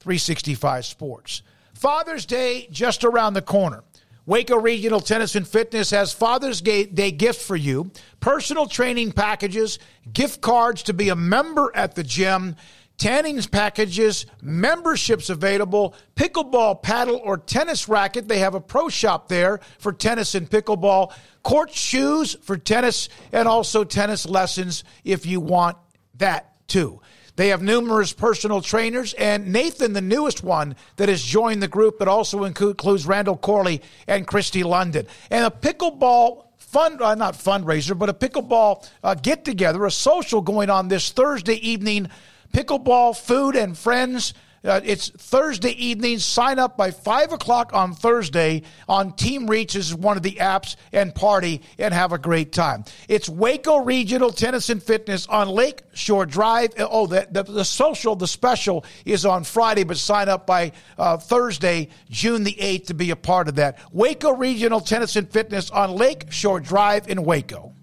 [0.00, 1.42] 365 Sports.
[1.74, 3.84] Father's Day just around the corner.
[4.26, 7.90] Waco Regional Tennis and Fitness has Father's Day gift for you
[8.20, 9.78] personal training packages,
[10.10, 12.56] gift cards to be a member at the gym,
[12.98, 18.28] tannings packages, memberships available, pickleball paddle or tennis racket.
[18.28, 23.48] They have a pro shop there for tennis and pickleball, court shoes for tennis, and
[23.48, 25.76] also tennis lessons if you want
[26.18, 27.00] that too.
[27.36, 31.98] They have numerous personal trainers, and Nathan, the newest one that has joined the group,
[31.98, 35.08] that also includes Randall Corley and Christy London.
[35.30, 40.40] And a pickleball fund, uh, not fundraiser, but a pickleball uh, get together, a social
[40.40, 42.08] going on this Thursday evening.
[42.54, 44.32] Pickleball, food, and friends
[44.64, 46.18] uh, it's Thursday evening.
[46.18, 50.76] Sign up by 5 o'clock on Thursday on Team Reach is one of the apps
[50.92, 52.84] and party and have a great time.
[53.06, 56.70] It's Waco Regional Tennis and Fitness on Lake Shore Drive.
[56.78, 60.72] Uh, oh, the, the, the social, the special is on Friday, but sign up by
[60.96, 63.78] uh, Thursday, June the 8th to be a part of that.
[63.92, 67.73] Waco Regional Tennis and Fitness on Lake Shore Drive in Waco.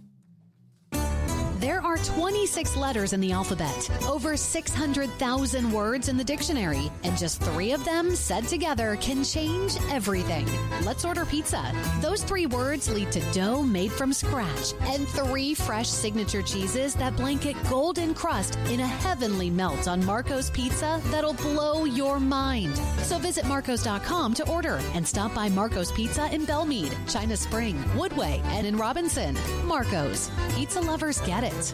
[1.92, 7.74] Are 26 letters in the alphabet, over 600,000 words in the dictionary, and just three
[7.74, 10.48] of them said together can change everything.
[10.86, 11.70] Let's order pizza.
[12.00, 17.18] Those three words lead to dough made from scratch and three fresh signature cheeses that
[17.18, 22.78] blanket golden crust in a heavenly melt on Marco's Pizza that'll blow your mind.
[23.04, 28.42] So visit Marcos.com to order and stop by Marco's Pizza in Belmead, China Spring, Woodway,
[28.46, 29.38] and in Robinson.
[29.66, 30.32] Marco's.
[30.56, 31.74] Pizza lovers get it.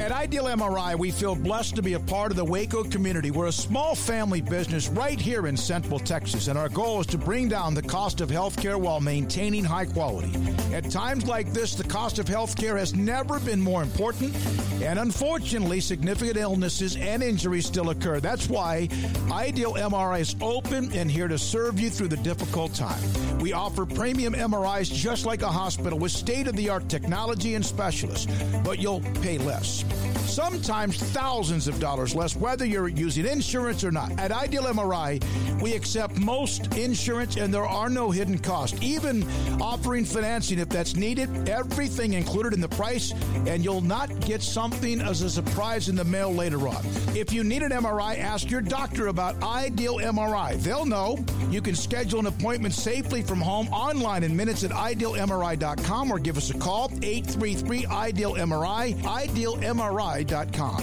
[0.00, 3.30] At Ideal MRI, we feel blessed to be a part of the Waco community.
[3.30, 7.18] We're a small family business right here in Central Texas, and our goal is to
[7.18, 10.32] bring down the cost of healthcare while maintaining high quality.
[10.72, 14.34] At times like this, the cost of healthcare has never been more important,
[14.80, 18.20] and unfortunately, significant illnesses and injuries still occur.
[18.20, 18.88] That's why
[19.30, 23.02] Ideal MRI is open and here to serve you through the difficult time.
[23.40, 27.64] We offer premium MRIs just like a hospital with state of the art technology and
[27.64, 28.32] specialists,
[28.64, 29.84] but you'll pay less
[30.30, 34.12] sometimes thousands of dollars less, whether you're using insurance or not.
[34.18, 35.22] At Ideal MRI,
[35.60, 39.24] we accept most insurance and there are no hidden costs, even
[39.60, 41.48] offering financing if that's needed.
[41.48, 43.12] Everything included in the price,
[43.46, 46.82] and you'll not get something as a surprise in the mail later on.
[47.14, 50.60] If you need an MRI, ask your doctor about Ideal MRI.
[50.62, 51.18] They'll know.
[51.50, 56.36] You can schedule an appointment safely from home online in minutes at idealmri.com or give
[56.36, 59.04] us a call 833 Ideal MRI.
[59.04, 60.82] Ideal MRI.com.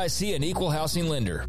[0.01, 1.45] FDIC an equal housing lender.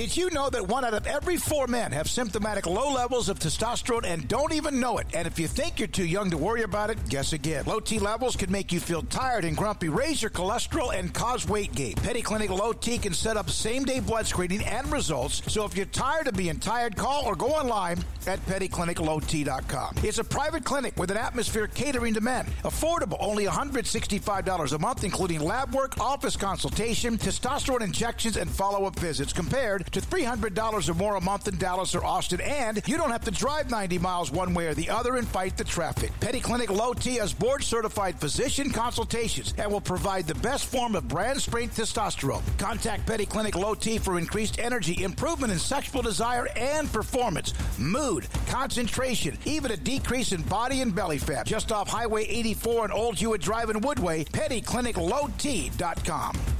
[0.00, 3.38] Did you know that one out of every four men have symptomatic low levels of
[3.38, 5.06] testosterone and don't even know it?
[5.12, 7.64] And if you think you're too young to worry about it, guess again.
[7.66, 11.46] Low T levels can make you feel tired and grumpy, raise your cholesterol, and cause
[11.46, 11.96] weight gain.
[11.96, 15.42] Petty Clinic Low T can set up same day blood screening and results.
[15.52, 19.96] So if you're tired of being tired, call or go online at pettycliniclowt.com.
[20.02, 22.46] It's a private clinic with an atmosphere catering to men.
[22.64, 28.98] Affordable, only $165 a month, including lab work, office consultation, testosterone injections, and follow up
[28.98, 33.10] visits compared to $300 or more a month in Dallas or Austin, and you don't
[33.10, 36.12] have to drive 90 miles one way or the other and fight the traffic.
[36.20, 40.94] Petty Clinic Low T has board certified physician consultations and will provide the best form
[40.94, 42.42] of brand strength testosterone.
[42.58, 48.26] Contact Petty Clinic Low T for increased energy, improvement in sexual desire and performance, mood,
[48.48, 51.46] concentration, even a decrease in body and belly fat.
[51.46, 56.59] Just off Highway 84 and Old Hewitt Drive in Woodway, pettycliniclowt.com.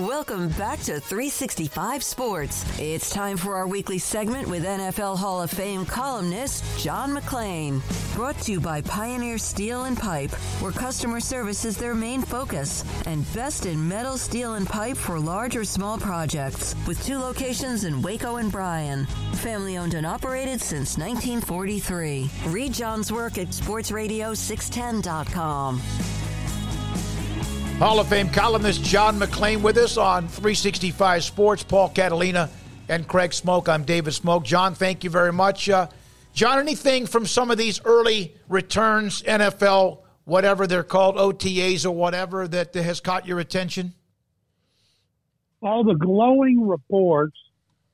[0.00, 2.64] Welcome back to 365 Sports.
[2.78, 7.82] It's time for our weekly segment with NFL Hall of Fame columnist John McClain.
[8.14, 10.30] Brought to you by Pioneer Steel and Pipe,
[10.62, 15.20] where customer service is their main focus, and best in metal, steel, and pipe for
[15.20, 19.04] large or small projects, with two locations in Waco and Bryan.
[19.34, 22.30] Family owned and operated since 1943.
[22.46, 25.82] Read John's work at sportsradio610.com.
[27.80, 31.62] Hall of Fame columnist John McClain with us on 365 Sports.
[31.62, 32.50] Paul Catalina
[32.90, 33.70] and Craig Smoak.
[33.70, 34.44] I'm David Smoak.
[34.44, 35.70] John, thank you very much.
[35.70, 35.86] Uh,
[36.34, 42.46] John, anything from some of these early returns, NFL, whatever they're called, OTAs or whatever,
[42.46, 43.94] that has caught your attention?
[45.62, 47.38] All the glowing reports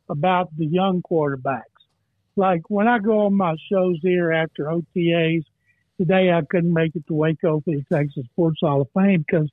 [0.08, 1.62] about the young quarterbacks.
[2.34, 5.44] Like when I go on my shows here after OTAs,
[5.97, 9.48] today I couldn't make it to Waco for the Texas Sports Hall of Fame because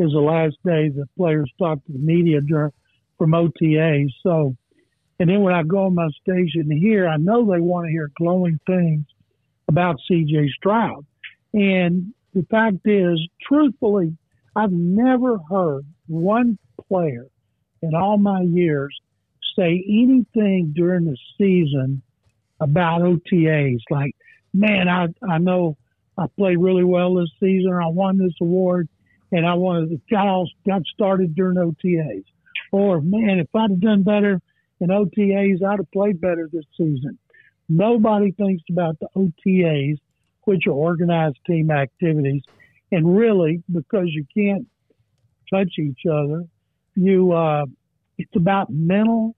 [0.00, 2.72] is the last day the players talk to the media during,
[3.18, 4.06] from OTA.
[4.22, 4.56] So,
[5.18, 8.10] and then when I go on my station here, I know they want to hear
[8.16, 9.04] glowing things
[9.68, 11.04] about CJ Stroud.
[11.52, 14.16] And the fact is, truthfully,
[14.56, 17.26] I've never heard one player
[17.82, 18.98] in all my years
[19.56, 22.02] say anything during the season
[22.60, 23.80] about OTAs.
[23.90, 24.14] Like,
[24.54, 25.76] man, I, I know
[26.16, 27.72] I played really well this season.
[27.72, 28.88] I won this award
[29.32, 32.24] and I wanted to got got started during OTAs.
[32.72, 34.40] Or man, if I'd have done better
[34.80, 37.18] in OTAs, I'd have played better this season.
[37.68, 39.98] Nobody thinks about the OTAs,
[40.44, 42.42] which are organized team activities,
[42.90, 44.66] and really because you can't
[45.52, 46.44] touch each other,
[46.94, 47.66] you uh,
[48.18, 49.34] it's about mental,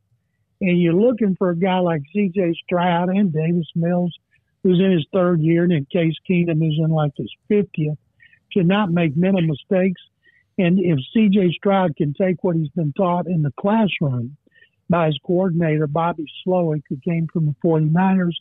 [0.61, 2.55] and you're looking for a guy like C.J.
[2.65, 4.15] Stroud and Davis Mills,
[4.63, 7.99] who's in his third year, and then Case Keenum, is in like his fiftieth
[8.55, 10.01] to not make mental mistakes.
[10.59, 14.37] And if CJ Stroud can take what he's been taught in the classroom
[14.89, 18.35] by his coordinator, Bobby Slowik, who came from the 49ers,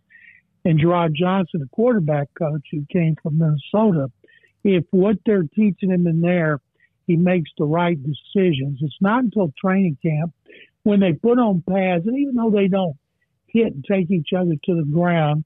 [0.63, 4.11] and Jerrod Johnson, the quarterback coach who came from Minnesota,
[4.63, 6.59] if what they're teaching him in there,
[7.07, 8.79] he makes the right decisions.
[8.81, 10.33] It's not until training camp
[10.83, 12.95] when they put on pads, and even though they don't
[13.47, 15.43] hit and take each other to the ground,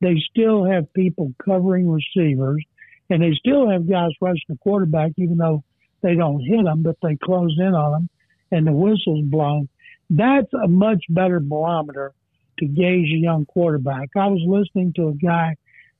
[0.00, 2.64] they still have people covering receivers
[3.10, 5.62] and they still have guys rushing the quarterback, even though
[6.02, 8.08] they don't hit them, but they close in on them,
[8.50, 9.68] and the whistle's blown.
[10.10, 12.12] That's a much better barometer
[12.58, 14.08] to gauge a young quarterback.
[14.16, 15.56] I was listening to a guy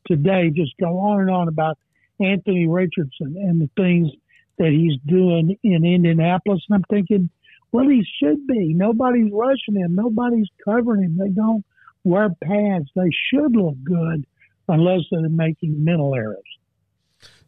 [0.07, 1.78] today just go on and on about
[2.20, 4.11] Anthony Richardson and the things
[4.59, 7.31] that he's doing in Indianapolis, and I'm thinking,
[7.70, 8.73] well, he should be.
[8.75, 9.95] Nobody's rushing him.
[9.95, 11.19] Nobody's covering him.
[11.19, 11.65] They don't
[12.03, 12.89] wear pads.
[12.97, 14.27] They should look good
[14.69, 16.58] unless they're making mental errors.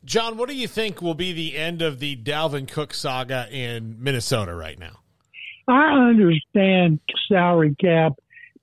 [0.05, 3.97] John, what do you think will be the end of the Dalvin Cook saga in
[4.03, 5.01] Minnesota right now?
[5.69, 8.15] I understand salary cap,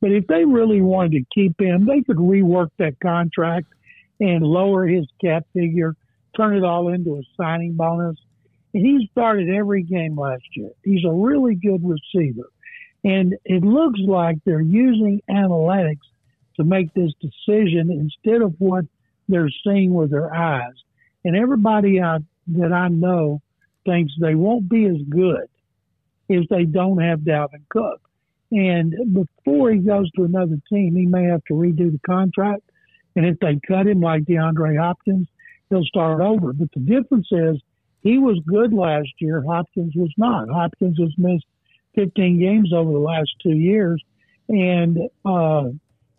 [0.01, 3.67] but if they really wanted to keep him, they could rework that contract
[4.19, 5.95] and lower his cap figure,
[6.35, 8.17] turn it all into a signing bonus.
[8.73, 10.71] And he started every game last year.
[10.83, 12.49] He's a really good receiver.
[13.03, 16.05] And it looks like they're using analytics
[16.57, 18.85] to make this decision instead of what
[19.29, 20.73] they're seeing with their eyes.
[21.27, 22.19] And everybody I,
[22.55, 23.41] that I know
[23.85, 25.49] thinks they won't be as good
[26.29, 27.99] if they don't have Dalvin Cook.
[28.53, 32.61] And before he goes to another team, he may have to redo the contract.
[33.17, 35.27] And if they cut him like DeAndre Hopkins,
[35.69, 36.53] he'll start over.
[36.53, 37.57] But the difference is
[38.03, 39.43] he was good last year.
[39.45, 40.47] Hopkins was not.
[40.47, 41.45] Hopkins has missed
[41.95, 44.01] 15 games over the last two years
[44.47, 45.65] and uh,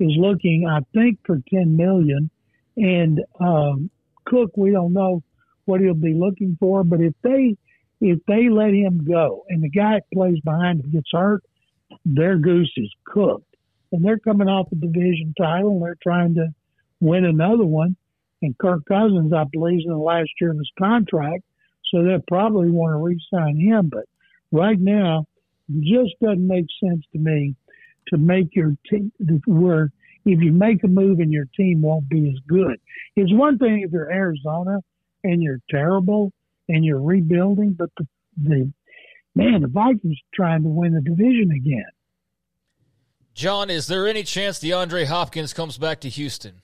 [0.01, 2.29] is looking, I think, for 10 million.
[2.77, 3.91] And um,
[4.29, 5.23] Cook, we don't know
[5.65, 6.85] what he'll be looking for.
[6.85, 7.57] But if they
[8.01, 11.43] if they let him go and the guy plays behind him gets hurt,
[12.05, 13.45] their goose is cooked.
[13.91, 16.49] And they're coming off a division title and they're trying to
[17.01, 17.97] win another one.
[18.43, 21.43] And Kirk Cousins, I believe, is in the last year of his contract,
[21.91, 23.89] so they'll probably want to re-sign him.
[23.89, 24.05] But
[24.53, 25.27] right now,
[25.69, 27.57] it just doesn't make sense to me
[28.09, 29.13] to make your team
[29.47, 29.91] where
[30.33, 32.81] if you make a move and your team won't be as good.
[33.17, 34.79] It's one thing if you're Arizona
[35.25, 36.33] and you're terrible
[36.69, 38.07] and you're rebuilding, but the,
[38.43, 38.73] the
[39.35, 41.87] man, the Vikings trying to win the division again.
[43.35, 46.63] John, is there any chance DeAndre Hopkins comes back to Houston?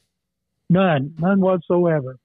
[0.69, 2.19] None, none whatsoever.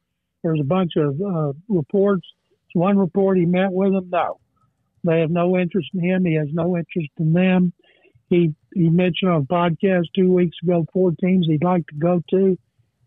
[0.43, 2.25] There's a bunch of uh, reports.
[2.73, 4.09] One report he met with them.
[4.11, 4.39] No,
[5.03, 6.25] they have no interest in him.
[6.25, 7.73] He has no interest in them.
[8.29, 12.21] He he mentioned on a podcast two weeks ago four teams he'd like to go
[12.29, 12.57] to,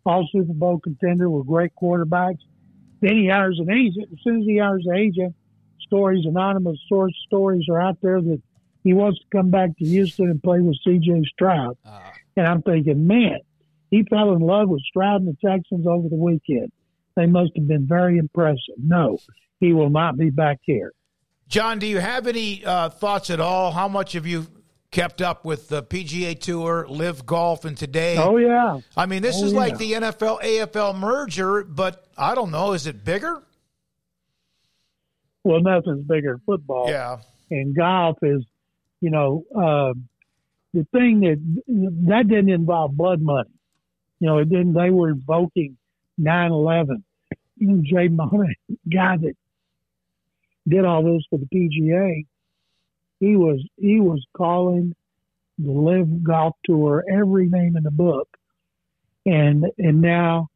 [0.05, 2.41] all Super Bowl contender with great quarterbacks.
[3.01, 4.09] Then he hires an agent.
[4.13, 5.35] As soon as he hires an agent,
[5.81, 8.41] stories, anonymous source stories are out there that
[8.85, 11.23] he wants to come back to Houston and play with C.J.
[11.33, 11.77] Stroud.
[12.37, 13.39] And I'm thinking, man,
[13.91, 16.73] he fell in love with Stroud and the Texans over the weekend.
[17.15, 18.77] They must have been very impressive.
[18.79, 19.19] No,
[19.61, 20.93] he will not be back here.
[21.47, 23.73] John, do you have any uh, thoughts at all?
[23.73, 24.47] How much have you
[24.93, 28.17] kept up with the PGA Tour, LIV Golf, and today?
[28.19, 28.79] Oh yeah.
[28.97, 32.73] I mean, this Oh, is like the NFL AFL merger, but I don't know.
[32.75, 33.43] Is it bigger?
[35.45, 36.89] Well, nothing's bigger than football.
[36.89, 37.19] Yeah.
[37.51, 38.45] And golf is,
[39.01, 39.93] you know, uh,
[40.73, 41.41] the thing that
[42.07, 43.51] that didn't involve blood money.
[44.21, 44.75] You know, it didn't.
[44.75, 45.77] They were invoking
[46.21, 47.03] 9/11.
[47.57, 48.55] You know, Jay Monahan,
[48.93, 49.35] guy that
[50.69, 52.25] did all this for the PGA,
[53.23, 54.97] he was he was calling
[55.57, 58.29] the LIV Golf Tour every name in the book,
[59.25, 60.49] and and now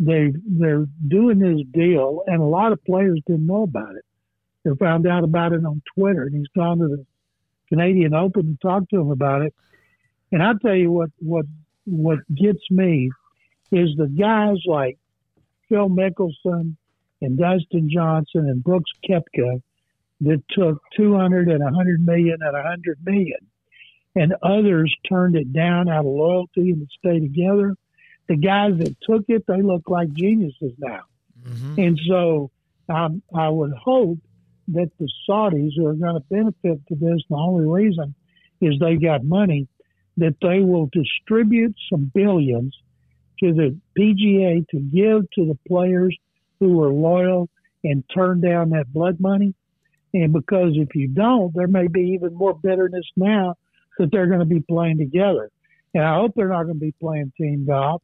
[0.00, 4.04] they they're doing this deal, and a lot of players didn't know about it.
[4.64, 7.06] They found out about it on Twitter, and he's gone to the
[7.68, 9.54] Canadian Open and talked to him about it.
[10.32, 11.44] And I'll tell you what what
[11.84, 13.10] what gets me
[13.70, 14.96] is the guys like
[15.68, 16.76] Phil Mickelson
[17.20, 19.60] and Dustin Johnson and Brooks Koepka
[20.20, 23.38] that took 200 and 100 million and 100 million,
[24.14, 27.74] and others turned it down out of loyalty and to stay together.
[28.28, 31.02] The guys that took it, they look like geniuses now.
[31.78, 32.50] And so
[32.88, 34.18] um, I would hope
[34.68, 38.14] that the Saudis who are going to benefit to this, the only reason
[38.60, 39.68] is they got money,
[40.16, 42.76] that they will distribute some billions
[43.40, 46.16] to the PGA to give to the players
[46.58, 47.48] who were loyal
[47.84, 49.54] and turn down that blood money.
[50.14, 53.56] And because if you don't, there may be even more bitterness now
[53.98, 55.50] that they're going to be playing together.
[55.94, 58.02] And I hope they're not going to be playing team golf.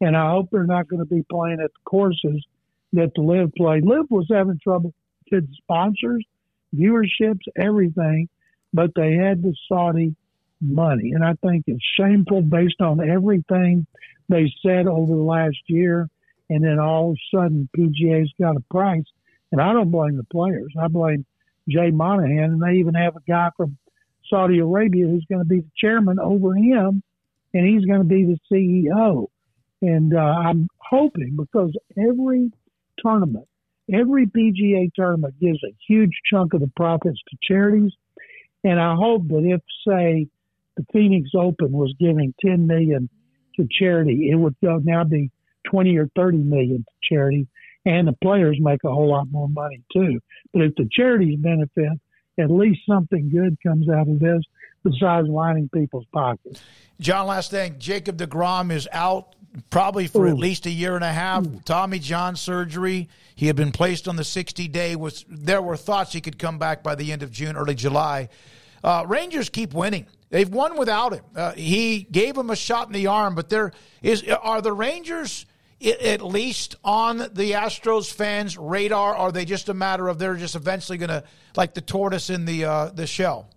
[0.00, 2.44] And I hope they're not going to be playing at the courses
[2.92, 3.84] that the LIV played.
[3.84, 4.92] LIV was having trouble
[5.30, 6.24] with sponsors,
[6.74, 8.28] viewerships, everything,
[8.72, 10.14] but they had the Saudi
[10.60, 11.12] money.
[11.12, 13.86] And I think it's shameful based on everything
[14.28, 16.08] they said over the last year.
[16.50, 19.04] And then all of a sudden, PGA's got a price.
[19.50, 20.72] And I don't blame the players.
[20.80, 21.24] I blame
[21.68, 22.52] Jay Monahan.
[22.52, 23.76] And they even have a guy from
[24.28, 27.02] Saudi Arabia who's going to be the chairman over him,
[27.54, 29.26] and he's going to be the CEO.
[29.82, 32.50] And uh, I'm hoping because every
[32.98, 33.46] tournament,
[33.92, 37.92] every PGA tournament gives a huge chunk of the profits to charities.
[38.64, 40.28] And I hope that if, say,
[40.76, 43.08] the Phoenix Open was giving 10 million
[43.56, 45.30] to charity, it would go now be
[45.66, 47.46] 20 or 30 million to charity,
[47.84, 50.20] and the players make a whole lot more money too.
[50.52, 51.98] But if the charities benefit,
[52.38, 54.42] at least something good comes out of this
[54.84, 56.62] besides lining people's pockets.
[57.00, 57.76] John, last thing.
[57.78, 59.34] Jacob DeGrom is out
[59.70, 61.46] probably for at least a year and a half.
[61.64, 63.08] Tommy John surgery.
[63.34, 64.96] He had been placed on the 60 day.
[64.96, 68.28] Was There were thoughts he could come back by the end of June, early July.
[68.82, 70.06] Uh, Rangers keep winning.
[70.30, 71.24] They've won without him.
[71.36, 75.44] Uh, he gave him a shot in the arm, but there is are the Rangers
[75.84, 79.14] at least on the Astros fans' radar?
[79.14, 81.24] Are they just a matter of they're just eventually going to
[81.56, 83.50] like the tortoise in the uh, the shell?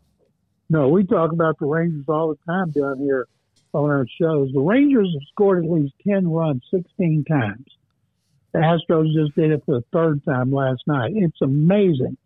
[0.70, 3.28] No, we talk about the Rangers all the time down here
[3.74, 4.52] on our shows.
[4.54, 7.66] The Rangers have scored at least 10 runs 16 times.
[8.54, 11.12] The Astros just did it for the third time last night.
[11.14, 12.18] It's amazing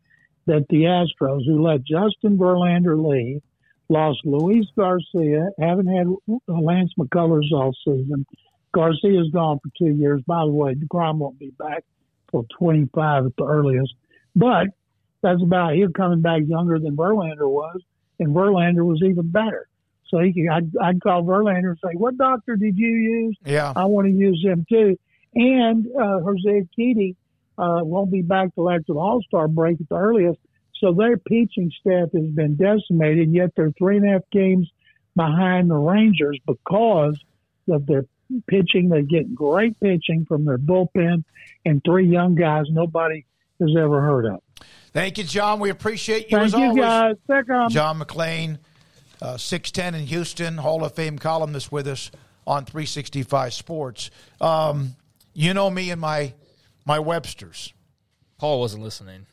[0.46, 3.42] that the Astros, who let Justin Verlander leave,
[3.90, 6.08] lost Luis Garcia, haven't had
[6.48, 8.26] Lance McCullers all season.
[8.74, 10.22] Garcia's gone for two years.
[10.26, 11.84] By the way, DeGrom won't be back
[12.32, 13.94] till 25 at the earliest.
[14.36, 14.68] But
[15.22, 17.82] that's about him coming back younger than Verlander was,
[18.20, 19.68] and Verlander was even better.
[20.08, 23.38] So he could, I'd, I'd call Verlander and say, "What doctor did you use?
[23.46, 23.74] Yeah.
[23.76, 24.98] I want to use him too."
[25.36, 27.16] And uh, Jose Urquidy
[27.58, 30.40] uh, won't be back till after the All Star break at the earliest.
[30.80, 34.70] So their pitching staff has been decimated, yet they're three and a half games
[35.16, 37.20] behind the Rangers because
[37.70, 38.06] of their
[38.48, 38.90] pitching.
[38.90, 41.24] They get great pitching from their bullpen
[41.66, 43.26] and three young guys nobody
[43.60, 44.42] has ever heard of.
[44.94, 45.60] Thank you, John.
[45.60, 46.82] We appreciate you Thank as you, always.
[46.82, 47.16] guys.
[47.30, 47.70] Take 'em.
[47.70, 48.58] John McClain,
[49.22, 52.10] uh, 6'10 in Houston, Hall of Fame columnist with us
[52.48, 54.10] on 365 Sports.
[54.42, 54.96] Um,
[55.34, 56.34] you know me and my
[56.86, 57.72] my Websters.
[58.40, 59.26] Paul wasn't listening.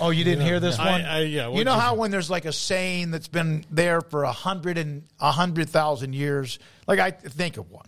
[0.00, 1.00] Oh, you didn't Yeah, hear this I- one?
[1.00, 4.00] I- yeah, You what'd know you- how when there's like a saying that's been there
[4.02, 6.58] for a hundred and a hundred thousand years?
[6.86, 7.86] Like I think of one.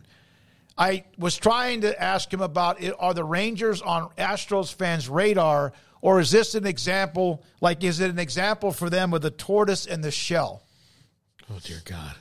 [0.78, 5.73] I was trying to ask him about it, are the Rangers on Astros fans' radar,
[6.01, 7.44] or is this an example?
[7.60, 10.62] Like, is it an example for them of the tortoise and the shell?
[11.51, 12.15] Oh dear God.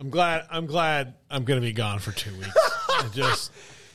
[0.00, 0.46] I'm glad.
[0.50, 1.14] I'm glad.
[1.30, 2.50] I'm going to be gone for two weeks.
[3.14, 3.52] Just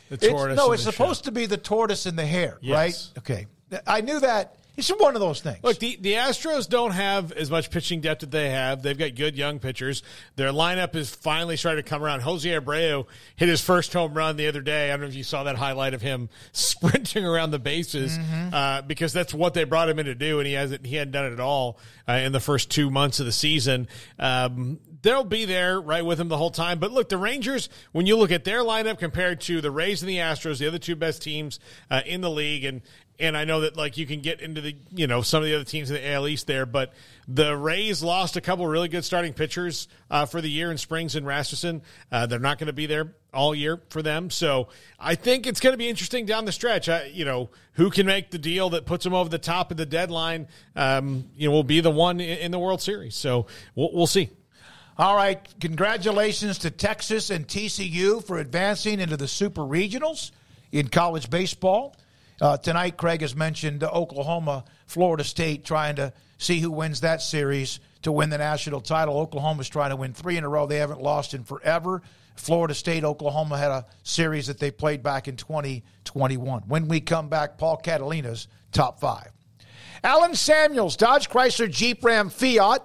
[0.10, 3.11] the It's- no, it's supposed to be the tortoise and the hare, Yes.
[3.16, 3.20] right?
[3.20, 3.48] Okay.
[3.88, 5.59] I knew that It's one of those things.
[5.64, 8.82] Look, the, the Astros don't have as much pitching depth that they have.
[8.82, 10.01] They've got good young pitchers.
[10.38, 12.22] Their lineup is finally starting to come around.
[12.22, 14.88] Jose Abreu hit his first home run the other day.
[14.90, 18.53] I don't know if you saw that highlight of him sprinting around the bases Mhm.
[18.53, 21.11] uh, because that's what they brought him in to do, and he hasn't he hadn't
[21.11, 21.77] done it at all
[22.08, 23.88] uh, in the first two months of the season.
[24.19, 26.80] Um, they'll be there right with him the whole time.
[26.80, 30.09] But look, the Rangers, when you look at their lineup compared to the Rays and
[30.09, 31.59] the Astros, the other two best teams
[31.90, 32.82] uh, in the league, and
[33.22, 35.56] and I know that like you can get into the you know some of the
[35.56, 36.93] other teams in the AL East there, but
[37.27, 41.16] the Rays lost a couple really good starting pitchers uh, for the year in Springs
[41.16, 41.83] and Rasmussen.
[42.11, 44.69] Uh, they're not going to be there all year for them, so
[45.00, 46.90] I think it's going to be interesting down the stretch.
[46.90, 49.77] I, you know, who can make the deal that puts them over the top of
[49.77, 50.48] the deadline?
[50.75, 53.16] Um, you know, will be the one in, in the World Series.
[53.16, 54.32] So we'll, we'll see.
[54.98, 55.40] All right.
[55.59, 60.32] Congratulations to Texas and TCU for advancing into the Super Regionals
[60.72, 61.95] in college baseball.
[62.42, 67.80] Uh, tonight, Craig has mentioned Oklahoma, Florida State trying to see who wins that series
[68.02, 69.20] to win the national title.
[69.20, 70.66] Oklahoma's trying to win three in a row.
[70.66, 72.02] They haven't lost in forever.
[72.36, 76.64] Florida State, Oklahoma had a series that they played back in 2021.
[76.64, 79.30] When we come back, Paul Catalina's top five.
[80.03, 82.84] Alan Samuels, Dodge Chrysler Jeep Ram Fiat,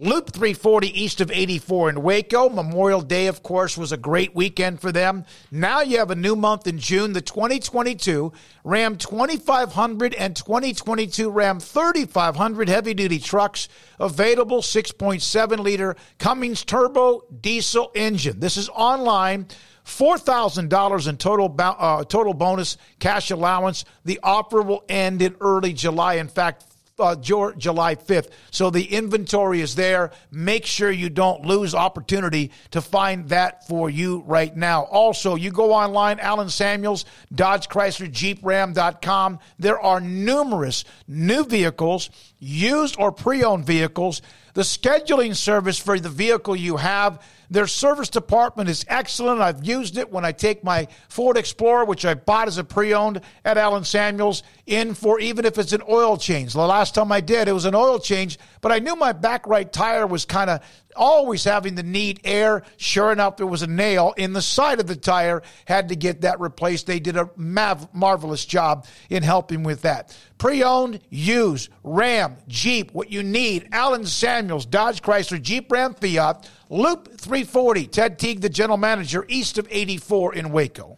[0.00, 2.48] Loop 340 east of 84 in Waco.
[2.48, 5.24] Memorial Day, of course, was a great weekend for them.
[5.50, 11.58] Now you have a new month in June, the 2022 Ram 2500 and 2022 Ram
[11.58, 13.68] 3500 heavy duty trucks
[13.98, 18.38] available 6.7 liter Cummins turbo diesel engine.
[18.38, 19.48] This is online.
[19.84, 23.84] $4,000 in total uh, total bonus cash allowance.
[24.04, 26.14] The offer will end in early July.
[26.14, 26.62] In fact,
[26.98, 28.30] uh, July 5th.
[28.50, 30.10] So the inventory is there.
[30.30, 34.84] Make sure you don't lose opportunity to find that for you right now.
[34.84, 37.04] Also, you go online, Alan Samuels,
[37.34, 39.38] Dodge Chrysler Jeep Ram.com.
[39.58, 44.22] There are numerous new vehicles, used or pre owned vehicles.
[44.54, 49.40] The scheduling service for the vehicle you have their service department is excellent.
[49.40, 52.92] I've used it when I take my Ford Explorer, which I bought as a pre
[52.92, 56.52] owned at Alan Samuels, in for even if it's an oil change.
[56.52, 59.46] The last time I did, it was an oil change, but I knew my back
[59.46, 60.60] right tire was kind of
[60.94, 62.62] always having the need air.
[62.76, 65.42] Sure enough, there was a nail in the side of the tire.
[65.64, 66.86] Had to get that replaced.
[66.86, 70.16] They did a mav- marvelous job in helping with that.
[70.36, 73.68] Pre owned, used, Ram, Jeep, what you need.
[73.72, 77.86] Alan Samuels, Dodge Chrysler, Jeep Ram Fiat, Loop 340.
[77.86, 80.97] Ted Teague, the general manager, east of 84 in Waco.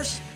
[0.00, 0.29] Bears.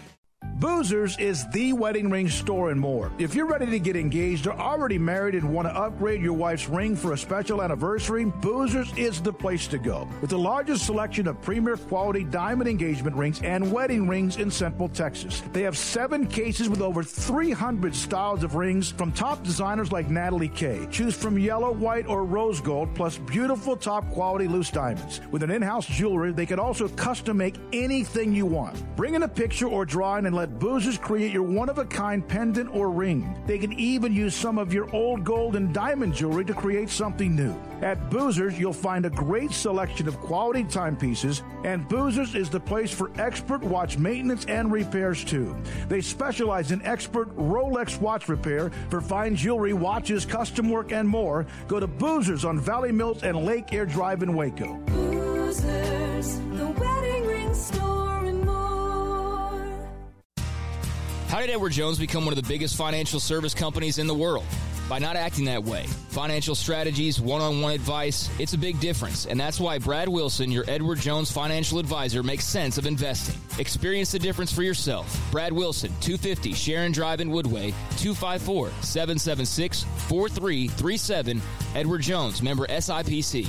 [0.59, 3.11] Boozers is the wedding ring store and more.
[3.19, 6.69] If you're ready to get engaged or already married and want to upgrade your wife's
[6.69, 10.09] ring for a special anniversary, Boozers is the place to go.
[10.21, 14.89] With the largest selection of premier quality diamond engagement rings and wedding rings in Central
[14.89, 15.43] Texas.
[15.53, 20.49] They have seven cases with over 300 styles of rings from top designers like Natalie
[20.49, 20.87] K.
[20.89, 25.21] Choose from yellow, white, or rose gold, plus beautiful top quality loose diamonds.
[25.33, 28.81] With an in-house jewelry, they can also custom make anything you want.
[28.95, 32.27] Bring in a picture or drawing and let Boozers create your one of a kind
[32.27, 33.37] pendant or ring.
[33.47, 37.37] They can even use some of your old gold and diamond jewelry to create something
[37.37, 37.55] new.
[37.83, 42.93] At Boozers, you'll find a great selection of quality timepieces, and Boozers is the place
[42.93, 45.57] for expert watch maintenance and repairs too.
[45.89, 51.47] They specialize in expert Rolex watch repair for fine jewelry, watches, custom work, and more.
[51.69, 54.81] Go to Boozers on Valley Mills and Lake Air Drive in Waco.
[54.87, 56.41] Boozers,
[61.29, 64.45] How did Edward Jones become one of the biggest financial service companies in the world?
[64.89, 65.87] By not acting that way.
[66.11, 69.25] Financial strategies, one on one advice, it's a big difference.
[69.27, 73.35] And that's why Brad Wilson, your Edward Jones financial advisor, makes sense of investing.
[73.59, 75.19] Experience the difference for yourself.
[75.33, 81.41] Brad Wilson, 250 Sharon Drive in Woodway, 254 776 4337.
[81.75, 83.49] Edward Jones, member SIPC.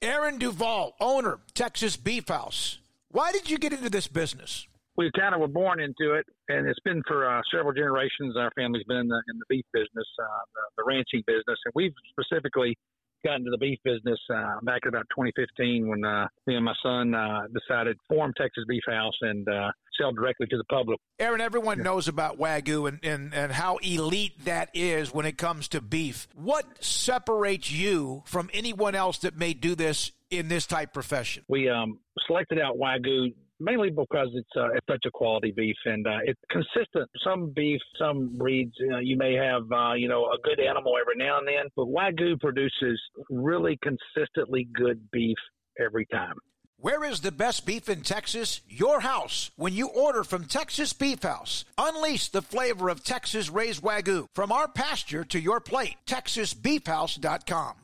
[0.00, 2.78] Aaron Duvall, owner, Texas Beef House.
[3.10, 4.66] Why did you get into this business?
[4.96, 8.36] we kind of were born into it, and it's been for uh, several generations.
[8.36, 11.72] Our family's been in the, in the beef business, uh, the, the ranching business, and
[11.74, 12.76] we've specifically
[13.24, 16.74] got into the beef business uh, back in about 2015 when uh, me and my
[16.82, 19.70] son uh, decided to form Texas Beef House and uh,
[20.00, 20.98] sell directly to the public.
[21.18, 25.68] Aaron, everyone knows about Wagyu and, and, and how elite that is when it comes
[25.68, 26.28] to beef.
[26.34, 31.44] What separates you from anyone else that may do this in this type profession?
[31.48, 36.06] We um, selected out Wagyu mainly because it's uh, it's such a quality beef and
[36.06, 37.08] uh, it's consistent.
[37.24, 40.94] Some beef, some breeds, you, know, you may have uh, you know a good animal
[41.00, 43.00] every now and then, but Wagyu produces
[43.30, 45.38] really consistently good beef
[45.80, 46.34] every time.
[46.82, 48.60] Where is the best beef in Texas?
[48.68, 49.52] Your house.
[49.54, 54.50] When you order from Texas Beef House, unleash the flavor of Texas raised Wagyu from
[54.50, 55.94] our pasture to your plate.
[56.08, 57.81] TexasBeefHouse.com.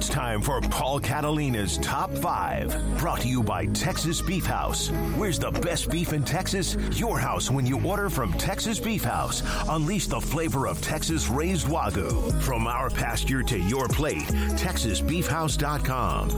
[0.00, 2.96] It's time for Paul Catalina's Top 5.
[2.96, 4.88] Brought to you by Texas Beef House.
[5.18, 6.74] Where's the best beef in Texas?
[6.98, 9.42] Your house when you order from Texas Beef House.
[9.68, 12.40] Unleash the flavor of Texas raised Wagyu.
[12.40, 14.22] From our pasture to your plate.
[14.22, 16.28] TexasBeefHouse.com.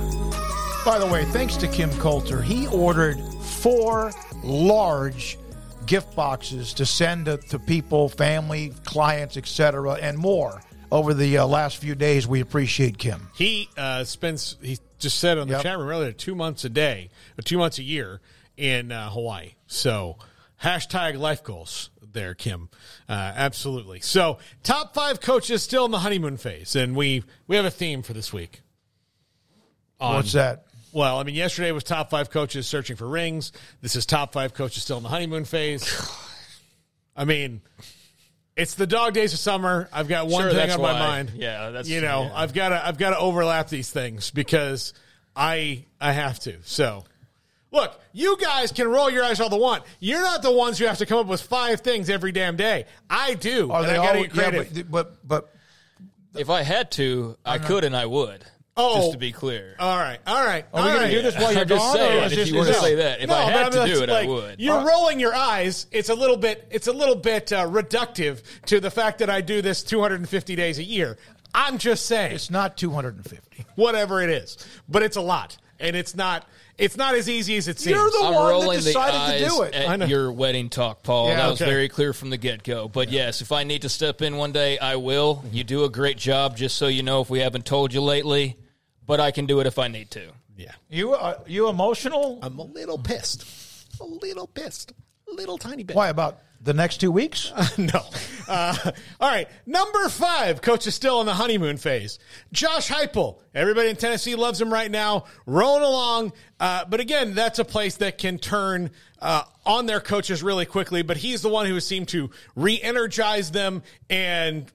[0.85, 4.11] By the way, thanks to Kim Coulter, he ordered four
[4.43, 5.39] large
[5.87, 10.61] gift boxes to send to, to people, family, clients, etc., and more
[10.93, 12.29] over the uh, last few days.
[12.29, 13.31] We appreciate Kim.
[13.35, 14.57] He uh, spends.
[14.63, 15.63] He just said on the Yep.
[15.63, 18.21] chat room earlier, two months a day, or two months a year
[18.57, 19.55] in uh, Hawaii.
[19.67, 20.19] So
[20.63, 22.69] hashtag life goals there, Kim.
[23.09, 24.01] Uh, absolutely.
[24.01, 28.03] So top five coaches still in the honeymoon phase, and we we have a theme
[28.03, 28.61] for this week.
[29.99, 30.67] What's that?
[30.93, 33.53] Well, I mean, yesterday was top five coaches searching for rings.
[33.81, 35.89] This is top five coaches still in the honeymoon phase.
[37.17, 37.63] I mean,
[38.57, 39.89] it's the dog days of summer.
[39.93, 40.99] I've got one Sure, thing that's on my why.
[40.99, 41.33] mind.
[41.37, 42.33] Yeah, that's- you know, yeah.
[42.35, 44.93] I've got to I've got to overlap these things because
[45.35, 46.57] I I have to.
[46.65, 47.05] So.
[47.75, 49.85] Look, you guys can roll your eyes all the want.
[49.99, 52.85] You're not the ones who have to come up with five things every damn day.
[53.09, 53.71] I do.
[53.73, 54.25] Are and they I gotta all?
[54.27, 55.55] get Yeah, but, but but
[56.39, 58.45] If I had to, I could and I would.
[58.75, 58.97] Oh.
[59.01, 59.77] just to be clear.
[59.79, 60.65] All right, all right.
[60.73, 62.39] Are we all gonna do this while you're I'm just gone, or saying, is if
[62.39, 64.09] this- you were to this- say that, if I but had to just do it,
[64.09, 64.61] I like, would.
[64.61, 65.87] You're Uh, rolling your eyes.
[65.93, 66.67] It's a little bit.
[66.71, 70.79] It's a little bit uh, reductive to the fact that I do this 250 days
[70.79, 71.19] a year.
[71.55, 73.67] I'm just saying it's not 250.
[73.75, 74.57] Whatever it is,
[74.89, 76.47] but it's a lot, and it's not.
[76.79, 77.99] It's not as easy as it seems.
[77.99, 79.53] I'm rolling the eyes
[79.87, 80.05] I know.
[80.05, 81.29] at your wedding talk, Paul.
[81.29, 82.89] Yeah, that was very clear from the get go.
[82.89, 85.45] But yes, if I need to step in one day, I will.
[85.53, 88.57] You do a great job, just so you know, if we haven't told you lately.
[89.07, 90.33] But I can do it if I need to.
[90.57, 90.73] Yeah.
[90.91, 92.39] You uh, you emotional?
[92.43, 93.45] I'm a little pissed.
[94.01, 94.93] A little pissed.
[95.31, 95.97] A little tiny bit.
[95.97, 97.53] Why about the next two weeks?
[97.79, 98.01] no.
[98.49, 99.49] Uh, all right.
[99.67, 102.19] Number five, coach is still in the honeymoon phase.
[102.53, 103.41] Josh Heupel.
[103.55, 106.33] Everybody in Tennessee loves him right now, rolling along.
[106.61, 108.91] Uh, but again, that's a place that can turn
[109.21, 111.03] uh, on their coaches really quickly.
[111.03, 114.71] But he's the one who seemed to re-energize them and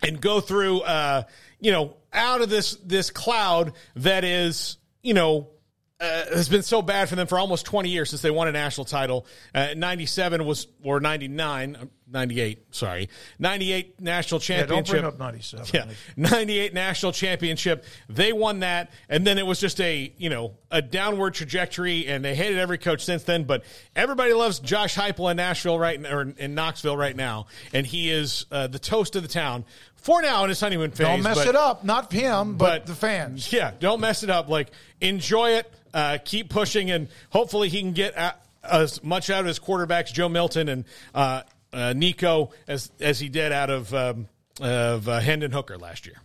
[0.00, 1.24] and go through, uh,
[1.60, 5.48] you know, out of this this cloud that is, you know,
[6.00, 8.52] uh, has been so bad for them for almost 20 years since they won a
[8.52, 9.26] national title.
[9.54, 13.08] Uh, 97 was, or 99, uh, 98, sorry.
[13.38, 14.92] 98 national Yeah, don't championship.
[14.92, 15.66] bring up 97.
[15.74, 15.84] Yeah.
[16.16, 17.84] 98 national championship.
[18.08, 18.90] They won that.
[19.08, 22.78] And then it was just a, you know, a downward trajectory and they hated every
[22.78, 23.44] coach since then.
[23.44, 23.64] But
[23.94, 27.46] everybody loves Josh Heupel in Nashville right, or in Knoxville right now.
[27.72, 29.64] And he is uh, the toast of the town
[29.96, 31.06] for now in his honeymoon phase.
[31.06, 31.84] Don't mess but- it up.
[31.84, 33.52] Not him, but, the fans.
[33.52, 34.48] yeah, don't mess it up.
[34.48, 34.70] Like,
[35.00, 35.70] enjoy it.
[35.92, 38.14] Uh, keep pushing, and hopefully he can get
[38.62, 43.28] as much out of his quarterbacks, Joe Milton and uh, uh, Nico, as as he
[43.28, 44.28] did out of um,
[44.60, 46.16] of uh, Hendon Hooker last year.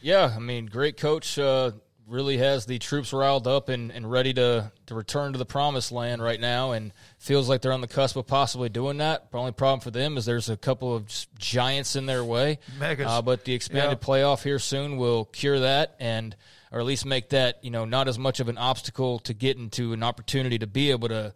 [0.00, 1.38] Yeah, I mean, great coach.
[1.38, 1.72] Uh,
[2.06, 5.90] really has the troops riled up and, and ready to, to return to the promised
[5.90, 9.30] land right now, and feels like they're on the cusp of possibly doing that.
[9.32, 11.06] The only problem for them is there's a couple of
[11.38, 12.60] giants in their way.
[12.78, 13.08] Megas.
[13.08, 14.06] Uh, but the expanded Yeah.
[14.06, 16.36] playoff here soon will cure that, and
[16.70, 19.56] or at least make that you know not as much of an obstacle to get
[19.56, 21.34] into an opportunity to be able to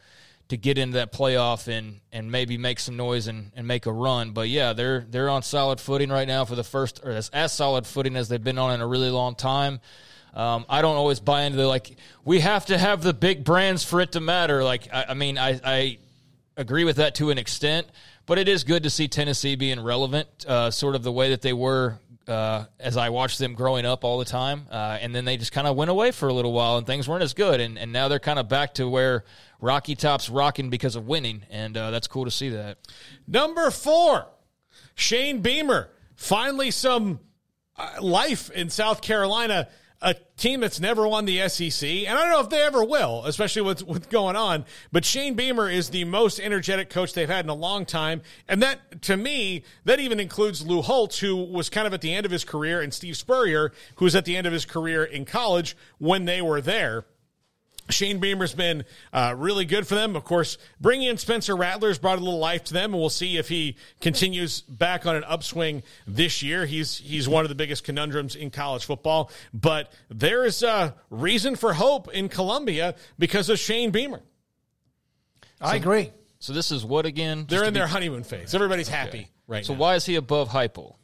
[0.50, 3.92] to get into that playoff and and maybe make some noise and, and make a
[3.92, 4.32] run.
[4.32, 7.52] But yeah, they're they're on solid footing right now for the first or as, as
[7.52, 9.80] solid footing as they've been on in a really long time.
[10.34, 13.84] Um, I don't always buy into the like we have to have the big brands
[13.84, 14.62] for it to matter.
[14.62, 15.98] Like I, I mean, I, I
[16.56, 17.88] agree with that to an extent,
[18.26, 21.42] but it is good to see Tennessee being relevant, uh, sort of the way that
[21.42, 21.98] they were
[22.30, 24.66] uh, as I watched them growing up all the time.
[24.70, 27.08] Uh, and then they just kind of went away for a little while and things
[27.08, 27.60] weren't as good.
[27.60, 29.24] And, and now they're kind of back to where
[29.60, 31.42] Rocky Top's rocking because of winning.
[31.50, 32.78] And uh, that's cool to see that.
[33.26, 34.26] Number four,
[34.94, 35.90] Shane Beamer.
[36.16, 37.20] Finally, some
[37.76, 39.68] uh, life in South Carolina.
[40.02, 43.26] A team that's never won the SEC, and I don't know if they ever will,
[43.26, 44.64] especially with what's going on.
[44.90, 48.62] But Shane Beamer is the most energetic coach they've had in a long time, and
[48.62, 52.24] that to me, that even includes Lou Holtz, who was kind of at the end
[52.24, 55.26] of his career, and Steve Spurrier, who was at the end of his career in
[55.26, 57.04] college when they were there.
[57.90, 60.16] Shane Beamer's been uh, really good for them.
[60.16, 63.36] Of course, bringing in Spencer Rattler's brought a little life to them, and we'll see
[63.36, 66.66] if he continues back on an upswing this year.
[66.66, 71.56] He's he's one of the biggest conundrums in college football, but there is a reason
[71.56, 74.20] for hope in Columbia because of Shane Beamer.
[75.60, 76.10] I agree.
[76.38, 77.44] So this is what again?
[77.48, 78.54] They're in their be- honeymoon phase.
[78.54, 79.78] Everybody's happy right So now.
[79.80, 80.94] why is he above Heupel?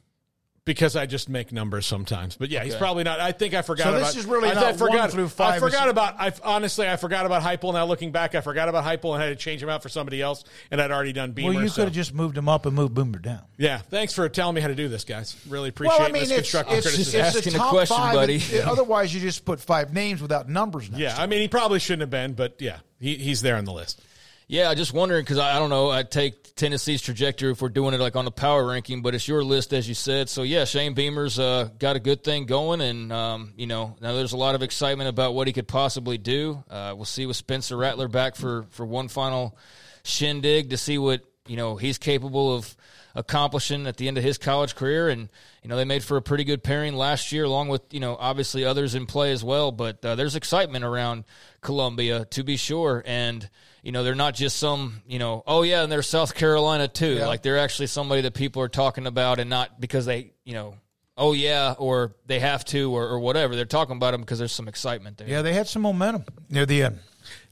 [0.66, 2.36] Because I just make numbers sometimes.
[2.36, 3.20] But yeah, he's probably not.
[3.20, 3.84] I think I forgot.
[3.84, 6.16] So about, this is really I, not I forgot, one through I forgot about.
[6.18, 7.72] I honestly, I forgot about Heupel.
[7.72, 9.88] Now looking back, I forgot about Heupel and I had to change him out for
[9.88, 11.54] somebody else, and I'd already done Beamer.
[11.54, 13.42] well, you so- could have just moved him up and moved Beamer down.
[13.56, 15.36] Yeah, thanks for telling me how to do this, guys.
[15.48, 17.20] Really appreciate well, I mean, this it's, constructive it's, criticism.
[17.20, 18.28] it's the top five.
[18.28, 20.90] It- otherwise, you just put five names without numbers.
[20.90, 23.66] Next yeah, I mean, he probably shouldn't have been, but yeah, he, he's there on
[23.66, 24.02] the list.
[24.48, 25.90] Yeah, I just wondering because I, I don't know.
[25.90, 29.28] I take Tennessee's trajectory if we're doing it like on the power ranking, but it's
[29.28, 30.30] your list as you said.
[30.30, 34.14] So yeah, Shane Beamer's uh, got a good thing going, and um, you know now
[34.14, 36.64] there's a lot of excitement about what he could possibly do.
[36.70, 39.56] Uh, we'll see with Spencer Rattler back for for one final
[40.02, 42.74] shindig to see what you know he's capable of
[43.16, 45.08] accomplishing at the end of his college career.
[45.08, 45.28] And
[45.62, 48.16] you know they made for a pretty good pairing last year along with you know
[48.20, 49.72] obviously others in play as well.
[49.72, 51.24] But uh, there's excitement around
[51.62, 53.02] Columbia to be sure.
[53.04, 53.48] And
[53.82, 57.14] you know they're not just some you know oh yeah and they're South Carolina too.
[57.14, 57.26] Yeah.
[57.26, 60.76] like they're actually somebody that people are talking about and not because they you know
[61.16, 63.56] oh yeah or they have to or, or whatever.
[63.56, 65.28] They're talking about them because there's some excitement there.
[65.28, 67.00] Yeah, they had some momentum near the end.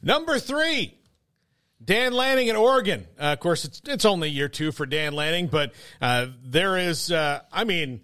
[0.02, 0.94] Number three,
[1.84, 3.06] Dan Lanning at Oregon.
[3.18, 7.12] Uh, of course, it's it's only year two for Dan Lanning, but uh, there is.
[7.12, 8.00] Uh, I mean,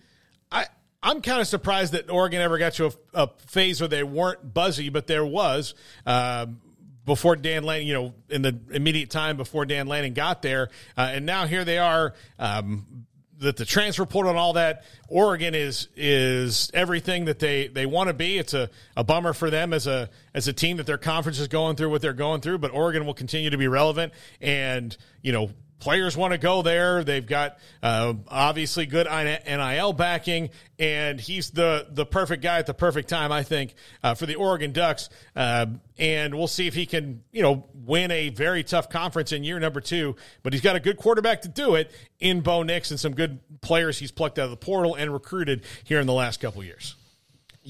[0.50, 0.66] I
[1.02, 4.52] I'm kind of surprised that Oregon ever got to a, a phase where they weren't
[4.52, 5.74] buzzy, but there was.
[6.06, 6.60] Um,
[7.06, 11.10] before Dan Lanning, you know, in the immediate time before Dan Lanning got there, uh,
[11.12, 12.14] and now here they are.
[12.38, 13.06] Um,
[13.40, 18.08] that the transfer portal and all that, Oregon is is everything that they, they want
[18.08, 18.38] to be.
[18.38, 21.48] It's a, a bummer for them as a as a team that their conference is
[21.48, 24.12] going through what they're going through, but Oregon will continue to be relevant.
[24.40, 27.02] And you know, players want to go there.
[27.02, 32.74] They've got uh, obviously good NIL backing, and he's the the perfect guy at the
[32.74, 35.08] perfect time, I think, uh, for the Oregon Ducks.
[35.34, 35.66] Uh,
[35.98, 39.58] and we'll see if he can, you know, win a very tough conference in year
[39.58, 40.16] number two.
[40.42, 43.40] But he's got a good quarterback to do it in Bo Nix and some good
[43.60, 46.94] players he's plucked out of the portal and recruited here in the last couple years.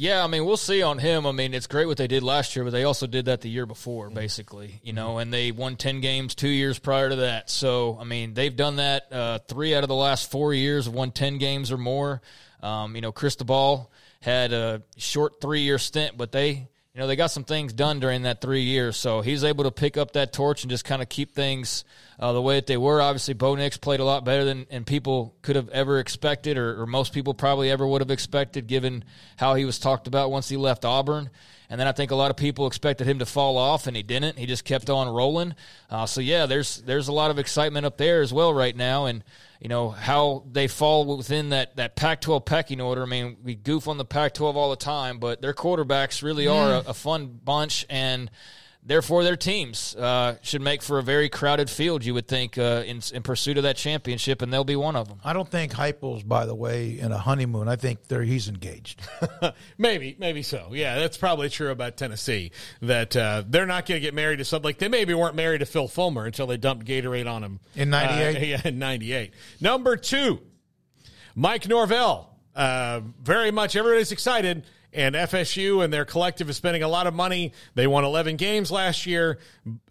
[0.01, 1.27] Yeah, I mean, we'll see on him.
[1.27, 3.51] I mean, it's great what they did last year, but they also did that the
[3.51, 7.51] year before, basically, you know, and they won 10 games two years prior to that.
[7.51, 11.11] So, I mean, they've done that uh, three out of the last four years, won
[11.11, 12.23] 10 games or more.
[12.62, 16.69] Um, you know, Cristobal had a short three year stint, but they,
[17.01, 18.97] know, they got some things done during that three years.
[18.97, 21.85] So he's able to pick up that torch and just kind of keep things
[22.19, 23.01] uh, the way that they were.
[23.03, 26.83] Obviously, Bo Nix played a lot better than and people could have ever expected, or,
[26.83, 29.05] or most people probably ever would have expected, given
[29.37, 31.31] how he was talked about once he left Auburn.
[31.71, 34.03] And then I think a lot of people expected him to fall off, and he
[34.03, 34.37] didn't.
[34.37, 35.55] He just kept on rolling.
[35.89, 39.07] Uh, so yeah, there's there's a lot of excitement up there as well right now,
[39.07, 39.23] and
[39.61, 43.05] you know how they fall within that that Pac-12 pecking order.
[43.05, 46.73] I mean, we goof on the Pac-12 all the time, but their quarterbacks really are
[46.73, 48.33] a, a fun bunch, and
[48.83, 52.05] therefore their teams uh, should make for a very crowded field.
[52.05, 55.09] You would think uh, in in pursuit of that championship, and they'll be one of
[55.09, 55.20] them.
[55.25, 57.68] I don't think Heupel's, by the way, in a honeymoon.
[57.68, 59.02] I think they're, he's engaged.
[59.78, 60.70] maybe, maybe so.
[60.73, 62.52] Yeah, that's probably true about Tennessee.
[62.83, 65.59] That uh, they're not going to get married to something like they maybe weren't married
[65.59, 68.36] to Phil Fulmer until they dumped Gatorade on him In 98?
[68.36, 69.34] Uh, yeah, in '98.
[69.60, 70.41] Number two,
[71.34, 72.28] Mike Norvell.
[72.55, 74.67] Uh, very much everybody's excited.
[74.93, 77.52] And FSU and their collective is spending a lot of money.
[77.75, 79.39] They won 11 games last year.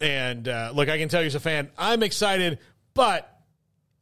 [0.00, 2.58] And uh, look, I can tell you as a fan, I'm excited,
[2.92, 3.40] but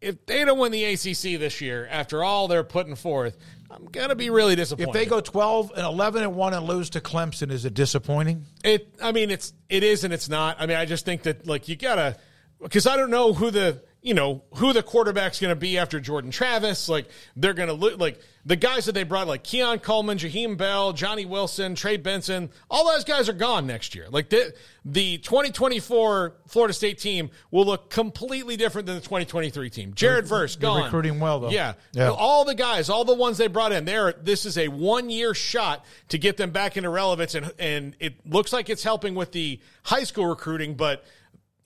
[0.00, 3.36] if they don't win the ACC this year after all they're putting forth,
[3.70, 4.88] I'm gonna be really disappointed.
[4.88, 8.46] If they go 12 and 11 and 1 and lose to Clemson, is it disappointing?
[8.64, 8.94] It.
[9.02, 10.56] I mean, it's it is and it's not.
[10.60, 12.16] I mean, I just think that like you gotta
[12.62, 16.00] because I don't know who the you know who the quarterback's going to be after
[16.00, 16.88] Jordan Travis.
[16.88, 20.56] Like they're going to look like the guys that they brought, like Keon Coleman, Jaheim
[20.56, 22.48] Bell, Johnny Wilson, Trey Benson.
[22.70, 24.06] All those guys are gone next year.
[24.08, 24.54] Like the
[24.84, 29.92] the 2024 Florida State team will look completely different than the 2023 team.
[29.94, 30.84] Jared Verse gone.
[30.84, 31.50] recruiting well, though.
[31.50, 31.74] Yeah.
[31.92, 32.10] Yeah.
[32.10, 34.12] all the guys, all the ones they brought in, there.
[34.12, 38.14] This is a one year shot to get them back into relevance, and and it
[38.26, 41.04] looks like it's helping with the high school recruiting, but.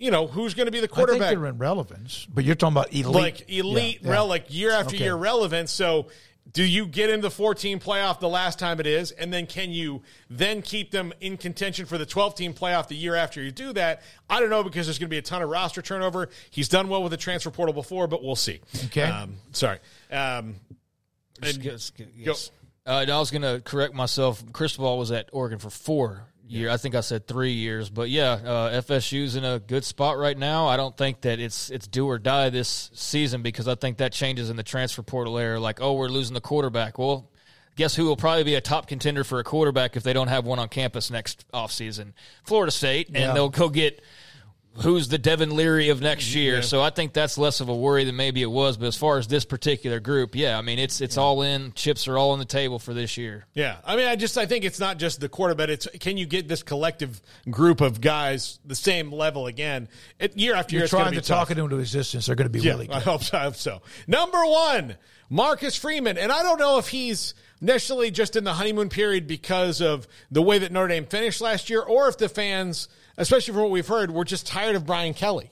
[0.02, 1.28] You know who's going to be the I quarterback?
[1.28, 3.06] think they're in relevance, but you're talking about elite.
[3.14, 4.30] like elite, Yeah, rel, yeah.
[4.30, 5.04] like year after Okay.
[5.04, 5.70] year relevance.
[5.70, 6.08] So,
[6.52, 9.70] do you get into the 14 playoff the last time it is, and then can
[9.70, 13.52] you then keep them in contention for the 12 team playoff the year after you
[13.52, 14.02] do that?
[14.28, 16.28] I don't know because there's going to be a ton of roster turnover.
[16.50, 18.60] He's done well with the transfer portal before, but we'll see.
[18.86, 19.02] Okay.
[19.02, 19.78] Um, sorry.
[20.10, 20.56] Um,
[21.40, 21.62] and-
[22.24, 22.34] go.
[22.84, 24.42] Uh, I was going to correct myself.
[24.52, 26.70] Cristobal was at Oregon for four years.
[26.72, 30.36] I think I said three years, but yeah, uh, FSU's in a good spot right
[30.36, 30.66] now.
[30.68, 34.12] I don't think that it's it's do or die this season because I think that
[34.12, 35.58] changes in the transfer portal era.
[35.60, 36.98] Like, oh, we're losing the quarterback.
[36.98, 37.28] Well,
[37.76, 40.44] guess who will probably be a top contender for a quarterback if they don't have
[40.44, 42.12] one on campus next offseason?
[42.44, 43.32] Florida State, and Yeah.
[43.32, 44.02] they'll go get
[44.76, 46.56] who's the Devin Leary of next year.
[46.56, 46.60] Yeah.
[46.62, 48.76] So I think that's less of a worry than maybe it was.
[48.76, 51.72] But as far as this particular group, yeah, I mean it's it's all in.
[51.72, 53.44] Chips are all on the table for this year.
[53.54, 55.68] Yeah, I mean, I just I think it's not just the quarterback.
[55.68, 57.20] It's can you get this collective
[57.50, 60.80] group of guys the same level again it, year after year?
[60.80, 61.48] You're it's gonna trying be to tough.
[61.48, 62.26] talk it into existence.
[62.26, 63.36] They're going to be Yeah, really I hope so.
[63.36, 63.82] I hope so.
[64.06, 64.96] Number one,
[65.28, 69.80] Marcus Freeman, and I don't know if he's necessarily just in the honeymoon period because
[69.80, 73.62] of the way that Notre Dame finished last year, or if the fans, especially from
[73.62, 75.50] what we've heard, we're just tired of Brian Kelly.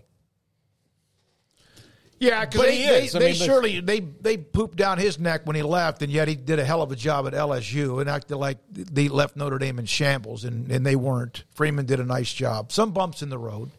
[2.21, 5.57] Yeah, because But they, they, they mean, surely they they pooped down his neck when
[5.57, 8.37] he left, and yet he did a hell of a job at LSU and acted
[8.37, 11.45] like they left Notre Dame in shambles, and, and they weren't.
[11.55, 12.73] Freeman did a nice job.
[12.73, 13.71] Some bumps in the road,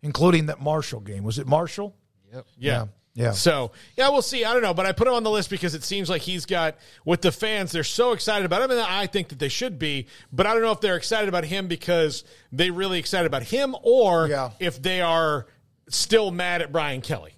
[0.00, 1.24] including that Marshall game.
[1.24, 1.96] Was it Marshall?
[2.32, 2.46] Yep.
[2.56, 2.72] Yeah.
[2.72, 2.84] Yeah.
[3.32, 4.44] So yeah, we'll see.
[4.44, 6.46] I don't know, but I put him on the list because it seems like he's
[6.46, 7.72] got with the fans.
[7.72, 10.06] They're so excited about him, and I think that they should be.
[10.32, 13.74] But I don't know if they're excited about him because they really excited about him,
[13.82, 14.50] or Yeah.
[14.60, 15.46] if they are
[15.88, 17.32] still mad at Brian Kelly,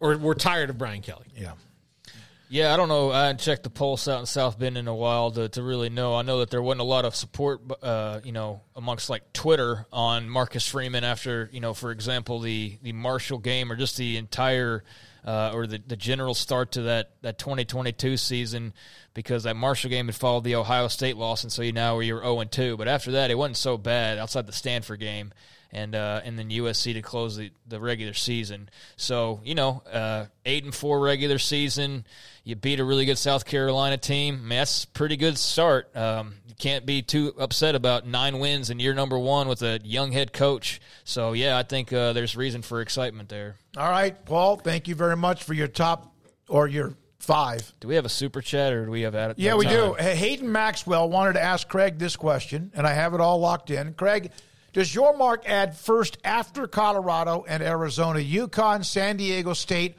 [0.00, 1.26] or we're tired of Brian Kelly.
[1.36, 1.52] Yeah.
[2.52, 3.12] Yeah, I don't know.
[3.12, 5.88] I hadn't checked the pulse out in South Bend in a while to, to really
[5.88, 6.16] know.
[6.16, 9.86] I know that there wasn't a lot of support, uh, you know, amongst like Twitter
[9.92, 14.16] on Marcus Freeman after, you know, for example, the the Marshall game or just the
[14.16, 14.82] entire
[15.24, 18.72] uh, or the, the general start to that that 2022 season
[19.14, 22.20] because that Marshall game had followed the Ohio State loss, and so you now you're
[22.20, 22.76] 0 and 2.
[22.76, 25.32] But after that, it wasn't so bad outside the Stanford game
[25.72, 28.68] and uh, and then USC to close the, the regular season.
[28.96, 32.04] So you know, uh, eight and four regular season.
[32.42, 34.34] You beat a really good South Carolina team.
[34.34, 35.94] I mean, that's pretty good start.
[35.94, 40.12] Um, can't be too upset about nine wins in year number one with a young
[40.12, 40.80] head coach.
[41.04, 43.56] So yeah, I think uh, there's reason for excitement there.
[43.76, 44.56] All right, Paul.
[44.56, 46.14] Thank you very much for your top
[46.48, 47.72] or your five.
[47.80, 49.94] Do we have a super chat or do we have at Yeah, we do.
[49.98, 53.70] Hey, Hayden Maxwell wanted to ask Craig this question, and I have it all locked
[53.70, 53.94] in.
[53.94, 54.30] Craig,
[54.72, 59.96] does your mark add first after Colorado and Arizona, UConn, San Diego State,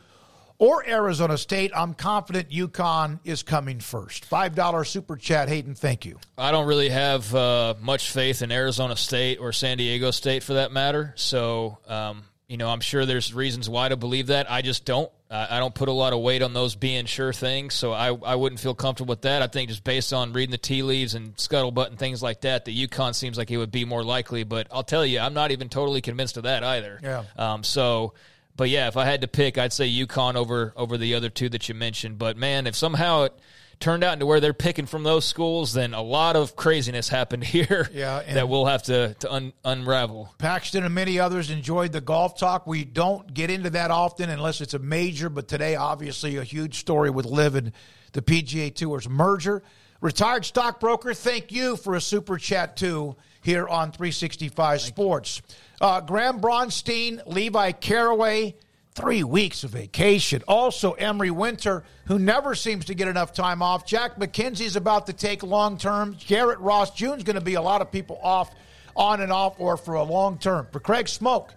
[0.61, 1.71] or Arizona State?
[1.75, 4.29] I'm confident UConn is coming first.
[4.29, 5.73] $5 super chat, Hayden.
[5.73, 6.19] Thank you.
[6.37, 10.53] I don't really have uh, much faith in Arizona State or San Diego State for
[10.53, 11.13] that matter.
[11.17, 14.51] So, um, you know, I'm sure there's reasons why to believe that.
[14.51, 15.11] I just don't.
[15.31, 17.73] Uh, I don't put a lot of weight on those being sure things.
[17.73, 19.41] So I, I wouldn't feel comfortable with that.
[19.41, 22.65] I think just based on reading the tea leaves and scuttlebutt and things like that,
[22.65, 24.43] the UConn seems like it would be more likely.
[24.43, 26.99] But I'll tell you, I'm not even totally convinced of that either.
[27.01, 27.23] Yeah.
[27.35, 28.13] Um, so,
[28.55, 31.49] but yeah, if I had to pick, I'd say UConn over over the other two
[31.49, 32.17] that you mentioned.
[32.17, 33.33] But man, if somehow it
[33.79, 37.43] turned out into where they're picking from those schools, then a lot of craziness happened
[37.45, 37.89] here.
[37.93, 40.33] Yeah, that we'll have to to un, unravel.
[40.37, 42.67] Paxton and many others enjoyed the golf talk.
[42.67, 46.79] We don't get into that often unless it's a major, but today, obviously, a huge
[46.79, 47.71] story with LIV and
[48.13, 49.63] the PGA Tour's merger.
[49.99, 55.41] Retired stockbroker, thank you for a super chat too here on 365 Sports.
[55.81, 58.55] Uh, Graham Bronstein, Levi Caraway,
[58.93, 60.43] three weeks of vacation.
[60.47, 63.83] Also, Emery Winter, who never seems to get enough time off.
[63.83, 66.15] Jack McKenzie's about to take long term.
[66.27, 68.53] Garrett Ross June's going to be a lot of people off,
[68.95, 70.67] on and off, or for a long term.
[70.71, 71.49] For Craig Smoak,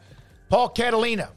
[0.49, 1.29] Paul Catalina,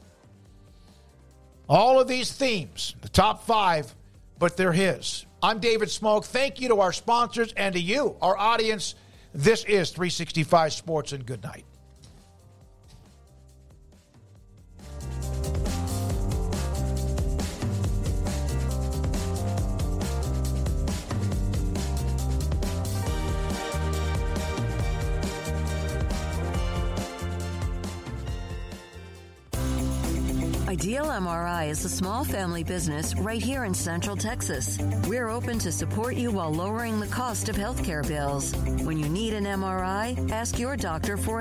[1.68, 3.94] all of these themes, the top five,
[4.38, 5.26] but they're his.
[5.42, 6.24] I'm David Smoak.
[6.24, 8.94] Thank you to our sponsors and to you, our audience.
[9.34, 11.66] This is 365 Sports, and good night.
[30.78, 34.78] Ideal MRI is a small family business right here in Central Texas.
[35.08, 38.54] We're open to support you while lowering the cost of healthcare bills.
[38.84, 41.36] When you need an MRI, ask your doctor for